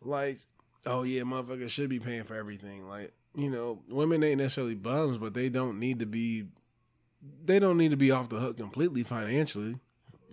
Like, 0.00 0.38
oh 0.86 1.02
yeah, 1.02 1.22
motherfuckers 1.22 1.70
should 1.70 1.88
be 1.90 1.98
paying 2.00 2.24
for 2.24 2.34
everything. 2.34 2.88
Like, 2.88 3.12
you 3.34 3.50
know, 3.50 3.82
women 3.88 4.22
ain't 4.22 4.38
necessarily 4.38 4.74
bums, 4.74 5.18
but 5.18 5.34
they 5.34 5.48
don't 5.48 5.78
need 5.78 5.98
to 6.00 6.06
be. 6.06 6.44
They 7.44 7.58
don't 7.58 7.78
need 7.78 7.90
to 7.90 7.96
be 7.96 8.10
off 8.10 8.28
the 8.28 8.38
hook 8.38 8.56
completely 8.58 9.02
financially. 9.02 9.76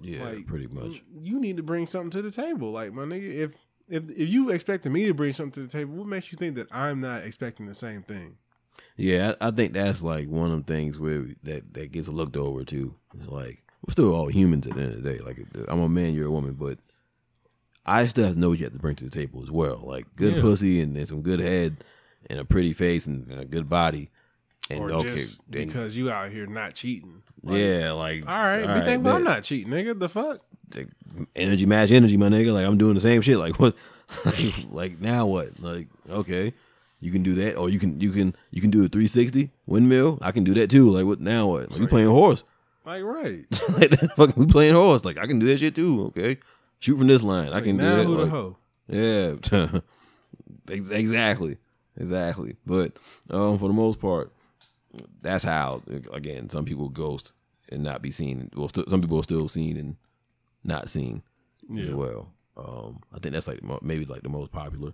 Yeah, 0.01 0.26
like, 0.26 0.47
pretty 0.47 0.68
much. 0.68 1.03
You 1.22 1.39
need 1.39 1.57
to 1.57 1.64
bring 1.64 1.88
something 1.88 2.09
to 2.12 2.22
the 2.22 2.32
table, 2.32 2.72
like 2.72 2.91
my 2.93 3.03
nigga. 3.03 3.34
If 3.34 3.51
if 3.88 4.09
if 4.09 4.30
you 4.30 4.49
expecting 4.49 4.91
me 4.91 5.05
to 5.05 5.14
bring 5.14 5.32
something 5.34 5.51
to 5.53 5.62
the 5.62 5.68
table, 5.68 5.95
what 5.95 6.07
makes 6.07 6.32
you 6.32 6.38
think 6.38 6.55
that 6.55 6.74
I'm 6.74 6.99
not 6.99 7.24
expecting 7.24 7.66
the 7.66 7.76
same 7.76 8.01
thing? 8.03 8.38
Yeah, 8.97 9.34
I, 9.41 9.47
I 9.47 9.51
think 9.51 9.74
that's 9.74 10.01
like 10.01 10.28
one 10.28 10.51
of 10.51 10.65
the 10.65 10.74
things 10.74 10.99
where 10.99 11.26
that 11.43 11.74
that 11.74 11.91
gets 11.91 12.07
looked 12.07 12.38
over 12.38 12.63
too. 12.63 12.95
It's 13.17 13.28
like 13.28 13.63
we're 13.86 13.91
still 13.93 14.13
all 14.13 14.28
humans 14.28 14.67
at 14.67 14.76
the 14.76 14.82
end 14.82 14.93
of 14.93 15.03
the 15.03 15.11
day. 15.11 15.19
Like 15.19 15.39
uh, 15.57 15.63
I'm 15.67 15.80
a 15.82 15.89
man, 15.89 16.13
you're 16.13 16.28
a 16.28 16.32
woman, 16.32 16.53
but 16.53 16.78
I 17.86 18.05
still 18.07 18.26
have 18.26 18.34
to 18.36 18.39
know 18.39 18.49
what 18.49 18.59
you 18.59 18.65
have 18.65 18.74
to 18.74 18.80
bring 18.80 18.95
to 18.97 19.03
the 19.05 19.09
table 19.09 19.41
as 19.41 19.49
well. 19.49 19.82
Like 19.84 20.05
good 20.15 20.36
Yeah. 20.36 20.41
pussy 20.41 20.82
and, 20.82 20.95
and 20.95 21.07
some 21.07 21.22
good 21.22 21.39
head 21.39 21.84
and 22.30 22.39
a 22.39 22.45
pretty 22.45 22.74
face 22.74 23.07
and, 23.07 23.28
and 23.32 23.39
a 23.39 23.45
good 23.45 23.67
body. 23.69 24.09
And 24.69 24.82
or 24.82 24.91
okay, 24.91 25.15
just 25.15 25.41
then- 25.49 25.67
because 25.67 25.97
you 25.97 26.11
out 26.11 26.32
here 26.32 26.45
not 26.45 26.76
cheating. 26.76 27.24
Like, 27.43 27.57
yeah, 27.57 27.91
like 27.93 28.28
All 28.28 28.36
right, 28.38 28.59
be 28.61 28.67
thankful 28.82 29.01
bet. 29.03 29.15
I'm 29.15 29.24
not 29.24 29.43
cheating, 29.43 29.72
nigga. 29.74 29.97
The 29.97 30.07
fuck? 30.09 30.41
Energy 31.36 31.65
match 31.65 31.89
energy, 31.91 32.15
my 32.17 32.28
nigga. 32.30 32.53
Like 32.53 32.67
I'm 32.67 32.78
doing 32.78 32.93
the 32.93 33.01
same 33.01 33.22
shit. 33.22 33.38
Like 33.38 33.55
what? 33.59 33.76
like, 34.26 34.65
like 34.69 34.99
now 35.01 35.26
what? 35.26 35.59
Like 35.59 35.88
okay, 36.09 36.53
you 37.02 37.12
can 37.12 37.22
do 37.24 37.36
that, 37.36 37.56
or 37.58 37.70
you 37.70 37.78
can 37.80 37.99
you 37.99 38.12
can 38.12 38.34
you 38.52 38.62
can 38.62 38.70
do 38.72 38.80
a 38.86 38.88
360 38.88 39.52
windmill. 39.68 40.18
I 40.22 40.32
can 40.32 40.43
do 40.45 40.54
that 40.54 40.70
too. 40.70 40.89
Like 40.89 41.06
what? 41.06 41.20
Now 41.20 41.47
what? 41.47 41.72
Like, 41.72 41.80
you 41.82 41.88
playing 41.88 42.08
horse? 42.10 42.43
Like 42.86 43.04
right. 43.04 43.45
like 43.78 43.99
fucking 44.16 44.34
we 44.38 44.45
playing 44.45 44.74
horse. 44.76 45.04
Like 45.04 45.18
I 45.18 45.28
can 45.28 45.39
do 45.39 45.45
that 45.47 45.58
shit 45.60 45.76
too. 45.76 46.06
Okay, 46.08 46.38
shoot 46.80 46.97
from 46.97 47.08
this 47.08 47.24
line. 47.24 47.47
I 47.49 47.56
Like, 47.56 47.64
can 47.66 47.78
do 47.78 47.84
that. 47.84 48.06
who 48.06 48.16
the 48.16 48.22
like- 48.24 48.30
hoe? 48.30 48.58
yeah, 48.88 49.82
exactly, 50.70 51.58
exactly. 51.97 52.56
But 52.66 52.93
um, 53.30 53.58
for 53.58 53.68
the 53.68 53.74
most 53.74 53.99
part, 53.99 54.32
that's 55.22 55.43
how. 55.43 55.82
Again, 56.14 56.49
some 56.49 56.66
people 56.66 56.89
ghost 56.89 57.34
and 57.70 57.84
not 57.84 58.02
be 58.02 58.12
seen. 58.12 58.49
Well, 58.56 58.70
st- 58.70 58.89
some 58.89 59.02
people 59.02 59.20
are 59.20 59.24
still 59.24 59.47
seen 59.47 59.78
and 59.78 59.95
not 60.64 60.89
seen 60.89 61.24
as 61.78 61.89
well. 61.91 62.34
Um, 62.58 63.02
I 63.14 63.20
think 63.20 63.34
that's 63.34 63.47
like 63.47 63.62
maybe 63.82 64.06
like 64.06 64.24
the 64.24 64.30
most 64.30 64.52
popular. 64.52 64.93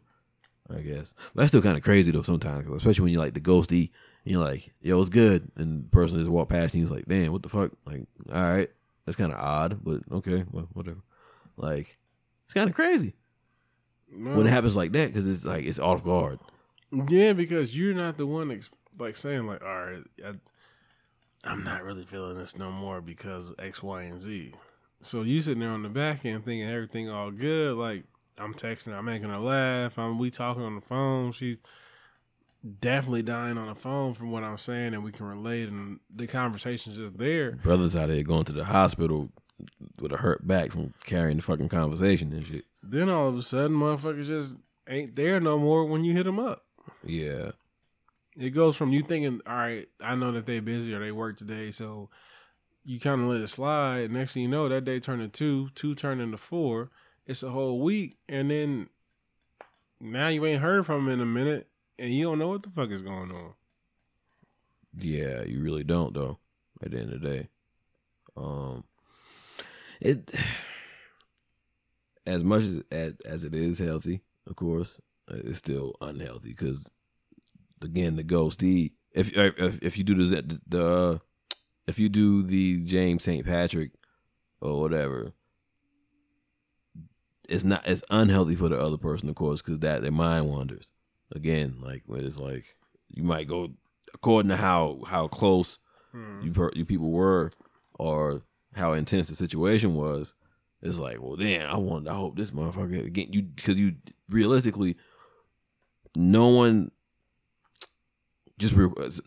I 0.69 0.81
guess 0.81 1.13
but 1.33 1.41
that's 1.41 1.49
still 1.49 1.61
kind 1.61 1.77
of 1.77 1.83
crazy 1.83 2.11
though 2.11 2.21
sometimes, 2.21 2.67
especially 2.69 3.03
when 3.03 3.13
you 3.13 3.19
like 3.19 3.33
the 3.33 3.39
ghosty. 3.39 3.91
And 4.25 4.33
you're 4.33 4.43
like, 4.43 4.73
yo, 4.81 4.99
it's 4.99 5.07
good, 5.07 5.49
and 5.55 5.85
the 5.85 5.89
person 5.89 6.17
just 6.17 6.29
walk 6.29 6.49
past 6.49 6.73
you. 6.73 6.81
He's 6.81 6.91
like, 6.91 7.05
damn, 7.05 7.31
what 7.31 7.43
the 7.43 7.49
fuck? 7.49 7.71
Like, 7.85 8.01
all 8.29 8.41
right, 8.41 8.69
that's 9.05 9.15
kind 9.15 9.31
of 9.31 9.39
odd, 9.39 9.79
but 9.81 10.01
okay, 10.11 10.43
well, 10.51 10.67
whatever. 10.73 10.99
Like, 11.55 11.97
it's 12.45 12.53
kind 12.53 12.69
of 12.69 12.75
crazy 12.75 13.15
when 14.11 14.47
it 14.47 14.49
happens 14.49 14.75
like 14.75 14.91
that 14.93 15.07
because 15.07 15.27
it's 15.27 15.45
like 15.45 15.65
it's 15.65 15.79
off 15.79 16.03
guard. 16.03 16.39
Yeah, 17.09 17.33
because 17.33 17.77
you're 17.77 17.93
not 17.93 18.17
the 18.17 18.25
one 18.25 18.51
ex- 18.51 18.69
like 18.97 19.15
saying 19.15 19.47
like, 19.47 19.61
all 19.61 19.85
right, 19.85 20.03
I, 20.25 20.33
I'm 21.43 21.63
not 21.63 21.83
really 21.83 22.05
feeling 22.05 22.37
this 22.37 22.57
no 22.57 22.71
more 22.71 23.01
because 23.01 23.53
X, 23.59 23.83
Y, 23.83 24.03
and 24.03 24.21
Z. 24.21 24.53
So 25.01 25.21
you 25.21 25.41
sitting 25.41 25.59
there 25.59 25.69
on 25.69 25.83
the 25.83 25.89
back 25.89 26.25
end 26.25 26.45
thinking 26.45 26.67
everything 26.67 27.09
all 27.09 27.31
good. 27.31 27.75
Like 27.75 28.03
I'm 28.39 28.53
texting, 28.53 28.87
her, 28.91 28.95
I'm 28.95 29.05
making 29.05 29.29
her 29.29 29.39
laugh. 29.39 29.97
I'm 29.97 30.19
we 30.19 30.29
talking 30.31 30.63
on 30.63 30.75
the 30.75 30.81
phone. 30.81 31.31
She's 31.31 31.57
definitely 32.79 33.23
dying 33.23 33.57
on 33.57 33.67
the 33.67 33.75
phone 33.75 34.13
from 34.13 34.31
what 34.31 34.43
I'm 34.43 34.57
saying, 34.57 34.93
and 34.93 35.03
we 35.03 35.11
can 35.11 35.25
relate. 35.25 35.69
And 35.69 35.99
the 36.13 36.27
conversation's 36.27 36.97
just 36.97 37.17
there. 37.17 37.51
Brothers 37.53 37.95
out 37.95 38.09
there 38.09 38.23
going 38.23 38.45
to 38.45 38.53
the 38.53 38.65
hospital 38.65 39.29
with 39.99 40.11
a 40.11 40.17
hurt 40.17 40.45
back 40.47 40.71
from 40.71 40.93
carrying 41.05 41.37
the 41.37 41.43
fucking 41.43 41.69
conversation 41.69 42.31
and 42.31 42.45
shit. 42.45 42.65
Then 42.83 43.09
all 43.09 43.29
of 43.29 43.37
a 43.37 43.41
sudden, 43.41 43.75
motherfuckers 43.75 44.27
just 44.27 44.55
ain't 44.87 45.15
there 45.15 45.39
no 45.39 45.57
more 45.57 45.85
when 45.85 46.03
you 46.03 46.13
hit 46.13 46.23
them 46.23 46.39
up. 46.39 46.63
Yeah, 47.03 47.51
It 48.37 48.51
goes 48.51 48.75
from 48.75 48.91
you 48.93 49.01
thinking, 49.01 49.41
all 49.45 49.55
right, 49.55 49.87
I 50.01 50.15
know 50.15 50.31
that 50.31 50.45
they 50.45 50.59
busy 50.59 50.93
or 50.93 50.99
they 50.99 51.11
work 51.11 51.37
today, 51.37 51.71
so 51.71 52.09
you 52.85 52.99
kind 52.99 53.21
of 53.21 53.27
let 53.27 53.41
it 53.41 53.47
slide. 53.49 54.11
Next 54.11 54.33
thing 54.33 54.43
you 54.43 54.47
know, 54.47 54.69
that 54.69 54.85
day 54.85 54.99
turned 54.99 55.21
to 55.21 55.27
two, 55.27 55.69
two 55.75 55.95
turned 55.95 56.21
into 56.21 56.37
four. 56.37 56.89
It's 57.27 57.43
a 57.43 57.49
whole 57.49 57.81
week, 57.81 58.17
and 58.29 58.49
then 58.49 58.87
now 59.99 60.29
you 60.29 60.45
ain't 60.45 60.61
heard 60.61 60.85
from 60.85 61.05
them 61.05 61.13
in 61.13 61.19
a 61.19 61.25
minute, 61.25 61.67
and 61.99 62.09
you 62.09 62.23
don't 62.23 62.39
know 62.39 62.47
what 62.47 62.63
the 62.63 62.69
fuck 62.69 62.89
is 62.89 63.01
going 63.01 63.31
on. 63.31 63.53
yeah, 64.97 65.43
you 65.43 65.61
really 65.61 65.83
don't 65.83 66.13
though. 66.13 66.39
At 66.81 66.91
the 66.91 66.99
end 66.99 67.11
of 67.11 67.21
the 67.21 67.29
day, 67.29 67.49
um, 68.37 68.85
it 69.99 70.33
as 72.25 72.43
much 72.43 72.63
as 72.63 72.83
as, 72.91 73.13
as 73.25 73.43
it 73.43 73.53
is 73.53 73.79
healthy, 73.79 74.21
of 74.47 74.55
course, 74.55 75.01
uh, 75.29 75.37
it's 75.43 75.57
still 75.57 75.95
unhealthy 75.99 76.49
because 76.49 76.89
again, 77.81 78.15
the 78.15 78.23
ghosty. 78.23 78.93
If 79.11 79.35
if 79.35 79.79
if 79.81 79.97
you 79.97 80.03
do 80.03 80.15
the 80.15 80.61
the 80.65 80.87
uh, 80.87 81.17
if 81.87 81.99
you 81.99 82.07
do 82.07 82.43
the 82.43 82.85
James 82.85 83.23
St. 83.23 83.45
Patrick 83.45 83.91
or 84.61 84.79
whatever, 84.79 85.33
it's 87.47 87.63
not 87.63 87.85
it's 87.87 88.03
unhealthy 88.09 88.55
for 88.55 88.69
the 88.69 88.79
other 88.79 88.97
person, 88.97 89.29
of 89.29 89.35
course, 89.35 89.61
because 89.61 89.79
that 89.79 90.01
their 90.01 90.11
mind 90.11 90.49
wanders. 90.49 90.91
Again, 91.33 91.77
like 91.81 92.03
when 92.05 92.25
it's 92.25 92.39
like 92.39 92.75
you 93.09 93.23
might 93.23 93.47
go 93.47 93.71
according 94.13 94.49
to 94.49 94.57
how 94.57 95.01
how 95.07 95.27
close 95.27 95.79
hmm. 96.11 96.41
you 96.41 96.51
per, 96.51 96.71
you 96.73 96.85
people 96.85 97.11
were 97.11 97.51
or 97.95 98.43
how 98.75 98.93
intense 98.93 99.27
the 99.27 99.35
situation 99.35 99.95
was. 99.95 100.33
It's 100.81 100.99
like, 100.99 101.21
well, 101.21 101.35
damn, 101.35 101.69
I 101.69 101.77
want. 101.77 102.07
I 102.07 102.13
hope 102.13 102.37
this 102.37 102.51
motherfucker 102.51 103.05
again. 103.05 103.29
You 103.31 103.41
because 103.41 103.77
you 103.77 103.95
realistically, 104.29 104.95
no 106.15 106.49
one 106.49 106.91
just 108.57 108.75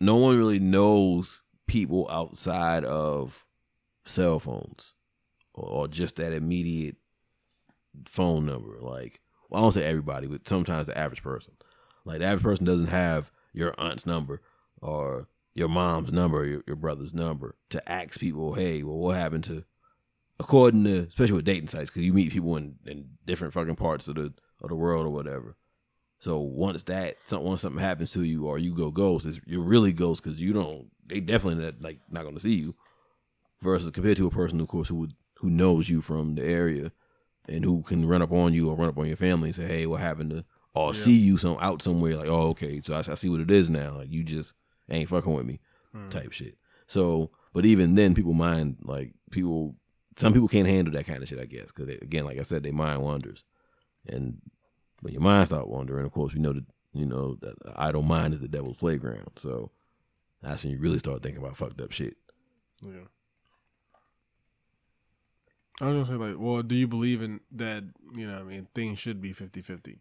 no 0.01 0.17
one 0.17 0.39
really 0.39 0.59
knows 0.59 1.43
people 1.67 2.09
outside 2.11 2.85
of 2.85 3.45
cell 4.05 4.41
phones 4.41 4.95
or, 5.55 5.69
or 5.69 5.89
just 5.89 6.17
that 6.17 6.33
immediate 6.33 6.97
phone 8.07 8.47
number. 8.47 8.79
Like, 8.81 9.21
well, 9.49 9.61
I 9.61 9.65
don't 9.65 9.73
say 9.73 9.85
everybody, 9.85 10.27
but 10.27 10.49
sometimes 10.49 10.87
the 10.87 10.97
average 10.97 11.23
person. 11.23 11.55
Like 12.05 12.21
the 12.21 12.27
average 12.27 12.43
person 12.43 12.65
doesn't 12.65 12.89
have 12.89 13.31
your 13.53 13.75
aunt's 13.79 14.07
number 14.07 14.41
or 14.81 15.29
your 15.55 15.69
mom's 15.69 16.13
number, 16.13 16.39
or 16.39 16.47
your, 16.47 16.63
your 16.67 16.77
brother's 16.77 17.13
number 17.13 17.57
to 17.71 17.91
ask 17.91 18.19
people, 18.19 18.55
hey, 18.55 18.83
well, 18.83 18.97
what 18.97 19.17
happened 19.17 19.45
to? 19.45 19.65
According 20.39 20.85
to, 20.85 21.01
especially 21.01 21.35
with 21.35 21.45
dating 21.45 21.69
sites, 21.69 21.91
because 21.91 22.03
you 22.03 22.15
meet 22.15 22.33
people 22.33 22.57
in, 22.57 22.77
in 22.87 23.11
different 23.27 23.53
fucking 23.53 23.77
parts 23.77 24.09
of 24.09 24.15
the 24.15 24.33
of 24.63 24.69
the 24.69 24.75
world 24.75 25.07
or 25.07 25.11
whatever. 25.11 25.57
So 26.19 26.39
once 26.39 26.83
that, 26.85 27.17
some, 27.27 27.43
once 27.43 27.63
something 27.63 27.81
happens 27.81 28.13
to 28.13 28.23
you 28.23 28.47
or 28.47 28.59
you 28.59 28.75
go 28.75 28.91
ghost, 28.91 29.27
it's, 29.27 29.41
you're 29.47 29.61
really 29.61 29.93
ghost 29.93 30.23
because 30.23 30.39
you 30.41 30.53
don't. 30.53 30.91
They 31.07 31.21
definitely 31.21 31.65
not, 31.65 31.83
like 31.83 31.99
not 32.11 32.23
going 32.23 32.35
to 32.35 32.41
see 32.41 32.55
you. 32.55 32.75
Versus 33.61 33.91
compared 33.91 34.17
to 34.17 34.27
a 34.27 34.31
person, 34.31 34.61
of 34.61 34.69
course, 34.69 34.89
who 34.89 34.97
would 34.97 35.15
who 35.37 35.51
knows 35.51 35.89
you 35.89 36.01
from 36.01 36.35
the 36.35 36.45
area 36.45 36.93
and 37.49 37.65
who 37.65 37.83
can 37.83 38.07
run 38.07 38.23
up 38.23 38.33
on 38.33 38.53
you 38.53 38.71
or 38.71 38.77
run 38.77 38.89
up 38.89 38.99
on 38.99 39.07
your 39.07 39.17
family 39.17 39.51
and 39.51 39.57
say, 39.57 39.67
"Hey, 39.67 39.87
what 39.87 40.01
happened 40.01 40.31
to?" 40.31 40.45
Or 40.73 40.95
see 40.95 41.17
you 41.17 41.37
some 41.37 41.57
out 41.61 41.83
somewhere 41.83 42.17
like, 42.17 42.29
"Oh, 42.29 42.49
okay, 42.51 42.81
so 42.83 42.95
I, 42.95 42.99
I 42.99 43.15
see 43.15 43.29
what 43.29 43.41
it 43.41 43.51
is 43.51 43.69
now." 43.69 43.97
Like 43.97 44.11
you 44.11 44.23
just 44.23 44.55
ain't 44.89 45.09
fucking 45.09 45.33
with 45.33 45.47
me, 45.47 45.61
hmm. 45.93 46.09
type 46.09 46.33
shit. 46.33 46.57
So, 46.87 47.31
but 47.53 47.67
even 47.67 47.95
then, 47.95 48.15
people 48.15 48.35
mind 48.35 48.79
like 48.83 49.13
people. 49.31 49.77
Some 50.17 50.33
people 50.33 50.49
can't 50.49 50.69
handle 50.69 50.93
that 50.95 51.07
kind 51.07 51.23
of 51.23 51.29
shit, 51.29 51.39
I 51.39 51.47
guess, 51.47 51.67
because 51.67 51.89
again, 51.89 52.25
like 52.25 52.39
I 52.39 52.43
said, 52.43 52.63
they 52.63 52.73
mind 52.73 53.03
wanders, 53.03 53.45
and 54.07 54.41
when 55.01 55.13
your 55.13 55.23
mind 55.23 55.49
start 55.49 55.69
wandering, 55.69 56.05
of 56.05 56.13
course, 56.13 56.35
we 56.35 56.41
know 56.41 56.53
that 56.53 56.65
you 56.93 57.07
know 57.07 57.37
that 57.41 57.55
idle 57.77 58.03
mind 58.03 58.35
is 58.35 58.41
the 58.41 58.49
devil's 58.49 58.77
playground. 58.77 59.31
So 59.37 59.71
that's 60.43 60.65
when 60.65 60.73
you 60.73 60.79
really 60.79 60.99
start 60.99 61.23
thinking 61.23 61.43
about 61.43 61.57
fucked 61.57 61.81
up 61.81 61.93
shit. 61.93 62.17
Yeah. 62.83 63.09
I 65.81 65.87
was 65.87 66.09
gonna 66.09 66.19
say 66.19 66.25
like, 66.33 66.37
well, 66.39 66.63
do 66.63 66.75
you 66.75 66.87
believe 66.87 67.23
in 67.23 67.41
that? 67.53 67.85
You 68.15 68.27
know, 68.27 68.35
what 68.35 68.43
I 68.43 68.45
mean, 68.45 68.67
things 68.75 68.99
should 68.99 69.21
be 69.21 69.33
50-50. 69.33 69.99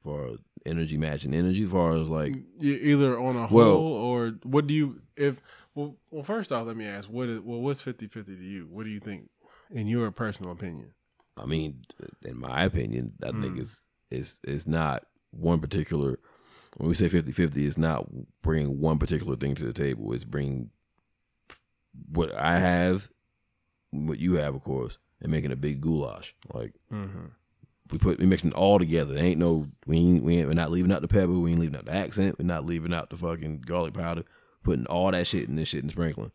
For 0.00 0.36
energy 0.66 0.98
matching 0.98 1.32
energy, 1.34 1.62
as 1.64 1.70
far 1.70 1.92
as 1.96 2.08
like 2.08 2.34
You 2.58 2.74
either 2.74 3.18
on 3.18 3.36
a 3.36 3.46
whole 3.46 3.58
Well- 3.58 3.76
or 3.76 4.30
what 4.42 4.66
do 4.66 4.74
you 4.74 5.00
if 5.16 5.40
well 5.74 5.96
well 6.10 6.24
first 6.24 6.50
off 6.52 6.66
let 6.66 6.76
me 6.76 6.86
ask 6.86 7.08
what 7.08 7.28
is 7.28 7.40
well 7.40 7.60
what's 7.60 7.82
50-50 7.82 8.24
to 8.26 8.32
you 8.34 8.66
what 8.70 8.84
do 8.84 8.90
you 8.90 8.98
think 9.00 9.28
in 9.70 9.86
your 9.86 10.10
personal 10.10 10.50
opinion 10.52 10.92
I 11.36 11.46
mean, 11.46 11.82
in 12.24 12.38
my 12.38 12.64
opinion, 12.64 13.14
I 13.22 13.30
think 13.30 13.54
Mm. 13.56 13.60
it's 13.60 13.80
it's 14.10 14.38
it's 14.44 14.66
not 14.66 15.06
one 15.30 15.60
particular. 15.60 16.18
When 16.76 16.88
we 16.90 16.94
say 16.94 17.06
50-50, 17.08 17.56
it's 17.66 17.78
not 17.78 18.06
bringing 18.42 18.78
one 18.80 18.98
particular 18.98 19.34
thing 19.36 19.54
to 19.54 19.64
the 19.64 19.72
table. 19.72 20.12
It's 20.12 20.24
bringing 20.24 20.70
what 22.12 22.34
I 22.34 22.58
have, 22.58 23.08
what 23.92 24.18
you 24.18 24.34
have, 24.34 24.54
of 24.54 24.64
course, 24.64 24.98
and 25.20 25.30
making 25.30 25.52
a 25.52 25.56
big 25.56 25.80
goulash. 25.80 26.34
Like 26.52 26.72
mm-hmm. 26.92 27.26
we 27.90 27.98
put 27.98 28.18
we 28.18 28.26
mixing 28.26 28.50
it 28.50 28.56
all 28.56 28.78
together. 28.78 29.14
There 29.14 29.24
ain't 29.24 29.38
no 29.38 29.68
we 29.86 29.98
ain't, 29.98 30.24
we 30.24 30.38
ain't 30.38 30.48
we're 30.48 30.54
not 30.54 30.70
leaving 30.70 30.92
out 30.92 31.02
the 31.02 31.08
pepper. 31.08 31.32
We 31.32 31.52
ain't 31.52 31.60
leaving 31.60 31.76
out 31.76 31.84
the 31.84 31.94
accent. 31.94 32.36
We're 32.38 32.46
not 32.46 32.64
leaving 32.64 32.92
out 32.92 33.10
the 33.10 33.16
fucking 33.16 33.62
garlic 33.62 33.94
powder. 33.94 34.24
putting 34.62 34.86
all 34.86 35.10
that 35.10 35.26
shit 35.26 35.48
in 35.48 35.56
this 35.56 35.68
shit 35.68 35.82
and 35.82 35.92
sprinkling, 35.92 36.32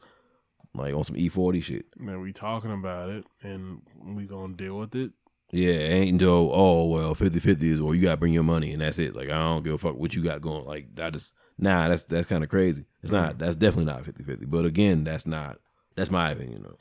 like 0.74 0.94
on 0.94 1.04
some 1.04 1.18
E 1.18 1.30
forty 1.30 1.62
shit. 1.62 1.86
Man, 1.98 2.22
we 2.22 2.32
talking 2.32 2.72
about 2.72 3.10
it 3.10 3.26
and 3.42 3.82
we 4.04 4.26
gonna 4.26 4.54
deal 4.54 4.78
with 4.78 4.96
it. 4.96 5.12
Yeah, 5.52 5.76
ain't 5.76 6.22
no 6.22 6.52
oh 6.52 6.88
well 6.88 7.16
50-50 7.16 7.64
is 7.64 7.82
well 7.82 7.96
you 7.96 8.02
gotta 8.02 8.18
bring 8.18 8.34
your 8.34 8.44
money 8.44 8.74
and 8.74 8.82
that's 8.82 9.00
it. 9.00 9.16
Like 9.16 9.30
I 9.30 9.38
don't 9.38 9.64
give 9.64 9.74
a 9.74 9.78
fuck 9.78 9.96
what 9.96 10.14
you 10.14 10.24
got 10.24 10.42
going. 10.42 10.66
Like 10.66 10.88
I 11.02 11.10
just 11.10 11.34
nah 11.58 11.88
that's 11.88 12.04
that's 12.04 12.28
kind 12.28 12.44
of 12.44 12.50
crazy. 12.50 12.86
It's 13.02 13.12
not 13.12 13.38
that's 13.38 13.56
definitely 13.56 13.92
not 13.92 14.04
50-50. 14.04 14.50
But 14.50 14.66
again, 14.66 15.04
that's 15.04 15.26
not 15.26 15.60
that's 15.96 16.12
my 16.12 16.32
opinion. 16.32 16.64
Though. 16.64 16.78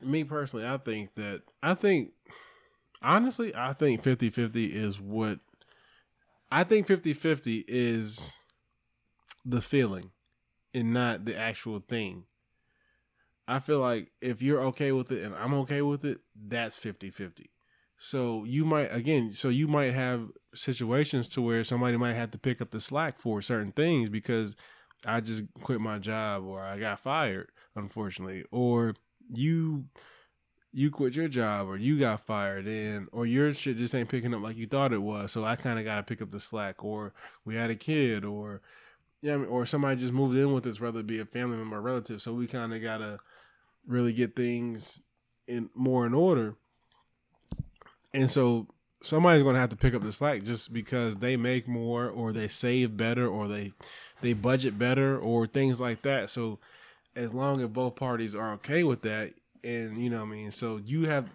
Me 0.00 0.24
personally, 0.24 0.66
I 0.66 0.78
think 0.78 1.14
that 1.14 1.42
I 1.62 1.74
think 1.74 2.12
honestly, 3.00 3.54
I 3.54 3.72
think 3.72 4.02
50-50 4.02 4.72
is 4.72 5.00
what 5.00 5.38
I 6.50 6.64
think 6.64 6.86
50-50 6.86 7.64
is 7.68 8.32
the 9.44 9.60
feeling 9.60 10.10
and 10.74 10.92
not 10.92 11.24
the 11.24 11.36
actual 11.36 11.80
thing. 11.80 12.24
I 13.46 13.58
feel 13.58 13.80
like 13.80 14.12
if 14.20 14.40
you're 14.42 14.60
okay 14.66 14.92
with 14.92 15.10
it 15.10 15.22
and 15.22 15.34
I'm 15.34 15.54
okay 15.54 15.82
with 15.82 16.04
it, 16.04 16.20
that's 16.34 16.78
50-50. 16.78 17.46
So 17.98 18.44
you 18.44 18.64
might 18.64 18.92
again, 18.92 19.32
so 19.32 19.48
you 19.48 19.68
might 19.68 19.94
have 19.94 20.30
situations 20.54 21.28
to 21.28 21.42
where 21.42 21.62
somebody 21.62 21.96
might 21.96 22.14
have 22.14 22.32
to 22.32 22.38
pick 22.38 22.60
up 22.60 22.72
the 22.72 22.80
slack 22.80 23.18
for 23.18 23.40
certain 23.40 23.72
things 23.72 24.08
because 24.08 24.56
I 25.06 25.20
just 25.20 25.44
quit 25.62 25.80
my 25.80 25.98
job 25.98 26.44
or 26.44 26.60
I 26.60 26.78
got 26.78 26.98
fired, 27.00 27.50
unfortunately, 27.76 28.44
or 28.50 28.94
you 29.32 29.84
you 30.72 30.90
quit 30.90 31.14
your 31.14 31.28
job 31.28 31.68
or 31.68 31.76
you 31.76 31.98
got 31.98 32.24
fired 32.24 32.66
and 32.66 33.08
or 33.12 33.26
your 33.26 33.52
shit 33.52 33.76
just 33.76 33.94
ain't 33.94 34.08
picking 34.08 34.32
up 34.32 34.42
like 34.42 34.56
you 34.56 34.66
thought 34.66 34.92
it 34.92 35.02
was. 35.02 35.30
So 35.30 35.44
I 35.44 35.54
kind 35.56 35.78
of 35.78 35.84
got 35.84 35.96
to 35.96 36.02
pick 36.02 36.22
up 36.22 36.30
the 36.30 36.40
slack 36.40 36.82
or 36.82 37.12
we 37.44 37.54
had 37.54 37.70
a 37.70 37.74
kid 37.74 38.24
or 38.24 38.62
yeah, 39.20 39.34
I 39.34 39.36
mean, 39.36 39.46
or 39.46 39.66
somebody 39.66 40.00
just 40.00 40.12
moved 40.12 40.36
in 40.36 40.52
with 40.52 40.66
us, 40.66 40.80
whether 40.80 41.00
it 41.00 41.06
be 41.06 41.20
a 41.20 41.24
family 41.24 41.56
member 41.56 41.76
or 41.76 41.82
relative. 41.82 42.20
So 42.20 42.32
we 42.32 42.46
kind 42.46 42.74
of 42.74 42.82
got 42.82 42.98
to 42.98 43.20
really 43.86 44.12
get 44.12 44.34
things 44.34 45.02
in 45.46 45.70
more 45.74 46.06
in 46.06 46.14
order. 46.14 46.56
And 48.14 48.30
so 48.30 48.66
somebody's 49.02 49.42
going 49.42 49.54
to 49.54 49.60
have 49.60 49.70
to 49.70 49.76
pick 49.76 49.94
up 49.94 50.02
the 50.02 50.12
slack 50.12 50.42
just 50.42 50.72
because 50.72 51.16
they 51.16 51.36
make 51.36 51.68
more 51.68 52.08
or 52.08 52.32
they 52.32 52.48
save 52.48 52.96
better 52.96 53.26
or 53.26 53.46
they 53.46 53.72
they 54.22 54.32
budget 54.32 54.78
better 54.78 55.18
or 55.18 55.46
things 55.46 55.80
like 55.80 56.02
that. 56.02 56.30
So 56.30 56.58
as 57.14 57.32
long 57.32 57.60
as 57.60 57.68
both 57.68 57.96
parties 57.96 58.34
are 58.34 58.52
okay 58.54 58.84
with 58.84 59.02
that 59.02 59.34
and 59.64 59.98
you 59.98 60.10
know 60.10 60.20
what 60.20 60.32
I 60.32 60.36
mean, 60.36 60.50
so 60.50 60.76
you 60.76 61.04
have 61.04 61.28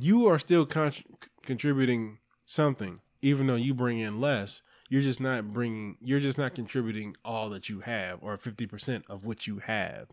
you 0.00 0.26
are 0.26 0.38
still 0.38 0.66
con- 0.66 0.92
contributing 1.42 2.18
something 2.46 3.00
even 3.20 3.46
though 3.46 3.56
you 3.56 3.74
bring 3.74 3.98
in 3.98 4.20
less. 4.20 4.62
You're 4.90 5.02
just 5.02 5.20
not 5.20 5.52
bringing 5.52 5.96
you're 6.00 6.20
just 6.20 6.38
not 6.38 6.54
contributing 6.54 7.16
all 7.24 7.50
that 7.50 7.68
you 7.68 7.80
have 7.80 8.18
or 8.22 8.38
50% 8.38 9.02
of 9.08 9.26
what 9.26 9.46
you 9.46 9.58
have. 9.58 10.08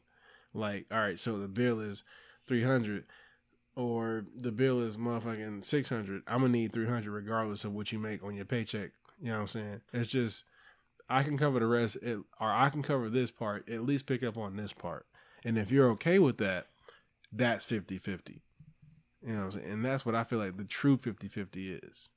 Like, 0.53 0.85
all 0.91 0.99
right, 0.99 1.19
so 1.19 1.37
the 1.37 1.47
bill 1.47 1.79
is 1.79 2.03
300 2.47 3.05
or 3.75 4.25
the 4.35 4.51
bill 4.51 4.79
is 4.81 4.97
motherfucking 4.97 5.63
600 5.63 6.23
i'm 6.27 6.39
gonna 6.39 6.49
need 6.49 6.71
300 6.71 7.11
regardless 7.11 7.65
of 7.65 7.73
what 7.73 7.91
you 7.91 7.99
make 7.99 8.23
on 8.23 8.35
your 8.35 8.45
paycheck 8.45 8.91
you 9.19 9.27
know 9.27 9.33
what 9.33 9.41
i'm 9.41 9.47
saying 9.47 9.81
it's 9.93 10.09
just 10.09 10.43
i 11.09 11.23
can 11.23 11.37
cover 11.37 11.59
the 11.59 11.67
rest 11.67 11.97
it, 12.01 12.17
or 12.39 12.51
i 12.51 12.69
can 12.69 12.81
cover 12.81 13.09
this 13.09 13.31
part 13.31 13.69
at 13.69 13.83
least 13.83 14.05
pick 14.05 14.23
up 14.23 14.37
on 14.37 14.55
this 14.55 14.73
part 14.73 15.05
and 15.43 15.57
if 15.57 15.71
you're 15.71 15.89
okay 15.91 16.19
with 16.19 16.37
that 16.37 16.67
that's 17.31 17.65
50-50 17.65 18.39
you 19.21 19.33
know 19.33 19.37
what 19.37 19.43
i'm 19.45 19.51
saying 19.51 19.65
and 19.71 19.85
that's 19.85 20.05
what 20.05 20.15
i 20.15 20.23
feel 20.23 20.39
like 20.39 20.57
the 20.57 20.63
true 20.63 20.97
50-50 20.97 21.83
is 21.83 22.09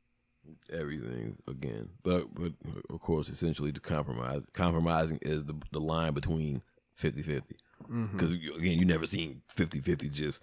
everything 0.73 1.37
again. 1.47 1.91
But 2.03 2.35
but 2.35 2.53
of 2.91 3.01
course, 3.01 3.29
essentially 3.29 3.71
the 3.71 3.81
compromise. 3.81 4.49
Compromising 4.53 5.19
is 5.23 5.45
the 5.45 5.55
the 5.73 5.81
line 5.81 6.15
between 6.15 6.63
50-50. 7.01 7.43
Mm-hmm. 7.91 8.17
Because 8.17 8.33
again, 8.33 8.79
you 8.79 8.85
never 8.85 9.07
seen 9.07 9.43
50-50 9.55 10.11
just 10.11 10.43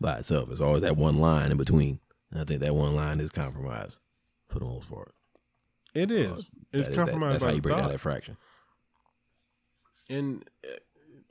by 0.00 0.18
itself. 0.18 0.50
It's 0.50 0.60
always 0.60 0.82
that 0.82 0.96
one 0.96 1.18
line 1.18 1.50
in 1.50 1.56
between. 1.56 2.00
And 2.30 2.40
I 2.40 2.44
think 2.44 2.60
that 2.60 2.74
one 2.74 2.94
line 2.94 3.20
is 3.20 3.30
compromise 3.30 3.98
for 4.48 4.60
the 4.60 4.64
most 4.64 4.88
part. 4.88 5.12
It 5.94 6.10
is. 6.10 6.30
That 6.30 6.38
it's 6.38 6.48
is 6.72 6.86
that- 6.88 6.94
compromised 6.94 7.34
that's 7.34 7.44
by 7.44 7.48
how 7.50 7.54
you 7.56 7.60
break 7.62 7.76
down 7.76 7.88
that 7.90 7.98
fraction. 8.00 8.36
and 10.10 10.44
uh, 10.64 10.76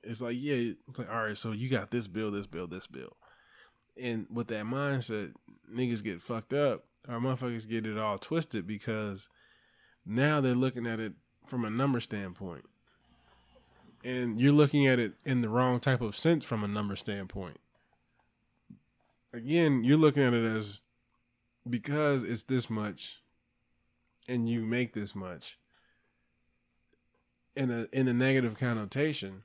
it's 0.04 0.22
like 0.22 0.38
yeah 0.40 0.74
it's 0.88 1.00
like 1.00 1.10
all 1.12 1.24
right 1.24 1.38
so 1.38 1.52
you 1.52 1.68
got 1.70 1.92
this 1.92 2.08
bill 2.08 2.32
this 2.32 2.48
bill 2.48 2.68
this 2.68 2.88
bill. 2.88 3.16
And 4.00 4.28
with 4.32 4.48
that 4.48 4.66
mindset 4.66 5.34
niggas 5.74 6.04
get 6.04 6.22
fucked 6.22 6.54
up. 6.54 6.86
Or 7.10 7.20
motherfuckers 7.20 7.68
get 7.68 7.86
it 7.86 7.98
all 7.98 8.18
twisted 8.18 8.68
because 8.68 9.30
now 10.06 10.42
they're 10.42 10.54
looking 10.56 10.86
at 10.86 11.00
it 11.00 11.14
from 11.48 11.64
a 11.64 11.70
number 11.70 12.00
standpoint. 12.02 12.66
And 14.04 14.40
you're 14.40 14.52
looking 14.54 14.86
at 14.88 15.00
it 15.00 15.14
in 15.26 15.40
the 15.42 15.48
wrong 15.50 15.80
type 15.80 16.02
of 16.02 16.16
sense 16.16 16.44
from 16.46 16.64
a 16.64 16.68
number 16.68 16.96
standpoint. 16.96 17.58
Again 19.34 19.84
you're 19.84 19.98
looking 19.98 20.24
at 20.24 20.34
it 20.34 20.44
as 20.46 20.82
because 21.70 22.24
it's 22.24 22.44
this 22.44 22.70
much 22.70 23.22
and 24.28 24.50
you 24.50 24.62
make 24.62 24.94
this 24.94 25.16
much 25.16 25.58
in 27.58 27.72
a 27.72 27.88
in 27.92 28.08
a 28.08 28.14
negative 28.14 28.58
connotation, 28.58 29.44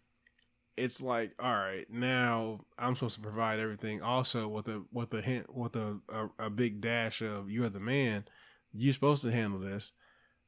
it's 0.77 1.01
like, 1.01 1.33
all 1.41 1.55
right, 1.55 1.91
now 1.91 2.61
I'm 2.79 2.95
supposed 2.95 3.17
to 3.17 3.23
provide 3.23 3.59
everything. 3.59 4.03
Also, 4.03 4.47
with 4.47 4.69
a 4.69 4.85
with 4.93 5.13
a 5.15 5.23
hint 5.23 5.55
with 5.55 5.75
a, 5.75 5.99
a 6.09 6.47
a 6.47 6.51
big 6.51 6.81
dash 6.81 7.23
of 7.23 7.51
you're 7.51 7.71
the 7.71 7.81
man, 7.81 8.25
you're 8.73 8.93
supposed 8.93 9.23
to 9.23 9.33
handle 9.33 9.59
this. 9.59 9.93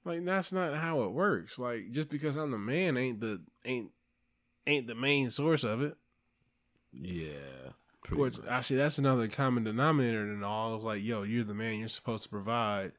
Like 0.05 0.25
that's 0.25 0.53
not 0.53 0.75
how 0.75 1.03
it 1.03 1.13
works. 1.13 1.59
Like 1.59 1.91
just 1.91 2.11
because 2.11 2.37
I'm 2.37 2.51
the 2.51 2.59
man 2.59 2.99
ain't 2.99 3.21
the 3.21 3.41
ain't 3.65 3.91
ain't 4.67 4.87
the 4.87 4.95
main 4.95 5.31
source 5.31 5.65
of 5.65 5.83
it. 5.83 5.97
Yeah. 6.93 7.73
Which 8.11 8.39
much. 8.39 8.47
actually 8.49 8.77
that's 8.77 8.99
another 8.99 9.29
common 9.29 9.65
denominator 9.65 10.31
in 10.31 10.45
all. 10.45 10.77
It's 10.77 10.85
like, 10.85 11.03
yo, 11.03 11.23
you're 11.23 11.45
the 11.45 11.55
man. 11.55 11.79
You're 11.79 11.89
supposed 11.89 12.25
to 12.25 12.29
provide. 12.29 12.93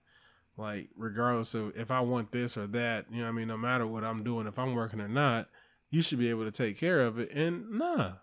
Like 0.57 0.89
regardless 0.95 1.53
of 1.53 1.75
if 1.75 1.91
I 1.91 1.99
want 2.01 2.31
this 2.31 2.55
or 2.55 2.67
that, 2.67 3.05
you 3.11 3.17
know, 3.17 3.23
what 3.23 3.29
I 3.29 3.33
mean, 3.33 3.47
no 3.49 3.57
matter 3.57 3.85
what 3.85 4.03
I'm 4.03 4.23
doing, 4.23 4.47
if 4.47 4.57
I'm 4.57 4.73
working 4.73 5.01
or 5.01 5.07
not, 5.09 5.49
you 5.89 6.01
should 6.01 6.19
be 6.19 6.29
able 6.29 6.45
to 6.45 6.51
take 6.51 6.77
care 6.77 7.01
of 7.01 7.19
it. 7.19 7.31
And 7.31 7.71
nah, 7.71 8.13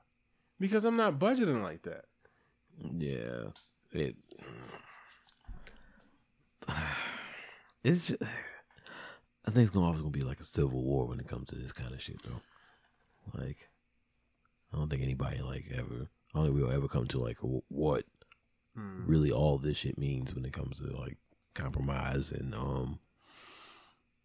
because 0.59 0.85
I'm 0.85 0.97
not 0.97 1.19
budgeting 1.19 1.63
like 1.63 1.83
that. 1.83 2.07
Yeah. 2.99 3.51
It 3.93 4.17
it's 7.85 8.07
just 8.07 8.23
I 9.45 9.51
think 9.51 9.67
it's 9.67 9.71
gonna 9.71 9.87
always 9.87 10.01
gonna 10.01 10.11
be 10.11 10.23
like 10.23 10.41
a 10.41 10.45
civil 10.45 10.83
war 10.83 11.07
when 11.07 11.21
it 11.21 11.29
comes 11.29 11.49
to 11.51 11.57
this 11.57 11.73
kind 11.73 11.93
of 11.93 12.01
shit 12.01 12.23
though. 12.25 12.41
Like 13.39 13.69
I 14.73 14.77
don't 14.79 14.89
think 14.89 15.03
anybody 15.03 15.41
like 15.43 15.67
ever 15.75 16.09
I 16.35 16.39
don't 16.39 16.47
think 16.47 16.57
we'll 16.57 16.73
ever 16.73 16.89
come 16.89 17.07
to 17.09 17.19
like 17.19 17.39
what 17.69 18.05
Hmm. 18.75 19.05
really 19.05 19.31
all 19.31 19.59
this 19.59 19.77
shit 19.77 19.99
means 19.99 20.35
when 20.35 20.47
it 20.47 20.55
comes 20.55 20.79
to 20.79 20.87
like 20.97 21.19
compromise 21.55 22.31
and 22.31 22.55
um 22.55 22.99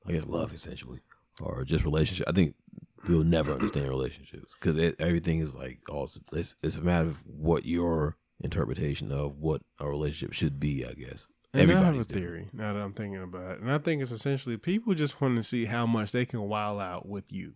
I 0.05 0.13
guess 0.13 0.25
love 0.25 0.53
essentially 0.53 1.01
or 1.41 1.63
just 1.65 1.83
relationship. 1.83 2.27
I 2.27 2.31
think 2.31 2.55
we'll 3.07 3.23
never 3.23 3.51
understand 3.51 3.89
relationships 3.89 4.53
because 4.59 4.77
everything 4.99 5.39
is 5.39 5.53
like 5.55 5.79
all 5.89 6.09
it's, 6.33 6.55
it's 6.63 6.75
a 6.77 6.81
matter 6.81 7.09
of 7.09 7.17
what 7.25 7.65
your 7.65 8.15
interpretation 8.41 9.11
of 9.11 9.37
what 9.37 9.61
a 9.79 9.87
relationship 9.87 10.33
should 10.33 10.59
be. 10.59 10.85
I 10.85 10.93
guess 10.93 11.27
And 11.53 11.61
I 11.71 11.73
have 11.75 11.83
a 11.83 11.87
Everybody's 11.87 12.07
different. 12.07 12.27
theory 12.27 12.47
now 12.53 12.73
that 12.73 12.79
I'm 12.79 12.93
thinking 12.93 13.21
about 13.21 13.51
it. 13.51 13.59
And 13.61 13.71
I 13.71 13.77
think 13.79 14.01
it's 14.01 14.11
essentially 14.11 14.57
people 14.57 14.93
just 14.93 15.19
want 15.21 15.35
to 15.37 15.43
see 15.43 15.65
how 15.65 15.85
much 15.85 16.11
they 16.11 16.25
can 16.25 16.41
wild 16.43 16.79
out 16.81 17.07
with 17.07 17.31
you. 17.31 17.55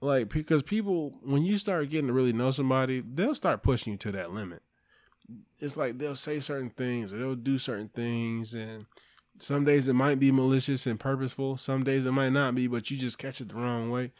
Like, 0.00 0.28
because 0.28 0.62
people, 0.62 1.16
when 1.24 1.42
you 1.44 1.58
start 1.58 1.90
getting 1.90 2.06
to 2.06 2.12
really 2.12 2.32
know 2.32 2.52
somebody, 2.52 3.00
they'll 3.00 3.34
start 3.34 3.64
pushing 3.64 3.92
you 3.94 3.96
to 3.98 4.12
that 4.12 4.32
limit. 4.32 4.62
It's 5.58 5.76
like 5.76 5.98
they'll 5.98 6.16
say 6.16 6.40
certain 6.40 6.70
things 6.70 7.12
or 7.12 7.18
they'll 7.18 7.34
do 7.34 7.58
certain 7.58 7.88
things. 7.88 8.54
And 8.54 8.86
some 9.38 9.64
days 9.64 9.88
it 9.88 9.94
might 9.94 10.20
be 10.20 10.32
malicious 10.32 10.86
and 10.86 10.98
purposeful. 10.98 11.56
Some 11.56 11.84
days 11.84 12.06
it 12.06 12.12
might 12.12 12.30
not 12.30 12.54
be, 12.54 12.66
but 12.66 12.90
you 12.90 12.96
just 12.96 13.18
catch 13.18 13.40
it 13.40 13.48
the 13.48 13.54
wrong 13.54 13.90
way. 13.90 14.12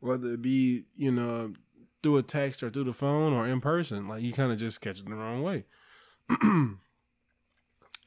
Whether 0.00 0.34
it 0.34 0.42
be, 0.42 0.84
you 0.96 1.10
know, 1.10 1.54
through 2.02 2.18
a 2.18 2.22
text 2.22 2.62
or 2.62 2.70
through 2.70 2.84
the 2.84 2.92
phone 2.92 3.32
or 3.32 3.46
in 3.46 3.60
person, 3.60 4.08
like 4.08 4.22
you 4.22 4.32
kind 4.32 4.52
of 4.52 4.58
just 4.58 4.80
catch 4.80 4.98
it 4.98 5.06
the 5.06 5.14
wrong 5.14 5.42
way. 5.42 5.64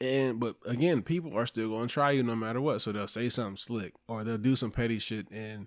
And 0.00 0.40
but 0.40 0.56
again, 0.64 1.02
people 1.02 1.36
are 1.36 1.46
still 1.46 1.68
going 1.68 1.88
to 1.88 1.92
try 1.92 2.12
you 2.12 2.22
no 2.22 2.34
matter 2.34 2.60
what. 2.60 2.80
So 2.80 2.90
they'll 2.90 3.06
say 3.06 3.28
something 3.28 3.56
slick 3.56 3.94
or 4.08 4.24
they'll 4.24 4.38
do 4.38 4.56
some 4.56 4.72
petty 4.72 4.98
shit 4.98 5.26
and 5.30 5.66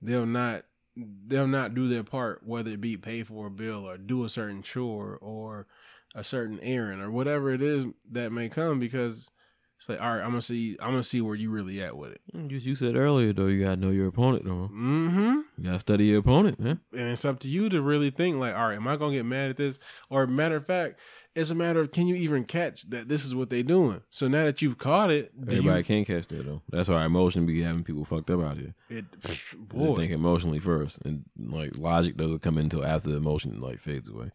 they'll 0.00 0.26
not 0.26 0.64
they'll 0.96 1.46
not 1.46 1.74
do 1.74 1.88
their 1.88 2.04
part, 2.04 2.46
whether 2.46 2.70
it 2.70 2.80
be 2.80 2.96
pay 2.96 3.22
for 3.22 3.48
a 3.48 3.50
bill 3.50 3.86
or 3.86 3.98
do 3.98 4.24
a 4.24 4.28
certain 4.28 4.62
chore 4.62 5.18
or 5.20 5.66
a 6.14 6.22
certain 6.24 6.60
errand 6.60 7.02
or 7.02 7.10
whatever 7.10 7.52
it 7.52 7.60
is 7.62 7.86
that 8.10 8.30
may 8.32 8.48
come 8.48 8.78
because 8.78 9.30
It's 9.78 9.88
like, 9.88 10.00
all 10.00 10.12
right, 10.14 10.22
I'm 10.22 10.30
gonna 10.30 10.40
see, 10.42 10.76
I'm 10.80 10.90
gonna 10.90 11.02
see 11.02 11.20
where 11.20 11.34
you 11.34 11.50
really 11.50 11.82
at 11.82 11.96
with 11.96 12.12
it. 12.12 12.20
You, 12.32 12.56
you 12.58 12.76
said 12.76 12.96
earlier 12.96 13.32
though, 13.32 13.46
you 13.48 13.64
gotta 13.64 13.76
know 13.76 13.90
your 13.90 14.06
opponent 14.06 14.44
though. 14.44 14.70
Mm-hmm. 14.72 15.40
You 15.58 15.64
gotta 15.64 15.80
study 15.80 16.06
your 16.06 16.20
opponent, 16.20 16.60
man. 16.60 16.80
And 16.92 17.10
it's 17.10 17.24
up 17.24 17.40
to 17.40 17.48
you 17.48 17.68
to 17.68 17.82
really 17.82 18.10
think, 18.10 18.36
like, 18.38 18.54
all 18.54 18.68
right, 18.68 18.76
am 18.76 18.86
I 18.88 18.96
gonna 18.96 19.12
get 19.14 19.26
mad 19.26 19.50
at 19.50 19.56
this? 19.56 19.78
Or 20.08 20.26
matter 20.26 20.56
of 20.56 20.64
fact, 20.66 21.00
it's 21.34 21.50
a 21.50 21.54
matter 21.54 21.80
of 21.80 21.90
can 21.90 22.06
you 22.06 22.14
even 22.14 22.44
catch 22.44 22.88
that 22.90 23.08
this 23.08 23.24
is 23.24 23.34
what 23.34 23.50
they're 23.50 23.64
doing? 23.64 24.02
So 24.08 24.28
now 24.28 24.44
that 24.44 24.62
you've 24.62 24.78
caught 24.78 25.10
it, 25.10 25.34
do 25.36 25.56
Everybody 25.56 25.78
you, 25.78 25.84
can't 25.84 26.06
catch 26.06 26.28
that 26.28 26.46
though. 26.46 26.62
That's 26.70 26.88
why 26.88 27.04
emotion 27.04 27.44
be 27.44 27.60
having 27.62 27.82
people 27.82 28.04
fucked 28.04 28.30
up 28.30 28.40
out 28.40 28.56
here. 28.56 28.74
it, 28.88 29.04
They 29.24 29.58
boy, 29.58 29.96
think 29.96 30.12
emotionally 30.12 30.60
first, 30.60 31.00
and 31.04 31.24
like 31.36 31.76
logic 31.76 32.16
doesn't 32.16 32.42
come 32.42 32.56
in 32.58 32.64
until 32.66 32.86
after 32.86 33.10
the 33.10 33.16
emotion 33.16 33.60
like 33.60 33.80
fades 33.80 34.08
away. 34.08 34.30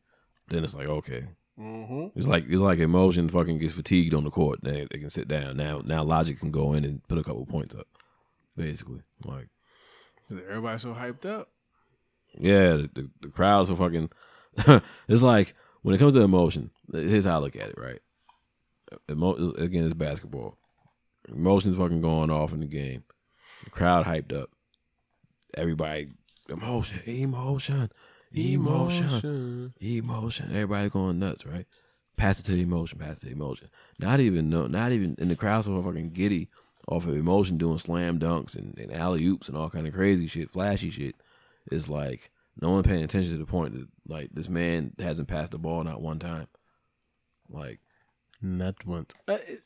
Then 0.49 0.63
it's 0.65 0.73
like 0.73 0.89
okay, 0.89 1.27
mm-hmm. 1.59 2.07
it's 2.15 2.27
like 2.27 2.45
it's 2.47 2.61
like 2.61 2.79
emotion 2.79 3.29
fucking 3.29 3.59
gets 3.59 3.73
fatigued 3.73 4.13
on 4.13 4.23
the 4.23 4.31
court. 4.31 4.59
They, 4.63 4.87
they 4.89 4.99
can 4.99 5.09
sit 5.09 5.27
down 5.27 5.57
now. 5.57 5.81
Now 5.83 6.03
logic 6.03 6.39
can 6.39 6.51
go 6.51 6.73
in 6.73 6.85
and 6.85 7.05
put 7.07 7.17
a 7.17 7.23
couple 7.23 7.45
points 7.45 7.75
up. 7.75 7.87
Basically, 8.55 9.01
like 9.25 9.47
everybody's 10.31 10.81
so 10.81 10.93
hyped 10.93 11.25
up. 11.25 11.49
yeah, 12.37 12.75
the, 12.75 12.89
the, 12.93 13.09
the 13.21 13.29
crowds 13.29 13.69
are 13.69 13.75
fucking. 13.75 14.09
it's 15.07 15.21
like 15.21 15.55
when 15.81 15.95
it 15.95 15.99
comes 15.99 16.13
to 16.13 16.21
emotion. 16.21 16.71
Here's 16.91 17.25
how 17.25 17.35
I 17.35 17.39
look 17.39 17.55
at 17.55 17.69
it. 17.69 17.75
Right, 17.77 17.99
Emo- 19.09 19.53
again, 19.53 19.85
it's 19.85 19.93
basketball. 19.93 20.57
Emotions 21.27 21.77
fucking 21.77 22.01
going 22.01 22.31
off 22.31 22.53
in 22.53 22.61
the 22.61 22.67
game. 22.67 23.03
The 23.63 23.69
crowd 23.69 24.05
hyped 24.05 24.33
up. 24.33 24.49
Everybody, 25.55 26.09
emotion, 26.47 27.01
emotion, 27.05 27.91
emotion, 28.33 29.73
emotion. 29.79 30.49
Everybody 30.51 30.89
going 30.89 31.19
nuts, 31.19 31.45
right? 31.45 31.65
Pass 32.17 32.39
it 32.39 32.43
to 32.45 32.51
the 32.51 32.61
emotion, 32.61 32.99
pass 32.99 33.17
it 33.17 33.19
to 33.21 33.25
the 33.27 33.31
emotion. 33.31 33.69
Not 33.99 34.19
even 34.19 34.49
no, 34.49 34.67
not 34.67 34.91
even 34.91 35.15
in 35.19 35.29
the 35.29 35.35
crowd 35.35 35.63
so 35.65 35.81
fucking 35.81 36.11
giddy 36.11 36.49
off 36.87 37.05
of 37.05 37.15
emotion 37.15 37.57
doing 37.57 37.77
slam 37.77 38.19
dunks 38.19 38.55
and, 38.57 38.77
and 38.77 38.91
alley 38.93 39.25
oops 39.25 39.47
and 39.47 39.55
all 39.57 39.69
kind 39.69 39.87
of 39.87 39.93
crazy 39.93 40.27
shit, 40.27 40.49
flashy 40.51 40.89
shit. 40.89 41.15
It's 41.71 41.87
like 41.87 42.31
no 42.61 42.71
one 42.71 42.83
paying 42.83 43.03
attention 43.03 43.31
to 43.31 43.37
the 43.37 43.45
point 43.45 43.73
that 43.73 43.87
like 44.07 44.29
this 44.33 44.49
man 44.49 44.93
hasn't 44.99 45.27
passed 45.27 45.51
the 45.51 45.59
ball 45.59 45.83
not 45.83 46.01
one 46.01 46.19
time. 46.19 46.47
Like 47.49 47.79
Not 48.41 48.85
once. 48.85 49.11
Uh, 49.27 49.37
it- 49.47 49.63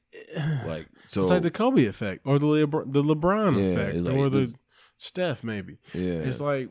like 0.67 0.87
so 1.07 1.21
it's 1.21 1.29
like 1.31 1.41
the 1.41 1.49
Kobe 1.51 1.85
effect 1.85 2.21
or 2.25 2.37
the 2.39 2.45
Lebr- 2.45 2.91
the 2.91 3.03
LeBron 3.03 3.55
Yeah, 3.57 3.63
effect 3.81 3.97
like 4.05 4.15
or 4.15 4.29
the 4.29 4.53
Steph 4.97 5.43
maybe. 5.43 5.79
yeah. 5.93 6.19
It's 6.19 6.39
like 6.39 6.69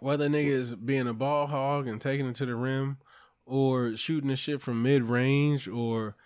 whether 0.00 0.28
nigga 0.28 0.48
is 0.48 0.74
being 0.74 1.08
a 1.08 1.14
ball 1.14 1.46
hog 1.46 1.86
and 1.86 2.00
taking 2.00 2.26
it 2.26 2.36
to 2.36 2.46
the 2.46 2.54
rim, 2.54 2.98
or 3.44 3.96
shooting 3.96 4.28
the 4.28 4.36
shit 4.36 4.60
from 4.60 4.82
mid 4.82 5.04
range, 5.04 5.68
or 5.68 6.16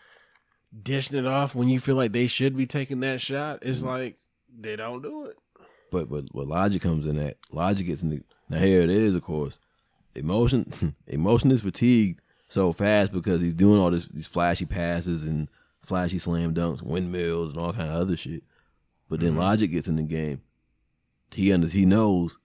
dishing 0.82 1.18
it 1.18 1.26
off 1.26 1.54
when 1.54 1.68
you 1.68 1.80
feel 1.80 1.96
like 1.96 2.12
they 2.12 2.26
should 2.26 2.56
be 2.56 2.66
taking 2.66 3.00
that 3.00 3.20
shot. 3.20 3.60
Mm-hmm. 3.60 3.70
It's 3.70 3.82
like 3.82 4.18
they 4.58 4.76
don't 4.76 5.02
do 5.02 5.24
it. 5.26 5.36
But 5.90 6.08
but 6.08 6.24
what 6.32 6.46
logic 6.46 6.82
comes 6.82 7.06
in 7.06 7.16
that 7.16 7.36
logic 7.50 7.86
gets 7.86 8.02
in 8.02 8.10
the 8.10 8.22
now 8.48 8.58
here 8.58 8.80
it 8.80 8.90
is 8.90 9.14
of 9.14 9.22
course 9.22 9.58
emotion 10.14 10.94
emotion 11.06 11.50
is 11.50 11.60
fatigued 11.60 12.20
so 12.48 12.72
fast 12.72 13.12
because 13.12 13.40
he's 13.40 13.54
doing 13.54 13.80
all 13.80 13.90
this 13.90 14.06
these 14.06 14.26
flashy 14.26 14.66
passes 14.66 15.24
and 15.24 15.48
flashy 15.82 16.18
slam 16.18 16.54
dunks 16.54 16.82
windmills 16.82 17.50
and 17.50 17.58
all 17.58 17.72
kind 17.72 17.90
of 17.90 17.96
other 17.96 18.16
shit 18.16 18.42
but 19.08 19.20
then 19.20 19.36
logic 19.36 19.72
gets 19.72 19.88
in 19.88 19.96
the 19.96 20.02
game 20.02 20.40
he 21.32 21.52
under 21.52 21.66
he 21.66 21.86
knows 21.86 22.38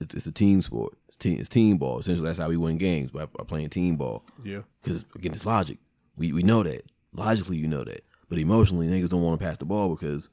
it's, 0.00 0.14
it's 0.14 0.26
a 0.26 0.32
team 0.32 0.62
sport 0.62 0.94
it's 1.08 1.16
team 1.16 1.38
it's 1.38 1.48
team 1.48 1.76
ball 1.78 1.98
essentially 1.98 2.26
that's 2.26 2.38
how 2.38 2.48
we 2.48 2.56
win 2.56 2.78
games 2.78 3.10
by, 3.10 3.26
by 3.26 3.44
playing 3.44 3.68
team 3.70 3.96
ball 3.96 4.24
Yeah. 4.44 4.60
because 4.82 5.04
again 5.14 5.32
it's 5.32 5.46
logic 5.46 5.78
we 6.16 6.32
we 6.32 6.42
know 6.42 6.62
that 6.62 6.82
logically 7.12 7.56
you 7.56 7.66
know 7.68 7.84
that 7.84 8.02
but 8.28 8.38
emotionally 8.38 8.86
niggas 8.86 9.08
don't 9.08 9.22
want 9.22 9.38
to 9.40 9.44
pass 9.46 9.56
the 9.58 9.64
ball 9.64 9.88
because 9.90 10.30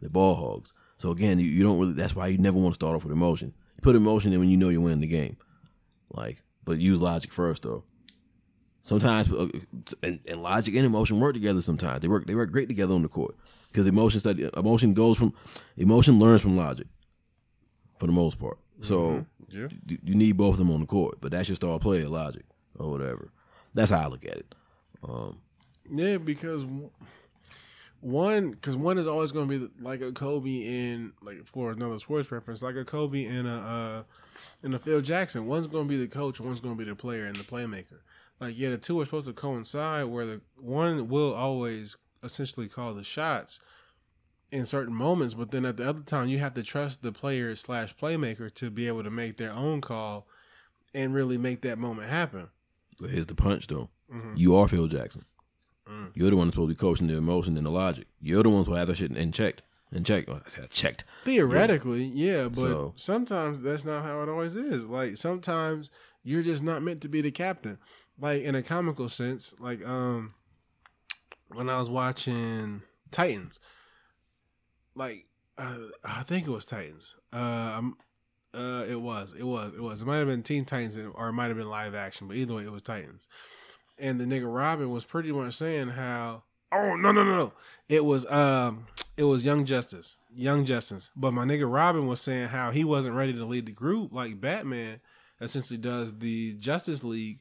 they're 0.00 0.08
ball 0.10 0.34
hogs. 0.34 0.72
So 0.98 1.10
again, 1.10 1.38
you, 1.40 1.46
you 1.46 1.62
don't 1.64 1.78
really. 1.78 1.92
That's 1.92 2.14
why 2.14 2.26
you 2.28 2.38
never 2.38 2.58
want 2.58 2.74
to 2.74 2.76
start 2.76 2.94
off 2.96 3.02
with 3.04 3.12
emotion. 3.12 3.52
You 3.76 3.80
put 3.82 3.94
emotion 3.96 4.32
in 4.32 4.38
when 4.40 4.48
you 4.48 4.56
know 4.56 4.68
you're 4.68 4.80
winning 4.80 5.00
the 5.00 5.06
game, 5.08 5.36
like. 6.12 6.42
But 6.64 6.78
use 6.80 7.00
logic 7.00 7.32
first, 7.32 7.62
though. 7.62 7.82
Sometimes, 8.84 9.32
uh, 9.32 9.46
and, 10.02 10.18
and 10.28 10.42
logic 10.42 10.74
and 10.74 10.84
emotion 10.84 11.20
work 11.20 11.34
together. 11.34 11.62
Sometimes 11.62 12.00
they 12.02 12.08
work. 12.08 12.26
They 12.26 12.34
work 12.34 12.50
great 12.50 12.68
together 12.68 12.94
on 12.94 13.02
the 13.02 13.08
court 13.08 13.36
because 13.68 13.86
emotion 13.86 14.18
study. 14.20 14.48
Emotion 14.56 14.92
goes 14.94 15.16
from 15.16 15.34
emotion 15.76 16.18
learns 16.18 16.42
from 16.42 16.56
logic, 16.56 16.86
for 17.98 18.06
the 18.06 18.12
most 18.12 18.38
part. 18.40 18.58
So 18.82 19.24
Yeah. 19.48 19.68
you, 19.86 19.98
you 20.04 20.14
need 20.14 20.36
both 20.36 20.54
of 20.54 20.58
them 20.58 20.70
on 20.70 20.80
the 20.80 20.86
court. 20.86 21.18
But 21.20 21.32
that's 21.32 21.48
your 21.48 21.56
star 21.56 21.78
player, 21.78 22.08
logic 22.08 22.44
or 22.78 22.90
whatever. 22.90 23.30
That's 23.74 23.90
how 23.90 24.00
I 24.00 24.06
look 24.08 24.24
at 24.24 24.36
it. 24.36 24.54
Um, 25.02 25.38
Yeah, 25.90 26.18
because 26.18 26.64
one, 28.00 28.50
because 28.50 28.76
one 28.76 28.98
is 28.98 29.06
always 29.06 29.30
going 29.30 29.48
to 29.48 29.58
be 29.68 29.82
like 29.82 30.00
a 30.00 30.12
Kobe 30.12 30.50
in 30.50 31.12
like 31.22 31.46
for 31.46 31.70
another 31.70 31.98
sports 31.98 32.30
reference, 32.32 32.62
like 32.62 32.76
a 32.76 32.84
Kobe 32.84 33.24
and 33.24 33.46
a 33.46 33.52
uh, 33.52 34.02
and 34.62 34.74
a 34.74 34.78
Phil 34.78 35.00
Jackson. 35.00 35.46
One's 35.46 35.68
going 35.68 35.84
to 35.84 35.88
be 35.88 35.96
the 35.96 36.08
coach, 36.08 36.40
one's 36.40 36.60
going 36.60 36.76
to 36.76 36.84
be 36.84 36.88
the 36.88 36.96
player 36.96 37.26
and 37.26 37.36
the 37.36 37.44
playmaker. 37.44 38.00
Like 38.40 38.58
yeah, 38.58 38.70
the 38.70 38.78
two 38.78 39.00
are 39.00 39.04
supposed 39.04 39.26
to 39.28 39.32
coincide, 39.32 40.06
where 40.06 40.26
the 40.26 40.40
one 40.60 41.08
will 41.08 41.32
always 41.32 41.96
essentially 42.24 42.68
call 42.68 42.94
the 42.94 43.04
shots 43.04 43.60
in 44.52 44.64
certain 44.66 44.94
moments, 44.94 45.34
but 45.34 45.50
then 45.50 45.64
at 45.64 45.76
the 45.78 45.88
other 45.88 46.00
time 46.02 46.28
you 46.28 46.38
have 46.38 46.54
to 46.54 46.62
trust 46.62 47.02
the 47.02 47.10
player 47.10 47.56
slash 47.56 47.96
playmaker 47.96 48.52
to 48.54 48.70
be 48.70 48.86
able 48.86 49.02
to 49.02 49.10
make 49.10 49.38
their 49.38 49.52
own 49.52 49.80
call 49.80 50.26
and 50.94 51.14
really 51.14 51.38
make 51.38 51.62
that 51.62 51.78
moment 51.78 52.08
happen. 52.10 52.48
but 53.00 53.10
here's 53.10 53.26
the 53.26 53.34
punch, 53.34 53.66
though. 53.66 53.88
Mhm. 54.12 54.34
You 54.36 54.54
are 54.54 54.68
Phil 54.68 54.86
Jackson. 54.86 55.24
Mm. 55.88 56.10
You're 56.14 56.30
the 56.30 56.36
one 56.36 56.46
that's 56.46 56.54
supposed 56.54 56.68
to 56.70 56.74
be 56.76 56.78
coaching 56.78 57.06
the 57.08 57.16
emotion 57.16 57.56
and 57.56 57.66
the 57.66 57.70
logic. 57.70 58.06
You're 58.20 58.42
the 58.44 58.50
ones 58.50 58.66
who 58.68 58.74
have 58.74 58.86
that 58.88 58.96
shit 58.98 59.10
in 59.10 59.32
checked 59.32 59.62
and 59.90 60.06
checked. 60.06 60.28
Oh, 60.28 60.40
I 60.46 60.48
said 60.48 60.70
checked. 60.70 61.04
Theoretically, 61.24 62.04
yeah, 62.04 62.44
but 62.48 62.56
So- 62.58 62.92
sometimes 62.96 63.62
that's 63.62 63.84
not 63.84 64.04
how 64.04 64.22
it 64.22 64.28
always 64.28 64.54
is. 64.54 64.86
Like 64.86 65.16
sometimes 65.16 65.90
you're 66.22 66.42
just 66.44 66.62
not 66.62 66.82
meant 66.82 67.00
to 67.02 67.08
be 67.08 67.20
the 67.22 67.32
captain. 67.32 67.78
Like 68.20 68.42
in 68.42 68.54
a 68.54 68.62
comical 68.62 69.08
sense, 69.08 69.54
like 69.58 69.84
um 69.84 70.34
when 71.48 71.68
I 71.68 71.78
was 71.80 71.88
watching 71.90 72.82
Titans, 73.10 73.58
like 74.94 75.26
uh, 75.58 75.76
I 76.04 76.22
think 76.22 76.46
it 76.46 76.50
was 76.50 76.64
Titans. 76.64 77.16
I'm, 77.32 77.96
uh, 78.54 78.84
it 78.88 79.00
was, 79.00 79.34
it 79.38 79.44
was, 79.44 79.72
it 79.74 79.82
was. 79.82 80.02
It 80.02 80.06
might 80.06 80.18
have 80.18 80.26
been 80.26 80.42
Teen 80.42 80.64
Titans 80.64 80.96
or 81.14 81.28
it 81.28 81.32
might 81.32 81.48
have 81.48 81.56
been 81.56 81.70
live 81.70 81.94
action, 81.94 82.28
but 82.28 82.36
either 82.36 82.54
way, 82.54 82.64
it 82.64 82.72
was 82.72 82.82
Titans. 82.82 83.28
And 83.98 84.20
the 84.20 84.24
nigga 84.24 84.52
Robin 84.52 84.90
was 84.90 85.04
pretty 85.04 85.32
much 85.32 85.54
saying 85.54 85.88
how, 85.88 86.42
oh 86.72 86.96
no 86.96 87.12
no 87.12 87.22
no 87.24 87.36
no, 87.36 87.52
it 87.88 88.04
was 88.04 88.26
um 88.30 88.86
it 89.16 89.24
was 89.24 89.44
Young 89.44 89.64
Justice, 89.64 90.16
Young 90.34 90.64
Justice. 90.64 91.10
But 91.14 91.32
my 91.32 91.44
nigga 91.44 91.72
Robin 91.72 92.06
was 92.06 92.20
saying 92.20 92.48
how 92.48 92.70
he 92.70 92.84
wasn't 92.84 93.14
ready 93.14 93.32
to 93.34 93.44
lead 93.44 93.66
the 93.66 93.72
group 93.72 94.12
like 94.12 94.40
Batman 94.40 95.00
essentially 95.40 95.78
does 95.78 96.18
the 96.18 96.54
Justice 96.54 97.04
League, 97.04 97.40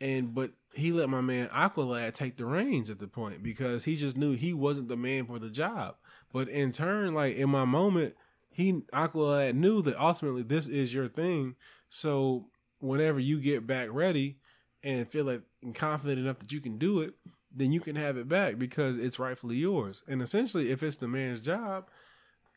and 0.00 0.34
but 0.34 0.52
he 0.74 0.92
let 0.92 1.08
my 1.08 1.20
man 1.20 1.48
Aqualad 1.48 2.14
take 2.14 2.36
the 2.36 2.46
reins 2.46 2.90
at 2.90 3.00
the 3.00 3.08
point 3.08 3.42
because 3.42 3.84
he 3.84 3.96
just 3.96 4.16
knew 4.16 4.34
he 4.34 4.52
wasn't 4.52 4.88
the 4.88 4.96
man 4.96 5.26
for 5.26 5.38
the 5.38 5.50
job. 5.50 5.96
But 6.32 6.48
in 6.48 6.72
turn, 6.72 7.14
like 7.14 7.36
in 7.36 7.48
my 7.50 7.64
moment, 7.64 8.14
he 8.50 8.72
Aqualad 8.92 9.54
knew 9.54 9.82
that 9.82 10.00
ultimately 10.00 10.42
this 10.42 10.68
is 10.68 10.92
your 10.92 11.08
thing. 11.08 11.56
So 11.90 12.48
whenever 12.80 13.18
you 13.18 13.40
get 13.40 13.66
back 13.66 13.88
ready 13.90 14.38
and 14.82 15.08
feel 15.08 15.24
like 15.24 15.42
and 15.62 15.74
confident 15.74 16.18
enough 16.18 16.38
that 16.38 16.52
you 16.52 16.60
can 16.60 16.78
do 16.78 17.00
it, 17.00 17.14
then 17.50 17.72
you 17.72 17.80
can 17.80 17.96
have 17.96 18.16
it 18.16 18.28
back 18.28 18.58
because 18.58 18.96
it's 18.96 19.18
rightfully 19.18 19.56
yours. 19.56 20.02
And 20.06 20.22
essentially, 20.22 20.70
if 20.70 20.82
it's 20.82 20.96
the 20.96 21.08
man's 21.08 21.40
job, 21.40 21.88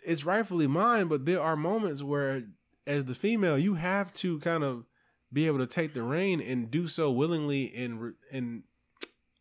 it's 0.05 0.25
rightfully 0.25 0.67
mine. 0.67 1.07
But 1.07 1.25
there 1.25 1.41
are 1.41 1.55
moments 1.55 2.03
where, 2.03 2.43
as 2.85 3.05
the 3.05 3.15
female, 3.15 3.57
you 3.57 3.75
have 3.75 4.11
to 4.15 4.39
kind 4.39 4.63
of 4.63 4.85
be 5.31 5.47
able 5.47 5.59
to 5.59 5.67
take 5.67 5.93
the 5.93 6.03
reign 6.03 6.41
and 6.41 6.69
do 6.69 6.87
so 6.87 7.09
willingly 7.09 7.73
and 7.75 8.13
and 8.31 8.63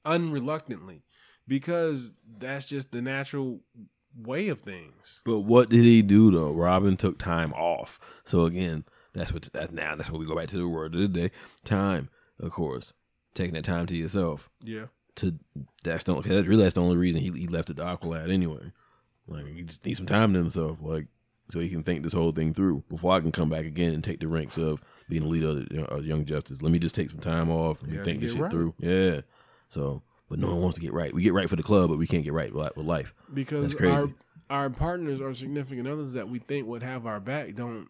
unreluctantly, 0.05 1.03
because 1.49 2.13
that's 2.39 2.67
just 2.67 2.93
the 2.93 3.03
natural 3.03 3.61
way 4.17 4.49
of 4.49 4.61
things. 4.61 5.21
But 5.25 5.41
what 5.41 5.69
did 5.69 5.85
he 5.85 6.03
do 6.03 6.31
though? 6.31 6.53
Robin 6.53 6.97
took 6.97 7.19
time 7.19 7.53
off. 7.55 7.99
So 8.25 8.45
again, 8.45 8.85
that's 9.13 9.33
what 9.33 9.43
that 9.53 9.73
now 9.73 9.97
that's 9.97 10.11
when 10.11 10.21
we 10.21 10.27
go 10.27 10.37
back 10.37 10.49
to 10.49 10.59
the 10.59 10.69
word 10.69 10.95
of 10.95 11.01
the 11.01 11.09
day. 11.09 11.31
Time, 11.65 12.09
of 12.39 12.51
course. 12.51 12.93
Taking 13.35 13.55
that 13.55 13.65
time 13.65 13.87
to 13.87 13.97
yourself. 13.97 14.51
Yeah. 14.63 14.87
To 15.17 15.39
that's 15.85 16.05
the 16.05 16.15
that's 16.15 16.47
really 16.47 16.63
that's 16.63 16.75
the 16.75 16.83
only 16.83 16.97
reason 16.97 17.21
he, 17.21 17.31
he 17.31 17.47
left 17.47 17.69
the 17.69 17.75
Aqualad 17.75 18.31
anyway. 18.31 18.73
Like 19.27 19.47
he 19.47 19.63
just 19.63 19.85
needs 19.85 19.99
some 19.99 20.07
time 20.07 20.33
to 20.33 20.41
himself, 20.41 20.79
like 20.81 21.07
so 21.51 21.61
he 21.61 21.69
can 21.69 21.83
think 21.83 22.03
this 22.03 22.13
whole 22.13 22.33
thing 22.33 22.55
through 22.55 22.85
before 22.89 23.13
I 23.13 23.21
can 23.21 23.33
come 23.33 23.51
back 23.51 23.65
again 23.65 23.93
and 23.93 24.03
take 24.03 24.21
the 24.21 24.29
ranks 24.29 24.57
of 24.57 24.81
being 25.09 25.23
the 25.23 25.29
leader 25.29 25.49
of, 25.49 25.69
the, 25.69 25.85
of 25.87 26.07
Young 26.07 26.25
Justice. 26.25 26.63
Let 26.63 26.73
me 26.73 26.79
just 26.79 26.95
take 26.95 27.11
some 27.11 27.19
time 27.19 27.51
off 27.51 27.83
and 27.83 27.93
gotta 27.93 28.05
think 28.05 28.21
this 28.21 28.33
shit 28.33 28.41
right. 28.41 28.51
through. 28.51 28.75
Yeah. 28.79 29.21
So, 29.69 30.03
but 30.31 30.39
no 30.39 30.49
one 30.49 30.63
wants 30.63 30.77
to 30.77 30.81
get 30.81 30.95
right. 30.95 31.13
We 31.13 31.23
get 31.23 31.35
right 31.35 31.51
for 31.51 31.57
the 31.57 31.63
club, 31.63 31.91
but 31.91 31.99
we 31.99 32.07
can't 32.07 32.25
get 32.25 32.33
right 32.33 32.55
with 32.55 32.87
life. 32.87 33.13
because 33.35 33.75
our 33.75 34.09
our 34.49 34.71
partners 34.71 35.21
or 35.21 35.35
significant 35.35 35.87
others 35.87 36.15
that 36.15 36.29
we 36.29 36.39
think 36.39 36.67
would 36.67 36.83
have 36.83 37.07
our 37.07 37.21
back 37.21 37.55
don't 37.55 37.89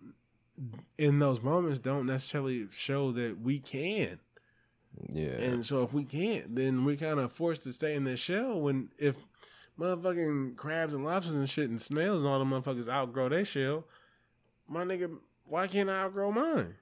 in 0.98 1.18
those 1.18 1.42
moments 1.42 1.78
don't 1.78 2.06
necessarily 2.06 2.66
show 2.72 3.12
that 3.12 3.40
we 3.40 3.58
can. 3.58 4.18
Yeah. 5.08 5.38
And 5.38 5.64
so 5.64 5.82
if 5.82 5.92
we 5.92 6.04
can't, 6.04 6.54
then 6.56 6.84
we're 6.84 6.96
kind 6.96 7.20
of 7.20 7.32
forced 7.32 7.62
to 7.62 7.72
stay 7.72 7.94
in 7.94 8.04
this 8.04 8.20
shell 8.20 8.60
when 8.60 8.90
if 8.98 9.16
motherfucking 9.78 10.56
crabs 10.56 10.92
and 10.92 11.04
lobsters 11.04 11.34
and 11.34 11.48
shit 11.48 11.70
and 11.70 11.80
snails 11.80 12.22
and 12.22 12.30
all 12.30 12.38
the 12.38 12.44
motherfuckers 12.44 12.88
outgrow 12.88 13.28
their 13.28 13.44
shell. 13.44 13.86
My 14.68 14.84
nigga, 14.84 15.16
why 15.44 15.66
can't 15.66 15.90
I 15.90 16.02
outgrow 16.02 16.32
mine? 16.32 16.76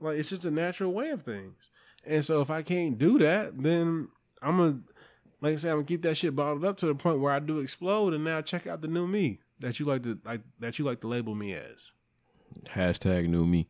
Like 0.00 0.18
it's 0.18 0.30
just 0.30 0.44
a 0.44 0.50
natural 0.50 0.92
way 0.92 1.10
of 1.10 1.22
things. 1.22 1.70
And 2.04 2.24
so 2.24 2.40
if 2.40 2.50
I 2.50 2.62
can't 2.62 2.98
do 2.98 3.18
that, 3.18 3.62
then 3.62 4.08
I'm 4.42 4.56
gonna 4.56 4.80
like 5.40 5.54
I 5.54 5.56
said, 5.56 5.70
I'm 5.70 5.78
gonna 5.78 5.86
keep 5.86 6.02
that 6.02 6.16
shit 6.16 6.36
bottled 6.36 6.64
up 6.64 6.76
to 6.78 6.86
the 6.86 6.94
point 6.94 7.20
where 7.20 7.32
I 7.32 7.38
do 7.38 7.58
explode 7.58 8.14
and 8.14 8.24
now 8.24 8.40
check 8.42 8.66
out 8.66 8.82
the 8.82 8.88
new 8.88 9.06
me 9.06 9.40
that 9.60 9.80
you 9.80 9.86
like 9.86 10.02
to 10.02 10.18
like 10.24 10.42
that 10.58 10.78
you 10.78 10.84
like 10.84 11.00
to 11.00 11.08
label 11.08 11.34
me 11.34 11.54
as. 11.54 11.92
Hashtag 12.66 13.28
new 13.28 13.44
me 13.46 13.68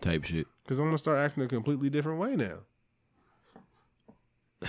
type 0.00 0.24
shit. 0.24 0.46
Cause 0.66 0.78
I'm 0.78 0.86
gonna 0.86 0.98
start 0.98 1.18
acting 1.18 1.42
a 1.44 1.48
completely 1.48 1.90
different 1.90 2.18
way 2.18 2.36
now. 2.36 2.58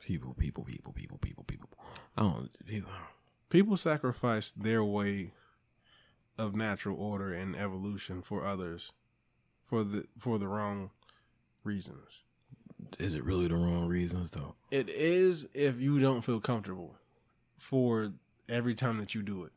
People, 0.00 0.34
people, 0.34 0.64
people, 0.64 0.92
people, 0.92 1.16
people, 1.18 1.44
people. 1.44 1.68
I 2.16 2.22
don't. 2.22 2.50
People, 2.66 2.90
People 3.52 3.76
sacrifice 3.76 4.50
their 4.50 4.82
way 4.82 5.32
of 6.38 6.56
natural 6.56 6.98
order 6.98 7.30
and 7.32 7.54
evolution 7.54 8.22
for 8.22 8.46
others 8.46 8.92
for 9.62 9.84
the 9.84 10.06
for 10.18 10.38
the 10.38 10.48
wrong 10.48 10.90
reasons. 11.62 12.24
Is 12.98 13.14
it 13.14 13.24
really 13.24 13.48
the 13.48 13.54
wrong 13.54 13.86
reasons 13.86 14.30
though? 14.30 14.54
It 14.70 14.88
is 14.88 15.48
if 15.54 15.80
you 15.80 15.98
don't 15.98 16.22
feel 16.22 16.40
comfortable 16.40 16.96
for 17.58 18.12
every 18.48 18.74
time 18.74 18.98
that 18.98 19.14
you 19.14 19.22
do 19.22 19.44
it. 19.44 19.52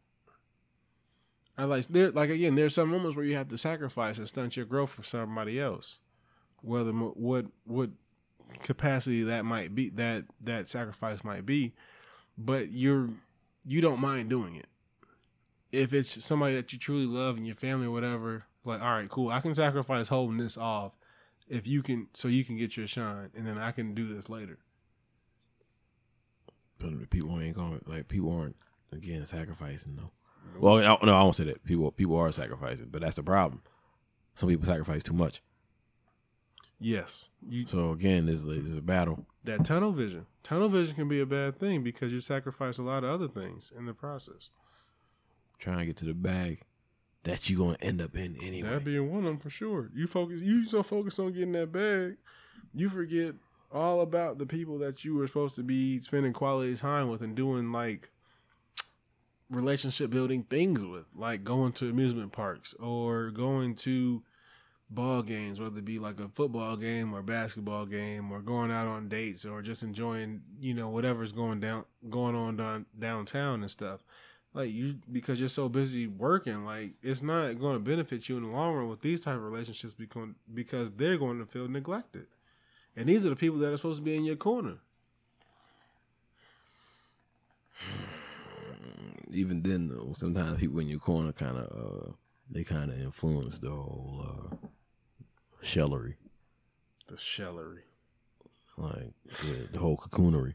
I 1.58 1.64
like 1.64 1.88
there 1.88 2.12
like 2.12 2.30
again, 2.30 2.56
there's 2.56 2.76
some 2.76 2.90
moments 2.90 3.16
where 3.16 3.26
you 3.26 3.36
have 3.36 3.48
to 3.50 3.58
sacrifice 3.58 4.18
and 4.18 4.28
stunt 4.28 4.58
your 4.58 4.66
growth 4.66 4.92
for 4.92 5.04
somebody 5.04 5.60
else. 5.60 6.00
Whether 6.62 6.92
what 6.92 7.46
what 7.66 7.92
capacity 8.62 9.24
that 9.24 9.46
might 9.46 9.74
be 9.74 9.90
that 9.90 10.26
that 10.42 10.68
sacrifice 10.68 11.24
might 11.24 11.46
be, 11.46 11.74
but 12.38 12.70
you're 12.70 13.10
you 13.66 13.82
don't 13.82 14.02
mind 14.02 14.30
doing 14.30 14.56
it. 14.56 14.68
If 15.72 15.94
it's 15.94 16.24
somebody 16.24 16.56
that 16.56 16.72
you 16.72 16.80
truly 16.80 17.06
love 17.06 17.38
and 17.38 17.46
your 17.46 17.56
family 17.56 17.88
or 17.88 17.92
whatever, 17.92 18.44
like 18.64 18.82
all 18.82 18.96
right, 18.96 19.10
cool, 19.10 19.30
I 19.30 19.40
can 19.40 19.56
sacrifice 19.56 20.10
holding 20.10 20.38
this 20.38 20.58
off 20.58 20.94
if 21.48 21.68
you 21.68 21.82
can 21.84 22.08
so 22.14 22.28
you 22.28 22.44
can 22.44 22.58
get 22.58 22.76
your 22.78 22.88
shine 22.88 23.30
and 23.36 23.46
then 23.46 23.58
I 23.58 23.72
can 23.72 23.94
do 23.94 24.08
this 24.14 24.30
later. 24.30 24.58
But 26.80 27.10
people 27.10 27.40
ain't 27.40 27.56
going 27.56 27.82
like 27.86 28.08
people 28.08 28.36
aren't 28.36 28.56
again 28.92 29.26
sacrificing 29.26 29.96
though. 29.96 30.12
Well, 30.60 30.78
no, 30.78 30.98
no, 31.04 31.16
I 31.16 31.24
won't 31.24 31.36
say 31.36 31.46
that. 31.46 31.64
People 31.66 31.92
people 31.92 32.18
are 32.18 32.32
sacrificing, 32.32 32.88
but 32.92 33.02
that's 33.02 33.16
the 33.16 33.24
problem. 33.24 33.62
Some 34.36 34.50
people 34.50 34.66
sacrifice 34.66 35.04
too 35.04 35.14
much. 35.14 35.42
Yes. 36.80 37.30
You 37.48 37.66
So 37.66 37.92
again, 37.92 38.26
there's, 38.26 38.44
there's 38.44 38.76
a 38.76 38.82
battle. 38.82 39.26
that 39.46 39.64
tunnel 39.64 39.92
vision. 39.94 40.26
Tunnel 40.44 40.68
vision 40.68 40.96
can 40.96 41.08
be 41.08 41.22
a 41.22 41.26
bad 41.26 41.58
thing 41.58 41.84
because 41.84 42.12
you 42.12 42.20
sacrifice 42.20 42.78
a 42.78 42.84
lot 42.84 43.04
of 43.04 43.10
other 43.10 43.28
things 43.30 43.72
in 43.76 43.86
the 43.86 43.94
process. 43.94 44.50
Trying 45.58 45.80
to 45.80 45.86
get 45.86 45.96
to 45.98 46.06
the 46.06 46.14
bag 46.14 46.62
that 47.26 47.50
you 47.50 47.58
gonna 47.58 47.78
end 47.82 48.02
up 48.02 48.16
in 48.16 48.38
anyway. 48.42 48.70
That 48.70 48.86
being 48.86 49.12
one 49.12 49.20
of 49.20 49.26
them 49.26 49.38
for 49.38 49.50
sure. 49.50 49.92
You 49.94 50.08
focus 50.08 50.42
you 50.42 50.66
so 50.66 50.82
focused 50.82 51.20
on 51.20 51.34
getting 51.34 51.52
that 51.52 51.72
bag, 51.72 52.16
you 52.74 52.90
forget 52.90 53.36
all 53.72 54.02
about 54.02 54.38
the 54.38 54.46
people 54.46 54.80
that 54.80 55.04
you 55.04 55.16
were 55.16 55.28
supposed 55.28 55.56
to 55.56 55.64
be 55.64 56.00
spending 56.02 56.34
quality 56.34 56.76
time 56.76 57.10
with 57.10 57.22
and 57.22 57.36
doing 57.36 57.72
like 57.72 58.10
relationship 59.50 60.10
building 60.10 60.44
things 60.44 60.84
with, 60.84 61.06
like 61.16 61.44
going 61.44 61.74
to 61.74 61.90
amusement 61.90 62.32
parks 62.32 62.74
or 62.80 63.32
going 63.32 63.76
to 63.76 64.24
ball 64.90 65.22
games, 65.22 65.60
whether 65.60 65.80
it 65.80 65.86
be 65.86 66.00
like 66.00 66.20
a 66.20 66.30
football 66.30 66.78
game 66.78 67.14
or 67.14 67.22
basketball 67.22 67.86
game, 67.86 68.32
or 68.32 68.40
going 68.40 68.72
out 68.72 68.88
on 68.88 69.10
dates, 69.10 69.46
or 69.46 69.62
just 69.62 69.84
enjoying, 69.84 70.42
you 70.60 70.74
know, 70.74 70.90
whatever's 70.90 71.32
going 71.32 71.60
down, 71.60 71.86
going 72.10 72.36
on 72.36 72.56
down, 72.56 72.86
downtown 72.98 73.62
and 73.62 73.72
stuff. 73.72 74.04
Like 74.56 74.72
you, 74.72 74.96
because 75.12 75.38
you're 75.38 75.50
so 75.50 75.68
busy 75.68 76.08
working, 76.08 76.64
like 76.64 76.92
it's 77.04 77.22
not 77.22 77.60
going 77.60 77.76
to 77.76 77.80
benefit 77.80 78.30
you 78.30 78.38
in 78.38 78.44
the 78.44 78.56
long 78.56 78.74
run 78.74 78.88
with 78.88 79.02
these 79.02 79.20
type 79.20 79.36
of 79.36 79.44
relationships 79.44 79.94
because 79.94 80.30
because 80.54 80.92
they're 80.92 81.18
going 81.18 81.40
to 81.40 81.46
feel 81.46 81.68
neglected, 81.68 82.28
and 82.96 83.08
these 83.10 83.26
are 83.26 83.30
the 83.30 83.36
people 83.36 83.60
that 83.60 83.74
are 83.74 83.76
supposed 83.76 84.00
to 84.00 84.04
be 84.04 84.16
in 84.16 84.24
your 84.24 84.38
corner. 84.38 84.76
Even 89.32 89.62
then, 89.62 89.90
though, 89.90 90.14
sometimes 90.16 90.60
people 90.60 90.80
in 90.80 90.88
your 90.88 91.00
corner 91.00 91.34
kind 91.34 91.58
of 91.58 91.66
uh, 92.08 92.12
they 92.50 92.64
kind 92.64 92.92
of 92.92 92.98
influence 93.00 93.60
the 93.60 93.70
whole 93.70 94.26
uh, 94.26 94.56
shellery, 95.62 96.16
The 97.08 97.16
shellery. 97.16 97.82
like 98.78 99.12
the, 99.44 99.68
the 99.74 99.80
whole 99.80 99.98
cocoonery. 99.98 100.54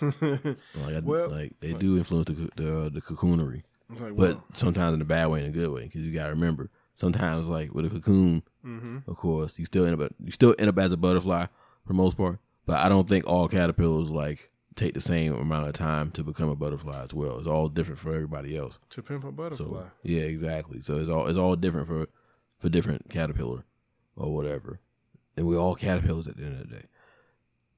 Like, 0.00 0.94
I, 0.96 1.00
Well- 1.02 1.30
like 1.30 1.58
they 1.60 1.72
do 1.72 1.96
influence 1.96 2.26
the 2.26 2.50
the, 2.56 2.80
uh, 2.80 2.88
the 2.88 3.00
cocoonery, 3.00 3.62
like, 3.90 4.00
but 4.00 4.12
well, 4.16 4.44
sometimes 4.52 4.94
in 4.94 5.00
a 5.00 5.04
bad 5.04 5.26
way 5.26 5.40
and 5.44 5.48
a 5.48 5.58
good 5.58 5.70
way. 5.70 5.84
Because 5.84 6.02
you 6.02 6.12
gotta 6.12 6.30
remember, 6.30 6.70
sometimes 6.94 7.48
like 7.48 7.72
with 7.74 7.86
a 7.86 7.90
cocoon, 7.90 8.42
hmm 8.62 8.98
of 9.06 9.16
course, 9.16 9.58
you 9.58 9.64
still 9.64 9.84
end 9.86 10.00
up 10.00 10.12
you 10.22 10.32
still 10.32 10.54
end 10.58 10.68
up 10.68 10.78
as 10.78 10.92
a 10.92 10.96
butterfly 10.96 11.46
for 11.46 11.88
the 11.88 11.94
most 11.94 12.16
part. 12.16 12.38
But 12.66 12.78
I 12.78 12.88
don't 12.88 13.08
think 13.08 13.26
all 13.26 13.48
caterpillars 13.48 14.10
like 14.10 14.50
take 14.76 14.94
the 14.94 15.00
same 15.00 15.34
amount 15.34 15.66
of 15.66 15.72
time 15.74 16.10
to 16.12 16.22
become 16.22 16.48
a 16.50 16.54
butterfly 16.56 17.02
as 17.02 17.12
well. 17.14 17.38
It's 17.38 17.46
all 17.48 17.68
different 17.68 17.98
for 17.98 18.14
everybody 18.14 18.56
else. 18.56 18.78
to 18.90 19.02
pimp 19.02 19.24
a 19.24 19.32
butterfly. 19.32 19.66
So 19.66 19.90
yeah, 20.02 20.22
exactly. 20.22 20.80
So 20.80 20.98
it's 20.98 21.08
all 21.08 21.26
it's 21.28 21.38
all 21.38 21.56
different 21.56 21.86
for 21.88 22.06
for 22.58 22.68
different 22.68 23.08
caterpillar 23.10 23.64
or 24.16 24.34
whatever. 24.34 24.80
And 25.36 25.46
we're 25.46 25.58
all 25.58 25.76
caterpillars 25.76 26.26
at 26.28 26.36
the 26.36 26.44
end 26.44 26.60
of 26.60 26.68
the 26.68 26.76
day. 26.76 26.84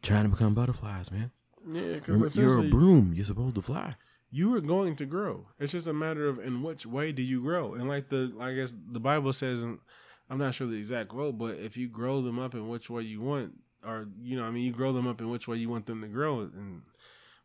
Trying 0.02 0.24
to 0.24 0.30
become 0.30 0.54
butterflies, 0.54 1.10
man. 1.12 1.30
Yeah, 1.66 1.94
because 1.94 2.36
you're 2.36 2.60
a 2.60 2.68
broom. 2.68 3.12
You're 3.14 3.24
supposed 3.26 3.54
to 3.56 3.62
fly. 3.62 3.96
you 4.30 4.54
are 4.54 4.60
going 4.60 4.96
to 4.96 5.06
grow. 5.06 5.46
It's 5.58 5.72
just 5.72 5.86
a 5.86 5.92
matter 5.92 6.28
of 6.28 6.38
in 6.38 6.62
which 6.62 6.86
way 6.86 7.12
do 7.12 7.22
you 7.22 7.40
grow. 7.42 7.74
And 7.74 7.88
like 7.88 8.08
the, 8.08 8.32
I 8.40 8.54
guess 8.54 8.72
the 8.92 9.00
Bible 9.00 9.32
says, 9.32 9.62
and 9.62 9.78
I'm 10.28 10.38
not 10.38 10.54
sure 10.54 10.66
the 10.66 10.76
exact 10.76 11.08
quote, 11.08 11.36
but 11.38 11.56
if 11.58 11.76
you 11.76 11.88
grow 11.88 12.20
them 12.22 12.38
up 12.38 12.54
in 12.54 12.68
which 12.68 12.88
way 12.88 13.02
you 13.02 13.20
want, 13.20 13.54
or 13.84 14.06
you 14.22 14.36
know, 14.36 14.44
I 14.44 14.50
mean, 14.50 14.64
you 14.64 14.72
grow 14.72 14.92
them 14.92 15.06
up 15.08 15.20
in 15.20 15.30
which 15.30 15.48
way 15.48 15.56
you 15.56 15.68
want 15.68 15.86
them 15.86 16.02
to 16.02 16.08
grow, 16.08 16.40
and 16.40 16.82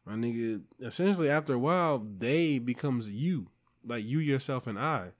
my 0.05 0.13
nigga, 0.13 0.61
essentially 0.79 1.29
after 1.29 1.53
a 1.53 1.59
while, 1.59 2.05
they 2.19 2.59
becomes 2.59 3.09
you, 3.09 3.47
like 3.83 4.03
you 4.05 4.19
yourself 4.19 4.67
and 4.67 4.77
I, 4.77 5.13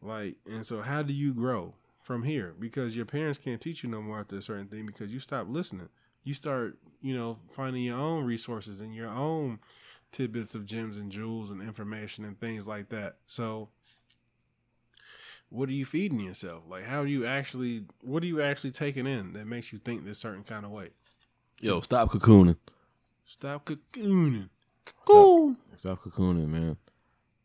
like, 0.00 0.36
and 0.46 0.66
so 0.66 0.82
how 0.82 1.02
do 1.02 1.12
you 1.12 1.32
grow 1.32 1.74
from 2.00 2.24
here? 2.24 2.54
Because 2.58 2.96
your 2.96 3.04
parents 3.06 3.38
can't 3.38 3.60
teach 3.60 3.84
you 3.84 3.88
no 3.90 4.02
more 4.02 4.18
after 4.18 4.36
a 4.36 4.42
certain 4.42 4.66
thing 4.66 4.84
because 4.86 5.12
you 5.12 5.20
stop 5.20 5.46
listening. 5.48 5.90
You 6.24 6.34
start, 6.34 6.78
you 7.00 7.14
know, 7.16 7.38
finding 7.50 7.82
your 7.82 7.98
own 7.98 8.24
resources 8.24 8.80
and 8.80 8.94
your 8.94 9.08
own 9.08 9.58
tidbits 10.12 10.54
of 10.54 10.66
gems 10.66 10.98
and 10.98 11.10
jewels 11.10 11.50
and 11.50 11.60
information 11.62 12.24
and 12.24 12.38
things 12.38 12.66
like 12.66 12.90
that. 12.90 13.16
So 13.26 13.70
what 15.48 15.68
are 15.68 15.72
you 15.72 15.84
feeding 15.84 16.20
yourself? 16.20 16.62
Like 16.68 16.84
how 16.84 17.00
are 17.00 17.06
you 17.06 17.26
actually 17.26 17.84
what 18.02 18.22
are 18.22 18.26
you 18.26 18.40
actually 18.40 18.70
taking 18.70 19.06
in 19.06 19.32
that 19.34 19.46
makes 19.46 19.72
you 19.72 19.78
think 19.78 20.04
this 20.04 20.18
certain 20.18 20.44
kind 20.44 20.64
of 20.64 20.70
way? 20.70 20.88
Yo, 21.60 21.80
stop 21.80 22.10
cocooning. 22.10 22.56
Stop 23.24 23.64
cocooning. 23.64 24.48
Cocoon. 24.84 25.56
Stop 25.78 26.02
cocooning, 26.02 26.48
man. 26.48 26.76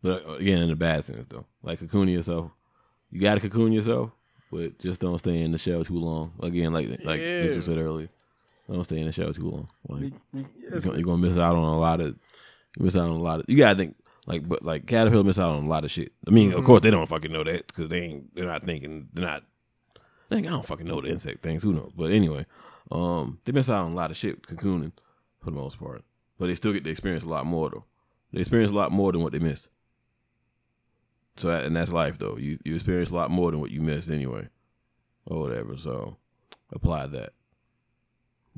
But 0.01 0.25
uh, 0.27 0.33
again, 0.35 0.59
in 0.61 0.69
the 0.69 0.75
bad 0.75 1.03
sense 1.03 1.25
though, 1.29 1.45
like 1.63 1.79
cocooning 1.79 2.13
yourself, 2.13 2.51
you 3.11 3.21
gotta 3.21 3.39
cocoon 3.39 3.71
yourself, 3.73 4.11
but 4.51 4.77
just 4.79 4.99
don't 5.01 5.17
stay 5.19 5.41
in 5.41 5.51
the 5.51 5.57
shell 5.57 5.83
too 5.83 5.97
long. 5.97 6.33
Again, 6.41 6.73
like 6.73 6.87
like 7.03 7.19
Yeah. 7.21 7.43
Mitchell 7.43 7.61
said 7.61 7.77
earlier, 7.77 8.09
don't 8.73 8.83
stay 8.83 8.99
in 8.99 9.05
the 9.05 9.11
shell 9.11 9.33
too 9.33 9.49
long. 9.49 9.69
Like 9.87 10.13
you're 10.33 10.79
gonna, 10.81 10.95
you're 10.97 11.03
gonna 11.03 11.17
miss 11.17 11.37
out 11.37 11.55
on 11.55 11.63
a 11.63 11.77
lot 11.77 12.01
of, 12.01 12.07
you 12.77 12.83
miss 12.85 12.95
out 12.95 13.03
on 13.03 13.11
a 13.11 13.21
lot 13.21 13.39
of. 13.39 13.45
You 13.47 13.57
gotta 13.57 13.77
think 13.77 13.95
like, 14.25 14.47
but 14.47 14.63
like 14.63 14.85
caterpillar 14.85 15.23
miss 15.23 15.39
out 15.39 15.49
on 15.55 15.63
a 15.65 15.69
lot 15.69 15.85
of 15.85 15.91
shit. 15.91 16.11
I 16.27 16.31
mean, 16.31 16.53
of 16.53 16.63
course 16.65 16.81
they 16.81 16.91
don't 16.91 17.05
fucking 17.07 17.31
know 17.31 17.43
that 17.43 17.67
because 17.67 17.89
they 17.89 18.01
ain't. 18.01 18.35
They're 18.35 18.45
not 18.45 18.63
thinking. 18.65 19.07
They're 19.13 19.25
not. 19.25 19.43
They 20.29 20.37
ain't- 20.37 20.47
I 20.47 20.51
don't 20.51 20.65
fucking 20.65 20.85
know 20.87 20.99
the 21.01 21.09
insect 21.09 21.41
things. 21.43 21.63
Who 21.63 21.71
knows? 21.73 21.93
But 21.95 22.11
anyway, 22.11 22.45
um, 22.91 23.39
they 23.45 23.53
miss 23.53 23.69
out 23.69 23.85
on 23.85 23.93
a 23.93 23.95
lot 23.95 24.11
of 24.11 24.17
shit 24.17 24.41
cocooning 24.41 24.91
for 25.39 25.51
the 25.51 25.55
most 25.55 25.79
part. 25.79 26.03
But 26.37 26.47
they 26.47 26.55
still 26.55 26.73
get 26.73 26.83
to 26.83 26.89
experience 26.89 27.23
a 27.23 27.29
lot 27.29 27.45
more 27.45 27.69
though. 27.69 27.85
They 28.33 28.41
experience 28.41 28.71
a 28.71 28.75
lot 28.75 28.91
more 28.91 29.11
than 29.13 29.21
what 29.21 29.31
they 29.31 29.39
missed. 29.39 29.69
So 31.37 31.49
and 31.49 31.75
that's 31.75 31.91
life 31.91 32.17
though. 32.17 32.37
You 32.37 32.57
you 32.65 32.75
experience 32.75 33.09
a 33.11 33.15
lot 33.15 33.31
more 33.31 33.51
than 33.51 33.59
what 33.61 33.71
you 33.71 33.79
missed 33.81 34.09
anyway, 34.09 34.49
or 35.25 35.41
whatever. 35.41 35.77
So 35.77 36.17
apply 36.73 37.07
that 37.07 37.33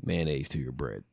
mayonnaise 0.04 0.48
to 0.50 0.58
your 0.58 0.72
bread 0.72 1.04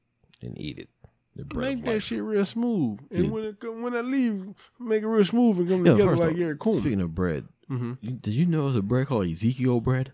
and 0.42 0.60
eat 0.60 0.78
it. 0.80 0.90
The 1.36 1.46
bread 1.46 1.76
Make 1.78 1.86
that 1.86 2.00
shit 2.02 2.22
real 2.24 2.46
smooth. 2.46 3.00
And 3.12 3.26
Yeah. 3.26 3.30
when 3.30 3.44
it 3.44 3.60
come, 3.60 3.82
when 3.84 3.96
I 3.96 4.02
leave, 4.02 4.56
make 4.80 5.04
it 5.04 5.08
real 5.08 5.24
smooth 5.24 5.60
and 5.60 5.70
come 5.70 5.86
Yo, 5.86 5.94
together 5.98 6.16
like 6.16 6.36
Gary 6.36 6.58
Coleman. 6.58 6.82
Speaking 6.82 7.02
of 7.02 7.14
bread, 7.14 7.48
hmm 7.68 7.94
you, 8.02 8.12
did 8.12 8.34
you 8.34 8.46
know 8.46 8.64
there's 8.64 8.76
a 8.78 8.82
bread 8.82 9.08
called 9.08 9.28
Ezekiel 9.28 9.82
bread? 9.82 10.14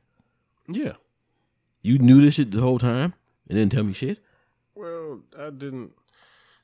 Yeah. 0.67 0.93
You 1.81 1.97
knew 1.99 2.21
this 2.21 2.35
shit 2.35 2.51
the 2.51 2.61
whole 2.61 2.79
time 2.79 3.13
and 3.47 3.57
didn't 3.57 3.71
tell 3.71 3.83
me 3.83 3.93
shit. 3.93 4.19
Well, 4.75 5.21
I 5.37 5.49
didn't. 5.49 5.91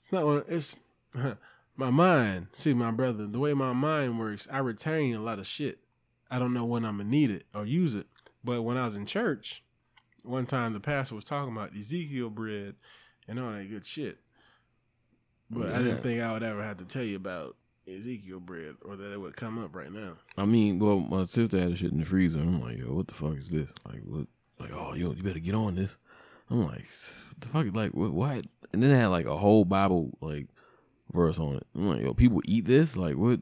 It's 0.01 0.11
not 0.11 0.25
one. 0.25 0.43
It's 0.47 0.75
my 1.75 1.89
mind. 1.89 2.47
See, 2.53 2.73
my 2.73 2.91
brother, 2.91 3.27
the 3.27 3.39
way 3.39 3.53
my 3.53 3.73
mind 3.73 4.19
works, 4.19 4.47
I 4.51 4.59
retain 4.59 5.15
a 5.15 5.21
lot 5.21 5.39
of 5.39 5.47
shit. 5.47 5.79
I 6.31 6.37
don't 6.39 6.53
know 6.53 6.65
when 6.65 6.85
I'm 6.85 6.97
gonna 6.97 7.09
need 7.09 7.29
it 7.31 7.45
or 7.53 7.65
use 7.65 7.95
it. 7.95 8.07
But 8.43 8.61
when 8.63 8.77
I 8.77 8.85
was 8.85 8.95
in 8.95 9.05
church, 9.05 9.63
one 10.23 10.45
time 10.45 10.73
the 10.73 10.79
pastor 10.79 11.15
was 11.15 11.23
talking 11.23 11.51
about 11.51 11.75
Ezekiel 11.77 12.29
bread 12.29 12.75
and 13.27 13.39
all 13.39 13.51
that 13.51 13.69
good 13.69 13.85
shit. 13.85 14.17
But 15.49 15.73
I 15.73 15.79
didn't 15.79 15.97
think 15.97 16.21
I 16.21 16.31
would 16.33 16.43
ever 16.43 16.63
have 16.63 16.77
to 16.77 16.85
tell 16.85 17.03
you 17.03 17.15
about 17.15 17.55
Ezekiel 17.87 18.39
bread 18.39 18.75
or 18.83 18.95
that 18.95 19.13
it 19.13 19.19
would 19.19 19.35
come 19.35 19.57
up 19.57 19.75
right 19.75 19.91
now. 19.91 20.13
I 20.37 20.45
mean, 20.45 20.79
well, 20.79 20.99
my 20.99 21.23
sister 21.23 21.59
had 21.59 21.71
a 21.71 21.75
shit 21.75 21.91
in 21.91 21.99
the 21.99 22.05
freezer. 22.05 22.39
I'm 22.39 22.61
like, 22.61 22.77
yo, 22.77 22.93
what 22.93 23.07
the 23.07 23.13
fuck 23.13 23.37
is 23.37 23.49
this? 23.49 23.69
Like, 23.87 24.01
what? 24.05 24.27
Like, 24.59 24.71
oh, 24.73 24.93
yo, 24.93 25.13
you 25.13 25.23
better 25.23 25.39
get 25.39 25.55
on 25.55 25.75
this. 25.75 25.97
I'm 26.49 26.65
like, 26.65 26.85
the 27.39 27.47
fuck? 27.47 27.67
Like, 27.73 27.91
what? 27.91 28.11
what? 28.11 28.45
And 28.73 28.83
then 28.83 28.91
it 28.91 28.97
had 28.97 29.07
like 29.07 29.25
a 29.25 29.37
whole 29.37 29.65
Bible 29.65 30.11
like 30.21 30.47
verse 31.11 31.39
on 31.39 31.55
it. 31.55 31.67
I'm 31.75 31.89
like, 31.89 32.05
yo, 32.05 32.13
people 32.13 32.41
eat 32.45 32.65
this? 32.65 32.95
Like, 32.95 33.15
what? 33.15 33.39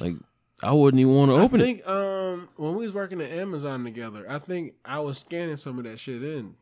Like, 0.00 0.14
I 0.62 0.72
wouldn't 0.72 1.00
even 1.00 1.14
want 1.14 1.30
to 1.30 1.34
open 1.36 1.60
it. 1.60 1.64
I 1.64 1.66
it. 1.66 1.74
think 1.76 1.88
um 1.88 2.48
when 2.56 2.74
we 2.74 2.84
was 2.86 2.94
working 2.94 3.20
at 3.20 3.30
Amazon 3.30 3.84
together, 3.84 4.24
I 4.28 4.38
think 4.38 4.74
I 4.84 5.00
was 5.00 5.18
scanning 5.18 5.56
some 5.56 5.78
of 5.78 5.84
that 5.84 5.98
shit 5.98 6.22
in. 6.22 6.54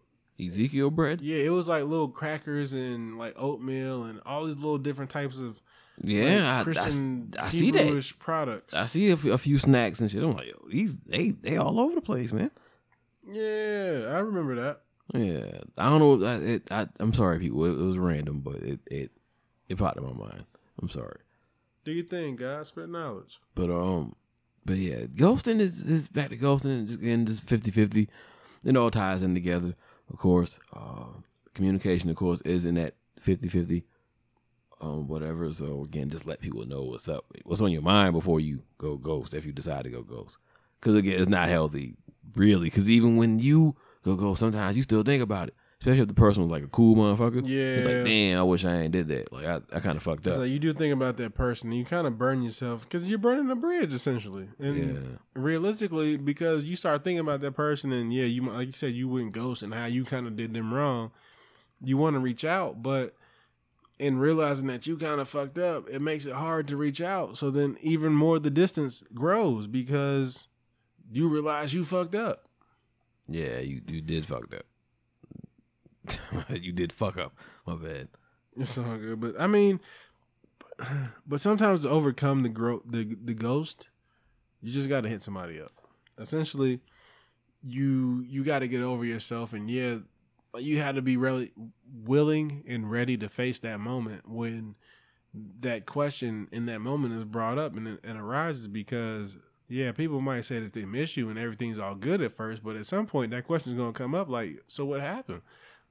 Ezekiel 0.44 0.90
bread. 0.90 1.20
Yeah, 1.20 1.38
it 1.44 1.50
was 1.50 1.68
like 1.68 1.84
little 1.84 2.08
crackers 2.08 2.72
and 2.72 3.18
like 3.18 3.34
oatmeal 3.36 4.04
and 4.04 4.20
all 4.26 4.44
these 4.46 4.56
little 4.56 4.78
different 4.78 5.10
types 5.12 5.38
of 5.38 5.60
Yeah, 6.02 6.24
like, 6.24 6.42
I, 6.44 6.60
I, 6.60 6.64
Christian 6.64 7.34
I 7.38 7.48
see 7.50 7.70
that. 7.70 8.12
Products. 8.18 8.74
I 8.74 8.86
see 8.86 9.10
a, 9.10 9.12
f- 9.12 9.26
a 9.26 9.38
few 9.38 9.58
snacks 9.58 10.00
and 10.00 10.10
shit. 10.10 10.24
I'm 10.24 10.32
like, 10.32 10.48
yo, 10.48 10.66
these 10.68 10.96
they 11.06 11.30
they 11.30 11.56
all 11.56 11.78
over 11.78 11.94
the 11.94 12.00
place, 12.00 12.32
man. 12.32 12.50
Yeah, 13.30 14.06
I 14.08 14.18
remember 14.18 14.56
that. 14.56 14.80
Yeah, 15.14 15.60
I 15.78 15.88
don't 15.88 16.00
know. 16.20 16.26
I, 16.26 16.34
it, 16.36 16.72
I, 16.72 16.88
I'm 16.98 17.12
sorry, 17.14 17.38
people. 17.38 17.64
It, 17.66 17.70
it 17.80 17.84
was 17.84 17.96
random, 17.98 18.40
but 18.40 18.56
it 18.56 18.80
it 18.86 19.10
it 19.68 19.78
popped 19.78 19.98
in 19.98 20.02
my 20.04 20.12
mind. 20.12 20.44
I'm 20.82 20.88
sorry, 20.88 21.20
Do 21.84 21.92
you 21.92 22.02
think 22.02 22.40
God 22.40 22.66
spread 22.66 22.88
knowledge? 22.88 23.38
but 23.54 23.70
um, 23.70 24.14
but 24.64 24.76
yeah, 24.76 25.02
ghosting 25.04 25.60
is 25.60 25.82
is 25.82 26.08
back 26.08 26.30
to 26.30 26.36
ghosting 26.36 26.78
and 26.78 26.86
just 26.88 27.00
again 27.00 27.26
just 27.26 27.46
50-50. 27.46 28.08
It 28.64 28.76
all 28.76 28.90
ties 28.90 29.22
in 29.22 29.34
together, 29.34 29.74
of 30.10 30.18
course. 30.18 30.58
Uh, 30.74 31.08
communication, 31.52 32.08
of 32.08 32.16
course, 32.16 32.40
is 32.42 32.64
in 32.64 32.76
that 32.76 32.94
50-50. 33.20 33.84
Um, 34.80 35.06
whatever. 35.06 35.52
So 35.52 35.82
again, 35.84 36.08
just 36.10 36.26
let 36.26 36.40
people 36.40 36.66
know 36.66 36.82
what's 36.82 37.08
up, 37.08 37.26
what's 37.44 37.60
on 37.60 37.70
your 37.70 37.82
mind 37.82 38.14
before 38.14 38.40
you 38.40 38.62
go 38.78 38.96
ghost. 38.96 39.34
If 39.34 39.44
you 39.44 39.52
decide 39.52 39.84
to 39.84 39.90
go 39.90 40.02
ghost, 40.02 40.38
because 40.80 40.94
again, 40.94 41.20
it's 41.20 41.28
not 41.28 41.48
healthy, 41.48 41.94
really. 42.34 42.66
Because 42.66 42.88
even 42.88 43.16
when 43.16 43.38
you 43.38 43.76
go 44.02 44.16
ghost, 44.16 44.40
sometimes 44.40 44.76
you 44.76 44.82
still 44.82 45.02
think 45.02 45.22
about 45.22 45.48
it. 45.48 45.54
Especially 45.84 46.00
if 46.00 46.08
the 46.08 46.14
person 46.14 46.42
was 46.42 46.50
like 46.50 46.62
a 46.62 46.66
cool 46.68 46.96
motherfucker. 46.96 47.42
Yeah, 47.44 47.60
It's 47.76 47.86
like, 47.86 48.04
damn, 48.06 48.38
I 48.38 48.42
wish 48.42 48.64
I 48.64 48.74
ain't 48.74 48.92
did 48.92 49.06
that. 49.08 49.30
Like 49.30 49.44
I, 49.44 49.60
I 49.70 49.80
kind 49.80 49.98
of 49.98 50.02
fucked 50.02 50.26
up. 50.26 50.38
like 50.38 50.48
you 50.48 50.58
do 50.58 50.72
think 50.72 50.94
about 50.94 51.18
that 51.18 51.34
person, 51.34 51.68
and 51.68 51.78
you 51.78 51.84
kind 51.84 52.06
of 52.06 52.16
burn 52.16 52.42
yourself 52.42 52.84
because 52.84 53.06
you're 53.06 53.18
burning 53.18 53.50
a 53.50 53.54
bridge 53.54 53.92
essentially. 53.92 54.48
And 54.58 54.94
Yeah. 54.94 55.00
realistically, 55.34 56.16
because 56.16 56.64
you 56.64 56.74
start 56.74 57.04
thinking 57.04 57.18
about 57.20 57.42
that 57.42 57.52
person, 57.52 57.92
and 57.92 58.14
yeah, 58.14 58.24
you 58.24 58.40
like 58.50 58.68
you 58.68 58.72
said, 58.72 58.94
you 58.94 59.08
went 59.10 59.32
ghost 59.32 59.62
and 59.62 59.74
how 59.74 59.84
you 59.84 60.06
kind 60.06 60.26
of 60.26 60.36
did 60.36 60.54
them 60.54 60.72
wrong. 60.72 61.10
You 61.84 61.98
want 61.98 62.14
to 62.14 62.20
reach 62.20 62.46
out, 62.46 62.82
but 62.82 63.14
in 63.98 64.16
realizing 64.18 64.68
that 64.68 64.86
you 64.86 64.96
kind 64.96 65.20
of 65.20 65.28
fucked 65.28 65.58
up, 65.58 65.86
it 65.90 66.00
makes 66.00 66.24
it 66.24 66.32
hard 66.32 66.66
to 66.68 66.78
reach 66.78 67.02
out. 67.02 67.36
So 67.36 67.50
then, 67.50 67.76
even 67.82 68.14
more, 68.14 68.38
the 68.38 68.48
distance 68.48 69.02
grows 69.12 69.66
because 69.66 70.48
you 71.12 71.28
realize 71.28 71.74
you 71.74 71.84
fucked 71.84 72.14
up. 72.14 72.48
Yeah, 73.28 73.58
you 73.58 73.82
you 73.86 74.00
did 74.00 74.24
fucked 74.24 74.54
up. 74.54 74.64
you 76.50 76.72
did 76.72 76.92
fuck 76.92 77.16
up. 77.16 77.34
My 77.66 77.76
bad. 77.76 78.08
It's 78.56 78.78
all 78.78 78.96
good, 78.96 79.20
but 79.20 79.34
I 79.38 79.46
mean, 79.46 79.80
but 81.26 81.40
sometimes 81.40 81.82
to 81.82 81.90
overcome 81.90 82.42
the 82.42 82.48
gro- 82.48 82.82
the 82.86 83.16
the 83.22 83.34
ghost, 83.34 83.90
you 84.62 84.72
just 84.72 84.88
got 84.88 85.02
to 85.02 85.08
hit 85.08 85.22
somebody 85.22 85.60
up. 85.60 85.72
Essentially, 86.18 86.80
you 87.64 88.24
you 88.28 88.44
got 88.44 88.60
to 88.60 88.68
get 88.68 88.82
over 88.82 89.04
yourself, 89.04 89.52
and 89.52 89.68
yeah, 89.70 89.96
you 90.58 90.78
had 90.78 90.94
to 90.94 91.02
be 91.02 91.16
really 91.16 91.52
willing 92.04 92.62
and 92.68 92.90
ready 92.90 93.16
to 93.16 93.28
face 93.28 93.58
that 93.60 93.80
moment 93.80 94.28
when 94.28 94.76
that 95.60 95.84
question 95.84 96.48
in 96.52 96.66
that 96.66 96.80
moment 96.80 97.14
is 97.14 97.24
brought 97.24 97.58
up 97.58 97.76
and 97.76 97.98
and 98.04 98.18
arises 98.18 98.68
because 98.68 99.36
yeah, 99.68 99.92
people 99.92 100.20
might 100.20 100.44
say 100.44 100.60
that 100.60 100.72
they 100.74 100.84
miss 100.84 101.16
you 101.16 101.30
and 101.30 101.38
everything's 101.38 101.78
all 101.78 101.94
good 101.94 102.20
at 102.20 102.32
first, 102.32 102.62
but 102.62 102.76
at 102.76 102.86
some 102.86 103.06
point 103.06 103.30
that 103.30 103.46
question 103.46 103.72
is 103.72 103.78
going 103.78 103.92
to 103.92 103.98
come 103.98 104.14
up 104.14 104.28
like, 104.28 104.60
so 104.66 104.84
what 104.84 105.00
happened? 105.00 105.42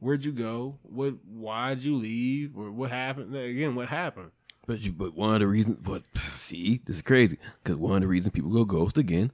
Where'd 0.04 0.26
you 0.26 0.34
go? 0.34 0.80
What? 0.84 1.14
Why'd 1.26 1.80
you 1.82 1.96
leave? 1.96 2.58
Or 2.58 2.70
what 2.72 2.92
happened? 2.92 3.34
Again, 3.34 3.74
what 3.74 3.88
happened? 3.88 4.32
But 4.68 4.82
you, 4.82 4.92
but 4.92 5.16
one 5.16 5.34
of 5.34 5.40
the 5.40 5.48
reasons, 5.48 5.78
but 5.82 6.04
see, 6.34 6.82
this 6.86 6.98
is 6.98 7.02
crazy. 7.02 7.38
Because 7.64 7.78
one 7.78 7.96
of 7.96 8.02
the 8.02 8.08
reasons 8.08 8.34
people 8.34 8.52
go 8.52 8.66
ghost 8.66 8.98
again 8.98 9.32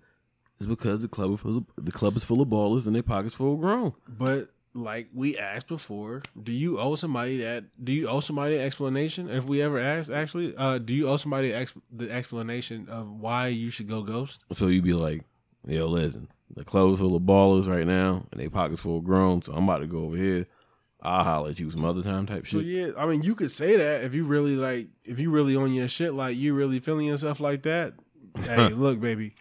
is 0.59 0.67
because 0.67 1.01
the 1.01 1.07
club 1.07 1.33
is 1.33 1.39
full 1.41 1.57
of, 1.57 1.65
the 1.75 1.91
club 1.91 2.15
is 2.15 2.23
full 2.23 2.41
of 2.41 2.49
ballers 2.49 2.85
and 2.85 2.95
their 2.95 3.03
pockets 3.03 3.33
full 3.33 3.53
of 3.53 3.59
grown. 3.59 3.93
But 4.07 4.49
like 4.75 5.07
we 5.11 5.37
asked 5.37 5.67
before, 5.67 6.21
do 6.41 6.51
you 6.51 6.79
owe 6.79 6.93
somebody 6.93 7.37
that? 7.41 7.65
Do 7.83 7.91
you 7.91 8.07
owe 8.07 8.19
somebody 8.19 8.55
an 8.55 8.61
explanation? 8.61 9.27
If 9.27 9.45
we 9.45 9.63
ever 9.63 9.79
asked, 9.79 10.11
actually, 10.11 10.55
uh, 10.55 10.77
do 10.77 10.95
you 10.95 11.09
owe 11.09 11.17
somebody 11.17 11.51
ex- 11.51 11.73
the 11.91 12.11
explanation 12.11 12.87
of 12.89 13.09
why 13.09 13.47
you 13.47 13.71
should 13.71 13.87
go 13.87 14.03
ghost? 14.03 14.43
So 14.53 14.67
you'd 14.67 14.83
be 14.83 14.93
like, 14.93 15.23
yo, 15.67 15.87
listen, 15.87 16.27
the 16.55 16.63
club 16.63 16.93
is 16.93 16.99
full 16.99 17.15
of 17.15 17.23
ballers 17.23 17.67
right 17.67 17.87
now 17.87 18.27
and 18.31 18.39
their 18.39 18.49
pockets 18.49 18.81
full 18.81 18.97
of 18.97 19.03
grown. 19.03 19.41
So 19.41 19.53
I'm 19.53 19.63
about 19.63 19.79
to 19.79 19.87
go 19.87 20.05
over 20.05 20.17
here. 20.17 20.45
I'll 21.01 21.23
holler 21.23 21.49
at 21.51 21.59
you 21.59 21.71
some 21.71 21.85
other 21.85 22.03
time 22.03 22.25
type 22.25 22.45
shit. 22.45 22.51
So 22.51 22.59
yeah, 22.59 22.89
I 22.97 23.05
mean, 23.05 23.21
you 23.23 23.33
could 23.35 23.51
say 23.51 23.77
that 23.77 24.03
if 24.03 24.13
you 24.13 24.25
really 24.25 24.55
like, 24.55 24.87
if 25.05 25.17
you 25.19 25.29
really 25.31 25.55
on 25.55 25.73
your 25.73 25.87
shit, 25.87 26.13
like 26.13 26.35
you 26.37 26.53
really 26.53 26.79
feeling 26.79 27.05
yourself 27.07 27.39
like 27.39 27.63
that. 27.63 27.93
hey, 28.43 28.69
look, 28.69 28.99
baby, 28.99 29.33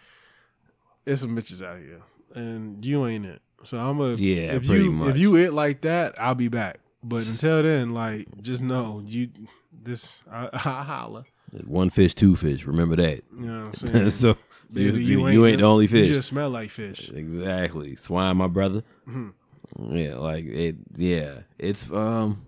there's 1.05 1.19
some 1.21 1.35
bitches 1.35 1.63
out 1.65 1.79
here, 1.79 2.01
and 2.33 2.83
you 2.85 3.05
ain't 3.05 3.25
it. 3.25 3.41
So 3.63 3.77
I'm 3.77 3.99
a 3.99 4.13
Yeah, 4.13 4.53
If 4.53 4.67
pretty 4.67 4.85
you 4.85 4.91
much. 4.91 5.09
if 5.09 5.17
you 5.17 5.35
it 5.35 5.53
like 5.53 5.81
that, 5.81 6.15
I'll 6.19 6.35
be 6.35 6.47
back. 6.47 6.79
But 7.03 7.27
until 7.27 7.61
then, 7.63 7.91
like, 7.91 8.27
just 8.41 8.61
know 8.61 9.01
you 9.05 9.29
this 9.71 10.23
I, 10.31 10.49
I 10.53 10.57
holla. 10.83 11.23
One 11.65 11.89
fish, 11.89 12.13
two 12.13 12.35
fish. 12.35 12.65
Remember 12.65 12.95
that. 12.97 13.21
You 13.37 13.45
know 13.45 13.65
what 13.65 13.83
I'm 13.83 13.89
saying? 13.93 14.09
so 14.11 14.37
you, 14.71 14.91
Baby, 14.91 15.03
you, 15.03 15.27
you 15.29 15.45
ain't 15.45 15.59
the 15.59 15.65
only 15.65 15.87
fish. 15.87 16.07
You 16.07 16.13
just 16.13 16.29
smell 16.29 16.49
like 16.49 16.69
fish. 16.69 17.09
Exactly. 17.09 17.95
Swine, 17.95 18.37
my 18.37 18.47
brother. 18.47 18.83
Mhm. 19.07 19.33
Yeah, 19.77 20.15
like 20.15 20.45
it. 20.45 20.77
Yeah, 20.95 21.39
it's 21.57 21.89
um. 21.91 22.45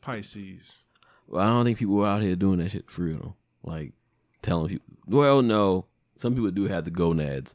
Pisces. 0.00 0.82
Well, 1.28 1.42
I 1.42 1.46
don't 1.46 1.64
think 1.64 1.78
people 1.78 2.02
are 2.02 2.08
out 2.08 2.22
here 2.22 2.36
doing 2.36 2.58
that 2.58 2.72
shit 2.72 2.90
for 2.90 3.02
real. 3.02 3.18
Though. 3.18 3.34
Like 3.62 3.92
telling 4.42 4.68
people. 4.68 4.86
Well, 5.06 5.42
no, 5.42 5.86
some 6.16 6.34
people 6.34 6.50
do 6.50 6.64
have 6.64 6.84
the 6.84 6.90
gonads 6.90 7.54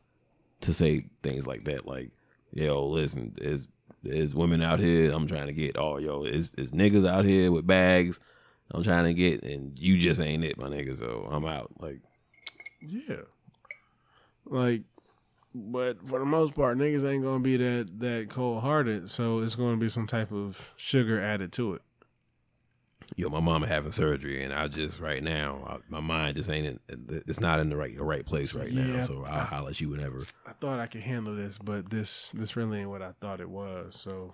to 0.62 0.74
say 0.74 1.06
things 1.24 1.46
like 1.46 1.66
that. 1.66 1.86
Like, 1.86 2.12
yo, 2.52 2.86
listen, 2.88 3.34
there's 3.38 3.68
there's 4.04 4.36
women 4.36 4.62
out 4.62 4.80
here. 4.80 5.12
I'm 5.12 5.28
trying 5.28 5.48
to 5.48 5.54
get. 5.54 5.78
Oh, 5.78 5.98
yo, 5.98 6.24
is 6.24 6.54
is 6.58 6.72
niggas 6.72 7.08
out 7.08 7.26
here 7.26 7.52
with 7.52 7.68
bags. 7.68 8.20
I'm 8.72 8.84
trying 8.84 9.06
to 9.06 9.14
get, 9.14 9.44
and 9.44 9.78
you 9.80 9.98
just 9.98 10.20
ain't 10.20 10.44
it, 10.44 10.58
my 10.58 10.68
nigga. 10.68 10.98
So 10.98 11.28
I'm 11.32 11.46
out. 11.46 11.72
Like, 11.80 12.02
Yeah. 12.82 13.22
Like, 14.46 14.84
but 15.54 16.06
for 16.08 16.20
the 16.20 16.26
most 16.26 16.56
part, 16.56 16.78
niggas 16.78 17.10
ain't 17.10 17.24
gonna 17.24 17.40
be 17.40 17.58
that 17.58 18.00
that 18.00 18.28
cold 18.30 18.62
hearted. 18.64 19.10
So 19.10 19.40
it's 19.40 19.56
gonna 19.56 19.78
be 19.78 19.90
some 19.90 20.08
type 20.08 20.32
of 20.32 20.72
sugar 20.76 21.20
added 21.22 21.52
to 21.54 21.74
it. 21.76 21.82
yo, 23.16 23.30
my 23.30 23.40
mama 23.40 23.68
having 23.68 23.92
surgery, 23.92 24.44
and 24.44 24.54
I 24.54 24.68
just 24.68 25.00
right 25.00 25.24
now, 25.24 25.64
I, 25.68 25.78
my 25.90 26.00
mind 26.00 26.36
just 26.36 26.50
ain't. 26.50 26.80
In, 26.90 27.24
it's 27.28 27.40
not 27.40 27.60
in 27.60 27.70
the 27.70 27.78
right 27.78 27.96
the 27.96 28.04
right 28.04 28.26
place 28.26 28.54
right 28.54 28.72
now. 28.72 29.04
So 29.04 29.24
I'll 29.26 29.46
holler 29.46 29.70
at 29.70 29.82
you 29.82 29.90
whenever. 29.90 30.20
I 30.46 30.52
thought 30.54 30.80
I 30.80 30.88
could 30.88 31.02
handle 31.02 31.36
this, 31.36 31.58
but 31.58 31.90
this 31.90 32.32
this 32.32 32.56
really 32.56 32.80
ain't 32.80 32.90
what 32.90 33.02
I 33.02 33.14
thought 33.22 33.40
it 33.40 33.50
was. 33.50 33.96
So 33.96 34.34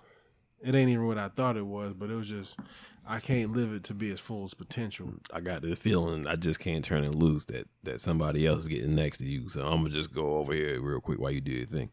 it 0.60 0.74
ain't 0.74 0.90
even 0.90 1.06
what 1.06 1.18
I 1.18 1.28
thought 1.28 1.56
it 1.56 1.66
was, 1.66 1.94
but 1.94 2.10
it 2.10 2.14
was 2.14 2.28
just 2.28 2.58
I 3.06 3.20
can't 3.20 3.52
live 3.52 3.72
it 3.72 3.84
to 3.84 3.94
be 3.94 4.10
its 4.10 4.20
fullest 4.20 4.56
potential. 4.56 5.14
I 5.32 5.40
got 5.40 5.62
this 5.62 5.78
feeling 5.78 6.26
I 6.26 6.36
just 6.36 6.60
can't 6.60 6.84
turn 6.84 7.04
it 7.04 7.14
loose 7.14 7.44
that 7.46 7.68
that 7.82 8.00
somebody 8.00 8.46
else 8.46 8.60
is 8.60 8.68
getting 8.68 8.94
next 8.94 9.18
to 9.18 9.26
you. 9.26 9.48
So 9.48 9.62
I'm 9.62 9.82
gonna 9.82 9.90
just 9.90 10.12
go 10.12 10.38
over 10.38 10.52
here 10.52 10.80
real 10.80 11.00
quick 11.00 11.18
while 11.18 11.30
you 11.30 11.40
do 11.40 11.52
your 11.52 11.66
thing. 11.66 11.90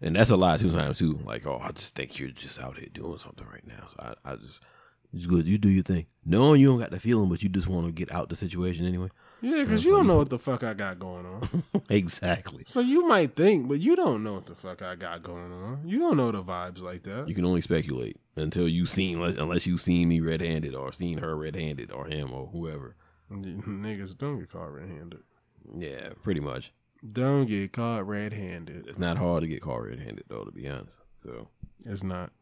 And 0.00 0.16
that's 0.16 0.30
a 0.30 0.36
lot 0.36 0.60
two 0.60 0.70
times 0.70 0.98
too. 0.98 1.20
Like, 1.24 1.46
oh, 1.46 1.60
I 1.62 1.72
just 1.72 1.94
think 1.94 2.18
you're 2.18 2.30
just 2.30 2.60
out 2.60 2.78
here 2.78 2.88
doing 2.92 3.18
something 3.18 3.46
right 3.46 3.66
now. 3.66 3.88
So 3.96 4.14
I, 4.24 4.32
I 4.32 4.36
just 4.36 4.60
it's 5.14 5.26
good. 5.26 5.46
You 5.46 5.58
do 5.58 5.68
your 5.68 5.84
thing. 5.84 6.06
Knowing 6.24 6.60
you 6.60 6.68
don't 6.68 6.80
got 6.80 6.90
the 6.90 6.98
feeling, 6.98 7.28
but 7.28 7.42
you 7.42 7.48
just 7.48 7.68
want 7.68 7.86
to 7.86 7.92
get 7.92 8.12
out 8.12 8.28
the 8.28 8.36
situation 8.36 8.86
anyway. 8.86 9.10
Yeah, 9.40 9.62
because 9.62 9.84
you 9.84 9.92
don't 9.92 10.06
know 10.06 10.16
what 10.16 10.30
the 10.30 10.38
fuck 10.38 10.64
I 10.64 10.74
got 10.74 10.98
going 10.98 11.26
on. 11.26 11.62
exactly. 11.90 12.64
So 12.66 12.80
you 12.80 13.06
might 13.06 13.36
think, 13.36 13.68
but 13.68 13.78
you 13.78 13.94
don't 13.94 14.24
know 14.24 14.34
what 14.34 14.46
the 14.46 14.54
fuck 14.54 14.82
I 14.82 14.94
got 14.96 15.22
going 15.22 15.52
on. 15.52 15.82
You 15.84 15.98
don't 15.98 16.16
know 16.16 16.32
the 16.32 16.42
vibes 16.42 16.80
like 16.80 17.02
that. 17.04 17.28
You 17.28 17.34
can 17.34 17.44
only 17.44 17.60
speculate 17.60 18.16
until 18.36 18.68
you 18.68 18.86
seen 18.86 19.16
unless, 19.16 19.36
unless 19.36 19.66
you 19.66 19.78
seen 19.78 20.08
me 20.08 20.20
red 20.20 20.40
handed 20.40 20.74
or 20.74 20.92
seen 20.92 21.18
her 21.18 21.36
red 21.36 21.54
handed 21.56 21.90
or 21.92 22.06
him 22.06 22.32
or 22.32 22.48
whoever. 22.48 22.96
Niggas 23.30 24.16
don't 24.18 24.38
get 24.38 24.50
caught 24.50 24.72
red 24.72 24.88
handed. 24.88 25.20
Yeah, 25.76 26.10
pretty 26.22 26.40
much. 26.40 26.72
Don't 27.06 27.46
get 27.46 27.72
caught 27.72 28.06
red 28.06 28.32
handed. 28.32 28.86
It's 28.86 28.98
not 28.98 29.18
hard 29.18 29.42
to 29.42 29.46
get 29.48 29.60
caught 29.62 29.82
red 29.82 29.98
handed 30.00 30.24
though, 30.28 30.44
to 30.44 30.52
be 30.52 30.68
honest. 30.68 30.96
So 31.22 31.48
It's 31.84 32.02
not. 32.02 32.32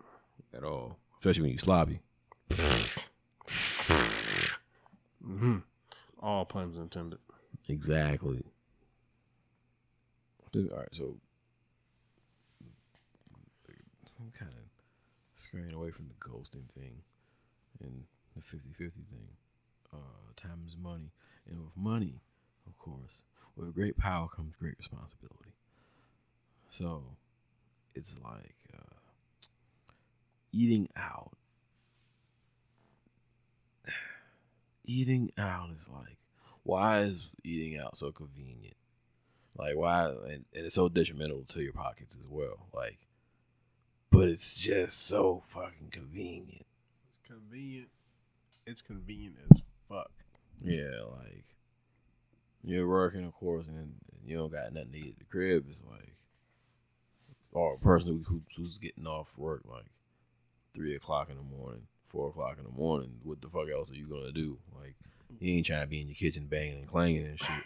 at 0.54 0.64
all, 0.64 0.98
especially 1.18 1.42
when 1.42 1.52
you 1.52 1.58
sloppy. 1.58 2.00
hmm 5.24 5.58
All 6.20 6.44
puns 6.44 6.76
intended. 6.76 7.18
Exactly. 7.68 8.44
All 10.54 10.60
right, 10.76 10.88
so 10.92 11.16
kind 14.38 14.52
of 14.54 14.61
scurrying 15.42 15.74
away 15.74 15.90
from 15.90 16.08
the 16.08 16.14
ghosting 16.14 16.68
thing, 16.70 17.02
and 17.80 18.04
the 18.34 18.40
50-50 18.40 18.76
thing. 18.76 19.28
Uh, 19.92 20.32
time 20.36 20.62
is 20.66 20.76
money, 20.76 21.12
and 21.48 21.62
with 21.62 21.76
money, 21.76 22.22
of 22.66 22.78
course, 22.78 23.22
with 23.56 23.74
great 23.74 23.96
power 23.98 24.28
comes 24.28 24.54
great 24.58 24.78
responsibility. 24.78 25.52
So, 26.68 27.16
it's 27.94 28.16
like 28.24 28.56
uh, 28.74 28.94
eating 30.52 30.88
out. 30.96 31.32
Eating 34.84 35.30
out 35.38 35.70
is 35.74 35.88
like, 35.88 36.16
why 36.64 37.00
is 37.00 37.28
eating 37.44 37.78
out 37.78 37.96
so 37.96 38.10
convenient? 38.10 38.74
Like 39.56 39.76
why, 39.76 40.06
and, 40.08 40.44
and 40.54 40.66
it's 40.66 40.74
so 40.74 40.88
detrimental 40.88 41.44
to 41.48 41.62
your 41.62 41.72
pockets 41.72 42.16
as 42.18 42.26
well. 42.28 42.66
Like, 42.74 42.98
but 44.12 44.28
it's 44.28 44.54
just 44.54 45.06
so 45.06 45.42
fucking 45.46 45.88
convenient. 45.90 46.66
It's 47.18 47.26
convenient. 47.26 47.88
It's 48.66 48.82
convenient 48.82 49.36
as 49.52 49.62
fuck. 49.88 50.12
Yeah, 50.62 51.00
like 51.10 51.44
you're 52.62 52.86
working, 52.86 53.24
of 53.24 53.32
course, 53.32 53.66
and 53.66 53.94
you 54.24 54.36
don't 54.36 54.52
got 54.52 54.72
nothing 54.72 54.92
to 54.92 54.98
eat 54.98 55.14
at 55.14 55.18
the 55.18 55.24
crib. 55.24 55.64
It's 55.68 55.82
like, 55.90 56.14
or 57.50 57.74
a 57.74 57.78
person 57.78 58.24
who, 58.28 58.42
who's 58.56 58.78
getting 58.78 59.06
off 59.06 59.36
work 59.36 59.62
like 59.64 59.86
three 60.72 60.94
o'clock 60.94 61.28
in 61.30 61.36
the 61.36 61.42
morning, 61.42 61.82
four 62.06 62.28
o'clock 62.28 62.58
in 62.58 62.64
the 62.64 62.70
morning. 62.70 63.14
What 63.24 63.40
the 63.40 63.48
fuck 63.48 63.68
else 63.74 63.90
are 63.90 63.96
you 63.96 64.06
gonna 64.06 64.30
do? 64.30 64.58
Like, 64.78 64.94
you 65.40 65.56
ain't 65.56 65.66
trying 65.66 65.82
to 65.82 65.88
be 65.88 66.00
in 66.00 66.08
your 66.08 66.14
kitchen 66.14 66.46
banging 66.46 66.80
and 66.80 66.88
clanging 66.88 67.26
and 67.26 67.40
shit. 67.40 67.64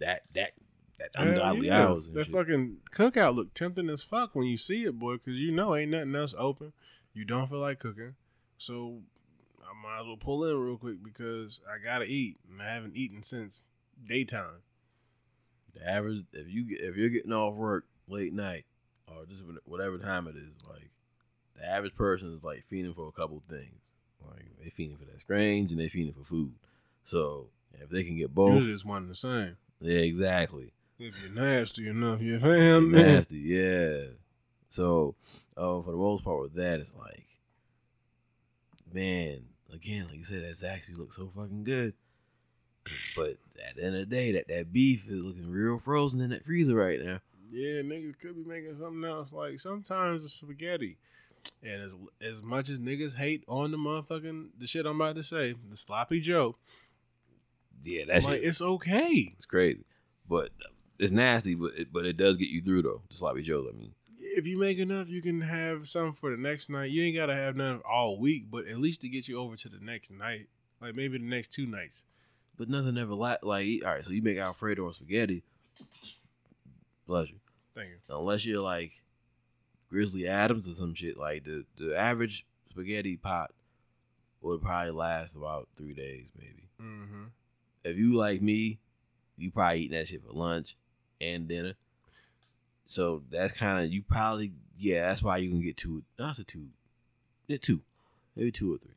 That 0.00 0.22
that 0.34 0.52
that 0.98 1.10
ungodly 1.16 1.66
yeah. 1.68 1.86
hours 1.88 2.08
That 2.08 2.24
shit. 2.26 2.34
fucking 2.34 2.78
cookout 2.94 3.34
look 3.34 3.52
tempting 3.54 3.88
as 3.90 4.02
fuck 4.02 4.34
when 4.34 4.46
you 4.46 4.56
see 4.56 4.84
it, 4.84 4.98
boy, 4.98 5.14
because 5.14 5.34
you 5.38 5.52
know 5.52 5.74
ain't 5.76 5.90
nothing 5.90 6.14
else 6.14 6.34
open. 6.38 6.72
You 7.14 7.24
don't 7.24 7.48
feel 7.48 7.58
like 7.58 7.78
cooking, 7.78 8.14
so 8.58 9.00
I 9.62 9.72
might 9.82 10.00
as 10.00 10.06
well 10.06 10.16
pull 10.16 10.44
in 10.44 10.56
real 10.58 10.76
quick 10.78 11.02
because 11.02 11.60
I 11.70 11.82
gotta 11.82 12.04
eat, 12.06 12.38
and 12.50 12.62
I 12.62 12.72
haven't 12.72 12.96
eaten 12.96 13.22
since 13.22 13.64
daytime. 14.06 14.62
the 15.74 15.88
average 15.88 16.24
if 16.32 16.48
you 16.48 16.66
if 16.70 16.96
you're 16.96 17.08
getting 17.10 17.32
off 17.32 17.54
work 17.54 17.84
late 18.08 18.32
night 18.32 18.64
or 19.08 19.24
just 19.26 19.42
whatever 19.64 19.98
time 19.98 20.26
it 20.26 20.36
is, 20.36 20.48
like 20.68 20.90
the 21.56 21.64
average 21.66 21.94
person 21.94 22.34
is 22.34 22.42
like 22.44 22.64
feeding 22.68 22.92
for 22.94 23.08
a 23.08 23.12
couple 23.12 23.42
things. 23.48 23.80
Like 24.26 24.46
they 24.62 24.70
feeding 24.70 24.96
for 24.96 25.04
that 25.04 25.20
strange 25.20 25.70
and 25.70 25.80
they 25.80 25.88
feeding 25.88 26.12
for 26.12 26.24
food. 26.24 26.52
So 27.04 27.48
if 27.74 27.88
they 27.88 28.02
can 28.04 28.16
get 28.16 28.34
both, 28.34 28.54
Usually 28.54 28.72
it's 28.74 28.84
one 28.84 29.02
and 29.02 29.10
the 29.10 29.14
same. 29.14 29.56
yeah, 29.80 29.98
exactly. 30.00 30.72
If 30.98 31.22
you're 31.22 31.32
nasty 31.32 31.88
enough, 31.88 32.20
you 32.22 32.38
fam. 32.40 32.90
nasty, 32.92 33.38
yeah. 33.38 34.00
So, 34.70 35.14
uh, 35.56 35.82
for 35.82 35.90
the 35.90 35.96
most 35.96 36.24
part 36.24 36.40
with 36.40 36.54
that, 36.54 36.80
it's 36.80 36.92
like, 36.94 37.26
man, 38.92 39.42
again, 39.72 40.06
like 40.08 40.18
you 40.18 40.24
said, 40.24 40.42
that 40.42 40.52
Zaxby's 40.56 40.98
looks 40.98 41.16
so 41.16 41.30
fucking 41.36 41.64
good. 41.64 41.94
But 43.16 43.36
at 43.68 43.76
the 43.76 43.84
end 43.84 43.96
of 43.96 44.08
the 44.08 44.16
day, 44.16 44.32
that, 44.32 44.48
that 44.48 44.72
beef 44.72 45.06
is 45.08 45.22
looking 45.22 45.50
real 45.50 45.78
frozen 45.78 46.20
in 46.20 46.30
that 46.30 46.44
freezer 46.44 46.74
right 46.76 47.00
now. 47.04 47.18
Yeah, 47.50 47.82
niggas 47.82 48.18
could 48.20 48.36
be 48.36 48.44
making 48.48 48.76
something 48.78 49.04
else. 49.04 49.32
Like 49.32 49.58
sometimes 49.60 50.24
it's 50.24 50.34
spaghetti. 50.34 50.98
And 51.62 51.82
as 51.82 51.96
as 52.20 52.42
much 52.42 52.68
as 52.68 52.78
niggas 52.78 53.16
hate 53.16 53.44
on 53.48 53.70
the 53.70 53.76
motherfucking 53.78 54.48
the 54.58 54.66
shit 54.66 54.84
I'm 54.86 55.00
about 55.00 55.16
to 55.16 55.22
say, 55.22 55.54
the 55.68 55.76
sloppy 55.76 56.20
Joe, 56.20 56.56
Yeah, 57.82 58.04
that's 58.06 58.24
like 58.24 58.40
shit 58.40 58.44
it's 58.48 58.60
okay. 58.60 59.34
it's 59.36 59.46
crazy. 59.46 59.84
But 60.28 60.50
it's 60.98 61.12
nasty, 61.12 61.54
but 61.54 61.72
it, 61.76 61.92
but 61.92 62.06
it 62.06 62.16
does 62.16 62.36
get 62.36 62.48
you 62.48 62.62
through 62.62 62.82
though. 62.82 63.02
The 63.10 63.16
sloppy 63.16 63.42
joes, 63.42 63.68
I 63.72 63.76
mean. 63.76 63.92
If 64.18 64.46
you 64.46 64.58
make 64.58 64.78
enough, 64.78 65.08
you 65.08 65.22
can 65.22 65.40
have 65.42 65.88
some 65.88 66.12
for 66.12 66.30
the 66.30 66.36
next 66.36 66.68
night. 66.68 66.90
You 66.90 67.02
ain't 67.02 67.16
gotta 67.16 67.34
have 67.34 67.56
none 67.56 67.80
all 67.88 68.18
week, 68.18 68.50
but 68.50 68.66
at 68.66 68.78
least 68.78 69.00
to 69.02 69.08
get 69.08 69.28
you 69.28 69.38
over 69.38 69.56
to 69.56 69.68
the 69.68 69.78
next 69.80 70.10
night, 70.10 70.48
like 70.80 70.94
maybe 70.94 71.18
the 71.18 71.24
next 71.24 71.52
two 71.52 71.66
nights. 71.66 72.04
But 72.56 72.68
nothing 72.68 72.98
ever 72.98 73.14
la- 73.14 73.36
like 73.42 73.66
all 73.84 73.92
right. 73.94 74.04
So 74.04 74.10
you 74.10 74.22
make 74.22 74.38
Alfredo 74.38 74.82
or 74.82 74.92
spaghetti. 74.92 75.42
Bless 77.06 77.28
you. 77.28 77.36
Thank 77.74 77.90
you. 77.90 77.96
unless 78.16 78.46
you're 78.46 78.62
like 78.62 78.92
Grizzly 79.90 80.26
Adams 80.26 80.66
or 80.66 80.74
some 80.74 80.94
shit, 80.94 81.18
like 81.18 81.44
the 81.44 81.64
the 81.78 81.96
average 81.96 82.46
spaghetti 82.70 83.16
pot 83.16 83.52
would 84.40 84.62
probably 84.62 84.92
last 84.92 85.34
about 85.34 85.68
three 85.76 85.94
days, 85.94 86.26
maybe. 86.38 86.68
Mm-hmm. 86.80 87.24
If 87.84 87.96
you 87.96 88.16
like 88.16 88.42
me, 88.42 88.78
you 89.36 89.50
probably 89.50 89.80
eating 89.80 89.98
that 89.98 90.08
shit 90.08 90.22
for 90.24 90.32
lunch 90.32 90.76
and 91.20 91.48
dinner. 91.48 91.74
So 92.84 93.22
that's 93.30 93.52
kind 93.52 93.84
of 93.84 93.92
you 93.92 94.02
probably 94.02 94.52
yeah. 94.78 95.08
That's 95.08 95.22
why 95.22 95.38
you 95.38 95.50
can 95.50 95.62
get 95.62 95.76
two. 95.76 96.02
That's 96.16 96.38
a 96.38 96.44
two, 96.44 96.68
yeah, 97.48 97.58
two, 97.60 97.82
maybe 98.36 98.52
two 98.52 98.74
or 98.74 98.78
three. 98.78 98.94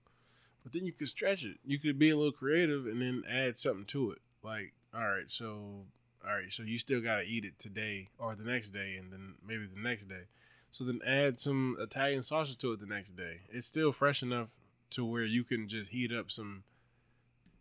But 0.64 0.74
then 0.74 0.86
you 0.86 0.92
could 0.92 1.08
stretch 1.08 1.44
it. 1.44 1.58
You 1.66 1.80
could 1.80 1.98
be 1.98 2.10
a 2.10 2.18
little 2.18 2.32
creative 2.32 2.86
and 2.86 3.02
then 3.02 3.24
add 3.30 3.58
something 3.58 3.86
to 3.86 4.12
it. 4.12 4.20
Like, 4.44 4.74
all 4.94 5.08
right, 5.08 5.30
so 5.30 5.86
all 6.26 6.34
right, 6.34 6.52
so 6.52 6.64
you 6.64 6.78
still 6.78 7.02
gotta 7.02 7.24
eat 7.24 7.46
it 7.46 7.58
today 7.58 8.10
or 8.18 8.36
the 8.36 8.44
next 8.44 8.70
day, 8.70 8.96
and 8.98 9.12
then 9.12 9.36
maybe 9.46 9.66
the 9.66 9.82
next 9.82 10.06
day. 10.06 10.24
So 10.72 10.84
then 10.84 11.02
add 11.06 11.40
some 11.40 11.76
Italian 11.80 12.22
sausage 12.22 12.58
to 12.60 12.74
it 12.74 12.80
the 12.80 12.86
next 12.86 13.16
day. 13.16 13.42
It's 13.50 13.66
still 13.66 13.92
fresh 13.92 14.22
enough 14.22 14.50
to 14.92 15.06
where 15.06 15.24
you 15.24 15.44
can 15.44 15.68
just 15.68 15.90
heat 15.90 16.12
up 16.12 16.30
some 16.30 16.64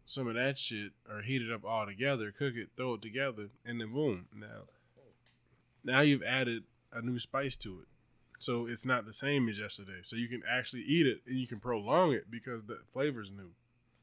some 0.09 0.27
of 0.27 0.35
that 0.35 0.57
shit 0.57 0.93
or 1.09 1.21
heat 1.21 1.43
it 1.43 1.53
up 1.53 1.65
all 1.65 1.85
together, 1.87 2.33
cook 2.37 2.55
it, 2.57 2.71
throw 2.77 2.95
it 2.95 3.03
together, 3.03 3.51
and 3.65 3.81
then 3.81 3.93
boom. 3.93 4.27
Now 4.35 4.65
now 5.85 6.01
you've 6.01 6.23
added 6.23 6.65
a 6.93 7.03
new 7.03 7.19
spice 7.19 7.55
to 7.57 7.81
it. 7.81 7.89
So 8.39 8.67
it's 8.67 8.85
not 8.85 9.05
the 9.05 9.13
same 9.13 9.49
as 9.49 9.59
yesterday. 9.59 10.01
So 10.03 10.17
you 10.17 10.29
can 10.29 10.43
actually 10.49 10.83
eat 10.83 11.07
it 11.07 11.21
and 11.27 11.37
you 11.37 11.47
can 11.47 11.61
prolong 11.61 12.13
it 12.13 12.31
because 12.31 12.63
the 12.67 12.79
flavor's 12.93 13.31
new. 13.31 13.51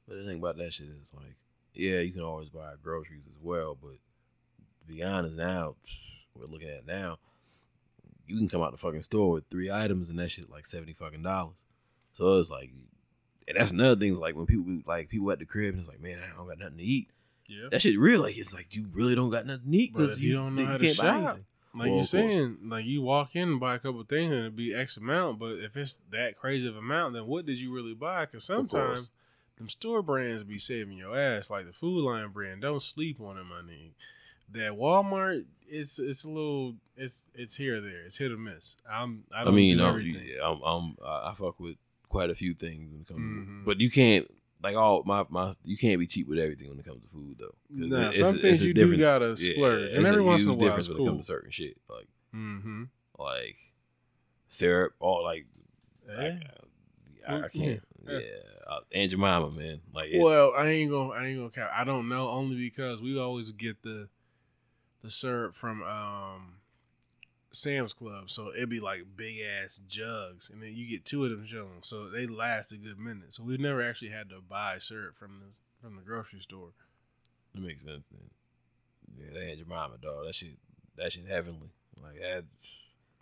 But 0.07 0.17
the 0.17 0.25
thing 0.25 0.37
about 0.37 0.57
that 0.57 0.73
shit 0.73 0.87
is 0.87 1.11
like, 1.13 1.35
yeah, 1.73 1.99
you 1.99 2.11
can 2.11 2.21
always 2.21 2.49
buy 2.49 2.73
groceries 2.83 3.23
as 3.27 3.41
well. 3.41 3.77
But 3.81 3.97
to 4.81 4.87
be 4.87 5.03
honest, 5.03 5.35
now 5.35 5.75
we're 6.35 6.45
looking 6.45 6.69
at 6.69 6.85
now, 6.85 7.17
you 8.27 8.37
can 8.37 8.49
come 8.49 8.61
out 8.61 8.71
the 8.71 8.77
fucking 8.77 9.01
store 9.01 9.31
with 9.31 9.45
three 9.49 9.71
items 9.71 10.09
and 10.09 10.19
that 10.19 10.31
shit 10.31 10.49
like 10.49 10.67
seventy 10.67 10.93
fucking 10.93 11.23
dollars. 11.23 11.57
So 12.13 12.39
it's 12.39 12.49
like, 12.49 12.71
and 13.47 13.57
that's 13.57 13.71
another 13.71 13.95
thing. 13.99 14.13
is 14.13 14.19
Like 14.19 14.35
when 14.35 14.45
people 14.45 14.81
like 14.85 15.09
people 15.09 15.31
at 15.31 15.39
the 15.39 15.45
crib 15.45 15.73
and 15.73 15.79
it's 15.81 15.89
like, 15.89 16.01
man, 16.01 16.19
I 16.19 16.35
don't 16.35 16.47
got 16.47 16.59
nothing 16.59 16.77
to 16.77 16.83
eat. 16.83 17.09
Yeah. 17.47 17.67
That 17.71 17.81
shit 17.81 17.99
real. 17.99 18.21
Like 18.21 18.37
it's 18.37 18.53
like 18.53 18.73
you 18.75 18.87
really 18.91 19.15
don't 19.15 19.29
got 19.29 19.45
nothing 19.45 19.71
to 19.71 19.77
eat 19.77 19.93
because 19.93 20.17
if 20.17 20.23
you 20.23 20.33
don't 20.33 20.55
know 20.55 20.65
how 20.65 20.77
to 20.77 20.85
can't 20.85 20.97
buy 20.97 21.03
shop, 21.03 21.15
anything. 21.17 21.45
Like 21.77 21.87
Well, 21.87 21.95
you're 21.95 22.03
saying, 22.05 22.57
like 22.67 22.85
you 22.85 23.01
walk 23.01 23.35
in 23.35 23.49
and 23.49 23.59
buy 23.59 23.75
a 23.75 23.79
couple 23.79 24.01
things 24.03 24.31
and 24.31 24.39
it'd 24.41 24.55
be 24.55 24.73
X 24.73 24.95
amount, 24.97 25.39
but 25.39 25.55
if 25.59 25.75
it's 25.75 25.97
that 26.11 26.37
crazy 26.37 26.67
of 26.67 26.77
amount, 26.77 27.13
then 27.13 27.27
what 27.27 27.45
did 27.45 27.59
you 27.59 27.73
really 27.73 27.93
buy? 27.93 28.25
Because 28.25 28.45
sometimes 28.45 29.09
them 29.57 29.69
store 29.69 30.01
brands 30.01 30.43
be 30.43 30.57
saving 30.57 30.97
your 30.97 31.17
ass, 31.17 31.49
like 31.49 31.65
the 31.65 31.73
Food 31.73 32.03
Lion 32.05 32.31
brand. 32.31 32.61
Don't 32.61 32.81
sleep 32.81 33.19
on 33.21 33.35
them, 33.35 33.49
my 33.49 33.61
nigga. 33.61 33.91
That 34.51 34.77
Walmart, 34.77 35.45
it's 35.67 35.99
it's 35.99 36.23
a 36.23 36.29
little, 36.29 36.75
it's 36.95 37.27
it's 37.33 37.55
here 37.57 37.77
or 37.77 37.81
there, 37.81 38.03
it's 38.05 38.17
hit 38.19 38.31
or 38.31 38.37
miss. 38.37 38.77
I'm 38.89 39.23
I 39.35 39.41
I, 39.41 39.43
don't 39.43 39.55
mean, 39.55 39.77
do 39.77 39.85
everything. 39.85 40.21
yeah, 40.23 40.47
I'm, 40.47 40.61
I'm, 40.63 40.97
I 41.05 41.31
I 41.31 41.33
fuck 41.35 41.59
with 41.59 41.75
quite 42.15 42.29
a 42.29 42.35
few 42.35 42.53
things 42.53 42.91
when 42.91 43.01
it 43.01 43.07
comes, 43.07 43.19
Mhm. 43.19 43.59
to, 43.61 43.65
but 43.65 43.81
you 43.81 43.89
can't 43.91 44.29
like 44.63 44.75
all 44.75 45.03
my 45.05 45.25
my 45.29 45.53
you 45.63 45.77
can't 45.77 45.99
be 45.99 46.07
cheap 46.07 46.27
with 46.27 46.39
everything 46.39 46.69
when 46.69 46.79
it 46.79 46.85
comes 46.85 47.01
to 47.03 47.07
food 47.09 47.37
though. 47.37 47.55
Nah, 47.69 48.09
it's- 48.09 48.19
some 48.19 48.35
it's 48.35 48.41
things 48.41 48.63
you 48.63 48.73
do 48.73 48.97
gotta 48.97 49.35
splurge, 49.37 49.91
and 49.91 50.05
every 50.05 50.21
once 50.23 50.41
in 50.43 50.47
a 50.49 50.51
while 50.53 50.59
difference 50.69 50.87
it's 50.87 50.89
when 50.89 50.97
it 50.97 50.99
cool. 50.99 51.07
comes 51.15 51.25
to 51.27 51.33
certain 51.33 51.51
shit 51.51 51.77
like 51.89 52.07
Mm-hmm. 52.33 52.83
like 53.19 53.57
syrup 54.47 54.93
or 54.99 55.21
like, 55.23 55.45
Yeah. 56.07 56.15
like, 56.17 56.41
uh, 57.27 57.31
I, 57.31 57.35
I 57.45 57.49
can't. 57.49 57.83
Yeah. 58.07 58.19
Yeah, 58.19 58.19
Uh, 58.67 58.79
Aunt 58.93 59.09
Jemima, 59.11 59.49
man. 59.51 59.81
Like, 59.93 60.09
it, 60.11 60.21
Well, 60.21 60.53
I 60.55 60.67
ain't 60.69 60.91
gonna 60.91 61.09
I 61.13 61.25
ain't 61.25 61.37
gonna 61.39 61.49
count. 61.49 61.71
I 61.75 61.83
don't 61.83 62.07
know 62.07 62.29
only 62.29 62.55
because 62.55 63.01
we 63.01 63.17
always 63.19 63.51
get 63.51 63.81
the 63.81 64.09
the 65.01 65.09
syrup 65.09 65.55
from 65.55 65.81
um 65.83 66.57
Sam's 67.55 67.93
Club, 67.93 68.29
so 68.29 68.51
it'd 68.55 68.69
be 68.69 68.79
like 68.79 69.03
big 69.15 69.37
ass 69.39 69.79
jugs, 69.87 70.49
and 70.51 70.61
then 70.61 70.73
you 70.75 70.87
get 70.87 71.05
two 71.05 71.23
of 71.23 71.31
them 71.31 71.45
Jones, 71.45 71.87
so 71.87 72.09
they 72.09 72.27
last 72.27 72.71
a 72.71 72.77
good 72.77 72.99
minute. 72.99 73.33
So 73.33 73.43
we've 73.43 73.59
never 73.59 73.81
actually 73.81 74.09
had 74.09 74.29
to 74.29 74.41
buy 74.41 74.77
syrup 74.79 75.15
from 75.15 75.39
the 75.39 75.45
from 75.87 75.95
the 75.95 76.01
grocery 76.03 76.39
store. 76.41 76.69
That 77.53 77.61
makes 77.61 77.83
sense. 77.83 78.03
Then. 78.11 78.29
Yeah, 79.17 79.33
that 79.33 79.47
Aunt 79.49 79.59
Jemima, 79.59 79.97
dog. 80.01 80.25
That 80.25 80.35
shit, 80.35 80.57
that 80.97 81.11
shit 81.13 81.27
heavenly. 81.27 81.69
Like 82.01 82.19
that, 82.19 82.43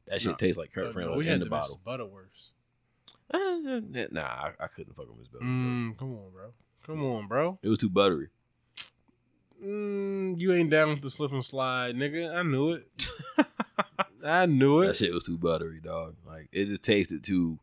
that 0.08 0.22
shit 0.22 0.32
No. 0.32 0.36
tastes 0.38 0.58
like 0.58 0.72
Kirk 0.74 0.94
Franklin 0.94 1.12
no, 1.12 1.18
we 1.18 1.26
in 1.26 1.32
had 1.34 1.42
the 1.42 1.46
the 1.46 1.50
bottle. 1.52 1.80
Butterworths. 1.86 2.50
Uh, 3.34 3.82
nah, 4.12 4.22
I, 4.22 4.52
I 4.60 4.68
couldn't 4.68 4.94
fuck 4.96 5.08
with 5.10 5.18
Miss 5.20 5.28
Butterworth. 5.28 5.50
Mm, 5.52 5.98
come 5.98 6.14
on, 6.14 6.32
bro. 6.32 6.54
Come 6.86 7.04
on, 7.06 7.28
bro. 7.28 7.60
It 7.62 7.70
was 7.70 7.78
too 7.80 7.90
buttery. 7.90 8.28
Mm, 9.64 10.40
you 10.40 10.52
ain't 10.54 10.70
down 10.70 10.90
with 10.90 11.02
the 11.02 11.10
slip 11.10 11.32
and 11.32 11.44
slide, 11.46 11.96
nigga. 11.96 12.36
I 12.36 12.44
knew 12.44 12.72
it. 12.72 13.08
I 14.24 14.46
knew 14.46 14.82
it. 14.82 14.88
That 14.88 14.96
shit 14.96 15.14
was 15.14 15.24
too 15.24 15.38
buttery, 15.38 15.80
dog. 15.80 16.16
Like 16.26 16.50
it 16.52 16.66
just 16.66 16.84
tasted 16.84 17.24
too. 17.24 17.60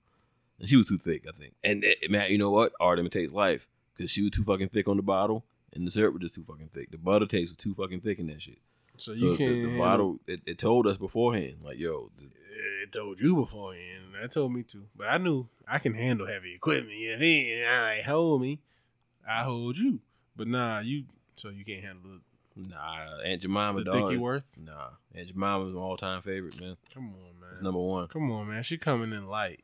And 0.58 0.68
she 0.68 0.76
was 0.76 0.86
too 0.86 0.98
thick, 0.98 1.24
I 1.26 1.32
think. 1.32 1.54
And 1.64 1.84
eh, 1.84 1.94
it, 2.02 2.10
man, 2.10 2.30
you 2.30 2.38
know 2.38 2.50
what? 2.50 2.72
Art 2.80 2.98
imitates 2.98 3.32
life 3.32 3.66
because 3.96 4.10
she 4.10 4.22
was 4.22 4.30
too 4.30 4.44
fucking 4.44 4.68
thick 4.68 4.88
on 4.88 4.96
the 4.96 5.02
bottle, 5.02 5.44
and 5.72 5.86
the 5.86 5.90
syrup 5.90 6.12
was 6.14 6.22
just 6.22 6.34
too 6.34 6.42
fucking 6.42 6.68
thick. 6.68 6.90
The 6.90 6.98
butter 6.98 7.26
taste 7.26 7.50
was 7.50 7.56
too 7.56 7.74
fucking 7.74 8.00
thick 8.00 8.18
in 8.18 8.26
that 8.26 8.42
shit. 8.42 8.58
So 8.98 9.16
So 9.16 9.24
you 9.24 9.36
the, 9.38 9.68
the 9.68 9.78
bottle, 9.78 10.18
it, 10.26 10.40
it 10.44 10.58
told 10.58 10.86
us 10.86 10.98
beforehand, 10.98 11.56
like, 11.64 11.78
yo, 11.78 12.10
the, 12.18 12.24
it 12.82 12.92
told 12.92 13.18
you 13.18 13.34
beforehand. 13.36 14.04
and 14.12 14.22
That 14.22 14.32
told 14.32 14.52
me 14.52 14.62
too, 14.62 14.84
but 14.94 15.08
I 15.08 15.16
knew 15.16 15.48
I 15.66 15.78
can 15.78 15.94
handle 15.94 16.26
heavy 16.26 16.54
equipment. 16.54 16.94
You 16.98 17.12
know 17.12 17.14
what 17.14 17.18
I 17.18 17.20
mean? 17.22 17.64
I 17.64 18.02
hold 18.02 18.42
me, 18.42 18.60
I 19.26 19.42
hold 19.44 19.78
you. 19.78 20.00
But 20.36 20.48
nah, 20.48 20.80
you 20.80 21.04
so 21.36 21.48
you 21.48 21.64
can't 21.64 21.82
handle 21.82 22.18
Nah, 22.68 23.20
Aunt 23.24 23.42
Jemima, 23.42 23.84
the. 23.84 23.92
Dickie 23.92 24.16
Worth. 24.16 24.44
Nah, 24.62 24.90
Aunt 25.14 25.28
Jemima's 25.28 25.74
my 25.74 25.80
all 25.80 25.96
time 25.96 26.22
favorite, 26.22 26.60
man. 26.60 26.76
Come 26.92 27.06
on, 27.14 27.40
man. 27.40 27.50
It's 27.52 27.62
number 27.62 27.80
one. 27.80 28.06
Come 28.08 28.30
on, 28.30 28.48
man. 28.48 28.62
She 28.62 28.78
coming 28.78 29.12
in 29.12 29.26
light. 29.26 29.62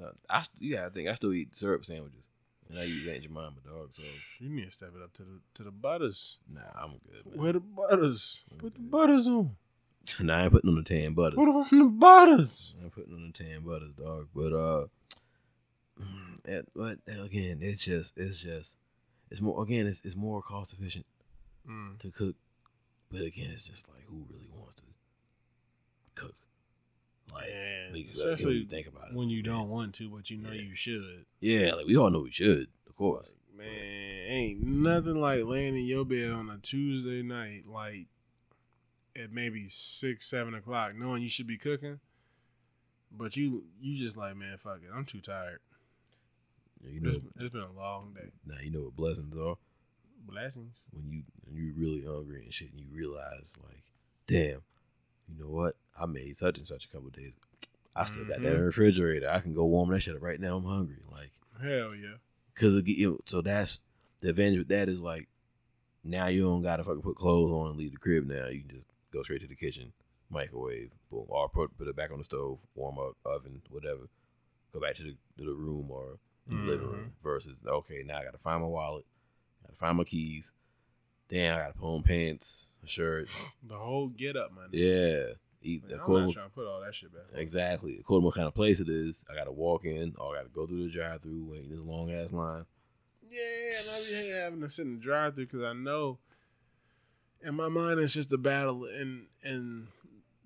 Uh, 0.00 0.10
I 0.30 0.42
st- 0.42 0.60
yeah, 0.60 0.86
I 0.86 0.90
think 0.90 1.08
I 1.08 1.14
still 1.14 1.32
eat 1.32 1.56
syrup 1.56 1.84
sandwiches, 1.84 2.22
and 2.68 2.78
I 2.78 2.84
eat 2.84 3.08
Aunt 3.08 3.22
Jemima, 3.22 3.52
dog. 3.66 3.90
So 3.92 4.02
You 4.38 4.48
need 4.48 4.66
to 4.66 4.70
step 4.70 4.90
it 4.96 5.02
up 5.02 5.12
to 5.14 5.22
the 5.22 5.40
to 5.54 5.62
the 5.64 5.70
butters. 5.72 6.38
nah, 6.52 6.60
I'm 6.80 6.92
good, 7.06 7.26
man. 7.26 7.42
Where 7.42 7.52
the 7.52 7.60
butters? 7.60 8.42
Put 8.58 8.74
the 8.74 8.80
butters 8.80 9.26
on. 9.26 9.56
nah, 10.20 10.38
I 10.38 10.42
ain't 10.44 10.52
putting 10.52 10.70
on 10.70 10.76
the 10.76 10.82
tan 10.82 11.14
butters. 11.14 11.36
Put 11.36 11.48
on 11.48 11.66
the 11.70 11.84
butters. 11.84 12.74
I'm 12.82 12.90
putting 12.90 13.14
on 13.14 13.32
the 13.34 13.44
tan 13.44 13.60
butters, 13.62 13.92
dog. 13.92 14.28
But 14.34 14.52
uh, 14.52 14.86
it, 16.44 16.68
but 16.74 16.98
again, 17.08 17.58
it's 17.60 17.84
just, 17.84 18.16
it's 18.16 18.40
just, 18.40 18.76
it's 19.30 19.40
more. 19.40 19.62
Again, 19.62 19.86
it's 19.86 20.00
it's 20.04 20.16
more 20.16 20.40
cost 20.42 20.72
efficient 20.72 21.06
Mm. 21.68 21.98
to 21.98 22.10
cook, 22.10 22.36
but 23.10 23.20
again, 23.22 23.50
it's 23.52 23.66
just 23.68 23.88
like 23.88 24.04
who 24.06 24.24
really 24.30 24.48
wants 24.54 24.76
to 24.76 24.84
cook? 26.14 26.34
Like, 27.32 27.48
Yeah, 27.48 27.90
when 27.90 27.96
you- 28.00 28.04
like, 28.06 28.14
especially 28.14 28.54
you 28.58 28.64
think 28.64 28.86
about 28.86 29.10
it, 29.10 29.14
When 29.14 29.28
you 29.28 29.42
man. 29.42 29.52
don't 29.52 29.68
want 29.68 29.94
to, 29.96 30.08
but 30.08 30.30
you 30.30 30.38
know 30.38 30.50
Yeah. 30.52 30.62
you 30.62 30.74
should. 30.74 31.26
Yeah, 31.40 31.74
like 31.74 31.86
we 31.86 31.96
all 31.96 32.10
know 32.10 32.20
we 32.22 32.30
should, 32.30 32.68
of 32.86 32.94
course. 32.96 33.30
Man, 33.54 33.66
ain't 33.68 34.62
nothing 34.62 35.20
like 35.20 35.44
laying 35.44 35.76
in 35.76 35.84
your 35.84 36.04
bed 36.04 36.30
on 36.30 36.48
a 36.48 36.58
Tuesday 36.58 37.22
night, 37.22 37.66
like 37.66 38.06
at 39.16 39.32
maybe 39.32 39.68
six, 39.68 40.26
seven 40.26 40.54
o'clock, 40.54 40.94
knowing 40.94 41.22
you 41.22 41.28
should 41.28 41.46
be 41.48 41.58
cooking. 41.58 42.00
But 43.10 43.36
you, 43.36 43.64
you 43.80 43.96
just 44.02 44.16
like, 44.16 44.36
man, 44.36 44.56
fuck 44.58 44.80
it. 44.82 44.90
I'm 44.94 45.04
too 45.04 45.20
tired. 45.20 45.60
You 46.82 47.00
know, 47.00 47.10
It's, 47.10 47.26
it's 47.36 47.52
been 47.52 47.62
a 47.62 47.72
long 47.72 48.14
day. 48.14 48.30
now 48.46 48.60
you 48.62 48.70
know 48.70 48.84
what 48.84 48.96
blessings 48.96 49.36
are 49.36 49.56
Blessings. 50.28 50.74
when 50.92 51.06
you 51.08 51.22
when 51.44 51.56
you 51.56 51.72
really 51.76 52.04
hungry 52.04 52.44
and 52.44 52.52
shit, 52.52 52.70
and 52.70 52.78
you 52.80 52.86
realize 52.92 53.54
like, 53.66 53.82
damn, 54.26 54.60
you 55.28 55.38
know 55.38 55.48
what? 55.48 55.74
I 55.98 56.06
made 56.06 56.36
such 56.36 56.58
and 56.58 56.66
such 56.66 56.84
a 56.84 56.88
couple 56.88 57.08
days. 57.10 57.32
I 57.96 58.04
still 58.04 58.24
got 58.24 58.42
that 58.42 58.46
in 58.48 58.56
the 58.56 58.62
Mhm. 58.62 58.66
refrigerator. 58.66 59.28
I 59.30 59.40
can 59.40 59.54
go 59.54 59.64
warm 59.66 59.90
that 59.90 60.00
shit 60.00 60.14
up 60.14 60.22
right 60.22 60.38
now. 60.40 60.56
I'm 60.56 60.64
hungry, 60.64 60.98
like, 61.10 61.32
Hell 61.60 61.94
yeah. 61.94 62.16
cause 62.54 62.74
it, 62.76 62.86
you 62.86 63.10
know, 63.10 63.18
so 63.24 63.40
that's 63.40 63.80
the 64.20 64.28
advantage 64.30 64.58
with 64.58 64.68
that 64.68 64.88
is 64.88 65.00
like, 65.00 65.28
now 66.04 66.26
you 66.28 66.42
don't 66.42 66.62
gotta 66.62 66.84
fucking 66.84 67.02
put 67.02 67.16
clothes 67.16 67.50
on 67.50 67.70
and 67.70 67.78
leave 67.78 67.92
the 67.92 67.98
crib. 67.98 68.26
Now 68.26 68.46
you 68.48 68.60
can 68.60 68.70
just 68.70 68.86
go 69.12 69.22
straight 69.22 69.40
to 69.40 69.48
the 69.48 69.56
kitchen, 69.56 69.92
microwave, 70.30 70.90
boom, 71.10 71.24
or 71.28 71.48
put 71.48 71.76
put 71.78 71.88
it 71.88 71.96
back 71.96 72.10
on 72.12 72.18
the 72.18 72.24
stove, 72.24 72.60
warm 72.74 72.98
up, 72.98 73.16
oven, 73.24 73.62
whatever. 73.70 74.08
Go 74.72 74.80
back 74.80 74.94
to 74.96 75.02
the 75.02 75.16
to 75.38 75.44
the 75.44 75.54
room 75.54 75.90
or 75.90 76.18
the 76.46 76.54
living 76.54 76.86
room. 76.86 77.12
Versus 77.22 77.56
okay, 77.66 78.02
now 78.06 78.18
I 78.18 78.24
gotta 78.24 78.38
find 78.38 78.60
my 78.62 78.68
wallet, 78.68 79.06
gotta 79.68 79.78
find 79.78 79.98
my 79.98 80.04
keys. 80.04 80.52
Damn, 81.28 81.56
I 81.56 81.60
gotta 81.60 81.74
put 81.74 81.94
on 81.94 82.02
pants, 82.02 82.70
a 82.82 82.88
shirt. 82.88 83.28
The 83.66 83.76
whole 83.76 84.08
get 84.08 84.36
up, 84.36 84.52
man. 84.54 84.68
Yeah, 84.72 85.34
eat 85.62 85.82
Man, 85.88 86.00
I'm 86.04 86.12
not 86.12 86.32
trying 86.32 86.48
to 86.48 86.54
put 86.54 86.66
all 86.66 86.80
that 86.80 86.94
shit 86.94 87.12
back. 87.12 87.22
exactly 87.38 87.98
according 88.00 88.22
to 88.22 88.26
what 88.26 88.34
kind 88.34 88.46
of 88.48 88.54
place 88.54 88.80
it 88.80 88.88
is. 88.88 89.24
I 89.30 89.34
gotta 89.34 89.52
walk 89.52 89.84
in 89.84 90.14
or 90.18 90.34
I 90.34 90.38
gotta 90.38 90.48
go 90.48 90.66
through 90.66 90.84
the 90.84 90.92
drive 90.92 91.22
through, 91.22 91.44
wait 91.50 91.64
in 91.64 91.70
this 91.70 91.80
long 91.80 92.10
ass 92.10 92.32
line. 92.32 92.64
Yeah, 93.30 93.40
and 93.78 93.86
I 93.90 94.22
be 94.22 94.30
having 94.30 94.60
to 94.62 94.68
sit 94.70 94.86
in 94.86 94.94
the 94.94 95.00
drive 95.00 95.34
through 95.34 95.46
because 95.46 95.62
I 95.62 95.74
know 95.74 96.18
in 97.42 97.54
my 97.54 97.68
mind 97.68 98.00
it's 98.00 98.14
just 98.14 98.32
a 98.32 98.38
battle 98.38 98.84
and 98.86 99.26
and 99.42 99.88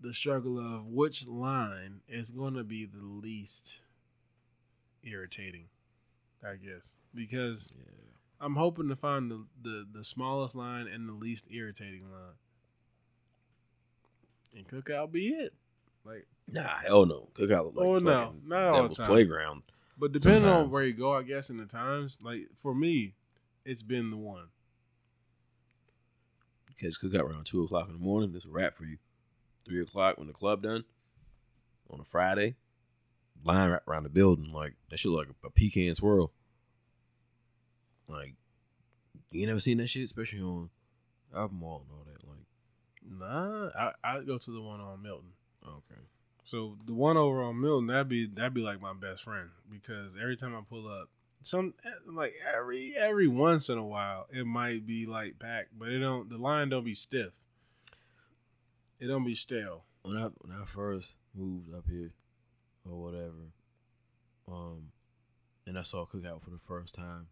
the 0.01 0.13
struggle 0.13 0.59
of 0.59 0.87
which 0.87 1.27
line 1.29 2.01
is 2.09 2.31
going 2.31 2.55
to 2.55 2.65
be 2.65 2.85
the 2.85 3.05
least 3.05 3.83
irritating, 5.05 5.67
I 6.45 6.55
guess, 6.57 6.95
because 7.15 7.73
Yeah. 7.79 7.85
I'm 8.43 8.57
hoping 8.57 8.89
to 8.89 8.97
find 8.97 9.31
the, 9.31 9.47
the 9.63 9.87
the 9.91 10.05
smallest 10.05 10.55
line 10.55 10.87
and 10.89 11.09
the 11.09 11.13
least 11.15 11.47
irritating 11.51 12.03
line, 12.11 12.35
and 14.57 14.67
cookout 14.69 15.13
be 15.13 15.29
it. 15.29 15.55
Like, 16.05 16.27
Nah, 16.49 16.79
hell 16.79 17.07
no. 17.07 17.29
Cookout 17.35 17.77
like 17.77 17.87
Oh, 17.87 17.99
no. 17.99 18.35
Not 18.45 18.69
all 18.69 18.89
the 18.89 18.95
time. 18.97 19.07
playground. 19.09 19.63
but 19.97 20.11
depending 20.13 20.51
on 20.51 20.71
where 20.71 20.83
you 20.85 20.93
go, 20.93 21.13
I 21.15 21.23
guess 21.23 21.49
in 21.51 21.57
the 21.59 21.67
times, 21.67 22.19
like 22.23 22.49
for 22.61 22.75
me, 22.75 23.15
it's 23.65 23.85
been 23.85 24.11
the 24.11 24.17
one. 24.17 24.47
Catch 26.81 27.01
cookout 27.01 27.23
around 27.31 27.47
two 27.47 27.63
o'clock 27.63 27.87
in 27.87 27.93
the 27.95 28.01
morning. 28.05 28.33
It's 28.35 28.45
a 28.45 28.49
wrap 28.49 28.77
for 28.77 28.85
you. 28.85 28.97
Three 29.65 29.81
o'clock 29.81 30.19
when 30.19 30.27
the 30.27 30.33
club 30.33 30.63
done 30.65 30.83
on 31.89 32.01
a 32.01 32.05
Friday. 32.05 32.57
Line 33.45 33.71
wrap 33.71 33.87
around 33.87 34.03
the 34.03 34.09
building 34.09 34.53
like 34.53 34.75
that 34.91 34.99
shit 34.99 35.13
look 35.13 35.29
like 35.29 35.37
a, 35.45 35.47
a 35.47 35.51
pecan 35.51 35.95
swirl. 35.95 36.33
Like 38.13 38.35
you 39.31 39.47
never 39.47 39.61
seen 39.61 39.79
that 39.79 39.89
shit, 39.89 40.05
especially 40.05 40.41
on 40.41 40.71
Albemarle 41.35 41.87
and 41.89 41.99
all 41.99 42.05
that. 42.05 42.29
Like 42.29 42.47
Nah, 43.19 43.71
I 43.77 43.93
I 44.05 44.21
go 44.21 44.39
to 44.39 44.51
the 44.51 44.61
one 44.61 44.81
on 44.81 45.03
Milton. 45.03 45.31
okay, 45.67 46.01
So 46.45 46.77
the 46.87 46.95
one 46.95 47.17
over 47.17 47.43
on 47.43 47.61
Milton, 47.61 47.87
that'd 47.89 48.09
be 48.09 48.27
that'd 48.27 48.55
be 48.55 48.61
like 48.61 48.81
my 48.81 48.93
best 48.93 49.25
friend 49.25 49.49
because 49.71 50.15
every 50.21 50.37
time 50.37 50.55
I 50.55 50.61
pull 50.69 50.87
up, 50.87 51.09
some 51.43 51.75
like 52.07 52.35
every 52.57 52.95
every 52.97 53.27
once 53.29 53.69
in 53.69 53.79
a 53.79 53.85
while, 53.87 54.27
it 54.31 54.45
might 54.47 54.87
be 54.87 55.07
like 55.07 55.39
packed, 55.41 55.71
but 55.79 55.89
it 55.89 55.99
don't. 55.99 56.29
The 56.29 56.39
line 56.39 56.69
don't 56.69 56.85
be 56.85 56.95
stiff. 56.95 57.33
It 59.01 59.07
don't 59.09 59.25
be 59.25 59.35
stale. 59.35 59.85
when 60.03 60.17
I 60.17 60.29
when 60.43 60.57
I 60.57 60.65
first 60.65 61.17
moved 61.35 61.75
up 61.75 61.85
here 61.91 62.13
or 62.89 63.03
whatever, 63.03 63.51
um, 64.47 64.93
and 65.67 65.77
I 65.79 65.83
saw 65.83 66.07
cookout 66.07 66.43
for 66.43 66.51
the 66.51 66.61
first 66.69 66.95
time, 66.95 67.27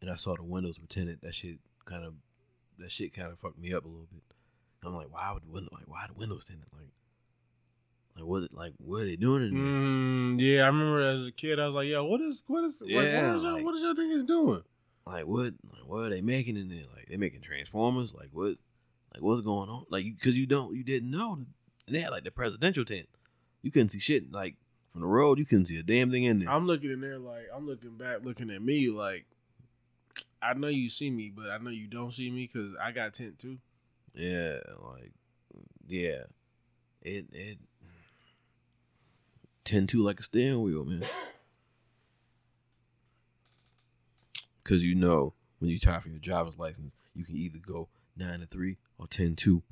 and 0.00 0.10
I 0.10 0.16
saw 0.16 0.34
the 0.34 0.42
windows 0.42 0.78
were 0.80 0.86
tinted. 0.86 1.20
That 1.22 1.34
shit 1.34 1.58
kind 1.84 2.04
of 2.04 2.14
that 2.78 2.92
shit 2.92 3.14
kind 3.14 3.32
of 3.32 3.38
fucked 3.38 3.58
me 3.58 3.72
up 3.72 3.84
a 3.84 3.88
little 3.88 4.06
bit. 4.12 4.22
I'm 4.84 4.94
like, 4.94 5.12
why 5.12 5.32
would 5.32 5.44
the 5.44 5.50
window 5.50 5.70
like 5.72 5.88
why 5.88 6.06
the 6.06 6.14
windows 6.14 6.44
tinted? 6.44 6.66
Like, 6.72 6.90
like 8.16 8.24
what 8.24 8.52
like 8.52 8.72
what 8.78 9.02
are 9.02 9.06
they 9.06 9.16
doing 9.16 9.42
in 9.48 9.54
there? 9.54 9.62
Mm, 9.62 10.36
yeah, 10.40 10.62
I 10.64 10.66
remember 10.68 11.00
as 11.00 11.26
a 11.26 11.32
kid, 11.32 11.58
I 11.58 11.66
was 11.66 11.74
like, 11.74 11.88
"Yo, 11.88 12.04
what 12.04 12.20
is 12.20 12.42
what 12.46 12.64
is 12.64 12.80
like, 12.80 12.90
Yeah, 12.90 13.36
what, 13.36 13.46
is 13.46 13.52
like- 13.52 13.64
what 13.64 13.74
is 13.74 13.82
y'all 13.82 13.94
niggas 13.94 14.26
doing?" 14.26 14.62
Like 15.06 15.26
what 15.26 15.54
like 15.72 15.86
what 15.86 15.98
are 16.06 16.10
they 16.10 16.20
making 16.22 16.56
in 16.56 16.68
there? 16.68 16.84
Like 16.94 17.06
they 17.08 17.16
making 17.16 17.40
transformers? 17.42 18.14
Like 18.14 18.28
what? 18.32 18.56
Like 19.14 19.22
what's 19.22 19.42
going 19.42 19.68
on? 19.68 19.86
Like 19.90 20.04
because 20.04 20.34
you 20.34 20.46
don't 20.46 20.74
you 20.74 20.82
didn't 20.84 21.10
know. 21.10 21.32
And 21.34 21.46
they 21.94 22.00
had 22.00 22.10
like 22.10 22.24
the 22.24 22.30
presidential 22.32 22.84
tent. 22.84 23.06
You 23.62 23.70
couldn't 23.70 23.90
see 23.90 24.00
shit 24.00 24.32
like 24.32 24.56
from 24.92 25.02
the 25.02 25.06
road. 25.06 25.38
You 25.38 25.46
couldn't 25.46 25.66
see 25.66 25.78
a 25.78 25.82
damn 25.82 26.10
thing 26.10 26.24
in 26.24 26.40
there. 26.40 26.50
I'm 26.50 26.66
looking 26.66 26.90
in 26.90 27.00
there 27.00 27.18
like 27.18 27.46
I'm 27.54 27.66
looking 27.66 27.96
back, 27.96 28.18
looking 28.24 28.50
at 28.50 28.62
me 28.62 28.88
like 28.90 29.26
I 30.46 30.54
know 30.54 30.68
you 30.68 30.88
see 30.88 31.10
me, 31.10 31.32
but 31.34 31.50
I 31.50 31.58
know 31.58 31.70
you 31.70 31.86
don't 31.88 32.14
see 32.14 32.30
me 32.30 32.48
because 32.52 32.74
I 32.80 32.92
got 32.92 33.14
tent 33.14 33.38
too. 33.38 33.58
Yeah, 34.14 34.58
like 34.92 35.12
yeah, 35.86 36.24
it 37.02 37.26
it 37.32 37.58
ten 39.64 39.86
two 39.86 40.02
like 40.02 40.20
a 40.20 40.22
steering 40.22 40.62
wheel, 40.62 40.84
man. 40.84 41.02
Cause 44.64 44.82
you 44.82 44.94
know 44.94 45.34
when 45.58 45.70
you 45.70 45.78
try 45.78 46.00
for 46.00 46.08
your 46.08 46.18
driver's 46.18 46.58
license, 46.58 46.92
you 47.14 47.24
can 47.24 47.36
either 47.36 47.58
go 47.58 47.88
nine 48.16 48.40
to 48.40 48.46
three 48.46 48.78
or 48.98 49.06
ten 49.06 49.36
two. 49.36 49.62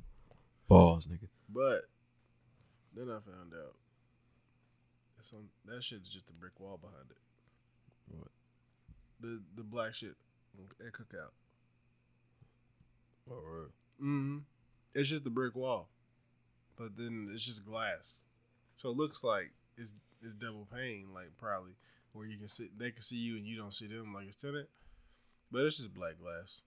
Balls, 0.67 1.07
nigga. 1.07 1.27
But 1.47 1.81
then 2.95 3.09
I 3.09 3.19
found 3.19 3.53
out 3.53 3.75
on, 5.33 5.49
that 5.65 5.83
shit's 5.83 6.09
just 6.09 6.29
a 6.29 6.33
brick 6.33 6.59
wall 6.59 6.77
behind 6.77 7.09
it. 7.09 7.17
What? 8.07 8.27
The 9.21 9.43
the 9.55 9.63
black 9.63 9.95
shit 9.95 10.15
at 10.85 10.93
cookout. 10.93 11.31
Or 13.29 13.69
Mm-hmm. 14.01 14.39
It's 14.93 15.09
just 15.09 15.25
a 15.25 15.29
brick 15.29 15.55
wall, 15.55 15.89
but 16.77 16.97
then 16.97 17.29
it's 17.33 17.45
just 17.45 17.65
glass, 17.65 18.19
so 18.75 18.89
it 18.89 18.97
looks 18.97 19.23
like 19.23 19.51
it's 19.77 19.93
it's 20.21 20.33
double 20.33 20.67
pane, 20.73 21.07
like 21.13 21.31
probably 21.37 21.71
where 22.13 22.25
you 22.25 22.37
can 22.37 22.47
sit, 22.47 22.77
they 22.77 22.91
can 22.91 23.01
see 23.01 23.17
you 23.17 23.35
and 23.37 23.45
you 23.45 23.57
don't 23.57 23.73
see 23.73 23.87
them, 23.87 24.13
like 24.13 24.27
it's 24.27 24.37
tinted. 24.37 24.67
But 25.51 25.65
it's 25.65 25.77
just 25.77 25.93
black 25.93 26.19
glass 26.19 26.61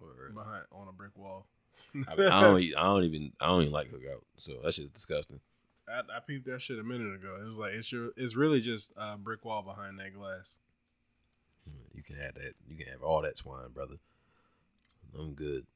or 0.00 0.30
behind 0.32 0.64
on 0.72 0.88
a 0.88 0.92
brick 0.92 1.16
wall. 1.16 1.46
I, 1.94 2.14
mean, 2.14 2.28
I 2.28 2.40
don't 2.42 2.62
I 2.78 2.82
don't 2.84 3.04
even 3.04 3.32
I 3.40 3.46
don't 3.46 3.62
even 3.62 3.72
like 3.72 3.90
cookout, 3.90 4.22
so 4.36 4.54
that 4.62 4.74
shit's 4.74 4.90
disgusting. 4.90 5.40
I, 5.88 6.00
I 6.00 6.20
peeped 6.20 6.46
that 6.46 6.62
shit 6.62 6.78
a 6.78 6.84
minute 6.84 7.14
ago. 7.14 7.38
It 7.42 7.46
was 7.46 7.56
like 7.56 7.72
it's 7.72 7.90
your 7.90 8.10
it's 8.16 8.36
really 8.36 8.60
just 8.60 8.92
a 8.96 9.16
brick 9.16 9.44
wall 9.44 9.62
behind 9.62 9.98
that 9.98 10.14
glass. 10.14 10.56
You 11.94 12.02
can 12.02 12.16
have 12.16 12.34
that. 12.34 12.54
You 12.68 12.76
can 12.76 12.86
have 12.92 13.02
all 13.02 13.22
that 13.22 13.36
swine, 13.38 13.70
brother. 13.74 13.96
I'm 15.18 15.34
good. 15.34 15.66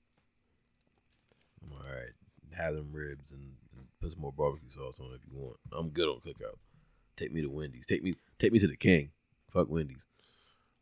I'm 1.62 1.72
all 1.72 1.78
right. 1.84 2.12
Have 2.56 2.74
them 2.74 2.90
ribs 2.92 3.32
and, 3.32 3.54
and 3.76 3.86
put 4.00 4.12
some 4.12 4.20
more 4.20 4.32
barbecue 4.32 4.70
sauce 4.70 5.00
on 5.00 5.12
it 5.12 5.20
if 5.24 5.32
you 5.32 5.36
want. 5.38 5.56
I'm 5.72 5.88
good 5.90 6.08
on 6.08 6.20
cookout. 6.20 6.58
Take 7.16 7.32
me 7.32 7.42
to 7.42 7.48
Wendy's. 7.48 7.86
Take 7.86 8.02
me 8.02 8.14
take 8.38 8.52
me 8.52 8.58
to 8.60 8.66
the 8.68 8.76
King. 8.76 9.10
Fuck 9.52 9.68
Wendy's. 9.70 10.06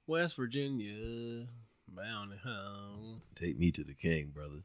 West 0.07 0.37
Virginia, 0.37 1.47
bound 1.89 2.33
home. 2.45 3.23
Take 3.35 3.59
me 3.59 3.71
to 3.71 3.85
the 3.85 3.95
King, 3.95 4.33
brother. 4.35 4.63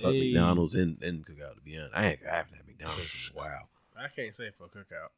Fuck 0.00 0.12
Hey. 0.12 0.32
McDonald's 0.32 0.74
and, 0.74 1.02
and 1.02 1.26
cookout. 1.26 1.54
To 1.56 1.60
be 1.64 1.76
honest, 1.78 1.96
I 1.96 2.06
ain't 2.10 2.20
I 2.30 2.36
haven't 2.36 2.54
had 2.56 2.66
McDonald's 2.66 3.28
in 3.32 3.36
a 3.36 3.38
while. 3.38 3.68
I 3.96 4.06
can't 4.14 4.34
say 4.34 4.50
for 4.54 4.68
cookout. 4.68 5.10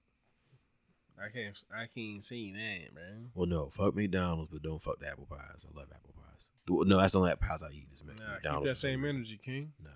I 1.22 1.28
can't. 1.28 1.64
I 1.74 1.86
can't 1.94 2.24
see 2.24 2.50
that, 2.52 2.94
man. 2.94 3.30
Well, 3.34 3.46
no, 3.46 3.68
fuck 3.68 3.94
McDonald's, 3.94 4.50
but 4.52 4.62
don't 4.62 4.80
fuck 4.82 4.98
the 5.00 5.08
apple 5.08 5.26
pies. 5.28 5.64
I 5.64 5.78
love 5.78 5.88
apple 5.92 6.14
pies. 6.16 6.86
No, 6.86 6.96
that's 6.98 7.12
the 7.12 7.18
only 7.18 7.32
apple 7.32 7.46
pies 7.48 7.62
I 7.62 7.70
eat. 7.70 7.88
Is 7.92 8.02
Mc- 8.04 8.18
Nah, 8.18 8.56
keep 8.56 8.64
that 8.64 8.76
same 8.76 9.04
energy, 9.04 9.38
King. 9.44 9.72
Nah, 9.82 9.90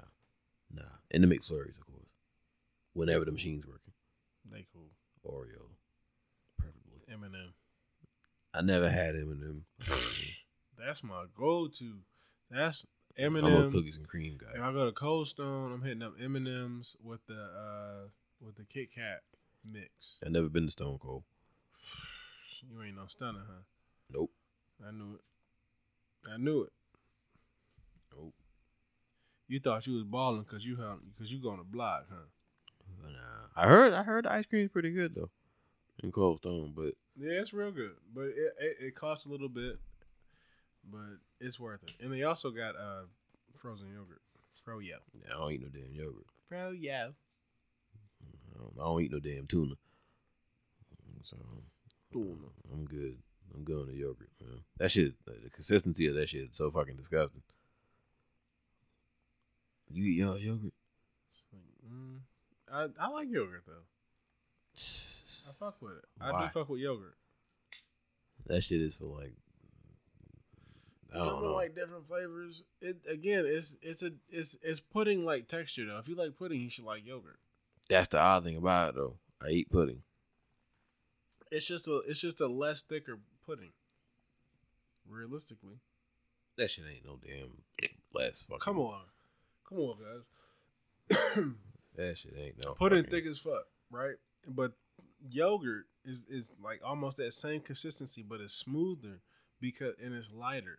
nah. 0.73 0.83
And 1.11 1.23
the 1.25 1.29
McFlurries, 1.29 1.79
of 1.79 1.87
course. 1.87 2.09
Whenever 2.93 3.25
the 3.25 3.33
machine's 3.33 3.67
working. 3.67 3.93
They 4.51 4.67
cool. 4.73 4.91
Oreo, 5.27 5.71
preferably. 6.59 7.01
M&M. 7.11 7.55
I 8.53 8.61
never 8.61 8.91
had 8.91 9.17
M&M. 9.17 9.65
That's 10.79 11.03
my 11.03 11.25
go-to. 11.37 11.95
That's 12.51 12.85
I'm 13.19 13.37
a 13.37 13.71
cookies 13.71 13.97
and 13.97 14.07
cream 14.07 14.39
guy. 14.39 14.59
If. 14.59 14.61
I 14.61 14.73
go 14.73 14.87
to 14.87 14.93
Cold 14.93 15.29
Stone, 15.29 15.73
I'm 15.73 15.83
hitting 15.83 16.03
up 16.03 16.15
M 16.23 16.37
and 16.37 16.47
M's 16.49 16.97
with 17.03 17.21
the 17.27 17.35
uh 17.41 18.09
with 18.41 18.57
the 18.57 18.65
Kit 18.65 18.89
Kat 18.95 19.23
mix. 19.65 20.19
I've 20.25 20.33
never 20.33 20.49
been 20.49 20.67
to 20.67 20.71
Stone 20.71 20.99
Cold. 20.99 21.25
You 22.71 22.83
ain't 22.83 22.97
no 22.97 23.05
stunner, 23.09 23.43
huh? 23.47 23.61
Nope. 24.11 24.31
I 24.87 24.91
knew 24.91 25.17
it. 25.17 26.31
I 26.33 26.39
knew 26.39 26.63
it. 26.63 26.73
Nope. 28.17 28.33
You 29.49 29.61
thought 29.61 29.87
you 29.87 29.93
was 29.93 30.05
balling 30.05 30.45
because 30.45 30.65
you 30.67 30.77
had 30.77 30.95
because 31.15 31.31
you 31.31 31.43
going 31.43 31.59
to 31.59 31.65
block, 31.65 32.07
huh? 32.09 32.25
Nah. 33.03 33.11
I 33.55 33.69
heard 33.69 33.93
I 33.93 34.03
heard 34.03 34.25
the 34.25 34.33
ice 34.33 34.47
cream's 34.47 34.71
pretty 34.71 34.93
good 34.93 35.15
though. 35.15 35.29
In 36.03 36.11
Cold 36.11 36.39
Stone, 36.39 36.73
but 36.75 36.95
Yeah, 37.21 37.39
it's 37.41 37.53
real 37.53 37.71
good, 37.71 37.93
but 38.15 38.23
it 38.29 38.55
it, 38.59 38.77
it 38.81 38.95
costs 38.95 39.27
a 39.27 39.29
little 39.29 39.51
bit, 39.51 39.79
but 40.91 41.19
it's 41.41 41.61
worth 41.61 41.83
it. 41.83 41.93
And 42.03 42.11
they 42.11 42.23
also 42.23 42.51
got 42.51 42.77
uh 42.77 43.03
frozen 43.61 43.89
yogurt, 43.91 44.23
froyo, 44.67 44.97
I 45.27 45.39
don't 45.39 45.53
eat 45.53 45.61
no 45.61 45.69
damn 45.69 45.93
yogurt. 45.95 46.25
froyo. 46.51 47.13
I 48.55 48.59
don't, 48.59 48.73
I 48.81 48.85
don't 48.85 49.03
eat 49.03 49.13
no 49.13 49.21
damn 49.21 49.47
tuna. 49.47 49.75
So 51.23 51.37
I'm 52.73 52.85
good. 52.85 53.19
I'm 53.55 53.65
good 53.65 53.81
on 53.81 53.87
the 53.87 53.95
yogurt, 53.95 54.31
man. 54.41 54.61
That 54.79 54.91
shit, 54.91 55.15
the 55.25 55.51
consistency 55.51 56.07
of 56.07 56.15
that 56.15 56.29
shit 56.29 56.51
is 56.51 56.57
so 56.57 56.71
fucking 56.71 56.97
disgusting. 56.97 57.43
You 59.91 60.05
eat 60.05 60.17
your 60.17 60.39
yogurt? 60.39 60.73
Mm, 61.89 62.19
I 62.73 62.89
I 62.99 63.09
like 63.09 63.29
yogurt 63.31 63.65
though. 63.67 63.85
I 65.49 65.53
fuck 65.59 65.81
with 65.81 65.93
it. 65.93 66.05
I 66.21 66.43
do 66.43 66.49
fuck 66.53 66.69
with 66.69 66.81
yogurt. 66.81 67.17
That 68.47 68.63
shit 68.63 68.81
is 68.81 68.95
for 68.95 69.07
like. 69.07 69.35
I 71.15 71.19
don't 71.19 71.43
know. 71.43 71.55
like 71.55 71.77
different 71.77 72.07
flavors. 72.09 72.63
It 72.81 72.97
again, 73.09 73.45
it's 73.47 73.77
it's 73.83 74.03
a 74.03 74.11
it's 74.29 74.59
it's 74.63 74.81
pudding 74.81 75.25
like 75.25 75.47
texture 75.47 75.87
though. 75.87 75.99
If 75.99 76.09
you 76.09 76.17
like 76.17 76.37
pudding, 76.37 76.61
you 76.61 76.71
should 76.71 76.85
like 76.85 77.07
yogurt. 77.07 77.39
That's 77.89 78.09
the 78.09 78.19
odd 78.19 78.45
thing 78.45 78.57
about 78.57 78.91
it 78.91 78.95
though. 78.97 79.17
I 79.43 79.51
eat 79.51 79.71
pudding. 79.71 80.03
It's 81.51 81.67
just 81.67 81.87
a 81.89 82.03
it's 82.09 82.21
just 82.21 82.41
a 82.41 82.47
less 82.47 82.83
thicker 82.83 83.19
pudding. 83.47 83.73
Realistically, 85.09 85.79
That 86.57 86.71
shit 86.71 86.85
ain't 86.91 87.05
no 87.05 87.19
damn 87.23 87.59
less 88.15 88.43
fucking. 88.43 88.61
come 88.61 88.79
on, 88.79 89.03
come 89.69 89.79
on, 89.79 89.97
guys. 91.11 91.45
That 91.97 92.19
shit 92.19 92.35
ain't 92.37 92.57
no. 92.65 92.73
pudding 92.75 93.05
thick 93.05 93.25
as 93.27 93.39
fuck, 93.39 93.67
right? 93.89 94.17
But 94.49 94.73
yogurt 95.31 95.85
is 96.05 96.25
is 96.29 96.49
like 96.61 96.81
almost 96.85 97.19
that 97.19 97.33
same 97.33 97.61
consistency, 97.61 98.25
but 98.29 98.41
it's 98.41 98.53
smoother 98.55 99.21
because 99.61 99.95
and 100.03 100.13
it's 100.15 100.33
lighter. 100.33 100.79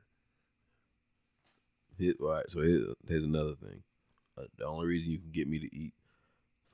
Hit, 1.98 2.18
all 2.20 2.28
right, 2.32 2.50
so 2.52 2.62
here, 2.62 2.88
here's 3.08 3.24
another 3.24 3.56
thing. 3.56 3.84
Uh, 4.38 4.44
the 4.58 4.66
only 4.66 4.86
reason 4.88 5.10
you 5.10 5.20
can 5.20 5.32
get 5.32 5.48
me 5.48 5.60
to 5.60 5.74
eat 5.74 5.94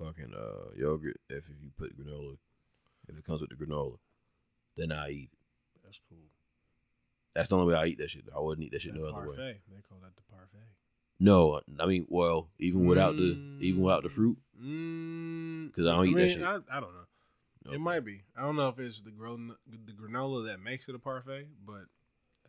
fucking 0.03 0.34
uh, 0.34 0.72
yogurt 0.78 1.18
if, 1.30 1.49
if 1.49 1.61
you 1.61 1.72
put 1.78 1.98
granola, 1.98 2.38
if 3.07 3.18
it 3.18 3.23
comes 3.26 3.41
with 3.41 3.49
the 3.49 3.56
granola, 3.56 3.98
then 4.78 4.91
I 4.91 5.10
eat 5.10 5.30
it. 5.34 5.40
That's 5.84 5.99
cool. 6.10 6.18
That's 7.34 7.49
the 7.49 7.57
only 7.57 7.73
way 7.73 7.80
I 7.80 7.86
eat 7.86 7.98
that 7.99 8.10
shit. 8.11 8.26
I 8.36 8.40
wouldn't 8.40 8.65
eat 8.65 8.72
that 8.73 8.82
shit 8.82 8.94
That 8.94 8.99
no 8.99 9.06
other 9.07 9.14
parfait. 9.14 9.38
way. 9.41 9.61
They 9.73 9.82
call 9.88 9.99
that 10.02 10.15
the 10.15 10.22
parfait. 10.30 10.68
No, 11.19 11.61
I 11.80 11.86
mean, 11.86 12.06
well, 12.10 12.49
even 12.60 12.86
without 12.86 13.15
the 13.15 13.38
even 13.61 13.82
without 13.84 14.03
the 14.03 14.10
fruit, 14.10 14.38
Mm, 14.60 15.72
'Cause 15.73 15.86
I 15.88 15.95
don't 15.95 16.07
eat 16.07 16.18
that 16.18 16.30
shit. 16.30 16.44
I, 16.44 16.56
I 16.56 16.80
don't 16.80 16.94
know. 16.94 17.06
Okay. 17.68 17.76
It 17.76 17.80
might 17.80 17.99
be. 18.02 18.22
I 18.36 18.41
don't 18.41 18.56
know 18.56 18.69
if 18.69 18.80
it's 18.80 19.02
the 19.02 19.11
gran- 19.11 19.56
the 19.68 19.91
granola 19.94 20.45
that 20.48 20.60
makes 20.60 20.90
it 20.90 20.95
a 20.95 20.99
parfait, 20.99 21.48
but 21.65 21.86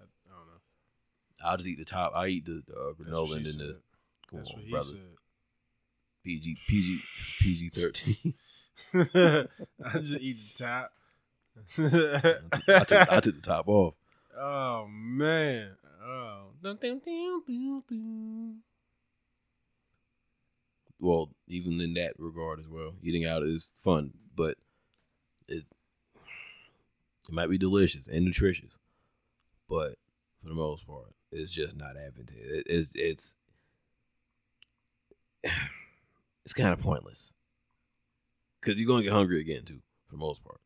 I, 0.01 0.05
I 0.05 0.37
don't 0.37 0.47
know. 0.47 0.61
I'll 1.45 1.57
just 1.59 1.69
eat 1.69 1.79
the 1.79 1.85
top. 1.85 2.12
I 2.15 2.29
eat 2.29 2.47
the 2.47 2.62
uh, 2.74 2.93
granola 2.95 3.37
and 3.37 3.47
then 3.47 3.59
the 3.59 3.81
come 4.31 4.39
That's 4.39 4.51
on, 4.51 4.57
what 4.57 4.65
he 4.65 4.70
brother. 4.70 4.89
said. 4.91 5.16
PG 6.24 6.59
PG 6.69 7.01
PG 7.40 7.69
thirteen. 7.70 8.35
I 9.85 9.99
just 9.99 10.20
eat 10.20 10.39
the 10.39 10.65
top. 10.65 10.93
I 12.69 12.85
took 12.85 13.12
I 13.12 13.20
took 13.20 13.36
the 13.36 13.43
top 13.43 13.69
off. 13.69 13.94
oh 14.39 14.86
man. 14.89 15.77
Oh. 16.05 16.49
Well, 21.01 21.31
even 21.49 21.81
in 21.81 21.94
that 21.94 22.15
regard 22.19 22.61
as 22.61 22.69
well, 22.69 22.94
eating 23.03 23.27
out 23.27 23.43
is 23.43 23.70
fun, 23.77 24.12
but 24.36 24.57
it 25.49 25.65
it 27.28 27.35
might 27.35 27.51
be 27.51 27.59
delicious 27.59 28.07
and 28.07 28.24
nutritious, 28.24 28.73
but 29.69 29.97
for 30.40 30.49
the 30.49 30.55
most 30.55 30.86
part, 30.86 31.12
it's 31.32 31.51
just 31.51 31.77
not 31.77 31.97
advantageous. 31.97 32.47
It, 32.47 32.66
it's 32.66 32.93
it's 32.94 33.35
it's 36.44 36.55
kind 36.55 36.73
of 36.73 36.81
pointless 36.81 37.32
because 38.60 38.78
you're 38.78 38.89
gonna 38.89 39.02
get 39.02 39.12
hungry 39.12 39.40
again 39.40 39.64
too, 39.64 39.81
for 40.06 40.12
the 40.12 40.19
most 40.19 40.43
part. 40.43 40.60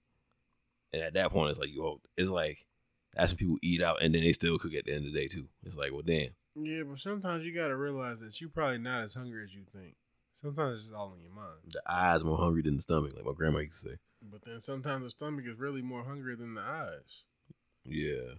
And 0.93 1.03
at 1.03 1.15
that 1.15 1.31
point, 1.31 1.51
it's 1.51 1.59
like 1.59 1.73
you, 1.73 1.83
hope 1.83 2.03
it's 2.17 2.31
like 2.31 2.67
that's 3.15 3.33
when 3.33 3.39
people 3.39 3.59
eat 3.63 3.83
out 3.83 4.03
and 4.03 4.15
then 4.15 4.23
they 4.23 4.33
still 4.33 4.59
cook 4.59 4.75
at 4.75 4.85
the 4.85 4.93
end 4.93 5.07
of 5.07 5.13
the 5.13 5.19
day 5.19 5.29
too. 5.29 5.49
It's 5.65 5.77
like, 5.77 5.93
well, 5.93 6.03
damn. 6.03 6.31
Yeah, 6.55 6.85
but 6.89 6.99
sometimes 6.99 7.45
you 7.45 7.55
gotta 7.55 7.77
realize 7.77 8.21
that 8.21 8.41
you're 8.41 8.51
probably 8.51 8.79
not 8.79 9.05
as 9.05 9.15
hungry 9.15 9.45
as 9.45 9.55
you 9.55 9.63
think. 9.67 9.95
Sometimes 10.35 10.77
it's 10.77 10.85
just 10.85 10.95
all 10.95 11.15
in 11.17 11.23
your 11.23 11.33
mind. 11.33 11.61
The 11.73 11.83
eyes 11.87 12.23
more 12.23 12.37
hungry 12.37 12.63
than 12.63 12.77
the 12.77 12.83
stomach, 12.83 13.13
like 13.15 13.25
my 13.25 13.33
grandma 13.33 13.61
used 13.61 13.83
to 13.83 13.89
say. 13.91 13.97
But 14.23 14.45
then 14.45 14.61
sometimes 14.61 15.05
the 15.05 15.11
stomach 15.11 15.45
is 15.47 15.59
really 15.59 15.83
more 15.83 16.05
hungry 16.05 16.37
than 16.37 16.55
the 16.55 16.61
eyes. 16.61 17.25
Yeah. 17.85 18.35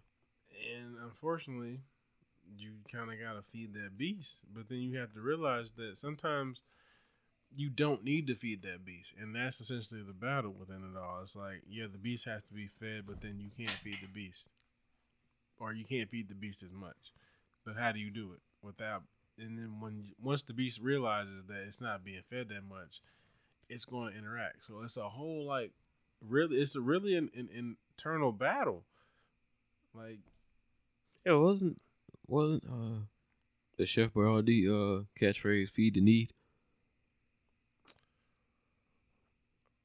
And 0.76 0.96
unfortunately, 1.04 1.82
you 2.58 2.74
kind 2.92 3.12
of 3.12 3.20
got 3.20 3.34
to 3.34 3.42
feed 3.42 3.74
that 3.74 3.98
beast. 3.98 4.44
But 4.54 4.70
then 4.70 4.80
you 4.80 4.98
have 5.00 5.14
to 5.14 5.22
realize 5.22 5.72
that 5.78 5.98
sometimes 5.98 6.62
you 7.56 7.70
don't 7.70 8.04
need 8.04 8.28
to 8.28 8.36
feed 8.36 8.62
that 8.64 8.86
beast. 8.86 9.14
And 9.20 9.36
that's 9.36 9.60
essentially 9.60 10.02
the 10.02 10.14
battle 10.14 10.54
within 10.58 10.84
it 10.84 10.98
all. 10.98 11.20
It's 11.22 11.36
like, 11.36 11.64
yeah, 11.70 11.86
the 11.92 11.98
beast 11.98 12.26
has 12.26 12.44
to 12.44 12.54
be 12.54 12.68
fed, 12.68 13.04
but 13.08 13.22
then 13.22 13.40
you 13.40 13.50
can't 13.58 13.78
feed 13.84 13.98
the 14.02 14.08
beast. 14.08 14.50
Or 15.60 15.74
you 15.74 15.86
can't 15.86 16.10
feed 16.10 16.30
the 16.30 16.36
beast 16.36 16.62
as 16.62 16.72
much. 16.72 17.14
But 17.66 17.76
how 17.78 17.92
do 17.92 18.00
you 18.00 18.12
do 18.12 18.32
it 18.34 18.42
without? 18.62 19.04
And 19.40 19.58
then 19.58 19.80
when 19.80 20.14
once 20.22 20.44
the 20.44 20.54
beast 20.54 20.80
realizes 20.80 21.46
that 21.46 21.64
it's 21.68 21.82
not 21.82 22.04
being 22.04 22.22
fed 22.30 22.50
that 22.50 22.64
much, 22.68 23.02
it's 23.70 23.86
going 23.86 24.12
to 24.12 24.18
interact. 24.18 24.66
So 24.66 24.82
it's 24.84 24.98
a 24.98 25.10
whole 25.10 25.46
like 25.46 25.72
really, 26.28 26.58
it's 26.58 26.76
a 26.76 26.82
really 26.82 27.16
an, 27.16 27.30
an 27.36 27.78
internal 27.98 28.32
battle. 28.32 28.84
Like 29.94 30.20
it 31.26 31.32
wasn't 31.32 31.82
wasn't 32.28 32.66
uh 32.66 33.06
the 33.78 33.86
Chef 33.86 34.14
Boyardee 34.14 34.68
uh 34.68 35.04
catchphrase 35.20 35.70
"Feed 35.70 35.96
the 35.96 36.02
need"? 36.02 36.34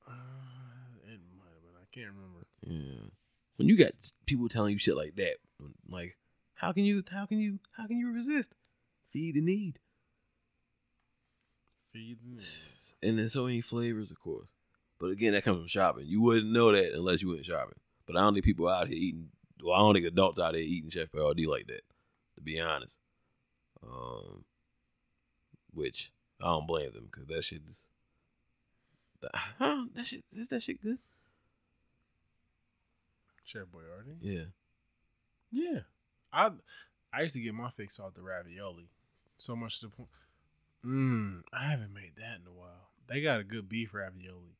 Uh, 0.06 0.12
it 1.04 1.20
might 1.38 1.52
have 1.52 1.62
been. 1.62 1.76
I 1.80 1.81
can't 1.92 2.08
remember. 2.08 2.46
Yeah. 2.66 3.08
When 3.56 3.68
you 3.68 3.76
got 3.76 3.92
people 4.26 4.48
telling 4.48 4.72
you 4.72 4.78
shit 4.78 4.96
like 4.96 5.14
that, 5.16 5.36
like 5.88 6.16
how 6.54 6.72
can 6.72 6.84
you 6.84 7.02
how 7.10 7.26
can 7.26 7.38
you 7.38 7.58
how 7.76 7.86
can 7.86 7.98
you 7.98 8.12
resist? 8.12 8.54
Feed 9.10 9.34
the 9.34 9.40
need. 9.40 9.78
Feeding. 11.92 12.38
And 13.04 13.18
there's 13.18 13.32
so 13.32 13.46
many 13.46 13.60
flavors, 13.60 14.12
of 14.12 14.20
course. 14.20 14.46
But 15.00 15.10
again, 15.10 15.32
that 15.32 15.42
comes 15.42 15.58
from 15.58 15.66
shopping. 15.66 16.04
You 16.06 16.22
wouldn't 16.22 16.52
know 16.52 16.70
that 16.70 16.92
unless 16.94 17.20
you 17.20 17.30
went 17.30 17.44
shopping. 17.44 17.80
But 18.06 18.16
I 18.16 18.20
don't 18.20 18.34
think 18.34 18.44
people 18.44 18.68
out 18.68 18.86
here 18.86 18.96
eating. 18.96 19.30
Well, 19.60 19.74
I 19.74 19.78
don't 19.80 19.94
think 19.94 20.06
adults 20.06 20.38
out 20.38 20.52
there 20.52 20.60
eating 20.60 20.88
Chef 20.88 21.10
Boyardee 21.10 21.48
like 21.48 21.66
that. 21.66 21.80
To 22.36 22.40
be 22.40 22.60
honest, 22.60 22.96
um, 23.82 24.44
which 25.74 26.12
I 26.40 26.46
don't 26.46 26.68
blame 26.68 26.92
them 26.92 27.08
because 27.10 27.26
that 27.26 27.42
shit 27.42 27.62
is. 27.68 27.80
Huh? 29.58 29.86
That 29.94 30.06
shit 30.06 30.22
is 30.32 30.46
that 30.48 30.62
shit 30.62 30.80
good? 30.80 30.98
Chef 33.44 33.62
Boyardee. 33.62 34.18
Yeah. 34.20 34.44
Yeah, 35.52 35.80
I 36.32 36.50
I 37.12 37.22
used 37.22 37.34
to 37.34 37.40
get 37.40 37.54
my 37.54 37.68
fix 37.68 38.00
off 38.00 38.14
the 38.14 38.22
ravioli. 38.22 38.88
So 39.36 39.54
much 39.54 39.80
to 39.80 39.86
the 39.86 39.92
point. 39.92 40.08
Mmm, 40.84 41.42
I 41.52 41.70
haven't 41.70 41.92
made 41.92 42.12
that 42.16 42.40
in 42.40 42.46
a 42.46 42.58
while. 42.58 42.88
They 43.06 43.20
got 43.20 43.40
a 43.40 43.44
good 43.44 43.68
beef 43.68 43.92
ravioli, 43.92 44.56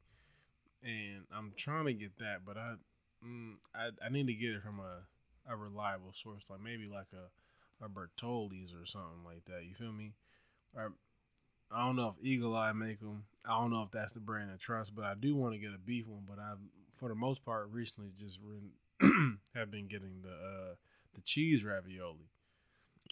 and 0.83 1.25
I'm 1.35 1.53
trying 1.57 1.87
to 1.87 1.95
get 1.95 2.19
that, 2.19 2.45
but 2.45 2.59
I, 2.59 2.75
mm, 3.25 3.55
I, 3.75 3.91
I 4.05 4.11
need 4.11 4.27
to 4.27 4.35
get 4.35 4.51
it 4.51 4.63
from 4.63 4.81
a, 4.81 5.07
a 5.51 5.57
reliable 5.57 6.13
source, 6.13 6.43
like 6.51 6.61
maybe 6.61 6.87
like 6.87 7.07
a, 7.15 7.85
a 7.85 7.89
Bertolli's 7.89 8.75
or 8.75 8.85
something 8.85 9.25
like 9.25 9.45
that. 9.47 9.65
You 9.65 9.75
feel 9.75 9.93
me? 9.93 10.13
Or 10.77 10.93
I 11.71 11.87
don't 11.87 11.97
know 11.97 12.15
if 12.19 12.25
Eagle 12.27 12.55
Eye 12.55 12.73
make 12.73 13.01
them. 13.01 13.25
I 13.47 13.59
don't 13.59 13.71
know 13.71 13.83
if 13.83 13.91
that's 13.93 14.13
the 14.13 14.21
brand 14.21 14.51
I 14.53 14.57
trust, 14.57 14.95
but 14.95 15.05
I 15.05 15.15
do 15.15 15.35
want 15.35 15.55
to 15.55 15.59
get 15.59 15.75
a 15.75 15.79
beef 15.79 16.07
one. 16.07 16.25
But 16.29 16.39
I, 16.39 16.53
for 17.03 17.09
the 17.09 17.17
most 17.17 17.45
part, 17.45 17.69
recently 17.73 18.13
just 18.17 18.39
re- 18.41 19.11
have 19.57 19.73
been 19.73 19.89
getting 19.89 20.23
the 20.23 20.31
uh, 20.31 20.75
the 21.17 21.21
cheese 21.23 21.65
ravioli. 21.65 22.31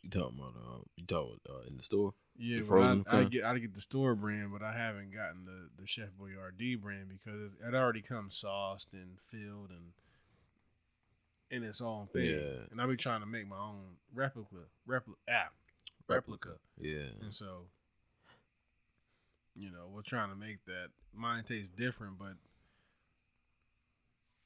You 0.05 0.11
talking 0.11 0.39
about 0.39 0.55
uh, 0.57 0.79
you 0.97 1.05
talking 1.07 1.41
uh, 1.49 1.67
in 1.67 1.77
the 1.77 1.83
store? 1.83 2.15
Yeah, 2.39 2.63
The 2.63 3.05
I, 3.11 3.19
I 3.19 3.25
get 3.25 3.45
I 3.45 3.59
get 3.59 3.75
the 3.75 3.81
store 3.81 4.15
brand, 4.15 4.53
but 4.53 4.63
I 4.63 4.73
haven't 4.73 5.13
gotten 5.13 5.45
the 5.45 5.71
the 5.77 5.89
Chef 5.89 6.11
Boyardee 6.21 6.81
brand 6.81 7.09
because 7.09 7.51
it 7.67 7.75
already 7.75 8.01
comes 8.01 8.37
sauced 8.37 8.93
and 8.93 9.19
filled 9.29 9.71
and 9.71 9.93
in 11.51 11.65
its 11.69 11.81
own 11.81 12.07
thing. 12.13 12.27
Yeah. 12.27 12.67
And 12.71 12.81
I 12.81 12.87
be 12.87 12.97
trying 12.97 13.21
to 13.23 13.27
make 13.27 13.49
my 13.49 13.59
own 13.59 13.97
replica, 14.15 14.69
replica, 14.87 15.19
ah, 15.29 15.49
replica. 16.07 16.51
Yeah, 16.79 17.09
And 17.21 17.35
so, 17.35 17.65
you 19.57 19.73
know, 19.73 19.89
we're 19.93 20.03
trying 20.03 20.31
to 20.31 20.37
make 20.37 20.65
that. 20.67 20.91
Mine 21.13 21.43
tastes 21.43 21.71
different, 21.71 22.21
but 22.21 22.35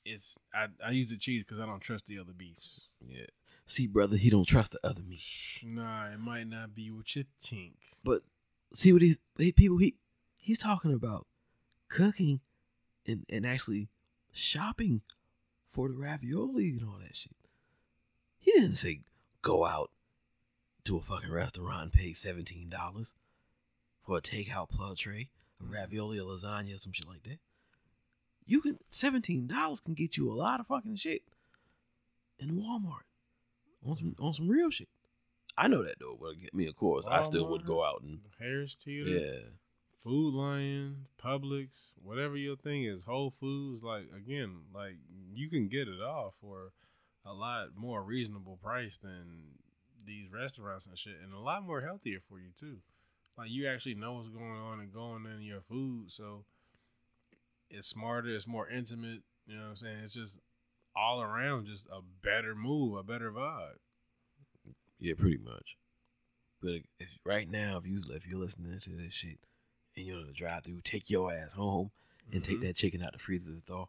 it's 0.05 0.39
I 0.55 0.67
I 0.85 0.91
use 0.91 1.11
the 1.11 1.17
cheese 1.17 1.43
because 1.43 1.61
I 1.61 1.67
don't 1.67 1.81
trust 1.81 2.07
the 2.07 2.19
other 2.19 2.33
beefs. 2.33 2.89
yeah. 3.07 3.27
See, 3.67 3.87
brother, 3.87 4.19
he 4.19 4.29
don't 4.29 4.47
trust 4.47 4.73
the 4.73 4.87
other 4.87 5.03
meat. 5.03 5.63
Nah, 5.65 6.11
it 6.11 6.21
might 6.21 6.47
not 6.47 6.75
be 6.75 6.91
what 6.91 7.17
you 7.17 7.25
think. 7.41 7.77
But 8.05 8.23
see 8.75 8.93
what 8.93 9.01
he's 9.01 9.19
he, 9.39 9.53
people 9.53 9.79
he 9.79 9.97
he's 10.37 10.59
talking 10.59 10.93
about 10.93 11.27
cooking 11.89 12.41
and 13.07 13.25
and 13.31 13.47
actually 13.47 13.89
shopping 14.33 15.01
for 15.71 15.89
the 15.89 15.95
ravioli 15.95 16.71
and 16.71 16.85
all 16.85 16.99
that 17.01 17.17
shit. 17.17 17.33
He 18.39 18.53
didn't 18.53 18.75
say 18.75 19.01
go 19.41 19.65
out 19.65 19.91
to 20.85 20.99
a 20.99 21.01
fucking 21.01 21.33
restaurant 21.33 21.83
and 21.83 21.93
pay 21.93 22.13
seventeen 22.13 22.69
dollars 22.69 23.15
for 24.05 24.19
a 24.19 24.21
takeout 24.21 24.69
plug 24.69 24.99
tray, 24.99 25.31
a 25.59 25.65
ravioli, 25.65 26.19
a 26.19 26.23
lasagna, 26.23 26.75
or 26.75 26.79
some 26.79 26.93
shit 26.93 27.09
like 27.09 27.23
that. 27.23 27.39
You 28.47 28.61
can 28.61 28.79
seventeen 28.89 29.47
dollars 29.47 29.81
can 29.81 29.95
get 29.95 30.17
you 30.17 30.31
a 30.31 30.35
lot 30.35 30.61
of 30.61 30.67
fucking 30.67 30.97
shit 30.97 31.23
in 32.39 32.51
Walmart 32.53 33.05
on 33.87 33.97
some 33.97 34.17
on 34.19 34.35
some 34.35 34.49
real 34.49 34.71
shit. 34.71 34.89
I 35.57 35.69
know 35.69 35.83
that 35.85 35.99
though, 36.01 36.19
but 36.21 36.31
I 36.31 36.49
mean, 36.53 36.69
of 36.69 36.77
course, 36.77 37.05
I 37.09 37.23
still 37.23 37.49
would 37.49 37.65
go 37.65 37.85
out 37.85 38.03
and 38.03 38.21
Harris 38.39 38.75
Teeter, 38.75 39.09
yeah, 39.09 39.41
Food 40.03 40.35
Lion, 40.35 41.07
Publix, 41.23 41.69
whatever 42.03 42.37
your 42.37 42.57
thing 42.57 42.85
is, 42.85 43.05
Whole 43.05 43.33
Foods. 43.41 43.83
Like 43.83 44.05
again, 44.17 44.63
like 44.75 44.97
you 45.33 45.49
can 45.49 45.69
get 45.69 45.89
it 45.89 46.03
all 46.03 46.35
for 46.41 46.73
a 47.25 47.33
lot 47.33 47.69
more 47.77 48.03
reasonable 48.03 48.59
price 48.63 48.99
than 48.99 49.55
these 50.05 50.31
restaurants 50.31 50.87
and 50.87 50.99
shit, 50.99 51.17
and 51.23 51.33
a 51.33 51.39
lot 51.39 51.65
more 51.65 51.81
healthier 51.81 52.19
for 52.29 52.39
you 52.39 52.51
too. 52.59 52.79
Like 53.39 53.51
you 53.51 53.69
actually 53.69 53.95
know 53.95 54.15
what's 54.15 54.29
going 54.29 54.45
on 54.45 54.81
and 54.81 54.93
going 54.93 55.25
in 55.27 55.43
your 55.43 55.63
food, 55.63 56.11
so 56.11 56.45
it's 57.77 57.87
smarter, 57.89 58.29
it's 58.31 58.47
more 58.47 58.69
intimate. 58.69 59.23
You 59.47 59.57
know 59.57 59.63
what 59.65 59.71
I'm 59.71 59.77
saying? 59.77 59.97
It's 60.05 60.15
just 60.15 60.39
all 60.97 61.21
around 61.21 61.67
just 61.67 61.87
a 61.89 62.01
better 62.23 62.55
move, 62.55 62.97
a 62.97 63.03
better 63.03 63.31
vibe. 63.33 63.77
yeah, 64.99 65.15
pretty 65.19 65.39
much. 65.39 65.77
But 66.63 66.81
if 66.99 67.09
right 67.25 67.51
now, 67.51 67.77
if 67.77 67.87
you 67.87 68.01
if 68.11 68.27
you're 68.27 68.39
listening 68.39 68.79
to 68.81 68.91
this 68.91 69.13
shit 69.13 69.39
and 69.97 70.07
you're 70.07 70.19
on 70.19 70.27
the 70.27 70.33
drive 70.33 70.63
through, 70.65 70.81
take 70.83 71.11
your 71.11 71.33
ass 71.33 71.53
home 71.53 71.91
and 72.33 72.43
take 72.43 72.59
Mhm. 72.59 72.63
that 72.63 72.77
chicken 72.77 73.03
out 73.03 73.13
the 73.13 73.19
freezer 73.19 73.53
to 73.55 73.61
thaw, 73.61 73.87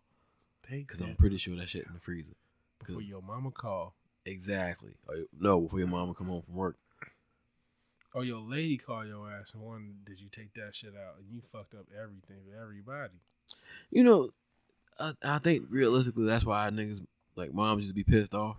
because 0.70 1.00
I'm 1.00 1.16
pretty 1.16 1.38
sure 1.38 1.56
that 1.56 1.70
shit 1.70 1.86
in 1.88 1.94
the 1.94 2.00
freezer. 2.00 2.34
before 2.80 3.02
your 3.02 3.22
mama 3.22 3.50
call. 3.52 3.96
Exactly. 4.26 4.96
Or, 5.08 5.24
no, 5.40 5.62
before 5.62 5.80
your 5.80 5.88
mama 5.88 6.14
come 6.14 6.28
home 6.28 6.42
from 6.44 6.54
work. 6.56 6.78
Or 8.14 8.24
your 8.24 8.42
lady 8.42 8.78
call 8.78 9.06
your 9.06 9.32
ass 9.32 9.54
and 9.54 9.64
one 9.64 10.02
did 10.06 10.20
you 10.20 10.30
take 10.30 10.54
that 10.54 10.76
shit 10.76 10.96
out 10.96 11.18
and 11.18 11.28
you 11.30 11.42
fucked 11.42 11.74
up 11.74 11.88
everything 11.92 12.44
for 12.48 12.56
everybody. 12.62 13.22
You 13.92 14.04
know, 14.04 14.30
I, 15.00 15.14
I 15.24 15.38
think 15.40 15.66
realistically 15.70 16.26
that's 16.26 16.46
why 16.46 16.70
niggas 16.70 17.06
like 17.36 17.54
moms 17.54 17.82
used 17.82 17.92
to 17.92 17.96
be 17.96 18.04
pissed 18.04 18.34
off. 18.36 18.58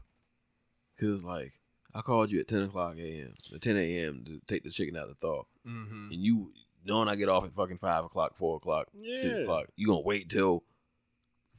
Cause 1.00 1.24
like 1.24 1.52
I 1.94 2.00
called 2.00 2.30
you 2.30 2.40
at 2.40 2.48
ten 2.48 2.62
o'clock 2.62 2.96
a.m. 2.98 3.34
or 3.52 3.58
ten 3.58 3.76
a.m. 3.76 4.24
to 4.26 4.40
take 4.46 4.62
the 4.64 4.70
chicken 4.70 4.96
out 4.96 5.08
of 5.08 5.16
the 5.20 5.26
thaw, 5.26 5.42
Mm-hmm. 5.66 6.12
and 6.12 6.22
you 6.22 6.52
knowing 6.84 7.08
I 7.08 7.16
get 7.16 7.28
off 7.28 7.44
at 7.44 7.54
fucking 7.54 7.78
five 7.78 8.04
o'clock, 8.04 8.36
four 8.36 8.56
o'clock, 8.56 8.88
six 9.16 9.40
o'clock, 9.42 9.66
you 9.76 9.86
gonna 9.88 10.00
wait 10.00 10.30
till 10.30 10.62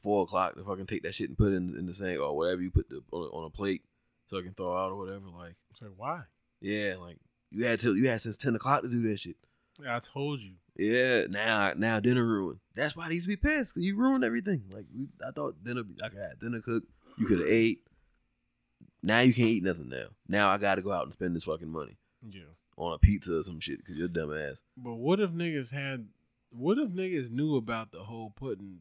four 0.02 0.22
o'clock 0.24 0.54
to 0.56 0.64
fucking 0.64 0.86
take 0.86 1.02
that 1.02 1.14
shit 1.14 1.28
and 1.28 1.36
put 1.38 1.52
it 1.52 1.56
in, 1.56 1.76
in 1.76 1.86
the 1.86 1.94
sink 1.94 2.20
or 2.20 2.36
whatever 2.36 2.62
you 2.62 2.70
put 2.70 2.88
the, 2.88 3.02
on, 3.12 3.22
on 3.28 3.44
a 3.44 3.50
plate 3.50 3.82
so 4.30 4.38
I 4.38 4.42
can 4.42 4.54
throw 4.54 4.76
out 4.76 4.92
or 4.92 4.96
whatever. 4.96 5.26
Like, 5.26 5.54
So 5.74 5.86
why? 5.96 6.22
yeah, 6.60 6.94
like 6.98 7.18
you 7.50 7.64
had 7.64 7.78
till 7.80 7.96
you 7.96 8.08
had 8.08 8.20
since 8.20 8.36
ten 8.38 8.54
o'clock 8.56 8.82
to 8.82 8.88
do 8.88 9.02
that 9.08 9.20
shit. 9.20 9.36
Yeah, 9.82 9.96
I 9.96 10.00
told 10.00 10.40
you. 10.40 10.54
Yeah, 10.78 11.24
now 11.28 11.72
now 11.76 11.98
dinner 12.00 12.24
ruined. 12.24 12.60
That's 12.74 12.94
why 12.96 13.08
they 13.08 13.14
used 13.16 13.24
to 13.26 13.28
be 13.28 13.36
pissed 13.36 13.74
because 13.74 13.84
you 13.86 13.96
ruined 13.96 14.24
everything. 14.24 14.62
Like 14.70 14.86
we, 14.96 15.08
I 15.26 15.32
thought 15.32 15.62
dinner, 15.64 15.82
I 16.02 16.08
could 16.08 16.18
have 16.20 16.38
dinner 16.40 16.60
cooked. 16.60 16.86
You 17.18 17.26
could 17.26 17.40
have 17.40 17.48
ate. 17.48 17.80
Now 19.02 19.20
you 19.20 19.34
can't 19.34 19.48
eat 19.48 19.64
nothing. 19.64 19.88
Now, 19.88 20.06
now 20.28 20.50
I 20.50 20.58
got 20.58 20.76
to 20.76 20.82
go 20.82 20.92
out 20.92 21.04
and 21.04 21.12
spend 21.12 21.34
this 21.34 21.44
fucking 21.44 21.68
money 21.70 21.96
Yeah. 22.28 22.42
on 22.76 22.92
a 22.94 22.98
pizza 22.98 23.36
or 23.38 23.42
some 23.42 23.60
shit 23.60 23.78
because 23.78 23.96
you're 23.96 24.06
a 24.06 24.12
dumb 24.12 24.32
ass. 24.36 24.62
But 24.76 24.94
what 24.94 25.18
if 25.20 25.30
niggas 25.30 25.72
had 25.72 26.08
what 26.50 26.78
if 26.78 26.90
niggas 26.90 27.30
knew 27.30 27.56
about 27.56 27.90
the 27.92 28.04
whole 28.04 28.30
putting 28.34 28.80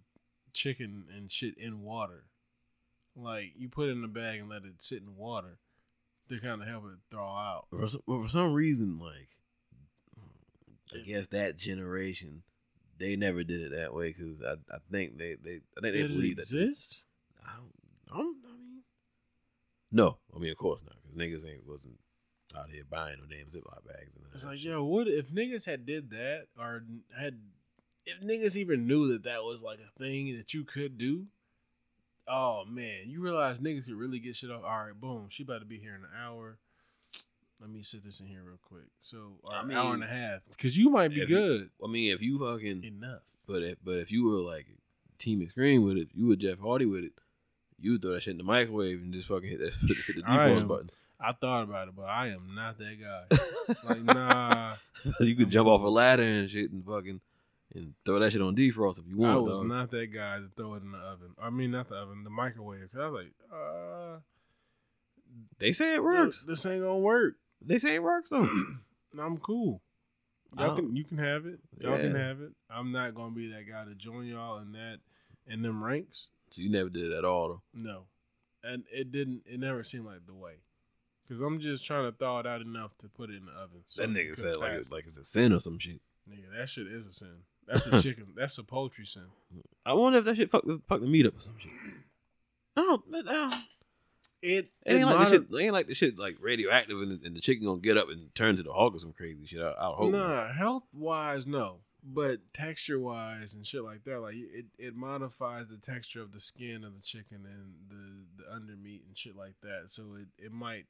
chicken 0.53 1.05
and 1.15 1.31
shit 1.31 1.57
in 1.57 1.81
water? 1.81 2.25
Like 3.15 3.53
you 3.57 3.69
put 3.69 3.89
it 3.89 3.93
in 3.93 4.03
a 4.03 4.07
bag 4.07 4.39
and 4.39 4.49
let 4.49 4.63
it 4.65 4.81
sit 4.81 5.01
in 5.01 5.15
water 5.15 5.57
to 6.29 6.39
kind 6.39 6.61
of 6.61 6.67
help 6.67 6.83
it 6.85 6.99
thaw 7.11 7.37
out. 7.37 7.67
For 7.71 7.87
some, 7.87 8.01
for 8.05 8.27
some 8.27 8.53
reason, 8.53 8.99
like 8.99 9.29
I 10.93 10.99
guess 11.05 11.27
that 11.27 11.57
generation, 11.57 12.43
they 12.97 13.15
never 13.15 13.43
did 13.43 13.61
it 13.61 13.75
that 13.75 13.93
way 13.93 14.13
because 14.17 14.41
I, 14.41 14.53
I 14.73 14.77
think 14.91 15.17
they 15.17 15.35
they 15.43 15.59
I 15.77 15.81
think 15.81 15.93
they 15.93 16.01
Did 16.01 16.11
it 16.11 16.13
believe 16.13 16.35
that. 16.37 16.43
exist? 16.43 17.03
I 17.45 17.55
don't, 17.57 17.71
I 18.11 18.17
don't. 18.17 18.37
I 18.45 18.51
mean, 18.57 18.83
no. 19.91 20.17
I 20.35 20.39
mean, 20.39 20.51
of 20.51 20.57
course 20.57 20.81
not 20.85 20.95
because 21.03 21.17
niggas 21.17 21.49
ain't 21.49 21.67
wasn't 21.67 21.99
out 22.57 22.69
here 22.69 22.83
buying 22.89 23.17
no 23.19 23.25
damn 23.29 23.47
Ziploc 23.47 23.85
bags. 23.85 24.11
And 24.15 24.25
It's 24.33 24.45
like, 24.45 24.57
shit. 24.57 24.71
yo, 24.71 24.83
what 24.83 25.07
if 25.07 25.29
niggas 25.29 25.65
had 25.65 25.85
did 25.85 26.09
that 26.11 26.45
or 26.57 26.83
had 27.17 27.37
if 28.05 28.21
niggas 28.21 28.55
even 28.55 28.87
knew 28.87 29.09
that 29.11 29.23
that 29.23 29.43
was 29.43 29.61
like 29.61 29.79
a 29.79 29.99
thing 29.99 30.35
that 30.37 30.53
you 30.53 30.63
could 30.63 30.97
do? 30.97 31.25
Oh 32.27 32.65
man, 32.65 33.03
you 33.09 33.21
realize 33.21 33.59
niggas 33.59 33.85
could 33.85 33.93
really 33.95 34.19
get 34.19 34.35
shit 34.35 34.51
off. 34.51 34.63
All 34.63 34.85
right, 34.85 34.99
boom, 34.99 35.27
she 35.29 35.43
about 35.43 35.59
to 35.59 35.65
be 35.65 35.79
here 35.79 35.95
in 35.95 36.03
an 36.03 36.09
hour. 36.17 36.57
Let 37.59 37.69
me 37.71 37.81
sit 37.81 38.03
this 38.03 38.19
in 38.19 38.27
here 38.27 38.43
real 38.45 38.59
quick. 38.61 38.85
So, 39.01 39.39
I 39.49 39.61
an 39.63 39.71
hour 39.71 39.93
and 39.93 40.03
a 40.03 40.07
half, 40.07 40.41
because 40.49 40.77
you 40.77 40.89
might 40.89 41.07
be 41.09 41.21
if 41.21 41.29
you- 41.29 41.35
good 41.35 41.69
I 41.83 41.87
mean, 41.87 42.11
if 42.13 42.21
you 42.21 42.37
fucking 42.39 42.83
enough. 42.83 43.21
But 43.47 43.63
if 43.63 43.77
but 43.83 43.95
if 43.99 44.11
you 44.11 44.25
were 44.25 44.39
like 44.41 44.67
Team 45.17 45.41
Extreme 45.41 45.83
with 45.83 45.97
it, 45.97 46.09
you 46.13 46.27
were 46.27 46.35
Jeff 46.35 46.59
Hardy 46.59 46.85
with 46.85 47.03
it, 47.05 47.13
you 47.79 47.93
would 47.93 48.01
throw 48.01 48.11
that 48.11 48.23
shit 48.23 48.33
in 48.33 48.37
the 48.37 48.43
microwave 48.43 48.99
and 49.01 49.13
just 49.13 49.27
fucking 49.27 49.49
hit 49.49 49.59
that 49.59 49.73
hit 50.07 50.17
the 50.17 50.23
I 50.27 50.49
defrost 50.49 50.61
am. 50.61 50.67
button. 50.67 50.89
I 51.19 51.31
thought 51.33 51.63
about 51.63 51.87
it, 51.87 51.95
but 51.95 52.03
I 52.03 52.27
am 52.27 52.53
not 52.53 52.77
that 52.77 52.97
guy. 53.01 53.73
like, 53.89 54.03
nah, 54.03 54.75
you 55.19 55.35
could 55.35 55.49
jump 55.49 55.67
off 55.67 55.81
a 55.81 55.87
ladder 55.87 56.21
and 56.21 56.47
shit 56.49 56.69
and 56.71 56.85
fucking 56.85 57.21
and 57.73 57.93
throw 58.05 58.19
that 58.19 58.31
shit 58.31 58.41
on 58.41 58.55
defrost 58.55 58.99
if 58.99 59.07
you 59.07 59.17
want. 59.17 59.33
I 59.33 59.39
was 59.39 59.57
dog. 59.57 59.67
not 59.67 59.89
that 59.91 60.13
guy 60.13 60.37
to 60.37 60.47
throw 60.55 60.75
it 60.75 60.83
in 60.83 60.91
the 60.91 60.99
oven. 60.99 61.33
I 61.41 61.49
mean, 61.49 61.71
not 61.71 61.89
the 61.89 61.95
oven, 61.95 62.23
the 62.23 62.29
microwave. 62.29 62.91
'Cause 62.91 63.01
I 63.01 63.07
was 63.07 63.23
like, 63.23 63.33
uh, 63.51 64.19
They 65.57 65.73
say 65.73 65.93
it 65.95 65.97
this, 65.97 66.03
works. 66.03 66.43
this 66.45 66.65
ain't 66.67 66.81
gonna 66.83 66.97
work. 66.99 67.35
They 67.61 67.79
say 67.79 67.95
it 67.95 68.03
works 68.03 68.29
though. 68.29 68.49
No, 69.13 69.23
I'm 69.23 69.37
cool. 69.37 69.81
Y'all 70.57 70.71
oh. 70.71 70.75
can 70.75 70.95
you 70.95 71.03
can 71.03 71.17
have 71.17 71.45
it. 71.45 71.59
Y'all 71.79 71.97
can 71.97 72.13
have 72.13 72.41
it. 72.41 72.51
I'm 72.69 72.91
not 72.91 73.15
gonna 73.15 73.31
be 73.31 73.49
that 73.51 73.67
guy 73.67 73.85
to 73.85 73.95
join 73.95 74.25
y'all 74.25 74.59
in 74.59 74.73
that 74.73 74.99
in 75.47 75.61
them 75.61 75.83
ranks. 75.83 76.29
so 76.51 76.61
you 76.61 76.69
never 76.69 76.89
did 76.89 77.11
it 77.11 77.17
at 77.17 77.25
all 77.25 77.47
though. 77.47 77.61
No, 77.73 78.03
and 78.63 78.83
it 78.91 79.11
didn't. 79.11 79.43
It 79.45 79.59
never 79.59 79.83
seemed 79.83 80.05
like 80.05 80.25
the 80.27 80.33
way. 80.33 80.55
Cause 81.27 81.41
I'm 81.41 81.59
just 81.59 81.83
trying 81.83 82.05
to 82.05 82.11
thaw 82.11 82.39
it 82.39 82.47
out 82.47 82.61
enough 82.61 82.97
to 82.99 83.09
put 83.09 83.29
it 83.29 83.37
in 83.37 83.47
the 83.47 83.51
oven. 83.51 83.83
so 83.87 84.01
that 84.01 84.09
nigga 84.09 84.37
said 84.37 84.55
like 84.57 84.69
fast. 84.71 84.81
it's, 84.81 84.91
like 84.91 85.07
it's 85.07 85.17
a 85.17 85.25
sin 85.25 85.51
or 85.51 85.59
some 85.59 85.77
shit. 85.77 85.99
nigga, 86.29 86.57
that 86.57 86.69
shit 86.69 86.87
is 86.87 87.05
a 87.05 87.11
sin. 87.11 87.43
That's 87.67 87.85
a 87.87 88.01
chicken. 88.03 88.27
That's 88.35 88.57
a 88.57 88.63
poultry 88.63 89.05
sin. 89.05 89.25
I 89.85 89.93
wonder 89.93 90.19
if 90.19 90.25
that 90.25 90.37
shit 90.37 90.49
fuck 90.49 90.63
the 90.65 90.79
fuck 90.87 91.01
the 91.01 91.07
meat 91.07 91.25
up 91.25 91.37
or 91.37 91.41
some 91.41 91.55
shit. 91.59 91.71
Oh, 92.79 93.01
oh. 93.11 93.63
It, 94.47 94.69
It 94.85 94.93
ain't 94.93 95.01
it 95.01 95.05
like 95.05 95.19
the 95.19 95.31
shit. 95.31 95.47
It 95.51 95.63
ain't 95.63 95.73
like 95.73 95.87
the 95.87 95.93
shit 95.93 96.17
like 96.17 96.37
radioactive 96.39 97.01
and 97.01 97.11
the, 97.11 97.19
and 97.25 97.35
the 97.35 97.41
chicken 97.41 97.65
gonna 97.65 97.79
get 97.79 97.97
up 97.97 98.09
and 98.09 98.33
turn 98.35 98.55
to 98.57 98.63
the 98.63 98.71
hog 98.73 98.95
or 98.95 98.99
some 98.99 99.13
crazy 99.13 99.45
shit. 99.45 99.61
I, 99.61 99.71
I 99.71 99.93
hope. 99.93 100.11
not. 100.11 100.27
Nah, 100.27 100.53
health 100.53 100.83
wise, 100.93 101.45
no. 101.45 101.79
But 102.03 102.39
texture 102.53 102.99
wise 102.99 103.53
and 103.53 103.67
shit 103.67 103.83
like 103.83 104.03
that, 104.05 104.19
like 104.21 104.35
it, 104.35 104.65
it 104.77 104.95
modifies 104.95 105.67
the 105.67 105.77
texture 105.77 106.21
of 106.21 106.31
the 106.31 106.39
skin 106.39 106.85
of 106.85 106.95
the 106.95 107.01
chicken 107.01 107.45
and 107.45 107.73
the 107.89 108.43
the 108.43 108.55
under 108.55 108.77
meat 108.77 109.03
and 109.05 109.17
shit 109.17 109.35
like 109.35 109.55
that. 109.61 109.85
So 109.87 110.03
it, 110.17 110.45
it 110.45 110.51
might 110.53 110.85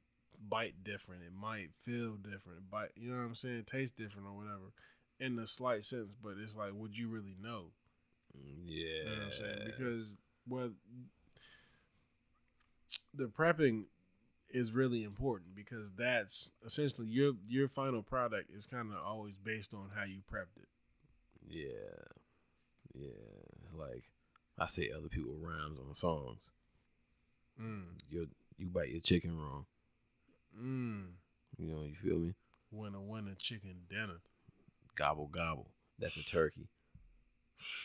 bite 0.48 0.84
different. 0.84 1.24
It 1.24 1.34
might 1.34 1.70
feel 1.82 2.16
different. 2.16 2.70
Bite, 2.70 2.90
you 2.96 3.10
know 3.10 3.18
what 3.18 3.24
I'm 3.24 3.36
saying? 3.36 3.64
Taste 3.66 3.96
different 3.96 4.28
or 4.28 4.34
whatever, 4.34 4.72
in 5.20 5.40
a 5.40 5.48
slight 5.48 5.84
sense. 5.84 6.10
But 6.22 6.36
it's 6.44 6.56
like, 6.56 6.72
would 6.76 6.96
you 6.96 7.08
really 7.08 7.36
know? 7.42 7.72
Yeah. 8.66 8.84
You 8.86 9.06
know 9.06 9.12
what 9.12 9.24
I'm 9.24 9.34
saying? 9.34 9.60
Because 9.66 10.16
well, 10.48 10.70
the 13.18 13.26
prepping 13.26 13.86
is 14.52 14.72
really 14.72 15.04
important 15.04 15.56
because 15.56 15.92
that's 15.98 16.54
essentially 16.66 17.08
your 17.08 17.34
your 17.50 17.68
final 17.68 18.02
product 18.02 18.50
is 18.56 18.66
kind 18.66 18.92
of 18.92 18.98
always 19.06 19.36
based 19.36 19.74
on 19.74 19.90
how 19.96 20.04
you 20.04 20.22
prepped 20.32 20.58
it. 20.58 20.68
Yeah, 21.50 21.72
yeah. 22.94 23.78
Like 23.78 24.04
I 24.58 24.68
say, 24.68 24.90
other 24.96 25.10
people 25.10 25.34
rhymes 25.42 25.80
on 25.80 25.94
songs. 25.96 26.40
Mm. 27.62 27.84
You 28.10 28.28
you 28.58 28.70
bite 28.70 28.90
your 28.90 29.02
chicken 29.02 29.38
wrong. 29.38 29.66
Mm. 30.60 31.06
You 31.58 31.68
know, 31.68 31.84
you 31.84 31.96
feel 31.96 32.20
me? 32.20 32.34
When 32.70 32.94
Winner, 32.94 33.00
winner, 33.00 33.36
chicken 33.38 33.76
dinner. 33.90 34.20
Gobble 34.96 35.28
gobble. 35.28 35.68
That's 36.00 36.18
a 36.18 36.24
turkey. 36.24 36.68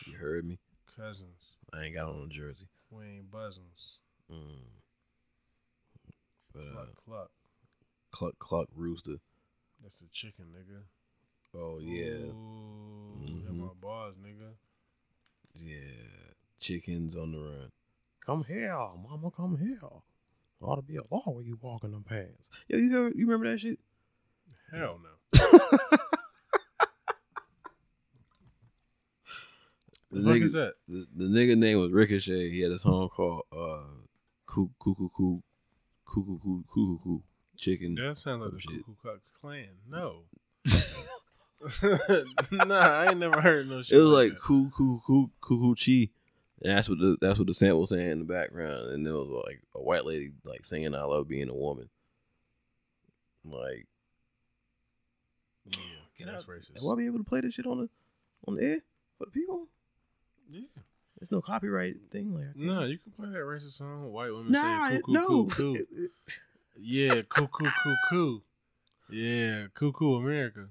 You 0.05 0.17
heard 0.17 0.45
me? 0.45 0.59
Cousins. 0.95 1.57
I 1.73 1.83
ain't 1.83 1.95
got 1.95 2.09
on 2.09 2.23
a 2.23 2.27
jersey. 2.27 2.67
We 2.91 3.03
ain't 3.05 3.31
buzzings. 3.31 3.97
Mm. 4.31 4.82
But 6.53 6.61
uh, 6.61 6.73
Cluck, 6.73 6.95
cluck. 7.05 7.29
cluck 8.11 8.33
cluck 8.39 8.67
rooster. 8.75 9.15
That's 9.81 10.01
a 10.01 10.07
chicken, 10.11 10.45
nigga. 10.55 10.81
Oh 11.55 11.79
yeah, 11.79 12.31
Ooh, 12.31 13.41
them 13.43 13.55
Mhm. 13.55 13.59
my 13.59 13.73
bars, 13.81 14.15
nigga. 14.15 14.53
yeah. 15.55 16.33
Chickens 16.59 17.15
on 17.15 17.31
the 17.31 17.39
run. 17.39 17.69
Come 18.25 18.43
here, 18.45 18.71
mama. 18.73 19.31
Come 19.35 19.57
here. 19.57 19.79
Ought 20.61 20.75
to 20.77 20.81
be 20.81 20.95
a 20.95 21.01
law 21.11 21.23
where 21.25 21.43
you 21.43 21.57
walk 21.61 21.83
in 21.83 21.91
them 21.91 22.03
pants. 22.07 22.47
Yo, 22.69 22.77
you 22.77 22.97
ever, 22.97 23.09
you 23.09 23.25
remember 23.27 23.51
that 23.51 23.59
shit? 23.59 23.79
Hell 24.71 24.97
no. 25.03 25.09
The 25.31 25.39
The 30.11 30.21
fuck 30.21 30.31
nigga- 30.37 30.43
is 30.43 30.53
that? 30.53 30.73
The, 30.87 31.07
the 31.15 31.25
nigga 31.25 31.57
name 31.57 31.79
was 31.79 31.91
Ricochet. 31.91 32.49
He 32.51 32.61
had 32.61 32.71
a 32.71 32.77
song 32.77 33.09
called 33.09 33.41
uh, 33.51 33.83
"Coo 34.45 34.69
Coo 34.79 34.95
Coo 34.95 35.09
Coo 35.15 35.43
Coo 36.13 36.23
Coo 36.23 36.39
Coo 36.43 36.63
Coo 36.73 36.99
Coo 37.03 37.23
Chicken." 37.57 37.95
That 37.95 38.15
sounds 38.17 38.41
like 38.43 38.51
the 38.51 38.59
shit. 38.59 38.85
Ku 38.85 38.95
Klux 39.01 39.19
Klan. 39.41 39.67
No. 39.89 40.23
nah, 42.51 42.75
I 42.75 43.07
ain't 43.09 43.19
never 43.19 43.39
heard 43.41 43.69
no 43.69 43.81
shit. 43.81 43.97
It 43.97 44.01
was 44.01 44.11
like 44.11 44.33
that. 44.33 44.41
"Coo 44.41 44.69
Coo 44.69 45.01
Coo 45.05 45.31
Coo 45.39 45.57
Coo 45.59 45.75
Chi," 45.75 46.09
and 46.61 46.77
that's 46.77 46.89
what 46.89 46.99
the 46.99 47.17
that's 47.21 47.37
what 47.39 47.47
the 47.47 47.53
sample 47.53 47.81
was 47.81 47.89
saying 47.89 48.11
in 48.11 48.19
the 48.19 48.25
background. 48.25 48.89
And 48.91 49.05
there 49.05 49.13
was 49.13 49.29
like 49.45 49.61
a 49.75 49.81
white 49.81 50.05
lady 50.05 50.31
like 50.43 50.65
singing 50.65 50.93
"I 50.93 51.03
love 51.03 51.27
being 51.29 51.49
a 51.49 51.55
woman." 51.55 51.89
Like, 53.45 53.87
Yeah, 56.17 56.25
that's 56.25 56.43
out. 56.43 56.49
racist. 56.49 56.81
will 56.81 56.91
I 56.93 56.95
be 56.97 57.05
able 57.05 57.17
to 57.19 57.23
play 57.25 57.41
this 57.41 57.53
shit 57.53 57.65
on 57.65 57.77
the 57.79 57.89
on 58.47 58.55
the 58.55 58.63
air 58.63 58.79
for 59.17 59.25
the 59.25 59.31
people? 59.31 59.67
Yeah. 60.49 60.61
There's 61.23 61.31
no 61.31 61.39
copyright 61.41 61.95
thing. 62.11 62.35
Like, 62.35 62.53
No, 62.53 62.83
you 62.83 62.97
can 62.97 63.13
play 63.13 63.29
that 63.29 63.37
racist 63.37 63.77
song. 63.77 64.11
White 64.11 64.33
women 64.33 64.51
nah, 64.51 64.89
saying 64.89 65.03
no. 65.07 65.25
"coo 65.25 65.47
coo 65.47 65.75
coo 65.77 65.85
coo." 65.85 66.09
Yeah, 66.75 67.21
coo 67.29 67.47
coo 67.47 67.71
coo 67.81 67.95
coo. 68.09 68.41
Yeah, 69.09 69.67
coo 69.73 69.93
coo 69.93 70.15
America. 70.15 70.67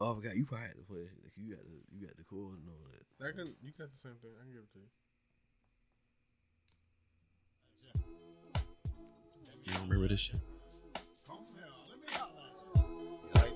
oh, 0.00 0.10
I 0.10 0.14
forgot. 0.16 0.34
You 0.34 0.44
probably 0.44 0.66
had 0.66 0.74
to 0.74 0.82
play. 0.82 0.98
it. 1.02 1.10
Like, 1.22 1.32
you 1.36 1.54
got 1.54 1.62
the 1.62 1.70
you 1.96 2.04
got 2.04 2.16
the 2.16 2.24
chord 2.24 2.58
and 2.58 2.68
all 2.68 2.82
that. 2.90 3.28
I 3.28 3.30
can. 3.30 3.54
You 3.62 3.70
got 3.78 3.92
the 3.92 3.98
same 3.98 4.16
thing. 4.20 4.32
I 4.40 4.42
can 4.42 4.52
give 4.52 4.64
it 4.64 4.72
to 4.72 4.80
you. 4.80 4.90
You 9.64 9.72
don't 9.74 9.82
remember 9.88 10.08
this 10.08 10.18
shit? 10.18 10.40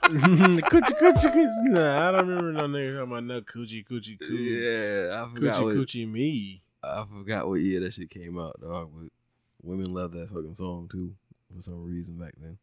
coochie 0.03 0.99
coochie 0.99 1.31
coochie. 1.33 1.71
Nah, 1.71 2.09
I 2.09 2.13
don't 2.13 2.29
remember 2.29 2.53
no 2.53 2.67
nigga 2.67 2.99
talking 2.99 3.13
about 3.13 3.25
no 3.25 3.41
coochie 3.41 3.87
coochie 3.87 4.19
coo. 4.19 4.35
Yeah, 4.35 5.23
I 5.23 5.35
forgot. 5.35 5.55
Coochie 5.55 5.65
what, 5.65 5.77
coochie 5.77 6.11
me. 6.11 6.63
I 6.83 7.05
forgot 7.05 7.49
what 7.49 7.61
year 7.61 7.81
that 7.81 7.93
shit 7.93 8.11
came 8.11 8.39
out, 8.39 8.61
dog. 8.61 8.91
But 8.95 9.11
women 9.63 9.93
love 9.93 10.13
that 10.13 10.29
fucking 10.31 10.55
song 10.55 10.89
too 10.91 11.15
for 11.55 11.63
some 11.63 11.85
reason 11.85 12.19
back 12.19 12.35
then. 12.41 12.59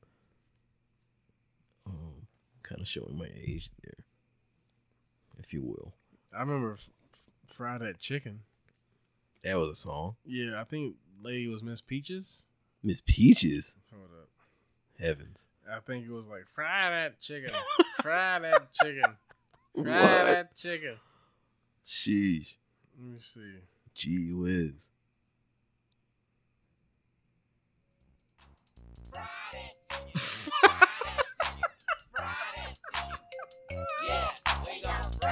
Um, 1.88 2.28
kind 2.64 2.82
of 2.82 2.88
showing 2.88 3.18
my 3.18 3.30
age 3.36 3.70
there, 3.84 4.06
if 5.50 5.54
you 5.56 5.64
will. 5.64 5.94
I 6.32 6.42
remember 6.42 6.74
f- 6.74 6.92
f- 7.12 7.30
fry 7.56 7.80
that 7.80 8.00
chicken. 8.00 8.42
That 9.44 9.56
was 9.58 9.70
a 9.70 9.76
song. 9.76 10.16
Yeah, 10.24 10.62
I 10.62 10.64
think 10.64 10.98
lady 11.24 11.48
was 11.48 11.64
Miss 11.64 11.82
Peaches. 11.82 12.46
Miss 12.84 13.02
Peaches, 13.04 13.76
Hold 13.92 14.10
up. 14.22 14.30
heavens. 15.00 15.48
I 15.68 15.80
think 15.80 16.06
it 16.06 16.12
was 16.12 16.26
like 16.28 16.46
fry 16.54 16.90
that 16.92 17.20
chicken, 17.20 17.52
fry 18.04 18.38
that 18.40 18.72
chicken, 18.84 19.16
fry 19.74 19.84
What? 19.84 20.26
that 20.28 20.56
chicken. 20.56 20.96
Sheesh, 21.88 22.46
Let 23.00 23.14
me 23.14 23.20
see. 23.20 23.56
gee 23.96 24.32
whiz. 24.34 24.74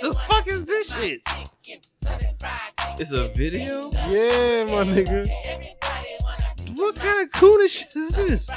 The 0.00 0.14
fuck 0.26 0.46
is 0.46 0.64
this 0.64 0.88
shit? 0.92 1.20
It's 2.98 3.12
a 3.12 3.28
video. 3.28 3.90
yeah, 3.92 4.64
my 4.64 4.84
nigga. 4.84 5.28
What 6.76 6.96
kind 6.96 7.22
of 7.22 7.30
coonish 7.30 7.70
shit 7.70 7.96
is 7.96 8.10
this? 8.10 8.50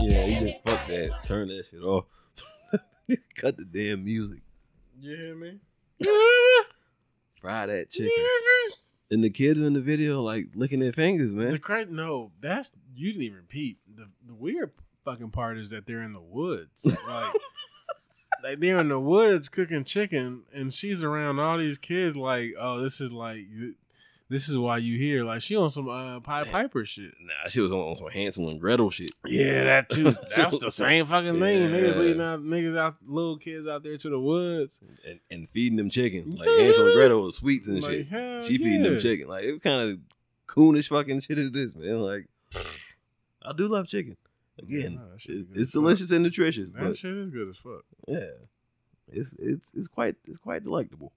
Yeah, 0.00 0.26
you 0.26 0.40
just 0.40 0.64
fuck 0.64 0.86
that. 0.86 1.10
Turn 1.24 1.48
that 1.48 1.64
shit 1.70 1.82
off. 1.82 2.04
Cut 3.36 3.56
the 3.56 3.64
damn 3.64 4.04
music. 4.04 4.40
You 4.98 5.16
hear 5.16 5.34
me? 5.34 5.58
Fry 7.40 7.66
that 7.66 7.90
chicken. 7.90 8.10
And 9.10 9.22
the 9.22 9.30
kids 9.30 9.60
in 9.60 9.74
the 9.74 9.80
video 9.80 10.22
like 10.22 10.48
licking 10.54 10.80
their 10.80 10.92
fingers, 10.92 11.32
man. 11.32 11.50
The 11.50 11.58
cra- 11.58 11.86
no, 11.86 12.32
that's 12.40 12.72
you 12.94 13.12
didn't 13.12 13.22
even 13.22 13.36
repeat. 13.36 13.78
The 13.94 14.08
the 14.26 14.34
weird 14.34 14.72
fucking 15.04 15.30
part 15.30 15.58
is 15.58 15.70
that 15.70 15.86
they're 15.86 16.02
in 16.02 16.12
the 16.12 16.20
woods. 16.20 16.84
Like 17.06 17.34
like 18.42 18.60
they're 18.60 18.78
in 18.78 18.88
the 18.88 19.00
woods 19.00 19.48
cooking 19.48 19.84
chicken 19.84 20.42
and 20.52 20.72
she's 20.72 21.02
around 21.02 21.40
all 21.40 21.58
these 21.58 21.78
kids 21.78 22.16
like, 22.16 22.52
oh, 22.58 22.80
this 22.80 23.00
is 23.00 23.10
like 23.10 23.46
this 24.28 24.48
is 24.48 24.58
why 24.58 24.78
you 24.78 24.98
here. 24.98 25.24
Like 25.24 25.40
she 25.42 25.54
on 25.56 25.70
some 25.70 25.88
uh 25.88 26.20
Pied 26.20 26.50
Piper 26.50 26.84
shit. 26.84 27.14
Nah, 27.20 27.48
she 27.48 27.60
was 27.60 27.70
on, 27.72 27.78
on 27.78 27.96
some 27.96 28.08
Hansel 28.08 28.48
and 28.50 28.60
Gretel 28.60 28.90
shit. 28.90 29.10
Yeah, 29.24 29.64
that 29.64 29.88
too. 29.88 30.16
That's 30.36 30.58
the 30.58 30.70
same 30.70 31.06
fucking 31.06 31.38
thing. 31.38 31.68
Niggas 31.70 31.96
leading 31.98 32.20
out 32.22 32.40
niggas 32.42 32.76
out 32.76 32.96
little 33.06 33.38
kids 33.38 33.66
out 33.66 33.82
there 33.82 33.96
to 33.96 34.08
the 34.08 34.18
woods. 34.20 34.80
And, 35.06 35.20
and 35.30 35.48
feeding 35.48 35.76
them 35.76 35.90
chicken. 35.90 36.36
Like 36.36 36.48
Hansel 36.48 36.86
and 36.86 36.94
Gretel 36.94 37.22
was 37.22 37.36
sweets 37.36 37.68
and 37.68 37.82
Like, 37.82 38.08
shit. 38.08 38.44
She 38.46 38.58
feeding 38.58 38.82
them 38.82 38.98
chicken. 39.00 39.28
Like, 39.28 39.44
what 39.46 39.62
kind 39.62 39.90
of 39.90 39.98
coonish 40.46 40.88
fucking 40.88 41.20
shit 41.20 41.38
is 41.38 41.52
this, 41.52 41.74
man? 41.74 41.98
Like, 42.00 42.28
I 43.42 43.52
do 43.56 43.68
love 43.68 43.86
chicken. 43.88 44.16
Again, 44.58 44.94
Nah, 44.94 45.10
that 45.12 45.20
shit 45.20 45.36
it- 45.36 45.48
good 45.48 45.56
as 45.56 45.62
it's 45.62 45.70
fuck. 45.70 45.82
delicious 45.82 46.10
and 46.10 46.22
nutritious, 46.22 46.70
That 46.72 46.82
but 46.82 46.96
shit 46.98 47.14
is 47.14 47.30
good 47.30 47.48
as 47.50 47.58
fuck. 47.58 47.84
yeah, 48.08 48.30
it's 49.12 49.34
it's 49.38 49.70
it's 49.74 49.86
quite 49.86 50.16
it's 50.24 50.38
quite 50.38 50.64
delectable, 50.64 51.12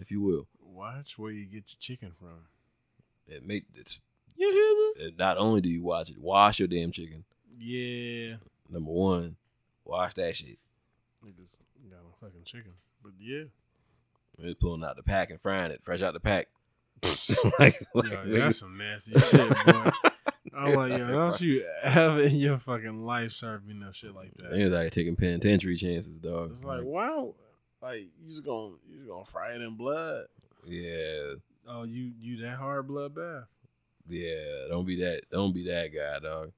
if 0.00 0.10
you 0.10 0.20
will. 0.20 0.46
Watch 0.78 1.18
where 1.18 1.32
you 1.32 1.44
get 1.44 1.64
your 1.66 1.78
chicken 1.80 2.12
from. 2.16 2.46
It 3.26 3.44
make 3.44 3.64
it's 3.74 3.98
You 4.36 4.52
hear 4.52 5.02
me? 5.02 5.08
it, 5.08 5.18
not 5.18 5.36
only 5.36 5.60
do 5.60 5.68
you 5.68 5.82
watch 5.82 6.08
it, 6.08 6.18
wash 6.20 6.60
your 6.60 6.68
damn 6.68 6.92
chicken. 6.92 7.24
Yeah. 7.58 8.36
Number 8.70 8.92
one, 8.92 9.34
wash 9.84 10.14
that 10.14 10.36
shit. 10.36 10.56
Niggas 11.26 11.58
got 11.90 11.98
a 11.98 12.24
fucking 12.24 12.44
chicken. 12.44 12.74
But 13.02 13.10
yeah. 13.18 13.44
It's 14.38 14.60
pulling 14.60 14.84
out 14.84 14.94
the 14.94 15.02
pack 15.02 15.30
and 15.30 15.40
frying 15.40 15.72
it 15.72 15.80
fresh 15.82 16.00
out 16.00 16.14
the 16.14 16.20
pack. 16.20 16.46
like, 17.58 17.84
like, 17.92 18.10
Yo, 18.26 18.38
that's 18.38 18.58
some 18.58 18.78
nasty 18.78 19.18
shit, 19.20 19.50
boy. 19.66 19.90
I'm 20.56 20.74
like, 20.74 20.92
yo, 20.92 21.08
don't 21.08 21.40
you 21.40 21.66
ever 21.82 22.22
in 22.22 22.36
your 22.36 22.58
fucking 22.58 23.04
life 23.04 23.32
serve 23.32 23.66
me 23.66 23.74
no 23.74 23.90
shit 23.90 24.14
like 24.14 24.32
that. 24.36 24.52
Out 24.52 24.54
here 24.54 24.90
taking 24.90 25.16
penitentiary 25.16 25.76
chances, 25.76 26.18
dog. 26.18 26.52
It's 26.52 26.62
like, 26.62 26.84
wow, 26.84 27.34
like 27.82 28.02
you 28.22 28.28
just 28.28 28.44
gonna 28.44 28.74
you 28.88 28.98
just 28.98 29.08
gonna 29.08 29.24
fry 29.24 29.54
it 29.54 29.60
in 29.60 29.76
blood. 29.76 30.26
Yeah, 30.68 31.34
Oh, 31.66 31.84
you 31.84 32.12
you 32.20 32.40
that 32.42 32.56
hard 32.56 32.86
blood 32.88 33.14
bath? 33.14 33.44
yeah. 34.08 34.66
Don't 34.68 34.86
be 34.86 34.96
that. 35.00 35.22
Don't 35.30 35.52
be 35.52 35.64
that 35.66 35.88
guy, 35.94 36.18
dog. 36.20 36.52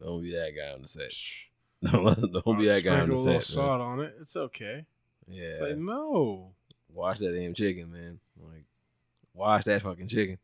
Don't 0.00 0.22
be 0.22 0.30
that 0.32 0.52
guy 0.56 0.72
on 0.74 0.82
the 0.82 0.88
set. 0.88 1.12
Don't, 1.82 2.32
don't 2.44 2.58
be 2.58 2.66
that 2.68 2.82
guy 2.84 3.00
on 3.00 3.08
the 3.10 3.16
Sprinkle 3.16 3.22
a 3.22 3.24
little 3.24 3.40
salt 3.40 3.80
on 3.80 4.00
it. 4.00 4.14
It's 4.20 4.36
okay. 4.36 4.84
Yeah, 5.26 5.44
It's 5.48 5.60
like 5.60 5.76
no, 5.76 6.52
wash 6.92 7.18
that 7.18 7.32
damn 7.34 7.52
chicken, 7.54 7.92
man. 7.92 8.18
Like, 8.40 8.64
wash 9.34 9.64
that 9.64 9.82
fucking 9.82 10.08
chicken. 10.08 10.38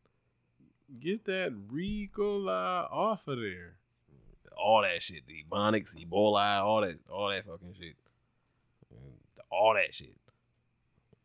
get 0.99 1.25
that 1.25 1.51
Ricola 1.71 2.91
off 2.91 3.27
of 3.27 3.39
there. 3.39 3.75
All 4.57 4.83
that 4.83 5.01
shit, 5.03 5.25
the 5.27 5.43
Ebonics, 5.43 5.95
Ebola, 5.95 6.61
all 6.63 6.81
that, 6.81 6.97
all 7.11 7.29
that 7.29 7.45
fucking 7.45 7.73
shit. 7.79 7.95
all 9.51 9.73
that 9.73 9.93
shit. 9.93 10.15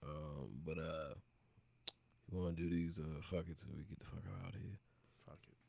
Um, 0.03 0.49
but 0.65 0.79
uh, 0.79 1.15
want 2.39 2.57
to 2.57 2.63
do 2.63 2.71
these 2.71 2.99
uh 2.99 3.21
fuck 3.31 3.45
it 3.51 3.59
so 3.59 3.69
we 3.77 3.83
get 3.83 3.99
the 3.99 4.05
fuck 4.07 4.25
out 4.45 4.55
of 4.55 4.61
here. 4.61 4.79
Fuck 5.27 5.39
it. 5.49 5.61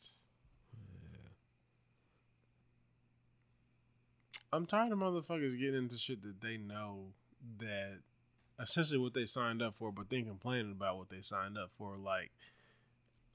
I'm 4.53 4.65
tired 4.65 4.91
of 4.91 4.99
motherfuckers 4.99 5.57
getting 5.57 5.75
into 5.75 5.97
shit 5.97 6.21
that 6.23 6.41
they 6.41 6.57
know 6.57 7.13
that 7.59 7.99
essentially 8.59 8.99
what 8.99 9.13
they 9.13 9.25
signed 9.25 9.61
up 9.61 9.75
for, 9.75 9.91
but 9.91 10.09
then 10.09 10.25
complaining 10.25 10.73
about 10.73 10.97
what 10.97 11.09
they 11.09 11.21
signed 11.21 11.57
up 11.57 11.71
for. 11.77 11.95
Like, 11.95 12.31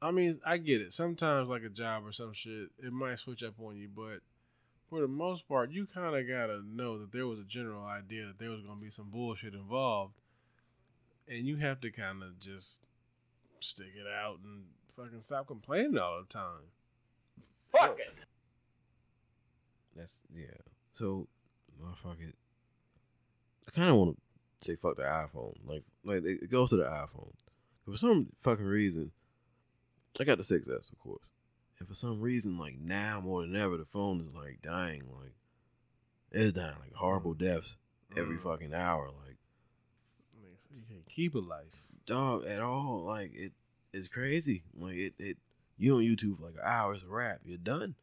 I 0.03 0.11
mean, 0.11 0.41
I 0.45 0.59
get 0.59 0.83
it. 0.83 0.93
Sometimes, 0.93 1.49
like 1.49 1.63
a 1.63 1.71
job 1.71 2.07
or 2.07 2.13
some 2.13 2.35
shit, 2.35 2.69
it 2.79 2.93
might 2.93 3.19
switch 3.19 3.43
up 3.43 3.55
on 3.59 3.77
you, 3.79 3.89
but 3.89 4.21
for 4.91 5.01
the 5.01 5.09
most 5.09 5.49
part, 5.49 5.71
you 5.71 5.87
kind 5.87 6.15
of 6.15 6.29
gotta 6.29 6.61
know 6.67 6.99
that 6.99 7.13
there 7.13 7.27
was 7.27 7.39
a 7.39 7.45
general 7.45 7.85
idea 7.85 8.27
that 8.27 8.39
there 8.39 8.51
was 8.51 8.61
gonna 8.61 8.81
be 8.81 8.91
some 8.91 9.09
bullshit 9.11 9.55
involved, 9.55 10.15
and 11.27 11.47
you 11.47 11.57
have 11.57 11.81
to 11.81 11.91
kind 11.91 12.23
of 12.23 12.39
just 12.39 12.81
stick 13.61 13.93
it 13.97 14.07
out 14.07 14.39
and 14.45 14.65
fucking 14.97 15.21
stop 15.23 15.47
complaining 15.47 15.99
all 15.99 16.21
the 16.21 16.27
time. 16.29 16.71
Fuck 17.73 17.99
it. 17.99 18.15
That's 19.95 20.15
yeah. 20.35 20.45
So, 20.93 21.27
motherfucker, 21.83 22.33
I 23.67 23.71
kind 23.71 23.91
of 23.91 23.97
want 23.97 24.21
to 24.61 24.67
say 24.73 24.77
fuck 24.77 24.97
the 24.97 25.03
iPhone. 25.03 25.55
Like, 25.67 25.85
like 26.05 26.23
it 26.25 26.43
it 26.45 26.51
goes 26.51 26.71
to 26.71 26.77
the 26.77 26.85
iPhone. 26.85 27.33
For 27.85 27.97
some 27.97 28.29
fucking 28.41 28.65
reason, 28.65 29.13
I 30.19 30.25
got 30.25 30.39
the 30.39 30.45
6S, 30.45 30.91
of 30.93 30.99
course. 30.99 31.23
And 31.79 31.87
for 31.87 31.95
some 31.95 32.21
reason, 32.21 32.59
like 32.59 32.79
now 32.81 33.21
more 33.21 33.43
than 33.43 33.55
ever, 33.57 33.77
the 33.77 33.85
phone 33.85 34.21
is 34.21 34.35
like 34.35 34.61
dying. 34.63 35.03
Like, 35.21 35.35
it's 36.33 36.53
dying 36.53 36.77
like 36.81 36.95
horrible 36.95 37.35
deaths 37.35 37.77
every 38.17 38.37
Mm. 38.37 38.43
fucking 38.43 38.75
hour. 38.75 39.07
Like, 39.09 39.37
Like, 40.43 40.59
You 40.75 40.83
can't 40.89 41.07
keep 41.07 41.35
a 41.35 41.39
life. 41.39 41.83
Dog 42.07 42.47
at 42.47 42.61
all. 42.61 43.05
Like 43.07 43.33
it, 43.35 43.53
it's 43.93 44.09
crazy. 44.09 44.63
Like 44.79 44.97
it, 44.97 45.15
it. 45.19 45.37
You 45.79 45.97
on 45.97 46.03
YouTube 46.03 46.39
for 46.39 46.47
like 46.47 46.55
an 46.55 46.61
hour, 46.65 46.95
it's 46.95 47.05
a 47.05 47.07
wrap. 47.07 47.41
You're 47.45 47.59
done. 47.59 47.95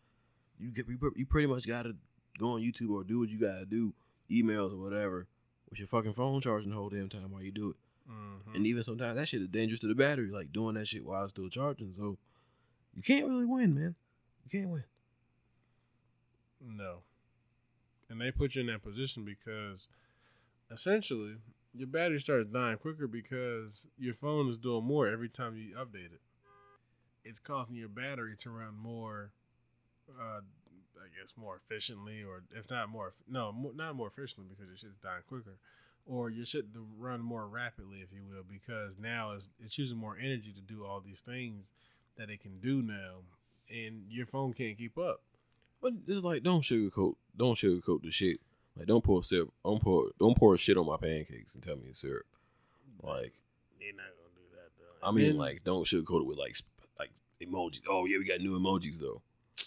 You 0.60 0.70
get 0.70 0.88
you, 0.88 1.00
you 1.16 1.26
pretty 1.26 1.48
much 1.48 1.68
gotta 1.68 1.96
go 2.38 2.52
on 2.52 2.62
YouTube 2.62 2.92
or 2.92 3.04
do 3.04 3.20
what 3.20 3.30
you 3.30 3.40
gotta 3.40 3.66
do, 3.66 3.94
emails 4.30 4.72
or 4.72 4.78
whatever, 4.78 5.26
with 5.70 5.80
your 5.80 5.88
fucking 5.88 6.14
phone 6.14 6.40
charging 6.42 6.70
the 6.70 6.76
whole 6.76 6.90
damn 6.90 7.10
time 7.10 7.32
while 7.32 7.42
you 7.42 7.52
do 7.52 7.72
it. 7.72 7.76
Mm-hmm. 8.12 8.56
And 8.56 8.68
even 8.68 8.84
sometimes 8.84 9.18
that 9.18 9.28
shit 9.28 9.42
is 9.42 9.48
dangerous 9.48 9.80
to 9.82 9.88
the 9.88 9.96
battery, 9.96 10.30
like 10.30 10.54
doing 10.54 10.76
that 10.76 10.88
shit 10.88 11.06
while 11.06 11.24
it's 11.24 11.34
still 11.34 11.50
charging. 11.50 11.94
So 11.98 12.18
you 12.96 13.02
can't 13.02 13.28
really 13.28 13.46
win, 13.46 13.74
man. 13.74 13.96
You 14.46 14.60
can't 14.60 14.72
win. 14.72 14.84
No. 16.62 17.00
And 18.10 18.22
they 18.22 18.32
put 18.32 18.56
you 18.56 18.62
in 18.62 18.68
that 18.68 18.84
position 18.84 19.26
because 19.26 19.88
essentially 20.72 21.36
your 21.76 21.88
battery 21.88 22.20
starts 22.20 22.50
dying 22.50 22.78
quicker 22.78 23.08
because 23.08 23.88
your 23.98 24.14
phone 24.14 24.50
is 24.50 24.58
doing 24.58 24.84
more 24.84 25.08
every 25.08 25.30
time 25.30 25.58
you 25.58 25.76
update 25.76 26.14
it. 26.14 26.22
It's 27.26 27.40
causing 27.40 27.76
your 27.76 27.90
battery 27.90 28.36
to 28.42 28.50
run 28.50 28.76
more, 28.76 29.32
uh, 30.10 30.42
I 30.42 31.08
guess, 31.20 31.34
more 31.38 31.56
efficiently, 31.56 32.22
or 32.22 32.44
if 32.56 32.70
not 32.70 32.90
more, 32.90 33.14
no, 33.30 33.52
more, 33.52 33.72
not 33.74 33.96
more 33.96 34.08
efficiently 34.08 34.46
because 34.50 34.68
your 34.68 34.78
shit's 34.78 35.02
dying 35.02 35.24
quicker, 35.28 35.58
or 36.06 36.30
your 36.30 36.46
shit 36.46 36.74
to 36.74 36.86
run 37.00 37.22
more 37.22 37.48
rapidly, 37.48 38.00
if 38.00 38.10
you 38.14 38.24
will, 38.30 38.44
because 38.48 38.98
now 39.00 39.32
it's, 39.32 39.50
it's 39.64 39.78
using 39.78 39.98
more 39.98 40.18
energy 40.20 40.54
to 40.54 40.62
do 40.62 40.86
all 40.86 41.00
these 41.00 41.22
things 41.22 41.72
that 42.18 42.30
it 42.30 42.42
can 42.42 42.60
do 42.60 42.82
now, 42.82 43.22
and 43.72 44.04
your 44.10 44.26
phone 44.26 44.54
can't 44.54 44.78
keep 44.78 44.98
up. 44.98 45.22
But 45.82 45.94
it's 46.08 46.24
like 46.24 46.44
don't 46.44 46.62
sugarcoat, 46.62 47.16
don't 47.36 47.58
sugarcoat 47.58 48.04
the 48.04 48.12
shit. 48.12 48.40
Like 48.78 48.88
don't 48.88 49.04
pour 49.04 49.24
syrup, 49.24 49.54
don't 49.64 49.82
pour, 49.82 50.10
don't 50.20 50.36
pour 50.38 50.58
shit 50.58 50.78
on 50.78 50.86
my 50.88 50.98
pancakes 50.98 51.54
and 51.54 51.62
tell 51.64 51.76
me 51.76 51.84
it's 51.90 52.00
syrup. 52.00 52.26
Like 53.02 53.34
They're 53.80 53.94
not 53.94 54.06
gonna 54.18 54.34
do 54.36 54.42
that 54.56 54.72
though. 54.80 55.08
I 55.08 55.12
mean, 55.12 55.32
And- 55.32 55.38
like, 55.38 55.64
don't 55.64 55.86
sugarcoat 55.86 56.22
it 56.22 56.26
with 56.28 56.38
like, 56.38 56.56
like 56.98 57.12
emojis. 57.42 57.82
Oh 57.90 58.06
yeah, 58.06 58.18
we 58.18 58.26
got 58.26 58.40
new 58.42 58.58
emojis 58.60 58.98
though. 59.00 59.22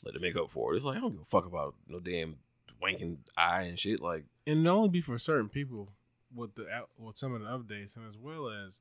Like 0.05 0.15
to 0.15 0.21
make 0.21 0.37
up 0.37 0.51
for 0.51 0.73
it. 0.73 0.77
It's 0.77 0.85
like 0.85 0.97
I 0.97 1.01
don't 1.01 1.13
give 1.13 1.21
a 1.23 1.25
fuck 1.27 1.47
about 1.47 1.75
no 1.89 2.01
damn 2.01 2.37
wanking 2.83 3.19
eye 3.37 3.63
and 3.63 3.79
shit. 3.79 4.01
Like, 4.01 4.25
and 4.47 4.67
it 4.67 4.71
only 4.71 4.89
be 4.89 5.01
for 5.01 5.19
certain 5.19 5.49
people 5.49 5.89
with 6.35 6.55
the 6.57 6.69
out 6.71 6.91
with 6.99 7.17
some 7.17 7.33
of 7.35 7.41
the 7.41 7.47
updates, 7.47 7.97
and 7.97 8.09
as 8.09 8.17
well 8.19 8.49
as 8.49 8.81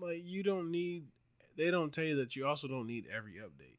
like 0.00 0.22
you 0.24 0.42
don't 0.42 0.70
need. 0.70 1.04
They 1.56 1.72
don't 1.72 1.92
tell 1.92 2.04
you 2.04 2.14
that 2.16 2.36
you 2.36 2.46
also 2.46 2.68
don't 2.68 2.86
need 2.86 3.06
every 3.14 3.32
update. 3.34 3.74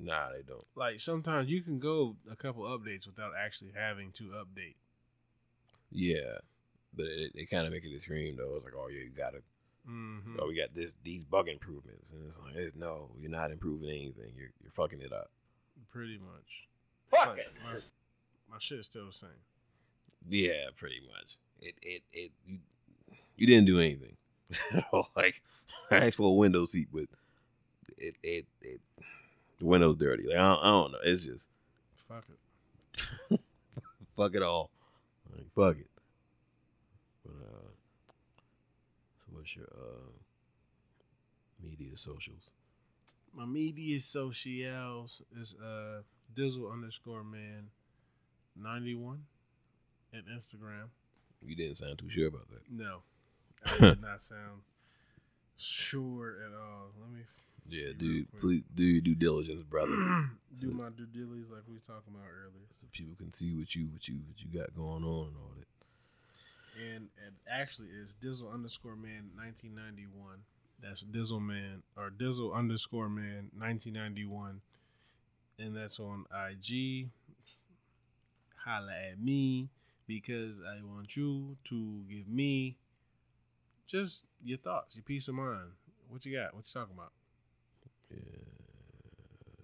Nah, 0.00 0.30
they 0.30 0.42
don't. 0.42 0.64
Like 0.74 1.00
sometimes 1.00 1.48
you 1.48 1.62
can 1.62 1.78
go 1.78 2.16
a 2.30 2.36
couple 2.36 2.62
updates 2.62 3.06
without 3.06 3.32
actually 3.38 3.72
having 3.76 4.12
to 4.12 4.24
update. 4.24 4.76
Yeah, 5.90 6.38
but 6.94 7.06
it, 7.06 7.32
they 7.34 7.44
kind 7.44 7.66
of 7.66 7.72
make 7.72 7.84
it 7.84 7.94
extreme 7.94 8.36
though. 8.36 8.54
It's 8.56 8.64
like, 8.64 8.74
oh 8.76 8.88
yeah, 8.88 9.04
you 9.04 9.10
gotta. 9.16 9.38
Mm-hmm. 9.88 10.36
Oh, 10.40 10.48
we 10.48 10.56
got 10.56 10.74
this 10.74 10.96
these 11.02 11.24
bug 11.24 11.48
improvements, 11.48 12.12
and 12.12 12.26
it's 12.26 12.38
like, 12.38 12.56
eh, 12.56 12.70
no, 12.74 13.10
you're 13.18 13.30
not 13.30 13.50
improving 13.50 13.90
anything. 13.90 14.32
You're 14.36 14.50
you're 14.62 14.72
fucking 14.72 15.00
it 15.00 15.12
up. 15.12 15.30
Pretty 15.92 16.18
much. 16.18 16.68
Fuck 17.10 17.38
it. 17.38 17.52
My, 17.62 17.78
my 18.50 18.56
shit 18.58 18.78
is 18.78 18.86
still 18.86 19.06
the 19.06 19.12
same. 19.12 19.30
Yeah, 20.28 20.70
pretty 20.76 21.00
much. 21.06 21.36
It 21.60 21.74
it 21.82 22.02
it 22.12 22.32
you 22.46 22.58
you 23.36 23.46
didn't 23.46 23.66
do 23.66 23.78
anything. 23.78 24.16
like 25.16 25.42
I 25.90 25.96
asked 26.06 26.16
for 26.16 26.30
a 26.30 26.34
window 26.34 26.64
seat, 26.64 26.88
but 26.92 27.04
it 27.96 28.16
it 28.22 28.46
it 28.60 28.80
the 29.58 29.66
window's 29.66 29.96
dirty. 29.96 30.26
Like 30.26 30.36
I 30.38 30.42
don't, 30.42 30.60
I 30.60 30.66
don't 30.66 30.92
know. 30.92 30.98
It's 31.04 31.24
just 31.24 31.48
Fuck 32.08 32.24
it. 33.30 33.40
fuck 34.16 34.34
it 34.34 34.42
all. 34.42 34.70
Like 35.32 35.46
fuck 35.54 35.78
it. 35.80 35.90
But 37.24 37.32
uh, 37.32 37.70
so 39.18 39.24
what's 39.32 39.56
your 39.56 39.66
uh 39.74 40.10
media 41.62 41.96
socials? 41.96 42.50
My 43.34 43.46
media 43.46 44.00
socials 44.00 45.22
is 45.36 45.54
uh 45.54 46.02
Dizzle 46.34 46.72
underscore 46.72 47.24
man 47.24 47.68
ninety 48.56 48.94
one 48.94 49.24
at 50.12 50.24
Instagram. 50.26 50.88
You 51.44 51.56
didn't 51.56 51.76
sound 51.76 51.98
too 51.98 52.08
sure 52.10 52.28
about 52.28 52.48
that. 52.50 52.60
No, 52.70 52.98
I 53.66 53.78
did 53.78 54.00
not 54.00 54.20
sound 54.22 54.62
sure 55.56 56.36
at 56.46 56.54
all. 56.54 56.92
Let 57.00 57.10
me 57.10 57.20
Yeah, 57.68 57.92
dude. 57.96 58.26
Please 58.40 58.62
do 58.74 58.84
your 58.84 59.00
due 59.00 59.14
diligence, 59.14 59.62
brother, 59.62 59.90
do 60.60 60.70
my 60.70 60.90
due 60.90 61.06
diligence 61.06 61.48
like 61.50 61.62
we 61.68 61.78
talking 61.78 62.14
about 62.14 62.26
earlier. 62.28 62.66
so 62.80 62.86
people 62.92 63.14
can 63.16 63.32
see 63.32 63.54
what 63.54 63.74
you 63.74 63.86
what 63.92 64.06
you 64.06 64.16
what 64.28 64.40
you 64.42 64.58
got 64.58 64.74
going 64.76 65.02
on 65.04 65.28
and 65.28 65.36
all 65.36 65.52
that. 65.58 65.66
And 66.92 67.08
it 67.26 67.32
actually 67.50 67.88
is 67.88 68.16
Dizzle 68.20 68.52
underscore 68.52 68.96
man 68.96 69.30
nineteen 69.36 69.74
ninety 69.74 70.06
one. 70.06 70.40
That's 70.82 71.02
Dizzle 71.02 71.40
man 71.40 71.82
or 71.96 72.10
Dizzle 72.10 72.54
underscore 72.54 73.08
man 73.08 73.50
nineteen 73.58 73.94
ninety 73.94 74.24
one, 74.26 74.60
and 75.58 75.74
that's 75.76 75.98
on 75.98 76.26
IG. 76.30 77.08
Holla 78.64 78.92
at 79.10 79.20
me 79.20 79.68
because 80.06 80.56
I 80.58 80.82
want 80.82 81.16
you 81.16 81.56
to 81.64 82.02
give 82.08 82.26
me 82.28 82.76
just 83.86 84.24
your 84.42 84.58
thoughts, 84.58 84.94
your 84.96 85.02
peace 85.02 85.28
of 85.28 85.34
mind. 85.34 85.72
What 86.08 86.24
you 86.24 86.36
got? 86.36 86.54
What 86.54 86.64
you 86.66 86.80
talking 86.80 86.94
about? 86.94 87.12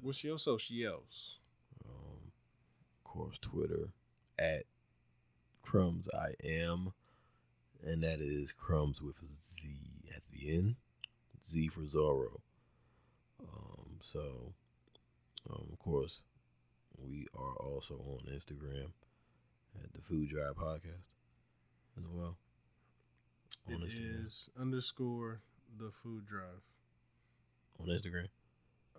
What's 0.00 0.24
your 0.24 0.38
socials? 0.38 1.38
um, 1.84 2.32
of 2.98 3.04
course, 3.04 3.38
Twitter 3.38 3.92
at 4.38 4.64
crumbs 5.62 6.08
I 6.14 6.32
am, 6.46 6.92
and 7.84 8.02
that 8.02 8.20
is 8.20 8.52
crumbs 8.52 9.00
with 9.00 9.16
a 9.16 9.60
Z 9.60 9.76
at 10.16 10.22
the 10.32 10.56
end, 10.56 10.76
Z 11.44 11.68
for 11.68 11.82
Zorro. 11.82 12.40
Um, 13.40 13.96
so, 14.00 14.54
um, 15.50 15.66
of 15.72 15.78
course, 15.78 16.24
we 16.98 17.26
are 17.34 17.56
also 17.56 17.94
on 17.94 18.32
Instagram 18.32 18.92
at 19.82 19.92
the 19.92 20.00
Food 20.00 20.30
Drive 20.30 20.56
Podcast 20.56 21.08
as 21.98 22.04
well. 22.10 22.36
It 23.68 23.80
Instagram. 23.80 24.24
is 24.24 24.50
underscore 24.58 25.40
the 25.78 25.90
food 26.02 26.26
drive. 26.26 26.62
On 27.82 27.88
Instagram. 27.88 28.28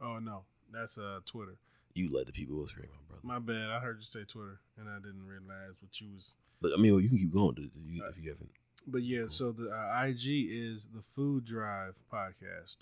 Oh 0.02 0.20
no, 0.20 0.44
that's 0.72 0.98
uh 0.98 1.20
Twitter. 1.26 1.58
You 1.94 2.10
let 2.14 2.26
the 2.26 2.32
people 2.32 2.66
scream, 2.68 2.88
my 2.90 3.16
brother. 3.18 3.22
My 3.24 3.40
bad. 3.40 3.70
I 3.70 3.80
heard 3.80 3.98
you 4.00 4.06
say 4.06 4.24
Twitter, 4.26 4.60
and 4.80 4.90
I 4.90 4.96
didn't 4.98 5.26
realize 5.28 5.76
what 5.82 6.00
you 6.00 6.08
was. 6.16 6.36
But 6.62 6.72
I 6.74 6.78
mean, 6.78 6.94
well, 6.94 7.02
you 7.02 7.10
can 7.10 7.18
keep 7.18 7.34
going 7.34 7.56
to, 7.56 7.62
you, 7.64 8.04
if 8.10 8.18
you 8.18 8.30
haven't. 8.30 8.50
But 8.88 9.04
yeah, 9.04 9.26
so 9.28 9.52
the 9.52 9.70
uh, 9.70 10.06
IG 10.06 10.48
is 10.50 10.88
the 10.94 11.02
Food 11.02 11.44
Drive 11.44 11.96
podcast. 12.12 12.78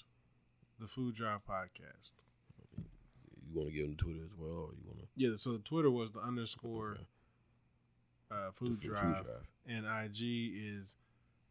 The 0.79 0.87
Food 0.87 1.15
Drive 1.15 1.41
podcast. 1.49 2.11
You 2.77 3.55
want 3.55 3.69
to 3.69 3.73
give 3.75 3.87
them 3.87 3.95
Twitter 3.95 4.23
as 4.23 4.31
well, 4.37 4.49
or 4.51 4.73
you 4.73 4.85
want 4.85 4.99
to 4.99 5.05
Yeah, 5.15 5.35
so 5.35 5.53
the 5.53 5.59
Twitter 5.59 5.89
was 5.89 6.11
the 6.11 6.19
underscore 6.19 6.97
uh, 8.31 8.51
food, 8.53 8.77
Food 8.77 8.81
drive, 8.81 9.25
Drive. 9.25 9.47
and 9.67 9.85
IG 9.87 10.53
is 10.55 10.95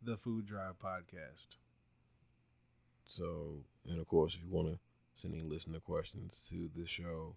the 0.03 0.17
Food 0.17 0.47
Drive 0.47 0.79
podcast. 0.79 1.49
So, 3.05 3.65
and 3.89 4.01
of 4.01 4.07
course, 4.09 4.35
if 4.35 4.43
you 4.45 4.51
want 4.51 4.69
to 4.69 4.79
send 5.21 5.35
any 5.35 5.43
listener 5.43 5.81
questions 5.81 6.47
to 6.49 6.69
the 6.77 6.87
show, 6.87 7.35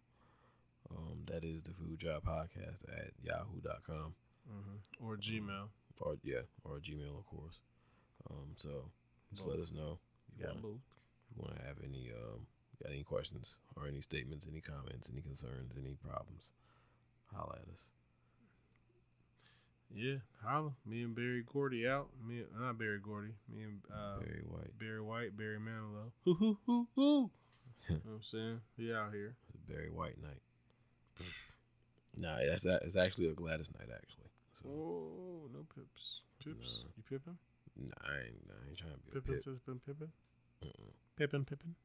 um, 0.90 1.20
that 1.28 1.44
is 1.44 1.62
the 1.64 1.72
Food 1.74 2.00
Job 2.00 2.24
Podcast 2.26 2.84
at 2.90 3.12
yahoo.com 3.24 4.14
hmm 4.50 5.06
Or 5.06 5.18
Gmail. 5.18 5.68
or 6.00 6.16
yeah, 6.24 6.42
or 6.64 6.78
Gmail, 6.80 7.18
of 7.18 7.26
course. 7.28 7.60
Um, 8.30 8.52
so 8.56 8.90
just 9.34 9.46
let 9.48 9.60
us 9.60 9.72
know 9.72 10.00
You 10.38 10.46
got 10.46 10.62
both. 10.62 10.80
if 11.30 11.38
you 11.38 11.44
want 11.44 11.58
to 11.60 11.66
have 11.66 11.78
any 11.84 12.12
um, 12.12 12.46
got 12.84 12.92
any 12.92 13.04
questions 13.04 13.58
or 13.76 13.88
any 13.88 14.02
statements, 14.02 14.46
any 14.50 14.62
comments, 14.62 15.10
any 15.12 15.22
concerns, 15.22 15.72
any 15.78 15.96
problems. 16.08 16.52
Holla 17.34 17.58
at 17.62 17.74
us. 17.74 17.86
Yeah, 19.94 20.16
holla. 20.44 20.72
Me 20.86 21.04
and 21.04 21.14
Berry 21.16 21.44
Gordy 21.52 21.88
out. 21.88 22.08
Me, 22.26 22.44
not 22.58 22.78
Berry 22.78 23.00
Gordy. 23.00 23.34
Me 23.54 23.64
and 23.64 23.82
uh, 23.94 24.20
Barry 24.20 24.42
White, 24.48 24.80
Barry 24.80 25.02
White, 25.02 25.38
Barry 25.38 25.58
Manilow. 25.60 26.12
Hoo 26.26 26.34
hoo 26.34 26.58
hoo 26.66 26.88
hoo. 26.96 27.30
you 27.90 27.96
know 27.96 28.02
what 28.06 28.14
I'm 28.16 28.24
saying? 28.24 28.62
We 28.78 28.94
out 28.94 29.14
here. 29.14 29.36
the 29.52 29.74
Barry 29.74 29.90
White 29.90 30.16
night. 30.22 30.42
nah, 32.18 32.38
that's 32.50 32.64
that. 32.64 32.84
It's 32.84 32.96
actually 32.96 33.28
a 33.28 33.34
Gladys 33.34 33.70
Knight, 33.78 33.90
actually. 33.94 34.30
So, 34.64 34.70
Oh, 34.70 35.50
no 35.54 35.66
pips. 35.76 36.22
Pips. 36.44 36.80
No. 36.84 36.90
You 36.98 37.04
pippin? 37.10 37.38
nah, 37.78 38.10
I 38.10 38.18
ain't, 38.28 38.42
I 38.50 38.70
ain't 38.70 38.78
trying 38.78 38.94
to 38.94 39.00
be 39.00 39.10
a 39.12 39.22
Pippin 39.22 39.36
pip. 39.36 39.46
has 39.46 39.60
been 39.60 39.80
pippin? 39.86 40.08
Mm-mm. 40.64 40.94
Pippin, 41.18 41.46
pippin. 41.46 41.76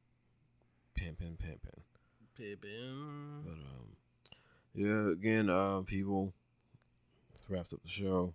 Pimpin', 0.97 1.37
pimpin'. 1.37 1.81
Pippin. 2.37 3.43
But 3.43 3.51
um, 3.51 3.95
yeah. 4.73 5.11
Again, 5.11 5.49
um, 5.49 5.85
people. 5.85 6.33
Wraps 7.49 7.73
up 7.73 7.81
the 7.83 7.89
show. 7.89 8.33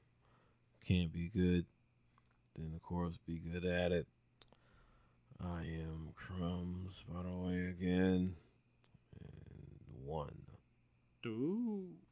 Can't 0.86 1.12
be 1.12 1.28
good. 1.28 1.66
Then 2.56 2.72
of 2.74 2.82
course, 2.82 3.18
be 3.26 3.38
good 3.38 3.64
at 3.64 3.92
it. 3.92 4.06
I 5.40 5.62
am 5.62 6.10
crumbs, 6.14 7.04
by 7.08 7.22
the 7.22 7.30
way, 7.30 7.66
again, 7.66 8.36
and 9.20 10.06
one. 10.06 10.42
Dude. 11.22 12.11